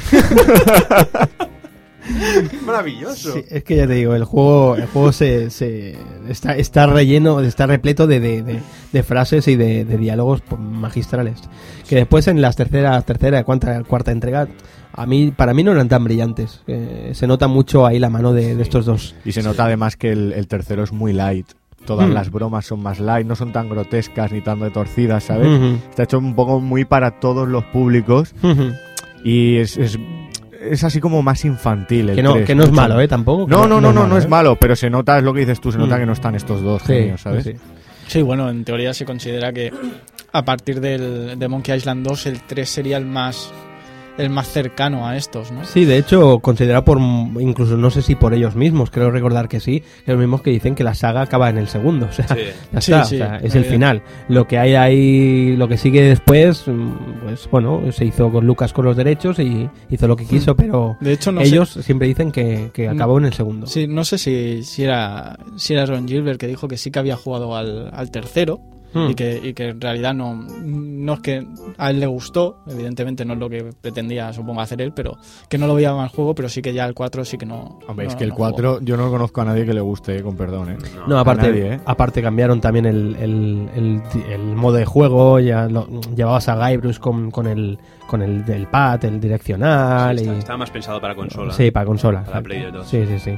Maravilloso. 2.66 3.34
Sí, 3.34 3.44
es 3.50 3.64
que 3.64 3.76
ya 3.76 3.88
te 3.88 3.94
digo, 3.94 4.16
el 4.16 4.24
juego, 4.26 4.76
el 4.76 4.88
juego 4.88 5.12
se, 5.12 5.50
se- 5.50 5.96
está, 6.28 6.56
está 6.58 6.88
relleno, 6.88 7.40
está 7.42 7.68
repleto 7.68 8.08
de, 8.08 8.20
de- 8.20 8.42
de- 8.42 8.60
de 8.92 9.04
frases 9.04 9.48
y 9.48 9.56
de, 9.56 9.86
de 9.86 9.98
diálogos 9.98 10.42
magistrales. 10.58 11.40
Que 11.88 11.96
después 11.98 12.28
en 12.28 12.42
las 12.42 12.56
tercera, 12.56 13.00
tercera, 13.04 13.44
cuarta, 13.44 13.84
cuarta 13.84 14.12
entrega, 14.12 14.48
a 14.94 15.06
mí, 15.06 15.32
para 15.36 15.54
mí 15.54 15.64
no 15.64 15.72
eran 15.72 15.88
tan 15.90 16.04
brillantes. 16.04 16.62
Eh, 16.68 17.12
se 17.14 17.28
nota 17.28 17.48
mucho 17.48 17.86
ahí 17.86 18.00
la 18.00 18.10
mano 18.10 18.34
de, 18.34 18.56
de 18.56 18.62
estos 18.64 18.86
dos. 18.86 19.16
Y 19.26 19.32
se 19.32 19.42
nota 19.44 19.66
además 19.66 19.96
que 19.98 20.12
el, 20.12 20.34
el 20.34 20.48
tercero 20.48 20.84
es 20.84 20.92
muy 20.92 21.14
light. 21.14 21.48
Todas 21.86 22.08
Mm. 22.08 22.14
las 22.14 22.30
bromas 22.32 22.66
son 22.66 22.84
más 22.84 23.00
light, 23.00 23.26
no 23.26 23.36
son 23.36 23.52
tan 23.52 23.68
grotescas 23.68 24.32
ni 24.32 24.42
tan 24.42 24.60
retorcidas, 24.60 25.24
¿sabes? 25.24 25.48
Está 25.90 26.04
hecho 26.04 26.20
un 26.20 26.36
poco 26.36 26.60
muy 26.60 26.86
para 26.86 27.20
todos 27.20 27.48
los 27.48 27.64
públicos 27.66 28.36
y 29.24 29.58
es, 29.58 29.78
es, 29.78 29.98
es 30.62 30.84
así 30.84 31.00
como 31.00 31.24
más 31.24 31.44
infantil. 31.46 32.10
El 32.12 32.16
Que 32.16 32.22
no, 32.24 32.34
3, 32.34 32.46
que 32.46 32.54
no 32.56 32.64
es 32.64 32.70
mucho 32.70 32.82
malo, 32.82 33.02
¿eh? 33.02 33.08
Tampoco. 33.08 33.48
No, 33.48 33.68
no, 33.68 33.82
no, 33.82 33.92
no, 33.92 33.94
no 33.94 34.02
malo, 34.04 34.18
es 34.18 34.26
¿eh? 34.26 34.28
malo, 34.28 34.56
pero 34.58 34.76
se 34.76 34.90
nota, 34.92 35.18
es 35.18 35.24
lo 35.24 35.34
que 35.34 35.40
dices 35.42 35.60
tú, 35.60 35.72
se 35.72 35.78
nota 35.80 35.96
Mm. 35.96 36.00
que 36.02 36.06
no 36.06 36.14
están 36.14 36.36
estos 36.36 36.62
dos 36.62 36.82
Sí, 36.84 36.94
genios, 36.94 37.22
¿sabes? 37.22 37.44
sí. 37.46 37.54
Sí, 38.08 38.22
bueno, 38.22 38.50
en 38.50 38.64
teoría 38.66 38.94
se 38.94 39.06
considera 39.06 39.52
que 39.54 39.72
a 40.34 40.44
partir 40.46 40.82
del, 40.82 41.40
de 41.40 41.48
Monkey 41.48 41.76
Island 41.78 42.06
2 42.06 42.26
el 42.28 42.42
3 42.42 42.70
sería 42.70 42.98
el 42.98 43.06
más 43.06 43.52
el 44.18 44.30
más 44.30 44.48
cercano 44.50 45.08
a 45.08 45.16
estos, 45.18 45.52
¿no? 45.52 45.64
Sí, 45.66 45.86
de 45.86 45.98
hecho, 45.98 46.40
considerado 46.40 46.84
por, 46.86 47.00
incluso 47.40 47.78
no 47.78 47.90
sé 47.90 48.02
si 48.02 48.16
por 48.16 48.34
ellos 48.34 48.56
mismos, 48.56 48.92
creo 48.92 49.10
recordar 49.12 49.48
que 49.48 49.60
sí, 49.60 49.82
que 50.06 50.12
los 50.12 50.20
mismos 50.20 50.42
que 50.42 50.50
dicen 50.52 50.76
que 50.76 50.84
la 50.84 50.94
saga 50.94 51.22
acaba 51.22 51.50
en 51.50 51.58
el 51.58 51.68
segundo, 51.68 52.06
o 52.10 52.12
sea, 52.12 52.28
Sí. 52.28 52.36
ya 52.74 52.82
Sí, 52.82 52.92
está, 52.92 53.06
sí, 53.06 53.16
o 53.16 53.18
sea, 53.20 53.38
es 53.38 53.56
el 53.56 53.62
bien. 53.64 53.74
final. 53.74 54.04
Lo 54.28 54.48
que 54.48 54.58
hay 54.60 54.76
ahí, 54.76 55.56
lo 55.56 55.68
que 55.68 55.78
sigue 55.78 56.02
después, 56.02 56.68
mm, 56.68 56.92
pues 57.24 57.50
bueno, 57.52 57.82
se 57.92 58.06
hizo 58.06 58.32
con 58.32 58.46
Lucas 58.46 58.74
con 58.74 58.86
los 58.86 58.96
derechos 58.98 59.40
y 59.40 59.70
hizo 59.90 60.08
lo 60.08 60.16
que 60.16 60.26
quiso, 60.26 60.56
pero 60.56 60.98
De 61.00 61.14
hecho, 61.14 61.32
no 61.32 61.42
ellos 61.42 61.70
siempre 61.82 62.08
dicen 62.08 62.32
que, 62.32 62.70
que 62.74 62.88
acabó 62.90 63.18
en 63.18 63.26
el 63.26 63.34
segundo. 63.34 63.68
sí, 63.68 63.88
no 63.88 64.04
sé 64.04 64.18
si, 64.18 64.64
si 64.64 64.84
era 64.84 65.38
si 65.56 65.74
era 65.74 65.86
Ron 65.86 66.08
Gilbert 66.08 66.40
que 66.40 66.48
dijo 66.48 66.68
que 66.68 66.78
sí 66.78 66.92
que 66.92 67.00
había 67.00 67.16
jugado 67.16 67.56
al, 67.56 67.90
al 67.94 68.12
tercero 68.12 68.60
Hmm. 68.94 69.10
y, 69.10 69.16
que, 69.16 69.40
y 69.42 69.54
que 69.54 69.70
en 69.70 69.80
realidad 69.80 70.14
no, 70.14 70.36
no 70.36 71.14
es 71.14 71.20
que 71.22 71.48
a 71.78 71.90
él 71.92 72.00
le 72.02 72.08
gustó, 72.08 72.58
evidentemente 72.68 73.24
no 73.24 73.34
es 73.34 73.40
lo 73.40 73.50
que 73.50 73.70
pretendía, 73.80 74.34
supongo, 74.34 74.60
hacer 74.62 74.82
él, 74.82 74.92
pero 74.94 75.18
que 75.50 75.58
no 75.58 75.66
lo 75.68 75.76
veía 75.76 75.94
mal 75.94 76.10
juego, 76.10 76.36
pero 76.36 76.50
sí 76.50 76.62
que 76.62 76.74
ya 76.74 76.86
el 76.86 76.94
4 76.94 77.24
sí 77.24 77.38
que 77.38 77.46
no. 77.46 77.80
Hombre, 77.88 78.08
es 78.08 78.16
que 78.16 78.24
el 78.26 78.32
no 78.32 78.36
jugó. 78.36 78.50
4 78.52 78.80
yo 78.82 78.98
no 78.98 79.10
conozco 79.10 79.42
a 79.42 79.46
nadie 79.46 79.66
que 79.66 79.74
le 79.74 79.82
guste, 79.82 80.18
eh, 80.18 80.22
con 80.22 80.36
perdón, 80.36 80.72
¿eh? 80.72 80.78
No, 81.08 81.18
aparte, 81.20 81.48
nadie, 81.48 81.74
¿eh? 81.76 81.80
aparte 81.86 82.22
cambiaron 82.22 82.60
también 82.60 82.86
el, 82.86 83.16
el, 83.16 83.70
el- 83.76 84.02
el 84.30 84.42
modo 84.56 84.76
de 84.78 84.86
juego, 84.86 85.40
ya 85.40 85.68
lo- 85.68 85.88
llevabas 86.16 86.50
a 86.50 86.70
Guybrush 86.70 86.98
con, 87.00 87.32
con 87.32 87.48
el 87.48 87.80
con 88.08 88.22
el 88.22 88.44
del 88.44 88.68
pad, 88.68 89.06
el 89.06 89.22
direccional 89.22 90.18
Sí, 90.20 90.26
y 90.26 90.28
está- 90.28 90.40
estaba 90.40 90.58
más 90.58 90.70
pensado 90.72 91.00
para 91.00 91.16
consola. 91.16 91.54
sí, 91.54 91.72
para 91.72 91.86
consola. 91.86 92.24
Para. 92.26 92.42
Play 92.42 92.60
de 92.64 92.72
dos. 92.72 92.88
Sí, 92.90 93.06
sí, 93.08 93.20
sí. 93.20 93.36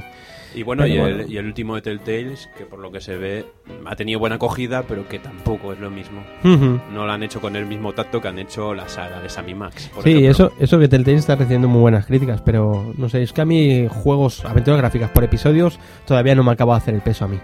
Y 0.54 0.62
bueno, 0.62 0.86
y, 0.86 0.98
bueno. 0.98 1.22
El, 1.22 1.32
y 1.32 1.36
el 1.38 1.46
último 1.46 1.74
de 1.74 1.82
Telltales, 1.82 2.48
que 2.56 2.64
por 2.64 2.78
lo 2.78 2.92
que 2.92 3.00
se 3.00 3.16
ve 3.16 3.44
ha 3.86 3.96
tenido 3.96 4.20
buena 4.20 4.36
acogida, 4.36 4.84
pero 4.86 5.08
que 5.08 5.18
tampoco 5.18 5.72
es 5.72 5.80
lo 5.80 5.90
mismo. 5.90 6.22
No 6.44 7.06
lo 7.06 7.10
han 7.12 7.22
hecho 7.22 7.40
con 7.40 7.56
el 7.56 7.66
mismo 7.66 7.92
tacto 7.92 8.20
que 8.20 8.28
han 8.28 8.38
hecho 8.38 8.72
la 8.74 8.88
saga 8.88 9.20
de 9.20 9.28
Sammy 9.28 9.54
Max. 9.54 9.90
por 9.94 10.04
Sí, 10.04 10.10
ejemplo. 10.10 10.30
eso, 10.30 10.52
eso 10.60 10.78
que 10.78 10.88
Telltale 10.88 11.16
está 11.16 11.34
recibiendo 11.36 11.68
muy 11.68 11.80
buenas 11.80 12.06
críticas, 12.06 12.40
pero 12.42 12.92
no 12.96 13.08
sé, 13.08 13.22
es 13.22 13.32
que 13.32 13.40
a 13.40 13.44
mí 13.44 13.88
juegos, 13.90 14.44
aventuras 14.44 14.78
gráficas 14.80 15.10
por 15.10 15.24
episodios, 15.24 15.78
todavía 16.06 16.34
no 16.34 16.44
me 16.44 16.52
acaba 16.52 16.74
de 16.74 16.78
hacer 16.78 16.94
el 16.94 17.00
peso 17.00 17.24
a 17.24 17.28
mí. 17.28 17.38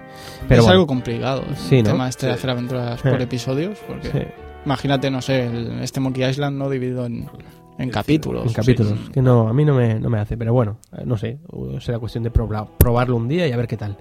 Pero 0.49 0.61
es 0.61 0.67
bueno, 0.67 0.73
algo 0.73 0.87
complicado 0.87 1.43
el 1.49 1.57
Sí, 1.57 1.83
¿no? 1.83 1.91
tema 1.91 2.09
este 2.09 2.27
de 2.27 2.33
hacer 2.33 2.51
aventuras 2.51 3.03
por 3.03 3.21
episodios, 3.21 3.79
porque 3.89 4.09
sí, 4.11 4.19
imagínate, 4.65 5.11
no 5.11 5.21
sé, 5.21 5.47
el- 5.47 5.81
este 5.83 5.99
Monkey 6.01 6.29
Island 6.29 6.57
no 6.57 6.71
dividido 6.71 7.07
en, 7.07 7.29
en 7.79 7.91
capítulos. 7.91 8.47
en 8.47 8.53
capítulos, 8.53 8.93
sí. 9.07 9.13
que 9.13 9.23
no, 9.23 9.49
a 9.49 9.53
mí 9.53 9.65
no 9.65 9.75
me, 9.75 9.99
no 9.99 10.11
me 10.11 10.19
hace, 10.19 10.37
pero 10.37 10.53
bueno, 10.53 10.79
eh, 10.97 11.03
no 11.05 11.17
sé, 11.17 11.39
será 11.81 11.99
cuestión 11.99 12.23
de 12.25 12.33
probar- 12.33 12.69
probarlo 12.79 13.17
un 13.17 13.27
día 13.29 13.47
y 13.49 13.53
a 13.53 13.57
ver 13.57 13.67
qué 13.67 13.77
tal. 13.77 13.97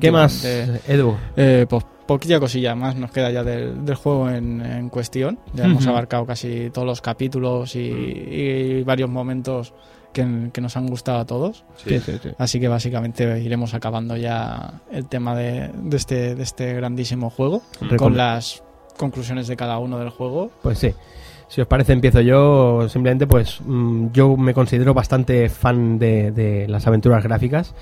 ¿Qué 0.00 0.10
más. 0.12 0.44
Edu? 0.44 1.16
Eh, 1.36 1.66
pues 1.68 1.84
poquilla 2.06 2.40
cosilla 2.40 2.74
más 2.74 2.96
nos 2.96 3.10
queda 3.10 3.30
ya 3.30 3.42
del, 3.44 3.84
del 3.84 3.94
juego 3.96 4.30
en, 4.30 4.60
en 4.64 4.88
cuestión. 4.88 5.38
Ya 5.54 5.64
hemos 5.64 5.86
abarcado 5.86 6.24
casi 6.26 6.70
todos 6.70 6.86
los 6.86 7.00
capítulos 7.00 7.74
y, 7.76 7.80
y 7.80 8.82
varios 8.84 9.10
momentos 9.10 9.74
que, 10.12 10.50
que 10.52 10.60
nos 10.60 10.76
han 10.76 10.86
gustado 10.86 11.18
a 11.18 11.26
todos. 11.26 11.64
Sí. 11.76 11.98
sí, 12.00 12.12
sí. 12.22 12.30
Así 12.38 12.60
que 12.60 12.68
básicamente 12.68 13.40
iremos 13.40 13.74
acabando 13.74 14.16
ya 14.16 14.80
el 14.90 15.06
tema 15.06 15.34
de, 15.34 15.70
de 15.74 15.96
este, 15.96 16.34
de 16.34 16.42
este 16.42 16.72
grandísimo 16.74 17.28
juego 17.30 17.62
Recom- 17.80 17.96
con 17.96 18.16
las 18.16 18.62
conclusiones 18.96 19.46
de 19.48 19.56
cada 19.56 19.78
uno 19.78 19.98
del 19.98 20.08
juego. 20.10 20.50
Pues 20.62 20.78
sí. 20.78 20.94
Si 21.48 21.60
os 21.60 21.66
parece, 21.66 21.92
empiezo 21.92 22.20
yo. 22.20 22.88
Simplemente, 22.88 23.26
pues 23.26 23.60
mm, 23.64 24.08
yo 24.12 24.36
me 24.36 24.54
considero 24.54 24.94
bastante 24.94 25.48
fan 25.48 25.98
de, 25.98 26.30
de 26.30 26.68
las 26.68 26.86
aventuras 26.86 27.24
gráficas. 27.24 27.74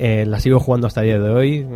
Eh, 0.00 0.24
las 0.26 0.44
sigo 0.44 0.60
jugando 0.60 0.86
hasta 0.86 1.00
el 1.00 1.06
día 1.08 1.18
de 1.18 1.28
hoy. 1.30 1.66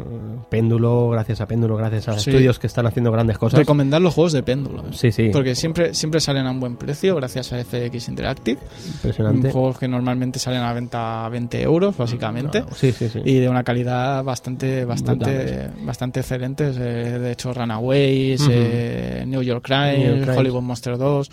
Péndulo, 0.49 1.09
gracias 1.11 1.41
a 1.41 1.47
Péndulo, 1.47 1.77
gracias 1.77 2.07
a 2.09 2.19
Sí. 2.19 2.31
estudios 2.31 2.59
que 2.61 2.69
están 2.69 2.87
haciendo 2.87 3.11
grandes 3.11 3.37
cosas. 3.37 3.59
Recomendar 3.59 4.01
los 4.01 4.15
juegos 4.15 4.33
de 4.33 4.43
péndulo. 4.45 4.83
¿eh? 4.83 4.91
Sí, 4.93 5.11
sí, 5.11 5.31
Porque 5.33 5.55
siempre, 5.57 5.93
siempre 5.95 6.21
salen 6.21 6.47
a 6.47 6.53
un 6.53 6.61
buen 6.61 6.77
precio 6.77 7.17
gracias 7.17 7.53
a 7.53 7.59
FX 7.65 8.09
Interactive. 8.09 8.61
impresionante. 8.95 9.51
Juegos 9.51 9.79
que 9.79 9.89
normalmente 9.89 10.39
salen 10.39 10.61
a 10.63 10.73
venta 10.73 11.27
a 11.27 11.29
20 11.31 11.63
euros, 11.63 11.97
básicamente. 11.97 12.61
No, 12.61 12.67
sí, 12.75 12.93
sí, 12.93 13.09
sí. 13.09 13.21
y 13.25 13.39
de 13.41 13.49
una 13.49 13.65
calidad 13.65 14.23
bastante 14.23 14.85
bastante 14.85 15.69
bastante 15.85 16.21
excelente 16.21 16.71
eh, 16.77 17.19
de 17.19 17.33
hecho 17.33 17.53
Runaways 17.53 18.47
eh, 18.49 19.25
New 19.27 19.43
York 19.43 19.65
Crimes. 19.65 20.29
Hollywood 20.37 20.63
Monster 20.63 20.97
2 20.97 21.31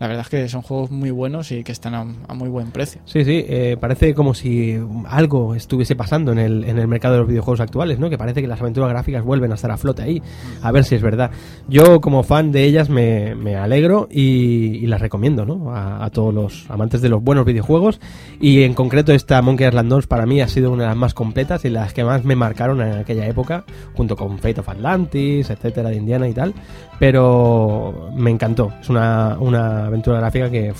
La 0.00 0.08
verdad 0.08 0.22
es 0.22 0.28
que 0.30 0.48
son 0.48 0.62
juegos 0.62 0.90
muy 0.90 1.10
buenos 1.12 1.52
y 1.52 1.62
que 1.62 1.70
están 1.72 1.94
a, 1.94 2.00
a 2.00 2.34
muy 2.34 2.48
buen 2.48 2.72
precio. 2.72 3.00
Sí, 3.04 3.24
sí, 3.24 3.44
parece 3.80 4.14
como 4.14 4.34
si 4.34 4.76
algo 5.06 5.54
estuviese 5.54 5.94
pasando 5.94 6.23
en 6.32 6.38
el, 6.38 6.64
en 6.64 6.78
el 6.78 6.88
mercado 6.88 7.14
de 7.14 7.20
los 7.20 7.28
videojuegos 7.28 7.60
actuales, 7.60 7.98
¿no? 7.98 8.10
Que 8.10 8.18
parece 8.18 8.40
que 8.40 8.48
las 8.48 8.60
aventuras 8.60 8.90
gráficas 8.90 9.22
vuelven 9.24 9.52
a 9.52 9.54
estar 9.54 9.70
a 9.70 9.76
flote 9.76 10.02
ahí. 10.02 10.22
A 10.62 10.72
ver 10.72 10.84
si 10.84 10.94
es 10.94 11.02
verdad. 11.02 11.30
Yo, 11.68 12.00
como 12.00 12.22
fan 12.22 12.52
de 12.52 12.64
ellas, 12.64 12.88
me, 12.88 13.34
me 13.34 13.56
alegro 13.56 14.08
y, 14.10 14.86
las 14.86 15.00
recomiendo, 15.00 15.44
¿no? 15.44 15.74
A, 15.74 16.08
todos 16.10 16.32
los 16.32 16.70
amantes 16.70 17.00
de 17.00 17.08
los 17.08 17.22
buenos 17.22 17.44
videojuegos. 17.44 18.00
Y 18.40 18.62
en 18.62 18.74
concreto, 18.74 19.12
esta 19.12 19.40
Monkey 19.42 19.66
Island 19.66 19.88
2 19.88 20.06
para 20.06 20.26
mí 20.26 20.40
ha 20.40 20.48
sido 20.48 20.70
una 20.70 20.84
de 20.84 20.88
las 20.90 20.96
más 20.96 21.14
completas 21.14 21.64
y 21.64 21.70
las 21.70 21.92
que 21.92 22.04
más 22.04 22.24
me 22.24 22.36
marcaron 22.36 22.80
en 22.80 22.92
aquella 22.92 23.26
época, 23.26 23.64
junto 23.94 24.16
con 24.16 24.38
Fate 24.38 24.60
of 24.60 24.68
Atlantis, 24.68 25.50
etcétera, 25.50 25.90
de 25.90 25.96
Indiana 25.96 26.28
y 26.28 26.32
tal. 26.32 26.54
Pero 26.98 28.10
me 28.14 28.30
encantó. 28.30 28.72
Es 28.80 28.88
una, 28.88 29.36
una 29.40 29.86
aventura 29.86 30.18
gráfica 30.18 30.50
que. 30.50 30.72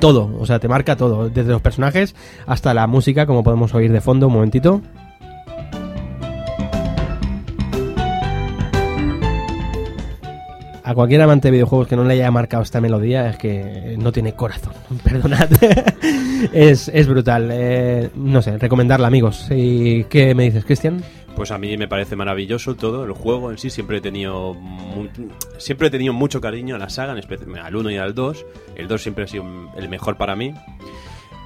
Todo, 0.00 0.30
o 0.38 0.46
sea, 0.46 0.58
te 0.58 0.68
marca 0.68 0.96
todo, 0.96 1.28
desde 1.28 1.50
los 1.50 1.62
personajes 1.62 2.14
hasta 2.46 2.74
la 2.74 2.86
música, 2.86 3.26
como 3.26 3.42
podemos 3.42 3.74
oír 3.74 3.92
de 3.92 4.00
fondo, 4.00 4.28
un 4.28 4.34
momentito. 4.34 4.82
A 10.84 10.94
cualquier 10.94 11.20
amante 11.20 11.48
de 11.48 11.52
videojuegos 11.52 11.86
que 11.86 11.96
no 11.96 12.04
le 12.04 12.14
haya 12.14 12.30
marcado 12.30 12.62
esta 12.62 12.80
melodía 12.80 13.28
es 13.28 13.36
que 13.36 13.96
no 13.98 14.10
tiene 14.10 14.32
corazón, 14.32 14.72
perdonad. 15.04 15.48
es, 16.54 16.88
es 16.88 17.06
brutal. 17.06 17.50
eh, 17.52 18.08
no 18.14 18.40
sé, 18.40 18.56
recomendarla, 18.56 19.06
amigos. 19.06 19.48
¿Y 19.50 20.04
qué 20.04 20.34
me 20.34 20.44
dices, 20.44 20.64
Cristian? 20.64 21.02
Pues 21.38 21.52
a 21.52 21.58
mí 21.58 21.76
me 21.76 21.86
parece 21.86 22.16
maravilloso 22.16 22.74
todo, 22.74 23.04
el 23.04 23.12
juego 23.12 23.52
en 23.52 23.58
sí. 23.58 23.70
Siempre 23.70 23.98
he 23.98 24.00
tenido 24.00 24.56
siempre 25.56 25.86
he 25.86 25.90
tenido 25.90 26.12
mucho 26.12 26.40
cariño 26.40 26.74
a 26.74 26.78
la 26.78 26.90
saga, 26.90 27.12
en 27.12 27.18
especial 27.18 27.56
al 27.60 27.76
1 27.76 27.92
y 27.92 27.96
al 27.96 28.12
2. 28.12 28.44
El 28.74 28.88
2 28.88 29.00
siempre 29.00 29.22
ha 29.22 29.28
sido 29.28 29.44
el 29.76 29.88
mejor 29.88 30.16
para 30.16 30.34
mí. 30.34 30.52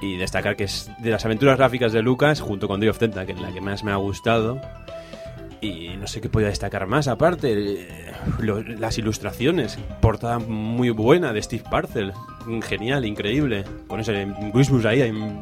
Y 0.01 0.17
destacar 0.17 0.55
que 0.55 0.63
es 0.63 0.89
de 0.97 1.11
las 1.11 1.23
aventuras 1.25 1.59
gráficas 1.59 1.93
de 1.93 2.01
Lucas, 2.01 2.41
junto 2.41 2.67
con 2.67 2.79
Day 2.79 2.89
of 2.89 2.97
Tentacle, 2.97 3.35
la 3.35 3.53
que 3.53 3.61
más 3.61 3.83
me 3.83 3.91
ha 3.91 3.97
gustado. 3.97 4.59
Y 5.63 5.95
no 5.97 6.07
sé 6.07 6.19
qué 6.19 6.27
podía 6.29 6.49
destacar 6.49 6.85
más, 6.87 7.07
aparte, 7.07 7.53
eh, 7.53 7.87
lo- 8.39 8.61
las 8.61 8.97
ilustraciones, 8.97 9.79
portada 10.01 10.37
muy 10.39 10.89
buena 10.89 11.31
de 11.31 11.41
Steve 11.41 11.63
Parcel, 11.71 12.11
genial, 12.63 13.05
increíble, 13.05 13.63
con 13.87 14.01
ese 14.01 14.27
Grismus 14.53 14.83
ahí, 14.85 15.09
mm, 15.09 15.39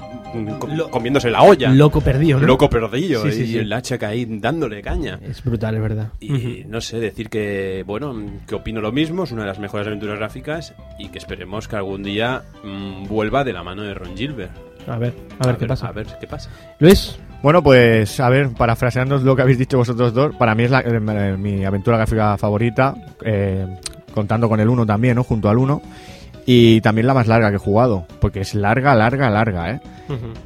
Lo- 0.76 0.92
comiéndose 0.92 1.32
la 1.32 1.42
olla, 1.42 1.72
Loco 1.74 2.02
perdido, 2.02 2.40
¿no? 2.40 2.46
loco 2.46 2.70
perdido, 2.70 3.24
Sí, 3.24 3.32
sí, 3.32 3.42
y 3.42 3.48
sí. 3.48 3.58
el 3.58 3.74
hacha 3.74 3.98
ahí 4.08 4.26
dándole 4.30 4.82
caña. 4.84 5.20
Es 5.24 5.44
brutal, 5.44 5.74
es 5.76 5.82
verdad. 5.82 6.10
Y 6.20 6.66
no 6.68 6.80
sé, 6.82 7.00
decir 7.00 7.30
que, 7.30 7.84
bueno, 7.88 8.16
que 8.48 8.54
opino 8.56 8.80
lo 8.80 8.92
mismo, 8.92 9.24
es 9.24 9.32
una 9.32 9.42
de 9.42 9.48
las 9.48 9.60
mejores 9.60 9.88
aventuras 9.88 10.20
gráficas 10.20 10.74
y 11.00 11.10
que 11.10 11.18
esperemos 11.18 11.68
que 11.68 11.76
algún 11.78 12.04
día 12.04 12.44
mm, 12.64 13.08
vuelva 13.08 13.44
de 13.44 13.54
la 13.54 13.64
mano 13.64 13.82
de 13.82 13.94
Ron 13.96 14.16
Gilbert. 14.16 14.52
A 14.88 14.98
ver, 14.98 15.14
a 15.40 15.48
ver 15.48 15.58
qué 15.58 15.66
pasa. 15.66 15.88
A 15.88 15.92
ver 15.92 16.08
qué 16.20 16.28
pasa. 16.28 16.50
Luis, 16.80 17.18
Bueno, 17.44 17.64
pues 17.64 18.20
a 18.20 18.30
ver, 18.30 18.50
parafraseando 18.50 19.18
lo 19.18 19.36
que 19.36 19.42
habéis 19.42 19.58
dicho 19.58 19.78
vosotros 19.78 20.14
dos, 20.14 20.36
para 20.36 20.54
mí 20.54 20.64
es 20.64 20.72
la- 20.72 20.82
eh, 20.82 21.38
mi 21.38 21.66
aventura 21.66 21.98
gráfica 21.98 22.38
favorita, 22.38 22.94
eh, 23.26 23.66
contando 24.14 24.48
con 24.48 24.60
el 24.60 24.70
1 24.70 24.86
también, 24.86 25.16
¿no? 25.16 25.24
Junto 25.24 25.50
al 25.50 25.58
1. 25.58 25.82
Y 26.46 26.82
también 26.82 27.06
la 27.06 27.14
más 27.14 27.28
larga 27.28 27.50
que 27.50 27.56
he 27.58 27.60
jugado, 27.60 28.06
porque 28.20 28.42
es 28.42 28.56
larga, 28.56 28.96
larga, 28.96 29.30
larga, 29.30 29.72
¿eh? 29.72 29.80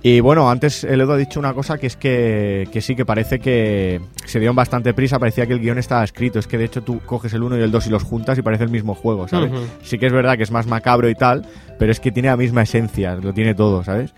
Y 0.04 0.20
bueno, 0.20 0.50
antes 0.50 0.84
el 0.84 1.02
Edu 1.02 1.14
ha 1.14 1.18
dicho 1.18 1.40
una 1.40 1.54
cosa 1.54 1.78
que 1.78 1.88
es 1.88 1.96
que, 1.98 2.68
que 2.72 2.82
sí, 2.82 2.96
que 2.96 3.06
parece 3.06 3.40
que 3.40 4.02
se 4.26 4.40
dio 4.40 4.54
bastante 4.54 4.94
prisa, 4.94 5.20
parecía 5.20 5.48
que 5.48 5.54
el 5.54 5.60
guion 5.62 5.78
estaba 5.80 6.04
escrito. 6.04 6.38
Es 6.38 6.48
que 6.48 6.58
de 6.58 6.66
hecho 6.66 6.84
tú 6.84 7.00
coges 7.06 7.34
el 7.34 7.44
1 7.44 7.58
y 7.58 7.62
el 7.62 7.72
2 7.72 7.88
y 7.88 7.90
los 7.90 8.04
juntas 8.04 8.38
y 8.38 8.42
parece 8.42 8.66
el 8.66 8.70
mismo 8.70 8.94
juego, 8.94 9.28
¿sabes? 9.28 9.52
Sí 9.84 9.98
que 9.98 10.06
es 10.08 10.14
verdad 10.14 10.38
que 10.38 10.44
es 10.44 10.52
más 10.52 10.68
macabro 10.68 11.10
y 11.10 11.16
tal, 11.16 11.46
pero 11.80 11.92
es 11.92 12.00
que 12.00 12.12
tiene 12.12 12.28
la 12.30 12.38
misma 12.38 12.64
esencia, 12.64 13.16
lo 13.16 13.34
tiene 13.34 13.56
todo, 13.56 13.84
¿sabes? 13.84 14.14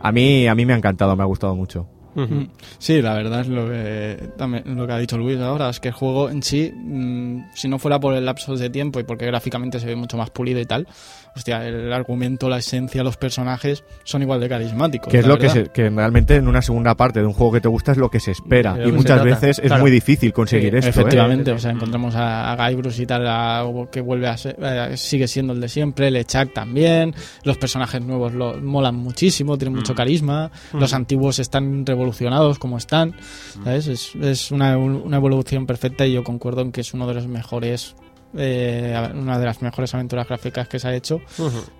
A 0.00 0.12
mí, 0.12 0.46
a 0.46 0.54
mí 0.54 0.64
me 0.64 0.72
ha 0.74 0.76
encantado, 0.76 1.14
me 1.16 1.22
ha 1.24 1.26
gustado 1.26 1.54
mucho. 1.56 1.88
Sí, 2.78 3.02
la 3.02 3.14
verdad 3.14 3.40
es 3.40 3.48
lo 3.48 3.68
que, 3.68 4.30
también, 4.36 4.76
lo 4.76 4.86
que 4.86 4.92
ha 4.92 4.98
dicho 4.98 5.18
Luis 5.18 5.38
ahora, 5.38 5.68
es 5.68 5.80
que 5.80 5.88
el 5.88 5.94
juego 5.94 6.30
en 6.30 6.42
sí, 6.42 6.72
mm, 6.74 7.50
si 7.54 7.68
no 7.68 7.78
fuera 7.78 8.00
por 8.00 8.14
el 8.14 8.24
lapso 8.24 8.56
de 8.56 8.70
tiempo 8.70 9.00
y 9.00 9.04
porque 9.04 9.26
gráficamente 9.26 9.80
se 9.80 9.86
ve 9.86 9.96
mucho 9.96 10.16
más 10.16 10.30
pulido 10.30 10.60
y 10.60 10.66
tal, 10.66 10.86
hostia, 11.36 11.66
el 11.68 11.92
argumento, 11.92 12.48
la 12.48 12.58
esencia, 12.58 13.04
los 13.04 13.16
personajes 13.16 13.84
son 14.04 14.22
igual 14.22 14.40
de 14.40 14.48
carismáticos. 14.48 15.10
Que 15.12 15.18
es 15.18 15.26
lo 15.26 15.38
que, 15.38 15.50
se- 15.50 15.66
que 15.68 15.90
realmente 15.90 16.36
en 16.36 16.48
una 16.48 16.62
segunda 16.62 16.94
parte 16.96 17.20
de 17.20 17.26
un 17.26 17.34
juego 17.34 17.52
que 17.52 17.60
te 17.60 17.68
gusta 17.68 17.92
es 17.92 17.98
lo 17.98 18.10
que 18.10 18.18
se 18.20 18.30
espera. 18.32 18.76
Y 18.84 18.90
muchas 18.90 19.22
veces 19.22 19.58
es 19.58 19.66
claro. 19.66 19.82
muy 19.82 19.90
difícil 19.90 20.32
conseguir 20.32 20.72
Sí, 20.72 20.78
esto. 20.78 20.88
¿eh? 20.88 21.02
Efectivamente, 21.02 21.52
o 21.52 21.58
sea, 21.58 21.70
encontramos 21.72 22.14
a, 22.14 22.52
a 22.52 22.68
Guybrush 22.70 23.00
y 23.00 23.06
tal, 23.06 23.26
a- 23.26 23.64
que 23.92 24.00
vuelve 24.00 24.28
a 24.28 24.36
ser, 24.36 24.56
eh, 24.60 24.96
sigue 24.96 25.28
siendo 25.28 25.52
el 25.52 25.60
de 25.60 25.68
siempre, 25.68 26.10
LeChuck 26.10 26.52
también, 26.54 27.14
los 27.44 27.58
personajes 27.58 28.00
nuevos 28.02 28.32
lo, 28.32 28.60
molan 28.60 28.94
muchísimo, 28.96 29.58
tienen 29.58 29.76
mucho 29.76 29.94
carisma, 29.94 30.50
los 30.72 30.92
antiguos 30.94 31.38
están 31.38 31.84
revolucionados 31.84 32.58
como 32.58 32.78
están, 32.78 33.14
¿sabes? 33.62 33.86
Es, 33.88 34.14
es 34.16 34.50
una, 34.50 34.76
una 34.78 35.16
evolución 35.18 35.66
perfecta 35.66 36.06
y 36.06 36.12
yo 36.14 36.24
concuerdo 36.24 36.62
en 36.62 36.72
que 36.72 36.80
es 36.80 36.94
uno 36.94 37.06
de 37.06 37.14
los 37.14 37.26
mejores, 37.26 37.94
eh, 38.36 38.94
una 39.14 39.38
de 39.38 39.44
las 39.46 39.62
mejores 39.62 39.94
aventuras 39.94 40.26
gráficas 40.28 40.68
que 40.68 40.78
se 40.78 40.88
ha 40.88 40.94
hecho 40.94 41.20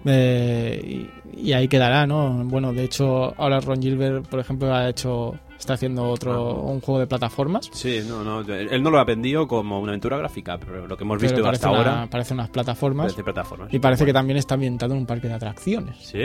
eh, 0.05 1.09
y, 1.35 1.49
y 1.49 1.53
ahí 1.53 1.69
quedará, 1.69 2.07
¿no? 2.07 2.45
Bueno, 2.45 2.73
de 2.73 2.85
hecho, 2.85 3.35
ahora 3.37 3.61
Ron 3.61 3.81
Gilbert, 3.83 4.27
por 4.29 4.41
ejemplo, 4.41 4.73
ha 4.73 4.89
hecho, 4.89 5.35
está 5.59 5.75
haciendo 5.75 6.05
otro, 6.09 6.55
un 6.63 6.81
juego 6.81 7.01
de 7.01 7.07
plataformas. 7.07 7.69
Sí, 7.73 8.01
no, 8.07 8.23
no, 8.25 8.41
él 8.41 8.83
no 8.83 8.91
lo 8.91 8.99
ha 8.99 9.05
vendido 9.05 9.47
como 9.47 9.81
una 9.81 9.91
aventura 9.93 10.17
gráfica, 10.17 10.59
pero 10.59 10.87
lo 10.87 10.97
que 10.97 11.05
hemos 11.05 11.19
Pero 11.21 11.33
visto 11.35 11.49
hasta 11.49 11.69
una- 11.71 11.79
ahora 11.79 12.07
parece 12.11 12.35
unas 12.35 12.49
plataformas. 12.49 13.07
parece 13.07 13.25
plataformas. 13.25 13.73
Y 13.75 13.79
parece 13.79 14.05
que 14.07 14.13
también 14.13 14.39
está 14.39 14.55
ambientado 14.55 14.95
en 14.95 15.01
un 15.01 15.07
parque 15.07 15.29
de 15.29 15.35
atracciones. 15.35 15.97
Sí, 16.01 16.21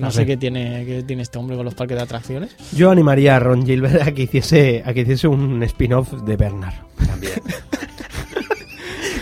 No 0.00 0.08
A 0.08 0.10
sé 0.10 0.26
qué 0.26 0.36
tiene, 0.36 0.84
qué 0.84 1.02
tiene 1.04 1.22
este 1.22 1.38
hombre 1.38 1.56
con 1.56 1.64
los 1.64 1.74
parques 1.74 1.96
de 1.96 2.02
atracciones. 2.02 2.56
yo 2.72 2.90
animaría 2.90 3.36
a 3.36 3.38
Ron 3.38 3.64
Gilbert 3.64 4.02
a 4.02 4.12
que 4.12 4.22
hiciese, 4.22 4.82
a 4.84 4.92
que 4.94 5.02
hiciese 5.02 5.28
un 5.28 5.62
spin-off 5.62 6.12
de 6.22 6.36
Bernard. 6.36 6.74
también. 7.06 7.32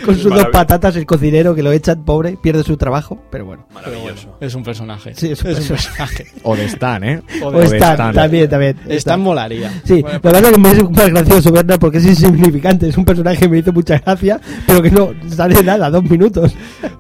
Con 0.05 0.14
sus 0.16 0.32
dos 0.32 0.46
patatas, 0.52 0.96
el 0.96 1.07
cocinero 1.07 1.55
que 1.55 1.62
lo 1.62 1.72
echan, 1.72 2.05
pobre, 2.05 2.36
pierde 2.40 2.62
su 2.62 2.76
trabajo, 2.76 3.18
pero 3.30 3.44
bueno. 3.46 3.66
Maravilloso. 3.72 4.36
Es 4.40 4.55
un 4.55 4.62
personaje. 4.62 5.14
Sí, 5.14 5.30
es 5.32 5.42
un 5.42 5.55
personaje. 5.55 6.26
O 6.42 6.55
de 6.57 6.64
Stan, 6.66 7.02
¿eh? 7.05 7.22
O 7.42 7.46
O 7.48 7.52
de 7.52 7.64
Stan, 7.66 7.92
Stan. 7.92 8.14
también, 8.14 8.48
también. 8.48 8.76
Stan 8.88 9.20
molaría. 9.20 9.70
Sí, 9.84 10.02
Bueno, 10.02 10.20
la 10.22 10.30
verdad 10.30 10.50
que 10.52 10.59
me 10.59 10.70
es 10.72 10.90
más 10.90 11.11
gracioso 11.11 11.52
Bernard 11.52 11.78
porque 11.78 11.98
es 11.98 12.07
insignificante. 12.07 12.88
Es 12.88 12.96
un 12.96 13.05
personaje 13.05 13.38
que 13.40 13.48
me 13.48 13.59
hizo 13.59 13.72
mucha 13.72 13.98
gracia, 13.98 14.40
pero 14.66 14.82
que 14.82 14.90
no 14.90 15.11
sale 15.28 15.62
nada, 15.62 15.90
dos 15.90 16.05
minutos. 16.05 16.55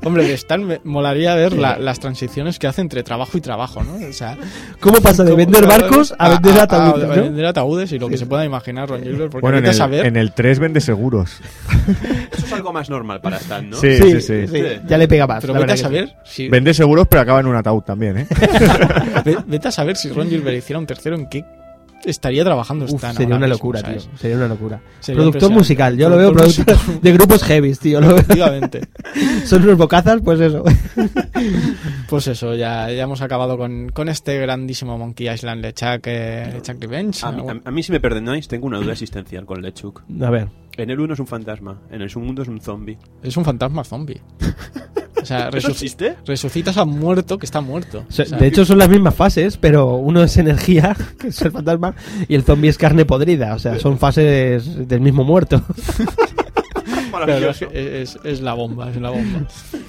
Hombre, 0.04 0.24
de 0.26 0.34
Stan 0.34 0.64
me 0.64 0.80
molaría 0.84 1.34
ver 1.34 1.52
la- 1.54 1.78
las 1.78 2.00
transiciones 2.00 2.58
que 2.58 2.66
hace 2.66 2.80
entre 2.80 3.02
trabajo 3.02 3.36
y 3.38 3.40
trabajo, 3.40 3.82
¿no? 3.82 3.94
O 4.08 4.12
sea, 4.12 4.36
¿Cómo 4.80 5.00
pasa 5.00 5.24
de 5.24 5.34
vender 5.34 5.66
barcos 5.66 6.14
a 6.18 6.28
vender 6.30 6.58
ataúdes? 6.60 7.04
a 7.04 7.16
¿no? 7.16 7.22
vender 7.22 7.46
ataúdes 7.46 7.92
y 7.92 7.98
lo 7.98 8.08
que 8.08 8.16
se 8.18 8.26
pueda 8.26 8.44
imaginar 8.44 8.88
Ron 8.88 9.02
Gilbert, 9.02 9.30
porque 9.32 9.42
Bueno, 9.42 9.58
en 9.58 9.66
a 9.66 9.70
el, 9.70 9.74
saber. 9.74 10.06
en 10.06 10.16
el 10.16 10.32
3 10.32 10.58
vende 10.58 10.80
seguros. 10.80 11.40
Eso 12.32 12.46
es 12.46 12.52
algo 12.52 12.72
más 12.72 12.88
normal 12.94 13.20
para 13.20 13.36
Stan, 13.36 13.68
¿no? 13.70 13.76
Sí, 13.76 13.96
sí, 13.96 14.20
sí. 14.20 14.46
sí, 14.48 14.62
Ya 14.86 14.96
le 14.98 15.06
pega 15.08 15.26
más. 15.26 15.40
Pero 15.40 15.52
la 15.54 15.60
vete 15.60 15.72
a 15.72 15.76
saber 15.76 16.16
si, 16.24 16.48
Vende 16.48 16.72
seguros, 16.74 17.06
pero 17.08 17.22
acaba 17.22 17.40
en 17.40 17.46
un 17.46 17.56
ataúd 17.56 17.82
también, 17.82 18.18
¿eh? 18.18 18.26
ve- 19.24 19.38
vete 19.46 19.68
a 19.68 19.72
saber 19.72 19.96
si 19.96 20.08
Ron 20.10 20.28
Gilbert 20.28 20.56
hiciera 20.58 20.78
un 20.78 20.86
tercero 20.86 21.16
en 21.16 21.28
qué 21.28 21.44
estaría 22.04 22.44
trabajando 22.44 22.86
sí. 22.86 22.94
Uf, 22.94 23.02
Stan. 23.02 23.14
sería 23.16 23.34
una 23.36 23.46
mismo, 23.46 23.54
locura, 23.54 23.80
¿sabes? 23.80 24.04
tío. 24.06 24.18
Sería 24.18 24.36
una 24.36 24.48
locura. 24.48 24.80
Sería 25.00 25.20
productor 25.22 25.50
musical, 25.52 25.96
yo 25.96 26.10
lo 26.10 26.16
veo 26.18 26.32
Productor 26.34 26.64
productor 26.66 27.00
de 27.00 27.12
grupos 27.12 27.42
heavy, 27.44 27.74
tío. 27.76 28.00
Lo. 28.02 28.10
Efectivamente. 28.16 28.80
Son 29.46 29.62
unos 29.62 29.78
bocazas, 29.78 30.20
pues 30.22 30.40
eso. 30.40 30.62
Pues 32.08 32.26
eso, 32.28 32.54
ya, 32.54 32.90
ya 32.90 33.04
hemos 33.04 33.22
acabado 33.22 33.56
con, 33.56 33.88
con 33.88 34.08
este 34.08 34.38
grandísimo 34.38 34.96
Monkey 34.98 35.28
Island 35.28 35.62
LeChuck, 35.62 36.02
eh, 36.06 36.50
LeChuck 36.52 36.80
Revenge. 36.80 37.24
A, 37.26 37.32
mí- 37.32 37.42
a- 37.48 37.68
a 37.68 37.70
mí, 37.70 37.82
si 37.82 37.90
me 37.92 38.00
perdonáis, 38.00 38.46
tengo 38.46 38.66
una 38.66 38.78
duda 38.78 38.92
existencial 38.92 39.44
con 39.46 39.62
Lechuk. 39.62 40.02
A 40.22 40.30
ver. 40.30 40.48
En 40.76 40.90
el 40.90 40.98
1 40.98 41.14
es 41.14 41.20
un 41.20 41.26
fantasma, 41.26 41.80
en 41.90 42.02
el 42.02 42.10
segundo 42.10 42.42
es 42.42 42.48
un 42.48 42.60
zombie. 42.60 42.98
Es 43.22 43.36
un 43.36 43.44
fantasma 43.44 43.84
zombie. 43.84 44.20
O 45.22 45.26
sea, 45.26 45.48
¿Eso 45.48 45.68
resuc- 45.68 45.70
existe? 45.70 46.16
resucitas 46.26 46.76
a 46.76 46.82
un 46.82 46.98
muerto 46.98 47.38
que 47.38 47.46
está 47.46 47.62
muerto. 47.62 48.04
O 48.06 48.12
sea, 48.12 48.26
de 48.26 48.46
hecho 48.46 48.66
son 48.66 48.76
las 48.76 48.90
mismas 48.90 49.14
fases, 49.14 49.56
pero 49.56 49.94
uno 49.96 50.22
es 50.22 50.36
energía, 50.36 50.94
que 51.18 51.28
es 51.28 51.40
el 51.40 51.50
fantasma, 51.50 51.94
y 52.28 52.34
el 52.34 52.42
zombie 52.42 52.68
es 52.68 52.76
carne 52.76 53.06
podrida. 53.06 53.54
O 53.54 53.58
sea, 53.58 53.78
son 53.78 53.96
fases 53.98 54.86
del 54.86 55.00
mismo 55.00 55.24
muerto. 55.24 55.62
es, 57.72 58.18
es 58.22 58.40
la 58.42 58.52
bomba, 58.52 58.90
es 58.90 58.96
la 58.96 59.10
bomba. 59.10 59.46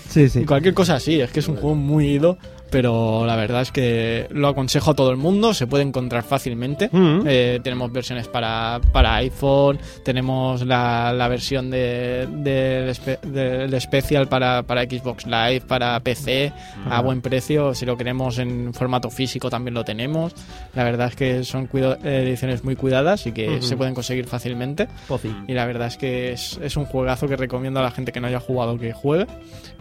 Sí, 0.08 0.30
sí. 0.30 0.42
Y 0.42 0.46
cualquier 0.46 0.74
cosa 0.74 0.96
así, 0.96 1.20
es 1.20 1.32
que 1.32 1.42
es 1.42 1.48
un 1.50 1.56
juego 1.56 1.76
muy 1.76 2.08
ido 2.12 2.38
pero 2.70 3.26
la 3.26 3.36
verdad 3.36 3.62
es 3.62 3.72
que 3.72 4.28
lo 4.32 4.48
aconsejo 4.50 4.92
a 4.92 4.94
todo 4.96 5.12
el 5.12 5.18
mundo, 5.18 5.54
se 5.54 5.68
puede 5.68 5.84
encontrar 5.84 6.24
fácilmente. 6.24 6.90
Mm. 6.92 7.22
Eh, 7.26 7.60
tenemos 7.64 7.92
versiones 7.92 8.28
para, 8.28 8.82
para 8.92 9.16
iPhone, 9.16 9.80
tenemos 10.04 10.66
la, 10.66 11.14
la 11.14 11.28
versión 11.28 11.70
de, 11.70 12.28
del 12.32 12.90
espe- 12.90 13.20
del 13.22 13.80
Special 13.82 14.28
para, 14.28 14.64
para 14.64 14.84
Xbox 14.84 15.26
Live, 15.26 15.62
para 15.68 16.00
PC, 16.00 16.52
a 16.90 17.02
buen 17.02 17.22
precio. 17.22 17.74
Si 17.74 17.86
lo 17.86 17.98
queremos 17.98 18.38
en 18.40 18.74
formato 18.74 19.10
físico 19.10 19.50
también 19.50 19.74
lo 19.74 19.84
tenemos. 19.84 20.34
La 20.74 20.84
verdad 20.84 21.08
es 21.10 21.16
que 21.16 21.44
son 21.44 21.70
ediciones 22.04 22.64
muy 22.64 22.76
cuidadas 22.76 23.26
y 23.28 23.32
que 23.32 23.62
se 23.62 23.78
pueden 23.78 23.94
conseguir 23.94 24.26
fácilmente. 24.26 24.88
Y 25.48 25.54
la 25.54 25.66
verdad 25.66 25.88
es 25.88 25.98
que 25.98 26.32
es, 26.34 26.60
es 26.62 26.78
un 26.78 26.86
juegazo 26.86 27.28
que 27.28 27.36
recomiendo 27.36 27.80
a 27.80 27.84
la 27.84 27.92
gente 27.92 28.12
que 28.12 28.20
no 28.20 28.28
haya 28.28 28.40
jugado 28.40 28.78
que 28.78 28.94
juegue. 28.94 29.28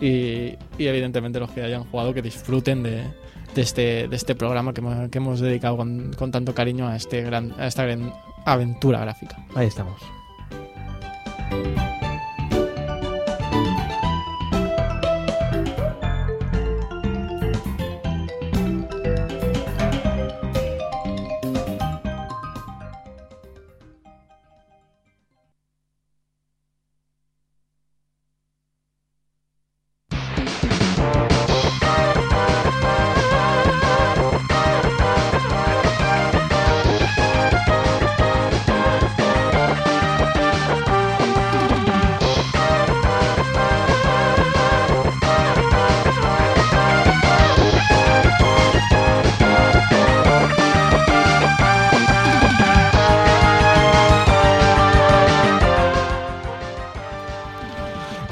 Y, 0.00 0.56
y 0.78 0.86
evidentemente 0.86 1.38
los 1.40 1.50
que 1.50 1.62
hayan 1.62 1.84
jugado 1.84 2.12
que 2.12 2.20
disfruten 2.22 2.73
de, 2.82 3.04
de 3.54 3.62
este, 3.62 4.08
de 4.08 4.16
este 4.16 4.34
programa 4.34 4.72
que 4.72 4.82
que 5.10 5.18
hemos 5.18 5.40
dedicado 5.40 5.76
con, 5.76 6.12
con 6.14 6.30
tanto 6.30 6.54
cariño 6.54 6.88
a, 6.88 6.96
este 6.96 7.22
gran, 7.22 7.54
a 7.58 7.66
esta 7.66 7.84
gran 7.84 8.12
aventura 8.44 9.00
gráfica. 9.00 9.36
Ahí 9.54 9.66
estamos. 9.66 10.00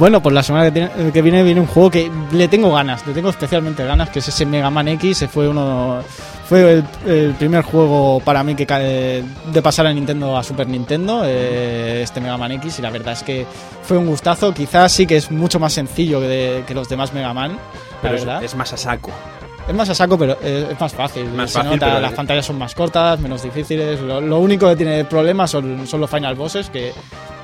Bueno, 0.02 0.20
pues 0.20 0.34
la 0.34 0.42
semana 0.42 0.64
que, 0.64 0.72
tiene- 0.72 1.12
que 1.12 1.22
viene 1.22 1.44
viene 1.44 1.60
un 1.60 1.68
juego 1.68 1.88
que 1.88 2.10
le 2.32 2.48
tengo 2.48 2.72
ganas, 2.72 3.06
le 3.06 3.12
tengo 3.12 3.28
especialmente 3.30 3.84
ganas, 3.84 4.10
que 4.10 4.18
es 4.18 4.26
ese 4.26 4.44
Mega 4.44 4.68
Man 4.68 4.88
X. 4.88 5.26
Fue 5.30 5.46
uno, 5.48 6.00
fue 6.48 6.72
el, 6.72 6.84
el 7.06 7.34
primer 7.34 7.62
juego 7.62 8.18
para 8.24 8.42
mí 8.42 8.56
que 8.56 8.66
cae 8.66 9.22
de 9.52 9.62
pasar 9.62 9.86
a 9.86 9.92
Nintendo 9.92 10.36
a 10.36 10.42
Super 10.42 10.66
Nintendo, 10.66 11.22
eh, 11.24 12.00
este 12.02 12.20
Mega 12.20 12.36
Man 12.36 12.50
X, 12.50 12.80
y 12.80 12.82
la 12.82 12.90
verdad 12.90 13.12
es 13.12 13.22
que 13.22 13.46
fue 13.84 13.96
un 13.96 14.06
gustazo. 14.06 14.52
Quizás 14.52 14.90
sí 14.90 15.06
que 15.06 15.16
es 15.18 15.30
mucho 15.30 15.60
más 15.60 15.72
sencillo 15.72 16.18
que, 16.18 16.26
de- 16.26 16.64
que 16.66 16.74
los 16.74 16.88
demás 16.88 17.12
Mega 17.14 17.32
Man, 17.32 17.52
la 17.52 17.58
Pero 18.02 18.14
es, 18.16 18.24
verdad. 18.24 18.42
es 18.42 18.56
más 18.56 18.72
a 18.72 18.76
saco. 18.76 19.12
Es 19.68 19.72
más 19.76 19.88
a 19.88 19.94
saco, 19.94 20.18
pero 20.18 20.32
es, 20.42 20.68
es 20.70 20.80
más 20.80 20.92
fácil. 20.92 21.26
Más 21.30 21.48
Se 21.52 21.58
fácil, 21.58 21.74
nota, 21.74 21.86
pero- 21.86 22.00
las 22.00 22.12
pantallas 22.14 22.44
son 22.44 22.58
más 22.58 22.74
cortas, 22.74 23.20
menos 23.20 23.44
difíciles. 23.44 24.00
Lo, 24.00 24.20
lo 24.20 24.40
único 24.40 24.68
que 24.68 24.74
tiene 24.74 25.04
problemas 25.04 25.52
son, 25.52 25.86
son 25.86 26.00
los 26.00 26.10
final 26.10 26.34
bosses, 26.34 26.70
que 26.70 26.92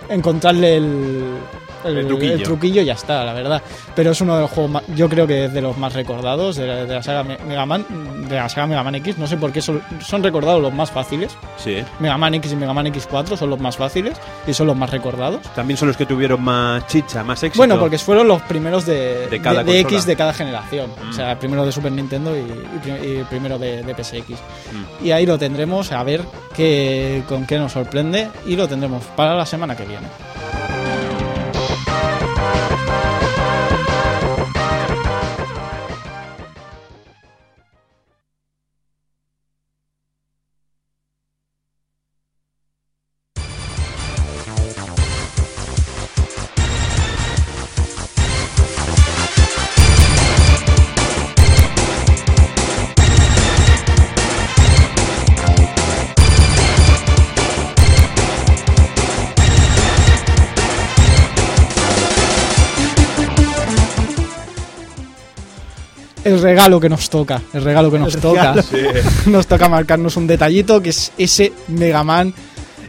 encontrarle 0.08 0.76
el, 0.78 1.24
El 1.84 2.06
truquillo. 2.06 2.32
el 2.34 2.42
truquillo 2.42 2.82
ya 2.82 2.92
está, 2.94 3.24
la 3.24 3.32
verdad. 3.32 3.62
Pero 3.94 4.10
es 4.10 4.20
uno 4.20 4.34
de 4.36 4.42
los 4.42 4.50
juegos, 4.50 4.70
más- 4.72 4.82
yo 4.94 5.08
creo 5.08 5.26
que 5.26 5.46
es 5.46 5.52
de 5.52 5.60
los 5.60 5.76
más 5.78 5.92
recordados 5.94 6.56
de 6.56 6.66
la, 6.66 6.74
de 6.84 6.94
la 6.94 7.02
saga 7.02 7.22
Me- 7.22 7.38
Mega 7.46 7.66
Man, 7.66 7.84
de 8.28 8.36
la 8.36 8.48
saga 8.48 8.66
Mega 8.66 8.82
Man 8.82 8.94
X. 8.96 9.18
No 9.18 9.26
sé 9.26 9.36
por 9.36 9.52
qué 9.52 9.60
son, 9.62 9.82
son 10.00 10.22
recordados 10.22 10.60
los 10.62 10.72
más 10.72 10.90
fáciles. 10.90 11.36
Sí. 11.56 11.76
Mega 12.00 12.16
Man 12.18 12.34
X 12.34 12.52
y 12.52 12.56
Mega 12.56 12.72
Man 12.72 12.86
X4 12.86 13.36
son 13.36 13.50
los 13.50 13.60
más 13.60 13.76
fáciles 13.76 14.16
y 14.46 14.52
son 14.54 14.66
los 14.66 14.76
más 14.76 14.90
recordados. 14.90 15.40
También 15.54 15.76
son 15.76 15.88
los 15.88 15.96
que 15.96 16.06
tuvieron 16.06 16.42
más 16.42 16.86
chicha, 16.86 17.22
más 17.24 17.42
éxito. 17.42 17.58
Bueno, 17.60 17.78
porque 17.78 17.98
fueron 17.98 18.28
los 18.28 18.42
primeros 18.42 18.84
de, 18.86 19.26
De 19.28 19.40
cada 19.40 19.62
de- 19.64 19.72
de. 19.72 19.80
X 19.80 20.06
de 20.06 20.16
cada 20.16 20.32
generación. 20.32 20.90
Mm. 21.04 21.10
O 21.10 21.12
sea, 21.12 21.32
el 21.32 21.38
primero 21.38 21.64
de 21.64 21.72
Super 21.72 21.92
Nintendo 21.92 22.34
y, 22.36 22.40
y 22.40 22.78
pri- 22.82 23.20
y 23.20 23.24
primero 23.24 23.58
de, 23.58 23.82
de 23.82 23.94
PSX. 23.94 24.30
Mm. 24.30 25.04
Y 25.06 25.10
ahí 25.12 25.26
lo 25.26 25.38
tendremos 25.38 25.92
a 25.92 26.02
ver 26.02 26.22
qué, 26.54 27.22
con 27.28 27.46
qué 27.46 27.58
nos 27.58 27.72
sorprende 27.72 28.28
y 28.46 28.56
lo 28.56 28.66
tendremos 28.68 29.04
para 29.16 29.34
la 29.34 29.46
semana 29.46 29.76
que 29.76 29.84
viene. 29.84 30.06
Regalo 66.68 66.80
que 66.80 66.88
nos 66.90 67.08
toca, 67.08 67.40
el 67.54 67.64
regalo 67.64 67.90
que 67.90 67.98
nos 67.98 68.16
toca. 68.18 68.54
Nos 69.26 69.46
toca 69.46 69.68
marcarnos 69.68 70.16
un 70.16 70.26
detallito 70.26 70.82
que 70.82 70.90
es 70.90 71.12
ese 71.16 71.52
Mega 71.68 72.04
Man. 72.04 72.34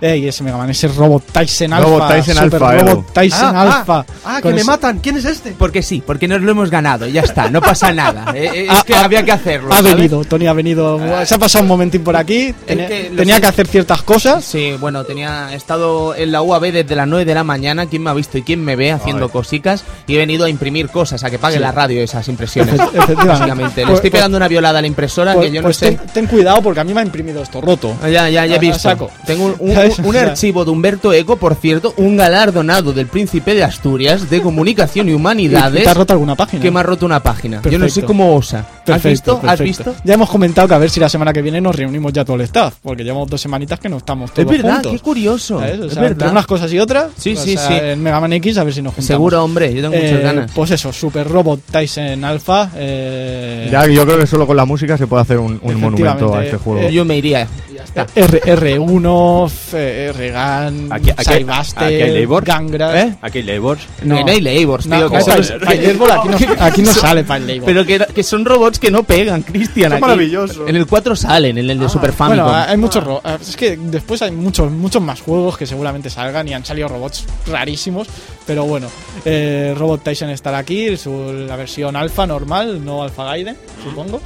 Ey, 0.02 0.28
ese 0.28 0.44
Mega 0.44 0.58
Man, 0.58 0.70
ese 0.70 0.88
Robot 0.88 1.24
Tyson 1.32 1.74
Alpha. 1.74 1.90
Robot 1.90 2.08
Tyson 2.10 2.36
Super 2.36 2.64
Alpha, 2.64 2.84
Robot. 2.86 3.14
Tyson 3.14 3.56
Ah, 3.56 3.62
Alpha. 3.80 4.06
Ah, 4.26 4.40
que 4.42 4.50
me 4.50 4.56
ese- 4.58 4.64
matan. 4.66 5.00
¿Quién 5.00 5.18
es 5.18 5.26
este? 5.26 5.52
Porque 5.58 5.82
sí, 5.84 6.02
porque 6.06 6.28
nos 6.28 6.42
lo 6.42 6.52
hemos 6.52 6.70
ganado, 6.70 7.06
ya 7.08 7.22
está, 7.22 7.50
no 7.50 7.62
pasa 7.62 7.92
nada. 7.92 8.32
Eh, 8.34 8.50
eh, 8.54 8.64
es 8.66 8.70
Ah, 8.72 8.84
que 8.86 8.94
ah, 8.96 9.04
había 9.06 9.24
que 9.24 9.32
hacerlo. 9.32 9.74
Ha 9.74 9.78
¿sabes? 9.78 9.96
venido, 9.96 10.24
Tony 10.24 10.48
ha 10.48 10.54
venido. 10.54 11.00
Se 11.26 11.36
ha 11.36 11.38
pasado 11.38 11.64
un 11.64 11.68
momentín 11.70 12.04
por 12.04 12.16
aquí. 12.16 12.54
Tenía, 12.66 12.88
que 12.88 13.12
tenía 13.16 13.36
hacer 13.38 13.68
ciertas 13.68 14.02
cosas. 14.04 14.44
Sí, 14.46 14.76
bueno, 14.80 15.04
tenía 15.04 15.52
he 15.54 15.56
estado 15.56 16.16
en 16.16 16.32
la 16.32 16.42
UAB 16.42 16.72
desde 16.72 16.96
las 16.96 17.08
9 17.08 17.26
de 17.26 17.34
la 17.36 17.44
mañana. 17.44 17.86
¿Quién 17.88 18.04
me 18.04 18.10
ha 18.10 18.14
visto 18.14 18.38
y 18.38 18.44
quién 18.44 18.64
me 18.64 18.76
ve 18.76 18.92
haciendo 18.92 19.30
cosicas? 19.30 19.84
Y 20.08 20.16
he 20.16 20.18
venido 20.18 20.46
a 20.46 20.50
imprimir 20.50 20.90
cosas, 20.90 21.24
a 21.24 21.30
que 21.30 21.40
pague 21.40 21.60
la 21.60 21.72
radio 21.72 22.02
esas 22.02 22.28
impresiones. 22.30 22.76
Efe- 22.76 22.84
efectivamente. 22.94 23.28
Básicamente. 23.30 23.82
Le 23.82 23.88
Pues- 23.88 23.96
estoy 23.98 24.10
pegando 24.12 24.38
una 24.38 24.48
violada 24.48 24.80
a 24.80 24.82
la 24.82 24.88
impresora 24.88 25.34
Pues, 25.34 25.48
que 25.48 25.56
yo 25.56 25.62
no 25.62 25.66
pues 25.68 25.78
sé. 25.78 25.92
ten, 25.94 26.08
ten 26.14 26.28
cuidado 26.28 26.62
porque 26.62 26.80
a 26.80 26.84
mí 26.84 26.94
me 26.94 27.02
ha 27.02 27.04
imprimido 27.04 27.42
esto 27.44 27.60
roto. 27.62 27.96
Ah, 28.02 28.08
Ya, 28.10 28.30
ya, 28.30 28.46
ya 28.46 28.56
he 28.56 28.60
visto. 28.60 28.80
saco. 28.80 29.12
Tengo 29.26 29.46
un, 29.46 29.56
un- 29.60 29.89
¿Sabes? 29.96 30.10
un 30.10 30.16
archivo 30.18 30.66
de 30.66 30.72
Humberto 30.72 31.14
Eco, 31.14 31.38
por 31.38 31.56
cierto, 31.56 31.94
un 31.98 32.18
galardonado 32.18 32.94
del 32.94 33.08
Príncipe 33.08 33.54
de 33.56 33.64
Asturias 33.64 34.30
de 34.30 34.42
Comunicación 34.42 35.10
y 35.10 35.14
Humanidades. 35.14 35.84
¿Te 35.84 35.90
has 35.90 35.98
roto 35.98 36.14
alguna 36.14 36.36
página? 36.36 36.62
que 36.62 36.72
me 36.72 36.80
ha 36.80 36.84
roto 36.84 37.06
una 37.06 37.22
página. 37.22 37.62
Yo 37.70 37.78
no 37.80 37.88
sé 37.90 38.04
cómo 38.04 38.36
osa. 38.36 38.60
¿Has 38.60 38.84
Perfecto, 39.04 39.36
visto? 39.36 39.50
¿Has 39.50 39.60
visto? 39.60 39.96
Ya 40.04 40.16
hemos 40.16 40.30
comentado 40.30 40.68
que 40.68 40.74
a 40.74 40.78
ver 40.80 40.90
si 40.90 41.00
la 41.00 41.10
semana 41.10 41.32
que 41.32 41.42
viene 41.42 41.62
nos 41.62 41.76
reunimos 41.76 42.12
ya 42.12 42.26
todo 42.26 42.36
el 42.38 42.42
staff, 42.44 42.76
porque 42.82 43.04
llevamos 43.04 43.30
dos 43.30 43.40
semanitas 43.40 43.80
que 43.80 43.88
no 43.90 43.98
estamos 43.98 44.30
Es 44.32 44.36
todos 44.36 44.52
verdad, 44.52 44.74
juntos. 44.76 44.92
qué 44.94 45.00
curioso. 45.00 45.58
O 45.58 45.64
Es 45.64 45.70
sea, 45.78 45.82
entre 45.84 46.00
verdad. 46.00 46.32
unas 46.32 46.48
cosas 46.48 46.72
y 46.74 46.80
otras. 46.80 47.08
Sí, 47.18 47.36
sí, 47.36 47.56
sea, 47.56 47.68
sí. 47.68 47.74
En 47.76 48.02
Mega 48.02 48.20
Man 48.20 48.34
X 48.34 48.58
a 48.58 48.64
ver 48.64 48.74
si 48.74 48.82
nos 48.82 48.94
juntamos. 48.94 49.08
Seguro, 49.08 49.44
hombre, 49.44 49.74
yo 49.74 49.82
tengo 49.82 49.96
muchas 49.96 50.12
Eh, 50.20 50.22
ganas. 50.24 50.52
Pues 50.54 50.72
eso, 50.72 50.92
Super 50.92 51.28
Robot 51.28 51.62
Tyson 51.72 52.24
Alpha. 52.24 52.72
Eh, 52.76 53.70
Ya, 53.72 53.86
yo 53.88 54.06
creo 54.06 54.18
que 54.18 54.26
solo 54.28 54.48
con 54.48 54.58
la 54.58 54.66
música 54.66 54.98
se 54.98 55.06
puede 55.08 55.22
hacer 55.22 55.38
un, 55.38 55.60
un 55.62 55.80
monumento 55.80 56.34
a 56.36 56.44
este 56.44 56.58
juego. 56.58 56.80
eh, 56.82 56.92
Yo 56.92 57.06
me 57.06 57.18
iría. 57.18 57.48
Ya 57.76 57.84
está. 57.84 58.08
R 58.16 58.42
R1, 58.42 59.50
F- 59.80 60.10
R-Gun, 60.10 60.92
Aquí- 60.92 61.12
aquí- 61.12 61.24
Cybuster, 61.34 61.84
aquí 61.84 61.94
hay 62.02 62.22
labor. 62.22 62.44
Gangra. 62.46 63.02
¿Eh? 63.02 63.16
Aquí 63.22 63.38
hay 63.40 63.44
labors. 63.44 63.82
No, 64.04 64.24
no 64.24 64.32
hay 64.32 64.42
labors, 64.42 64.86
tío. 64.86 64.98
No, 65.00 65.10
que 65.10 65.18
no, 65.18 65.34
aquí 65.34 66.46
no, 66.46 66.56
aquí 66.66 66.82
no 66.82 66.94
sale 66.94 67.24
Fire 67.24 67.42
Labor. 67.42 67.66
pero 67.66 67.86
que, 67.86 68.00
que 68.14 68.24
son 68.24 68.46
robots 68.46 68.80
que 68.80 68.92
no 68.92 69.04
pegan, 69.04 69.42
Cristian. 69.44 69.92
Son 69.92 69.98
aquí. 69.98 70.02
maravillosos. 70.02 70.70
En 70.70 70.76
el 70.76 70.86
4 70.86 71.16
salen, 71.16 71.58
en 71.58 71.70
el 71.70 71.80
de 71.80 71.90
Super 71.90 72.12
Famicom. 72.14 72.46
Bueno, 72.46 72.60
hay 72.68 72.78
muchos 72.78 73.04
ro- 73.04 73.22
Es 73.42 73.56
que 73.56 73.78
después 73.78 74.22
hay 74.22 74.32
muchos 74.32 74.72
muchos 74.72 75.02
más 75.02 75.22
juegos 75.22 75.58
que 75.58 75.66
seguramente 75.66 76.10
salgan 76.10 76.48
y 76.48 76.54
han 76.54 76.66
salido 76.66 76.88
robots 76.88 77.26
rarísimos. 77.48 78.08
Pero 78.46 78.66
bueno, 78.66 78.88
eh, 79.26 79.76
Robot 79.78 80.04
Tyson 80.04 80.30
estará 80.32 80.58
aquí, 80.58 80.98
su, 80.98 81.46
la 81.48 81.56
versión 81.56 81.96
alfa 81.96 82.26
normal, 82.26 82.84
no 82.84 83.04
alfa 83.04 83.24
Gaiden, 83.26 83.56
supongo. 83.84 84.20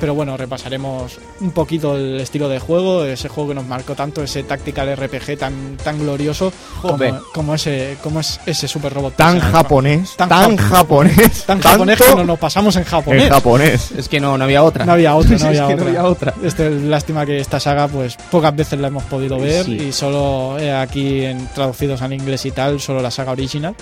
Pero 0.00 0.14
bueno, 0.14 0.36
repasaremos 0.36 1.18
un 1.40 1.50
poquito 1.52 1.96
el 1.96 2.20
estilo 2.20 2.48
de 2.48 2.58
juego, 2.58 3.04
ese 3.04 3.28
juego 3.28 3.50
que 3.50 3.54
nos 3.54 3.66
marcó 3.66 3.94
tanto, 3.94 4.22
ese 4.22 4.42
tactical 4.42 4.96
RPG 4.96 5.38
tan, 5.38 5.76
tan 5.76 5.98
glorioso 5.98 6.52
como, 6.80 6.98
como 7.34 7.54
ese, 7.54 7.96
como 8.02 8.20
es 8.20 8.40
ese 8.46 8.66
super 8.66 8.92
robot. 8.92 9.14
Tan 9.16 9.38
japonés, 9.38 10.16
Tan 10.16 10.28
tan, 10.28 10.56
japo- 10.56 10.68
japonés, 10.70 11.44
Tan 11.44 11.60
japonés 11.60 11.98
que 12.00 12.14
nos, 12.16 12.26
nos 12.26 12.38
pasamos 12.38 12.74
en 12.76 12.84
japonés. 12.84 13.24
en 13.24 13.30
japonés. 13.30 13.90
Es 13.92 14.08
que 14.08 14.20
no, 14.20 14.36
no 14.38 14.44
había 14.44 14.62
otra. 14.62 14.84
No 14.86 14.92
había 14.92 15.14
otra, 15.14 15.30
no 15.30 15.36
es 15.36 15.42
había 15.44 15.66
que 15.68 15.74
otra. 15.74 15.84
no 15.84 15.88
había 15.90 16.04
otra. 16.04 16.34
Este, 16.42 16.70
lástima 16.70 17.26
que 17.26 17.38
esta 17.38 17.60
saga, 17.60 17.86
pues 17.88 18.16
pocas 18.30 18.54
veces 18.56 18.78
la 18.80 18.88
hemos 18.88 19.04
podido 19.04 19.38
ver 19.38 19.64
Sí. 19.66 19.72
y 19.88 19.92
solo 19.92 20.58
eh, 20.58 20.72
aquí 20.72 21.24
en, 21.24 21.46
traducidos 21.48 22.00
al 22.02 22.12
inglés 22.12 22.46
y 22.46 22.50
tal, 22.52 22.80
solo 22.80 23.00
la 23.02 23.10
saga 23.10 23.32
original 23.32 23.74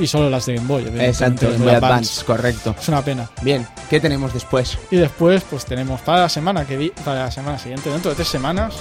y 0.00 0.06
solo 0.06 0.30
las 0.30 0.46
de 0.46 0.54
Game 0.56 0.66
Boy. 0.68 0.84
Exacto, 1.00 1.50
de 1.50 1.56
Boy 1.58 1.68
Advance. 1.70 1.86
Advance, 1.86 2.24
correcto. 2.24 2.74
Es 2.80 2.88
una 2.88 3.02
pena. 3.02 3.28
Bien, 3.42 3.66
¿qué 3.90 4.00
tenemos 4.00 4.32
después? 4.32 4.78
Y 4.90 4.96
después, 4.96 5.07
pues 5.44 5.64
tenemos 5.64 6.00
para 6.00 6.22
la 6.22 6.28
semana 6.28 6.66
que 6.66 6.92
para 7.04 7.24
la 7.24 7.30
semana 7.30 7.58
siguiente, 7.58 7.90
dentro 7.90 8.10
de 8.10 8.16
tres 8.16 8.28
semanas, 8.28 8.74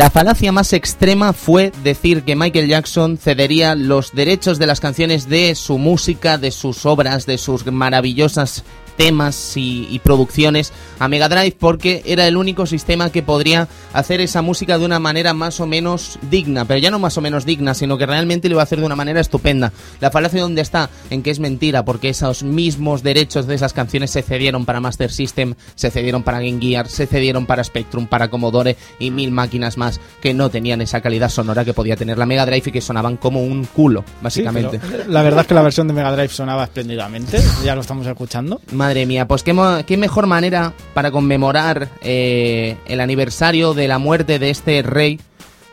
La 0.00 0.08
falacia 0.08 0.50
más 0.50 0.72
extrema 0.72 1.34
fue 1.34 1.72
decir 1.84 2.22
que 2.22 2.34
Michael 2.34 2.68
Jackson 2.68 3.18
cedería 3.18 3.74
los 3.74 4.12
derechos 4.14 4.58
de 4.58 4.66
las 4.66 4.80
canciones 4.80 5.28
de 5.28 5.54
su 5.54 5.76
música, 5.76 6.38
de 6.38 6.52
sus 6.52 6.86
obras, 6.86 7.26
de 7.26 7.36
sus 7.36 7.66
maravillosas 7.66 8.64
temas 9.00 9.56
y, 9.56 9.88
y 9.90 9.98
producciones 10.00 10.74
a 10.98 11.08
Mega 11.08 11.30
Drive 11.30 11.56
porque 11.58 12.02
era 12.04 12.26
el 12.28 12.36
único 12.36 12.66
sistema 12.66 13.08
que 13.08 13.22
podría 13.22 13.66
hacer 13.94 14.20
esa 14.20 14.42
música 14.42 14.76
de 14.76 14.84
una 14.84 14.98
manera 14.98 15.32
más 15.32 15.58
o 15.58 15.66
menos 15.66 16.18
digna, 16.30 16.66
pero 16.66 16.78
ya 16.80 16.90
no 16.90 16.98
más 16.98 17.16
o 17.16 17.22
menos 17.22 17.46
digna, 17.46 17.72
sino 17.72 17.96
que 17.96 18.04
realmente 18.04 18.50
lo 18.50 18.56
iba 18.56 18.62
a 18.62 18.64
hacer 18.64 18.78
de 18.78 18.84
una 18.84 18.96
manera 18.96 19.18
estupenda. 19.22 19.72
La 20.00 20.10
falacia 20.10 20.42
donde 20.42 20.60
está, 20.60 20.90
en 21.08 21.22
que 21.22 21.30
es 21.30 21.40
mentira, 21.40 21.82
porque 21.82 22.10
esos 22.10 22.42
mismos 22.42 23.02
derechos 23.02 23.46
de 23.46 23.54
esas 23.54 23.72
canciones 23.72 24.10
se 24.10 24.20
cedieron 24.20 24.66
para 24.66 24.80
Master 24.80 25.10
System, 25.10 25.54
se 25.76 25.90
cedieron 25.90 26.22
para 26.22 26.40
Game 26.40 26.58
Gear, 26.60 26.86
se 26.86 27.06
cedieron 27.06 27.46
para 27.46 27.64
Spectrum, 27.64 28.06
para 28.06 28.28
Commodore 28.28 28.76
y 28.98 29.10
mil 29.10 29.30
máquinas 29.30 29.78
más 29.78 29.98
que 30.20 30.34
no 30.34 30.50
tenían 30.50 30.82
esa 30.82 31.00
calidad 31.00 31.30
sonora 31.30 31.64
que 31.64 31.72
podía 31.72 31.96
tener 31.96 32.18
la 32.18 32.26
Mega 32.26 32.44
Drive 32.44 32.64
y 32.66 32.72
que 32.72 32.82
sonaban 32.82 33.16
como 33.16 33.42
un 33.42 33.64
culo, 33.64 34.04
Sí, 34.06 34.12
básicamente. 34.20 34.78
pero 34.78 35.04
la 35.10 35.22
verdad 35.22 35.40
es 35.40 35.46
que 35.46 35.54
la 35.54 35.62
versión 35.62 35.88
de 35.88 35.94
Mega 35.94 36.12
Drive 36.12 36.28
sonaba 36.28 36.64
espléndidamente, 36.64 37.40
ya 37.64 37.74
lo 37.74 37.80
estamos 37.80 38.06
escuchando. 38.06 38.60
Madre 38.72 38.89
mía, 39.06 39.26
pues 39.26 39.42
qué, 39.42 39.96
mejor 39.96 40.26
manera 40.26 40.72
para 40.94 41.10
conmemorar 41.10 41.88
eh, 42.02 42.76
el 42.86 43.00
aniversario 43.00 43.74
de 43.74 43.88
la 43.88 43.98
muerte 43.98 44.38
de 44.38 44.50
este 44.50 44.82
rey, 44.82 45.20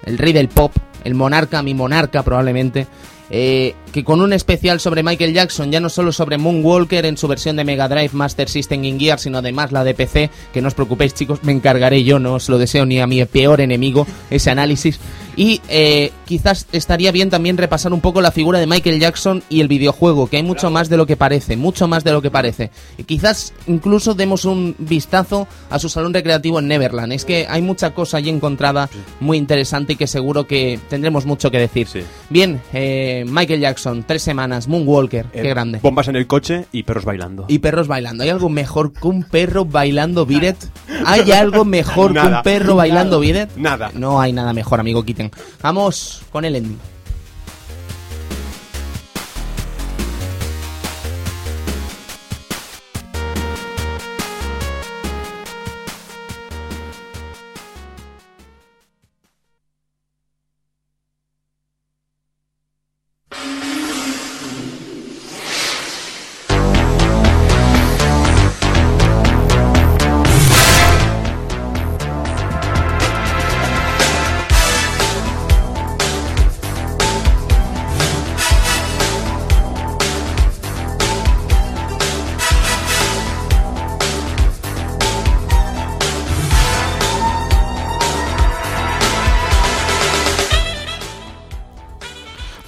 el 0.06 0.18
rey 0.18 0.34
del 0.34 0.50
pop, 0.50 0.72
el 1.04 1.16
monarca, 1.16 1.62
mi 1.64 1.74
monarca 1.74 2.24
probablemente, 2.24 2.88
eh, 3.30 3.76
que 3.92 4.04
con 4.04 4.22
un 4.22 4.32
especial 4.32 4.80
sobre 4.80 5.04
Michael 5.04 5.34
Jackson, 5.34 5.72
ya 5.72 5.80
no 5.80 5.90
solo 5.90 6.12
sobre 6.12 6.38
Moonwalker 6.38 7.06
en 7.06 7.18
su 7.18 7.28
versión 7.28 7.56
de 7.58 7.66
Mega 7.66 7.90
Drive, 7.90 8.12
Master 8.14 8.48
System 8.48 8.82
Game 8.82 9.00
Gear, 9.00 9.20
sino 9.20 9.40
además 9.40 9.72
la 9.72 9.84
de 9.84 9.94
PC, 9.94 10.30
que 10.54 10.62
no 10.62 10.70
os 10.70 10.74
preocupéis 10.74 11.14
chicos, 11.14 11.44
me 11.44 11.52
encargaré 11.52 12.04
yo, 12.04 12.20
no 12.20 12.36
os 12.36 12.48
lo 12.48 12.58
deseo 12.58 12.86
ni 12.86 13.00
a 13.02 13.08
mi 13.08 13.24
peor 13.26 13.60
enemigo 13.60 14.08
ese 14.30 14.50
análisis. 14.50 15.00
Y 15.38 15.62
eh, 15.70 16.12
quizás 16.26 16.66
estaría 16.72 17.12
bien 17.12 17.30
también 17.30 17.58
repasar 17.58 17.94
un 17.94 18.02
poco 18.02 18.22
la 18.22 18.32
figura 18.32 18.58
de 18.58 18.66
Michael 18.66 19.00
Jackson 19.00 19.44
y 19.50 19.62
el 19.62 19.68
videojuego, 19.68 20.28
que 20.28 20.38
hay 20.38 20.44
mucho 20.44 20.72
más 20.72 20.90
de 20.90 20.98
lo 20.98 21.06
que 21.06 21.16
parece, 21.16 21.56
mucho 21.56 21.88
más 21.88 22.04
de 22.04 22.12
lo 22.12 22.24
que 22.24 22.32
parece. 22.32 22.72
Y 22.98 23.04
quizás 23.04 23.54
incluso 23.68 24.16
demos 24.16 24.46
un 24.46 24.76
vistazo 24.80 25.48
a 25.70 25.78
su 25.78 25.90
salón 25.90 26.14
recreativo 26.16 26.58
en 26.58 26.68
Neverland. 26.68 27.14
Es 27.14 27.24
que 27.24 27.46
hay 27.48 27.62
mucha 27.62 27.92
cosa 27.94 28.18
allí 28.18 28.32
encontrada 28.32 28.90
muy 29.20 29.38
interesante 29.38 29.94
y 29.94 29.96
que 29.96 30.08
seguro 30.08 30.48
que 30.48 30.80
tendremos 30.90 31.28
mucho 31.28 31.52
que 31.52 31.60
decir. 31.60 31.88
Sí. 31.88 32.00
Bien, 32.32 32.60
eh, 32.74 33.24
Michael 33.28 33.60
Jackson, 33.62 34.04
tres 34.08 34.24
semanas, 34.24 34.68
Moonwalker, 34.68 35.28
Eh, 35.34 35.42
qué 35.44 35.50
grande. 35.50 35.80
Bombas 35.84 36.08
en 36.08 36.16
el 36.16 36.26
coche 36.26 36.66
y 36.72 36.82
perros 36.82 37.06
bailando. 37.06 37.46
Y 37.48 37.60
perros 37.60 37.88
bailando. 37.88 38.24
¿Hay 38.24 38.30
algo 38.32 38.50
mejor 38.50 38.92
que 38.92 39.08
un 39.08 39.22
perro 39.22 39.66
bailando 39.66 40.26
Biret? 40.26 40.58
¿Hay 41.06 41.32
algo 41.32 41.64
mejor 41.64 42.14
que 42.14 42.20
un 42.22 42.42
perro 42.42 42.76
bailando 42.76 43.20
Biret? 43.20 43.56
Nada. 43.56 43.92
No 43.94 44.20
hay 44.20 44.34
nada 44.34 44.52
mejor, 44.52 44.80
amigo 44.80 45.04
Kitten. 45.04 45.27
Vamos 45.62 46.22
con 46.32 46.46
el 46.46 46.56
ending. 46.56 46.97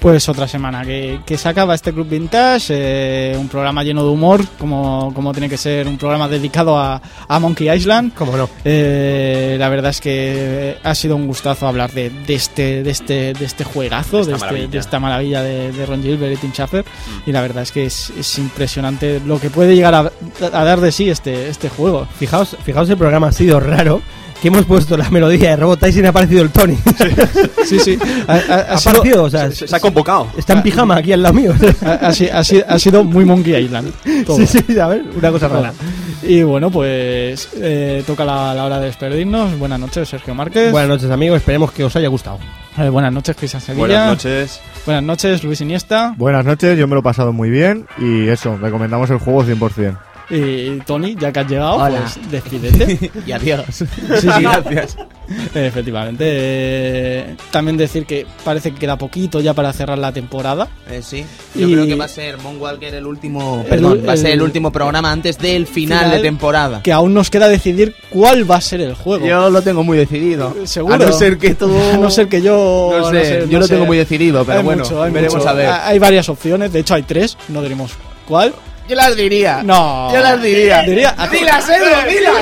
Pues 0.09 0.27
otra 0.27 0.47
semana 0.47 0.83
que, 0.83 1.19
que 1.23 1.37
se 1.37 1.47
acaba 1.47 1.75
este 1.75 1.93
Club 1.93 2.09
Vintage, 2.09 2.73
eh, 2.75 3.37
un 3.39 3.47
programa 3.47 3.83
lleno 3.83 4.01
de 4.03 4.09
humor, 4.09 4.41
como, 4.57 5.13
como 5.13 5.31
tiene 5.33 5.47
que 5.47 5.55
ser 5.55 5.87
un 5.87 5.99
programa 5.99 6.27
dedicado 6.27 6.79
a, 6.79 6.99
a 7.27 7.39
Monkey 7.39 7.69
Island. 7.69 8.15
¿Cómo 8.15 8.35
no? 8.35 8.49
Eh, 8.65 9.55
la 9.59 9.69
verdad 9.69 9.91
es 9.91 10.01
que 10.01 10.77
ha 10.83 10.95
sido 10.95 11.15
un 11.15 11.27
gustazo 11.27 11.67
hablar 11.67 11.91
de, 11.91 12.09
de 12.09 12.33
este, 12.33 12.81
de 12.81 12.89
este, 12.89 13.33
de 13.35 13.45
este 13.45 13.63
juegazo, 13.63 14.25
De 14.25 14.33
este- 14.33 14.45
maravilla. 14.45 14.67
de 14.67 14.77
esta 14.79 14.99
maravilla 14.99 15.43
de, 15.43 15.71
de 15.73 15.85
Ron 15.85 16.01
Gilbert 16.01 16.33
y 16.33 16.37
Tim 16.37 16.53
Schafer. 16.53 16.85
Y 17.27 17.31
la 17.31 17.41
verdad 17.41 17.61
es 17.61 17.71
que 17.71 17.85
es, 17.85 18.09
es 18.17 18.39
impresionante 18.39 19.21
lo 19.23 19.39
que 19.39 19.51
puede 19.51 19.75
llegar 19.75 19.93
a, 19.93 20.11
a 20.51 20.63
dar 20.65 20.81
de 20.81 20.91
sí 20.91 21.07
este, 21.07 21.49
este 21.49 21.69
juego. 21.69 22.07
Fijaos, 22.17 22.57
fijaos 22.65 22.89
el 22.89 22.97
programa 22.97 23.27
ha 23.27 23.31
sido 23.31 23.59
raro. 23.59 24.01
Que 24.41 24.47
hemos 24.47 24.63
puesto 24.65 24.95
la 24.95 25.09
melodía 25.09 25.49
de 25.49 25.55
Robot 25.57 25.79
Tyson 25.81 26.03
y 26.03 26.05
ha 26.05 26.09
aparecido 26.11 26.41
el 26.41 26.49
Tony. 26.49 26.77
Sí, 27.65 27.77
sí. 27.79 27.99
Ha, 28.27 28.33
ha- 28.33 28.35
ha 28.35 28.73
ha 28.73 28.77
sido, 28.77 28.91
aparecido, 28.91 29.23
o 29.23 29.29
sea, 29.29 29.51
Se, 29.51 29.67
se 29.67 29.75
ha 29.75 29.79
convocado. 29.81 30.27
está 30.37 30.53
en 30.53 30.63
pijama 30.63 30.95
aquí 30.95 31.11
al 31.11 31.21
lado 31.21 31.33
mío. 31.35 31.53
ha- 31.85 31.91
ha 32.07 32.13
si- 32.13 32.29
ha 32.29 32.43
si- 32.43 32.63
ha 32.65 32.79
sido 32.79 33.03
muy 33.03 33.25
Monkey 33.25 33.53
Island. 33.65 33.91
todo. 34.25 34.37
sí, 34.37 34.47
sí, 34.47 34.79
a 34.79 34.87
ver, 34.87 35.03
una 35.15 35.31
cosa 35.31 35.47
rara. 35.49 35.73
Y 36.23 36.43
bueno, 36.43 36.69
pues 36.71 37.49
eh, 37.55 38.03
toca 38.07 38.23
la, 38.25 38.53
la 38.53 38.65
hora 38.65 38.79
de 38.79 38.85
despedirnos. 38.87 39.57
Buenas 39.59 39.79
noches, 39.79 40.07
Sergio 40.07 40.33
Márquez. 40.33 40.71
Buenas 40.71 40.89
noches, 40.89 41.09
amigos. 41.11 41.37
Esperemos 41.37 41.71
que 41.73 41.83
os 41.83 41.95
haya 41.95 42.07
gustado. 42.07 42.39
Eh, 42.77 42.87
buenas 42.89 43.11
noches, 43.11 43.35
Cristian 43.35 43.61
Sevilla. 43.61 43.79
Buenas 43.87 44.07
noches. 44.09 44.61
Buenas 44.85 45.03
noches, 45.03 45.43
Luis 45.43 45.59
Iniesta. 45.61 46.13
Buenas 46.17 46.45
noches, 46.45 46.77
yo 46.77 46.87
me 46.87 46.93
lo 46.95 47.01
he 47.01 47.03
pasado 47.03 47.33
muy 47.33 47.49
bien 47.49 47.87
y 47.97 48.27
eso, 48.29 48.57
recomendamos 48.57 49.09
el 49.09 49.17
juego 49.17 49.43
100%. 49.43 49.97
Y 50.29 50.77
Tony, 50.81 51.15
ya 51.19 51.31
que 51.31 51.39
has 51.39 51.47
llegado, 51.49 51.75
Hola. 51.77 52.01
pues 52.01 52.31
despídete. 52.31 53.11
Y 53.25 53.31
adiós. 53.31 53.65
Sí, 53.71 53.85
sí, 54.21 54.27
Gracias. 54.41 54.97
Efectivamente. 55.55 56.23
Eh, 56.27 57.35
también 57.51 57.77
decir 57.77 58.05
que 58.05 58.25
parece 58.43 58.71
que 58.71 58.79
queda 58.79 58.97
poquito 58.97 59.39
ya 59.41 59.53
para 59.53 59.71
cerrar 59.73 59.97
la 59.97 60.11
temporada. 60.11 60.67
Eh, 60.89 61.01
sí, 61.03 61.25
yo 61.55 61.67
Y- 61.67 61.73
creo 61.73 61.85
que 61.87 61.95
va 61.95 62.05
a 62.05 62.09
ser 62.09 62.37
Moonwalker 62.37 62.93
el 62.95 63.05
último, 63.05 63.63
perdón, 63.69 64.03
va 64.07 64.13
a 64.13 64.17
ser 64.17 64.27
el 64.27 64.33
el- 64.33 64.41
último 64.43 64.71
programa 64.71 65.11
antes 65.11 65.37
del 65.37 65.67
final, 65.67 65.99
Final. 66.05 66.17
de 66.17 66.21
temporada. 66.23 66.81
Que 66.83 66.91
aún 66.91 67.13
nos 67.13 67.29
queda 67.29 67.47
decidir 67.47 67.95
cuál 68.09 68.49
va 68.49 68.55
a 68.57 68.61
ser 68.61 68.81
el 68.81 68.93
juego. 68.95 69.25
Yo 69.25 69.49
lo 69.49 69.61
tengo 69.61 69.83
muy 69.83 69.97
decidido. 69.97 70.55
Seguro. 70.65 70.95
A 70.95 70.97
no 70.97 71.11
ser 71.11 71.37
que 71.37 71.55
tú... 71.55 71.71
A 71.93 71.97
no 71.97 72.09
ser 72.11 72.27
que 72.27 72.41
yo. 72.41 72.91
No 72.99 73.09
sé, 73.09 73.45
yo 73.49 73.59
lo 73.59 73.67
tengo 73.67 73.85
muy 73.85 73.97
decidido, 73.97 74.43
pero 74.45 74.59
Hay 74.59 74.63
bueno, 74.65 74.83
mucho, 74.83 75.01
hay 75.03 75.11
veremos 75.11 75.35
mucho. 75.37 75.49
a 75.49 75.53
ver. 75.53 75.65
Ha- 75.67 75.87
Hay 75.87 75.99
varias 75.99 76.29
opciones, 76.29 76.71
de 76.73 76.79
hecho 76.79 76.93
hay 76.95 77.03
tres, 77.03 77.37
no 77.49 77.61
diremos 77.61 77.91
cuál. 78.27 78.53
Yo 78.89 78.95
las 78.95 79.15
diría. 79.15 79.61
No. 79.63 80.11
Yo 80.11 80.19
las 80.19 80.41
diría. 80.41 80.81
Diría- 80.81 81.15
Dilas, 81.31 81.69
Edu, 81.69 81.85
dilas. 82.09 82.35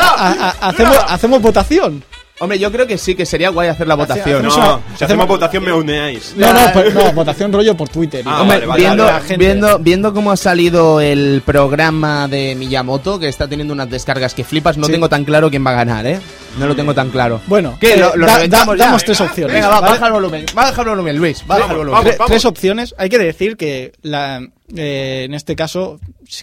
A- 0.00 0.32
a- 0.60 0.68
hacemos, 0.68 0.96
hacemos 1.08 1.40
votación. 1.42 2.04
Hombre, 2.40 2.58
yo 2.58 2.72
creo 2.72 2.88
que 2.88 2.98
sí, 2.98 3.14
que 3.14 3.24
sería 3.24 3.50
guay 3.50 3.68
hacer 3.68 3.86
la 3.86 3.94
votación. 3.94 4.42
No, 4.42 4.48
Hacemos- 4.48 4.80
si 4.98 5.04
hacemos 5.04 5.28
votación 5.28 5.62
me 5.64 5.72
uneáis. 5.72 6.34
No, 6.36 6.52
no, 6.52 6.72
pues, 6.72 6.92
no, 6.92 7.12
votación 7.12 7.52
rollo 7.52 7.76
por 7.76 7.88
Twitter. 7.88 8.24
Ah, 8.26 8.40
Hombre, 8.42 8.56
vale, 8.56 8.66
vale, 8.66 8.80
viendo, 8.80 9.04
vale, 9.04 9.36
viendo, 9.36 9.78
viendo 9.78 10.12
cómo 10.12 10.32
ha 10.32 10.36
salido 10.36 11.00
el 11.00 11.42
programa 11.46 12.26
de 12.26 12.56
Miyamoto, 12.56 13.20
que 13.20 13.28
está 13.28 13.46
teniendo 13.46 13.72
unas 13.72 13.88
descargas 13.90 14.34
que 14.34 14.42
flipas, 14.42 14.76
no 14.76 14.86
Sí. 14.86 14.92
tengo 14.92 15.08
tan 15.08 15.24
claro 15.24 15.50
quién 15.50 15.64
va 15.64 15.70
a 15.70 15.74
ganar, 15.74 16.04
¿eh? 16.04 16.18
No 16.58 16.66
lo 16.66 16.74
tengo 16.74 16.92
tan 16.94 17.10
claro. 17.10 17.40
Bueno, 17.46 17.76
¿Qué? 17.80 17.94
eh, 17.94 17.98
¿Lo, 17.98 18.16
lo 18.16 18.26
da- 18.26 18.34
reventamos 18.36 18.76
da- 18.76 18.78
ya? 18.78 18.84
damos 18.86 19.04
tres 19.04 19.20
opciones. 19.20 19.54
Venga, 19.54 19.68
va, 19.68 19.80
¿vale? 19.80 19.92
baja 19.92 20.06
el 20.08 20.12
volumen. 20.12 20.46
Baja 20.52 20.82
el 20.82 20.88
volumen, 20.88 21.16
Luis. 21.18 21.46
Baja 21.46 21.70
el 21.70 21.76
volumen. 21.78 22.02
Tre- 22.02 22.26
tres 22.26 22.44
opciones. 22.44 22.92
Hay 22.98 23.08
que 23.08 23.18
decir 23.18 23.56
que 23.56 23.92
la, 24.02 24.40
eh, 24.76 25.24
en 25.24 25.34
este 25.34 25.54
caso, 25.56 25.98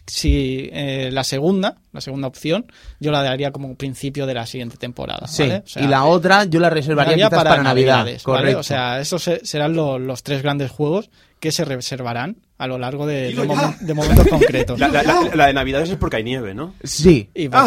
si- 0.05 0.69
eh, 0.71 1.09
la 1.11 1.23
segunda, 1.23 1.77
la 1.91 2.01
segunda 2.01 2.27
opción, 2.27 2.65
yo 2.99 3.11
la 3.11 3.23
daría 3.23 3.51
como 3.51 3.75
principio 3.75 4.25
de 4.25 4.33
la 4.33 4.45
siguiente 4.45 4.77
temporada. 4.77 5.27
Sí, 5.27 5.43
¿vale? 5.43 5.63
O 5.65 5.67
sea, 5.67 5.83
y 5.83 5.87
la 5.87 6.05
otra 6.05 6.43
yo 6.45 6.59
la 6.59 6.69
reservaría 6.69 7.15
quizás 7.27 7.29
para, 7.43 7.63
Navidad. 7.63 7.97
Navidades, 7.99 8.23
¿vale? 8.23 8.39
Correcto. 8.39 8.59
O 8.59 8.63
sea, 8.63 8.99
estos 8.99 9.23
se- 9.23 9.45
serán 9.45 9.73
lo- 9.73 9.99
los 9.99 10.23
tres 10.23 10.41
grandes 10.43 10.71
juegos 10.71 11.09
que 11.39 11.51
se 11.51 11.65
reservarán 11.65 12.37
a 12.59 12.67
lo 12.67 12.77
largo 12.77 13.07
de, 13.07 13.33
de 13.33 13.47
momen- 13.47 13.77
de 13.79 13.93
momentos 13.93 14.27
concretos. 14.29 14.77
La, 14.79 14.89
la- 14.89 15.01
la- 15.01 15.29
la 15.33 15.47
de 15.47 15.53
Navidades 15.53 15.89
es 15.89 15.97
porque 15.97 16.17
hay 16.17 16.23
nieve, 16.23 16.53
¿no? 16.53 16.75
sí. 16.83 17.29
Y, 17.33 17.47
por- 17.49 17.59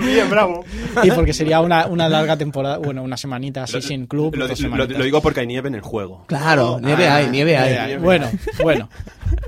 Bien, 0.00 0.30
bravo. 0.30 0.64
y 1.02 1.10
porque 1.10 1.32
sería 1.34 1.60
una, 1.60 1.86
una 1.86 2.08
larga 2.08 2.36
temporada, 2.36 2.78
bueno, 2.78 3.02
una 3.02 3.16
semanita 3.16 3.64
así 3.64 3.74
Lo- 3.74 3.82
sin 3.82 4.06
club. 4.06 4.34
Lo, 4.36 4.46
digo 4.86 5.20
porque 5.20 5.40
hay 5.40 5.46
nieve 5.46 5.68
en 5.68 5.74
el 5.74 5.80
juego. 5.80 6.24
Claro, 6.28 6.78
nieve 6.80 7.08
hay, 7.08 7.28
nieve 7.30 7.56
hay. 7.56 7.92
Eh, 7.92 7.98
bueno, 7.98 8.30
bueno. 8.62 8.88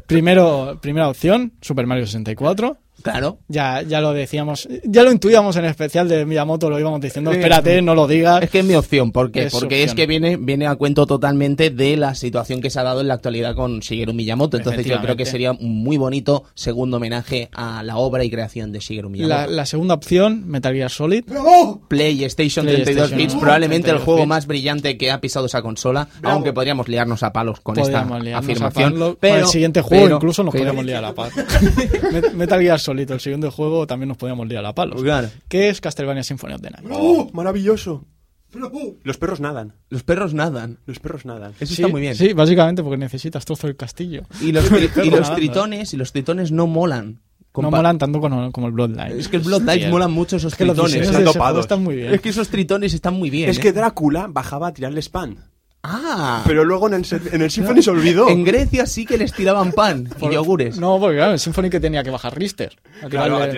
Primero, 0.06 0.78
primera 0.82 1.08
opción, 1.08 1.52
Super 1.60 1.86
Mario 1.86 2.06
64. 2.06 2.78
Claro. 3.02 3.38
Ya, 3.48 3.82
ya 3.82 4.00
lo 4.00 4.12
decíamos, 4.12 4.66
ya 4.84 5.02
lo 5.02 5.12
intuíamos 5.12 5.56
en 5.56 5.66
especial 5.66 6.08
de 6.08 6.24
Miyamoto, 6.24 6.70
lo 6.70 6.78
íbamos 6.80 7.00
diciendo, 7.00 7.32
espérate, 7.32 7.82
no 7.82 7.94
lo 7.94 8.06
digas. 8.08 8.42
Es 8.42 8.50
que 8.50 8.60
es 8.60 8.64
mi 8.64 8.74
opción, 8.74 9.12
¿por 9.12 9.30
qué? 9.30 9.44
Es 9.44 9.52
Porque 9.52 9.82
es 9.82 9.94
que 9.94 10.06
viene, 10.06 10.36
viene 10.36 10.66
a 10.66 10.74
cuento 10.76 11.06
totalmente 11.06 11.70
de 11.70 11.96
la 11.96 12.14
situación 12.14 12.60
que 12.62 12.70
se 12.70 12.80
ha 12.80 12.82
dado 12.82 13.00
en 13.02 13.08
la 13.08 13.14
actualidad 13.14 13.54
con 13.54 13.80
Shigeru 13.80 14.14
Miyamoto. 14.14 14.56
Entonces 14.56 14.86
yo 14.86 15.00
creo 15.00 15.16
que 15.16 15.26
sería 15.26 15.52
un 15.52 15.82
muy 15.82 15.96
bonito 15.98 16.44
segundo 16.54 16.96
homenaje 16.96 17.50
a 17.52 17.82
la 17.82 17.96
obra 17.98 18.24
y 18.24 18.30
creación 18.30 18.72
de 18.72 18.78
Shigeru 18.78 19.10
Miyamoto. 19.10 19.50
la 19.50 19.66
segunda 19.66 19.94
opción, 19.94 20.48
Metal 20.48 20.72
Gear 20.74 20.90
Solid. 20.90 21.24
PlayStation 21.88 22.66
32 22.66 22.84
PlayStation 22.84 23.18
bits, 23.18 23.34
probablemente 23.34 23.88
el 23.90 23.96
32 23.96 24.04
juego 24.04 24.18
bits. 24.20 24.28
más 24.28 24.46
brillante 24.46 24.96
que 24.96 25.10
ha 25.10 25.20
pisado 25.20 25.46
esa 25.46 25.62
consola, 25.62 26.08
aunque 26.22 26.52
podríamos 26.52 26.88
liarnos 26.88 27.22
a 27.22 27.32
palos 27.32 27.60
con 27.60 27.74
Podríamos 27.74 28.24
esta 28.24 28.38
afirmación. 28.38 29.16
pero 29.20 29.34
Con 29.34 29.42
el 29.42 29.48
siguiente 29.48 29.80
juego 29.82 30.04
pero- 30.04 30.16
incluso 30.16 30.42
nos 30.42 30.52
pero- 30.52 30.64
podríamos 30.64 30.84
liar 30.86 31.04
a 31.04 31.12
palo. 31.14 31.32
Met- 32.12 32.32
Metal 32.32 32.60
Gear 32.60 32.80
Solid, 32.84 33.10
el 33.10 33.20
siguiente 33.20 33.48
juego 33.50 33.86
también 33.86 34.08
nos 34.08 34.16
podríamos 34.16 34.46
liar 34.48 34.64
a 34.64 34.74
palos. 34.74 35.02
Claro. 35.02 35.28
¿Qué 35.48 35.68
es 35.68 35.80
Castlevania 35.80 36.22
Symphony 36.22 36.54
of 36.54 36.60
the 36.62 36.70
Night? 36.70 36.86
¡Oh, 36.90 37.28
maravilloso! 37.32 38.04
Los 39.02 39.18
perros 39.18 39.40
nadan. 39.40 39.72
Los 39.90 40.04
perros 40.04 40.32
nadan. 40.32 40.78
Los 40.86 41.00
perros 41.00 41.24
nadan. 41.24 41.52
Eso 41.58 41.74
Sí, 41.74 41.82
está 41.82 41.88
muy 41.88 42.00
bien. 42.00 42.14
Sí, 42.14 42.32
básicamente 42.34 42.84
porque 42.84 42.98
necesitas 42.98 43.44
trozo 43.44 43.66
del 43.66 43.74
castillo. 43.76 44.22
Y 44.40 44.52
los, 44.52 44.64
tri- 44.70 44.84
y 44.84 44.88
Perro 44.88 45.06
los 45.06 45.20
nadando. 45.22 45.34
tritones, 45.34 45.92
y 45.92 45.96
los 45.96 46.12
tritones 46.12 46.52
no 46.52 46.68
molan. 46.68 47.20
No 47.56 47.70
molan 47.70 47.98
tanto 47.98 48.20
como, 48.20 48.50
como 48.52 48.66
el 48.68 48.72
Bloodline. 48.72 49.18
Es 49.18 49.28
que 49.28 49.36
el 49.38 49.42
Bloodlines 49.42 49.74
Hostia. 49.76 49.90
molan 49.90 50.12
mucho 50.12 50.36
esos 50.36 50.52
Es 50.52 50.56
que 50.58 50.64
los 50.64 50.76
tritones. 50.76 51.58
están 51.60 51.82
muy 51.82 51.96
bien. 51.96 52.14
Es 52.14 52.20
que 52.20 52.28
esos 52.28 52.48
tritones 52.48 52.94
están 52.94 53.14
muy 53.14 53.30
bien. 53.30 53.48
Es 53.50 53.58
¿eh? 53.58 53.60
que 53.60 53.72
Drácula 53.72 54.26
bajaba 54.28 54.68
a 54.68 54.72
tirarle 54.72 55.00
spam. 55.02 55.36
Ah, 55.86 56.42
Pero 56.46 56.64
luego 56.64 56.86
en 56.86 56.94
el, 56.94 57.06
en 57.32 57.42
el 57.42 57.50
Symphony 57.50 57.82
se 57.82 57.90
olvidó. 57.90 58.26
en 58.30 58.42
Grecia 58.42 58.86
sí 58.86 59.04
que 59.04 59.18
les 59.18 59.34
tiraban 59.34 59.70
pan 59.72 60.08
y 60.18 60.32
yogures. 60.32 60.78
No, 60.78 60.98
porque 60.98 61.16
claro, 61.16 61.32
el 61.34 61.38
Symphony 61.38 61.68
que 61.68 61.78
tenía 61.78 62.02
que 62.02 62.08
bajar 62.08 62.34
Richter. 62.38 62.74
A 63.02 63.08
Claro, 63.08 63.44
Eh, 63.44 63.48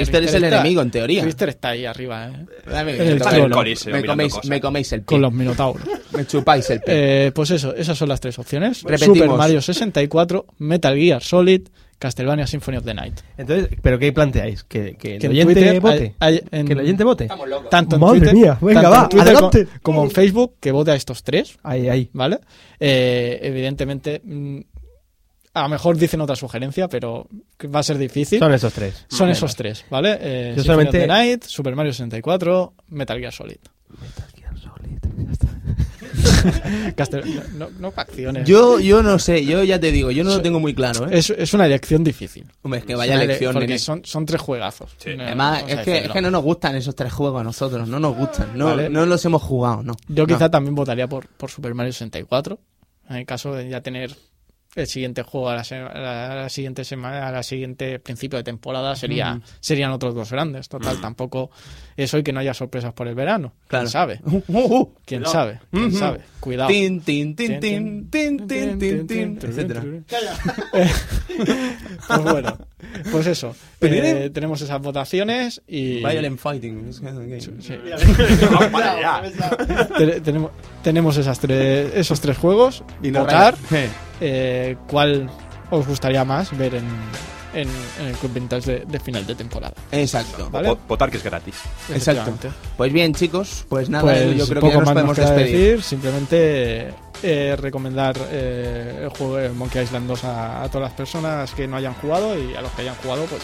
Richter 0.00 0.24
es 0.24 0.34
el 0.34 0.42
está- 0.44 0.56
enemigo, 0.58 0.82
en 0.82 0.90
teoría. 0.90 1.24
Richter 1.24 1.50
está 1.50 1.68
ahí 1.68 1.86
arriba, 1.86 2.26
eh, 2.28 2.46
Dame- 2.68 2.98
el. 2.98 3.50
Coliseo 3.52 3.92
me, 3.92 4.04
coméis, 4.04 4.34
cosas. 4.34 4.50
me 4.50 4.60
coméis 4.60 4.92
el 4.92 5.00
pie. 5.02 5.06
con 5.06 5.22
los 5.22 5.32
minotauros. 5.32 5.82
Me 6.12 6.26
chupáis 6.26 6.68
el 6.70 6.80
pie. 6.80 7.26
Eh, 7.28 7.32
pues 7.32 7.52
eso, 7.52 7.72
esas 7.76 7.96
son 7.96 8.08
las 8.08 8.18
tres 8.20 8.36
opciones. 8.40 8.82
Repetimos. 8.82 9.18
Super 9.18 9.30
Mario 9.38 9.62
64, 9.62 10.46
Metal 10.58 10.96
Gear 10.96 11.22
Solid, 11.22 11.68
Castlevania 12.00 12.46
Symphony 12.48 12.78
of 12.78 12.84
the 12.84 12.94
Night. 12.94 13.20
Entonces, 13.36 13.68
¿pero 13.82 13.98
qué 13.98 14.12
planteáis? 14.12 14.64
¿Que, 14.64 14.96
que 14.96 15.14
el 15.16 15.20
Que 15.20 15.26
en 15.26 15.32
oyente 15.32 15.54
Twitter 15.54 15.80
vote? 15.80 16.14
hay- 16.18 16.34
hay- 16.34 16.42
en- 16.50 16.66
¿Que 16.66 16.72
el 16.72 16.78
oyente 16.80 17.04
vote? 17.04 17.28
Tanto 17.70 17.94
en 17.96 18.00
Madre 18.00 18.18
Twitter, 18.20 18.34
mía, 18.34 18.58
venga, 18.60 18.88
va, 18.88 19.02
en 19.02 19.08
Twitter 19.10 19.28
adelante. 19.36 19.64
co- 19.66 19.70
como 19.82 20.04
en 20.04 20.10
Facebook, 20.10 20.54
que 20.58 20.72
vote 20.72 20.90
a 20.90 20.94
estos 20.96 21.22
tres, 21.22 21.58
Ahí, 21.62 21.88
ahí. 21.88 22.10
¿vale? 22.14 22.40
Eh, 22.80 23.38
evidentemente, 23.42 24.20
mm, 24.24 24.60
a 25.52 25.62
lo 25.62 25.68
mejor 25.68 25.98
dicen 25.98 26.20
otra 26.22 26.36
sugerencia, 26.36 26.88
pero 26.88 27.28
va 27.72 27.80
a 27.80 27.82
ser 27.82 27.98
difícil. 27.98 28.38
Son 28.38 28.54
esos 28.54 28.72
tres. 28.72 29.04
Son 29.08 29.28
esos 29.28 29.54
tres, 29.54 29.84
¿vale? 29.90 30.16
Eh, 30.20 30.54
Yo 30.56 30.62
Symphony 30.62 30.64
solamente- 30.64 30.96
of 30.98 31.02
the 31.02 31.06
Night, 31.06 31.44
Super 31.44 31.76
Mario 31.76 31.92
64, 31.92 32.72
Metal 32.88 33.18
Gear 33.18 33.32
Solid. 33.32 33.56
Castel- 33.90 34.29
no, 37.56 37.66
no, 37.66 37.70
no 37.78 37.90
facciones. 37.90 38.46
Yo, 38.46 38.78
yo 38.80 39.02
no 39.02 39.18
sé, 39.18 39.44
yo 39.44 39.62
ya 39.64 39.78
te 39.80 39.90
digo, 39.92 40.10
yo 40.10 40.24
no 40.24 40.30
lo 40.30 40.42
tengo 40.42 40.60
muy 40.60 40.74
claro, 40.74 41.06
¿eh? 41.10 41.18
Es, 41.18 41.30
es 41.30 41.52
una 41.54 41.66
elección 41.66 42.04
difícil. 42.04 42.46
Hombre, 42.62 42.80
es 42.80 42.86
que 42.86 42.92
Es 42.92 42.98
vaya 42.98 43.22
elección, 43.22 43.52
Porque 43.52 43.66
nene. 43.68 43.78
son, 43.78 44.04
son 44.04 44.26
tres 44.26 44.40
juegazos. 44.40 44.96
No, 45.16 45.22
Además, 45.24 45.64
es 45.68 45.80
que, 45.80 45.98
es 45.98 46.08
que 46.10 46.22
no 46.22 46.30
nos 46.30 46.42
gustan 46.42 46.76
esos 46.76 46.94
tres 46.94 47.12
juegos 47.12 47.40
a 47.40 47.44
nosotros, 47.44 47.88
no 47.88 47.98
nos 48.00 48.16
gustan, 48.16 48.56
no, 48.56 48.66
Vale. 48.66 48.88
no 48.88 49.06
los 49.06 49.24
hemos 49.24 49.42
jugado, 49.42 49.82
no. 49.82 49.94
Yo 50.08 50.26
No. 50.26 50.34
quizá 50.34 50.50
también 50.50 50.74
votaría 50.74 51.06
por, 51.08 51.26
por 51.28 51.50
Super 51.50 51.74
Mario 51.74 51.92
64. 51.92 52.58
En 53.08 53.16
el 53.16 53.26
caso 53.26 53.54
de 53.54 53.68
ya 53.68 53.80
tener 53.80 54.14
el 54.76 54.86
siguiente 54.86 55.22
juego 55.22 55.48
a 55.50 55.56
la, 55.56 55.64
se- 55.64 55.76
a 55.76 55.98
la- 55.98 56.32
a 56.32 56.34
la 56.36 56.48
siguiente 56.48 56.84
semana, 56.84 57.26
a 57.28 57.32
la 57.32 57.42
siguiente 57.42 57.98
principio 57.98 58.36
de 58.36 58.44
temporada 58.44 58.94
sería, 58.94 59.40
serían 59.60 59.90
otros 59.90 60.14
dos 60.14 60.30
grandes. 60.30 60.68
Total, 60.68 61.00
tampoco 61.00 61.50
eso 61.96 62.18
y 62.18 62.22
que 62.22 62.32
no 62.32 62.38
haya 62.40 62.54
sorpresas 62.54 62.92
por 62.92 63.08
el 63.08 63.14
verano. 63.16 63.52
Claro. 63.66 63.84
¿Quién 63.84 63.90
sabe? 63.90 64.20
Uh, 64.24 64.42
uh, 64.48 64.80
uh. 64.80 64.94
¿Quién 65.04 65.26
sabe? 65.26 65.58
¿Quién 65.72 65.92
sabe? 65.92 66.20
Cuidado. 66.38 66.68
Tin, 66.70 67.00
tin, 67.00 67.34
tin, 67.34 67.58
tin, 67.60 68.10
tin, 68.10 68.46
tin, 68.46 68.78
tin, 68.78 69.06
tin, 69.06 69.38
etcétera. 69.42 69.82
Pues 72.06 72.22
bueno, 72.22 72.58
pues 73.10 73.26
eso. 73.26 73.54
Eh, 73.82 74.28
tenemos 74.32 74.60
esas 74.60 74.78
votaciones 74.82 75.62
y 75.66 76.04
Violent 76.04 76.38
Fighting. 76.38 76.92
Sí. 76.92 77.74
Tenemos, 80.22 80.50
tenemos 80.82 81.16
esas 81.16 81.38
tres, 81.40 81.92
esos 81.94 82.20
tres 82.20 82.36
juegos 82.36 82.84
y 83.02 83.10
no 83.10 83.20
votar 83.20 83.54
Eh. 84.20 84.76
cuál 84.88 85.30
os 85.70 85.86
gustaría 85.86 86.24
más 86.24 86.56
ver 86.58 86.74
en, 86.74 86.84
en, 87.54 87.68
en 88.00 88.06
el 88.06 88.14
Club 88.16 88.32
Vintage 88.34 88.70
de, 88.80 88.84
de 88.86 89.00
final 89.00 89.26
de 89.26 89.34
temporada. 89.34 89.74
Exacto. 89.92 90.48
¿Vale? 90.50 90.70
Vo- 90.70 90.78
Votar 90.88 91.10
que 91.10 91.16
es 91.18 91.22
gratis. 91.22 91.54
Exacto. 91.92 92.32
Pues 92.76 92.92
bien, 92.92 93.14
chicos, 93.14 93.64
pues 93.68 93.88
nada, 93.88 94.04
Pues 94.04 94.36
yo 94.36 94.46
creo 94.48 94.62
que 94.62 94.68
ya 94.68 94.74
nos 94.74 94.84
más 94.84 94.92
podemos 94.94 95.16
despedir. 95.16 95.56
decir, 95.56 95.82
simplemente 95.82 96.92
eh, 97.22 97.56
recomendar 97.58 98.16
eh, 98.30 99.00
el 99.04 99.08
juego 99.10 99.36
de 99.36 99.48
Monkey 99.50 99.82
Island 99.82 100.08
2 100.08 100.24
a, 100.24 100.62
a 100.64 100.68
todas 100.68 100.88
las 100.88 100.92
personas 100.96 101.52
que 101.52 101.66
no 101.68 101.76
hayan 101.76 101.94
jugado 101.94 102.36
y 102.38 102.54
a 102.54 102.62
los 102.62 102.70
que 102.72 102.82
hayan 102.82 102.94
jugado, 102.96 103.24
pues 103.26 103.42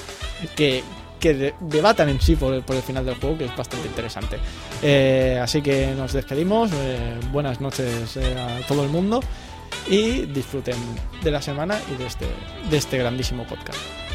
que, 0.56 0.82
que 1.20 1.34
de- 1.34 1.54
debatan 1.60 2.08
en 2.08 2.20
sí 2.20 2.34
por 2.36 2.54
el, 2.54 2.62
por 2.62 2.74
el 2.76 2.82
final 2.82 3.04
del 3.06 3.14
juego, 3.16 3.38
que 3.38 3.44
es 3.44 3.56
bastante 3.56 3.86
interesante. 3.86 4.38
Eh, 4.82 5.38
así 5.42 5.62
que 5.62 5.94
nos 5.96 6.12
despedimos, 6.12 6.70
eh, 6.74 7.18
buenas 7.32 7.60
noches 7.60 8.16
eh, 8.16 8.34
a 8.36 8.66
todo 8.66 8.82
el 8.82 8.88
mundo 8.88 9.20
y 9.88 10.22
disfruten 10.26 10.76
de 11.22 11.30
la 11.30 11.42
semana 11.42 11.78
y 11.92 11.96
de 11.96 12.06
este, 12.06 12.26
de 12.70 12.76
este 12.76 12.98
grandísimo 12.98 13.46
podcast. 13.46 14.05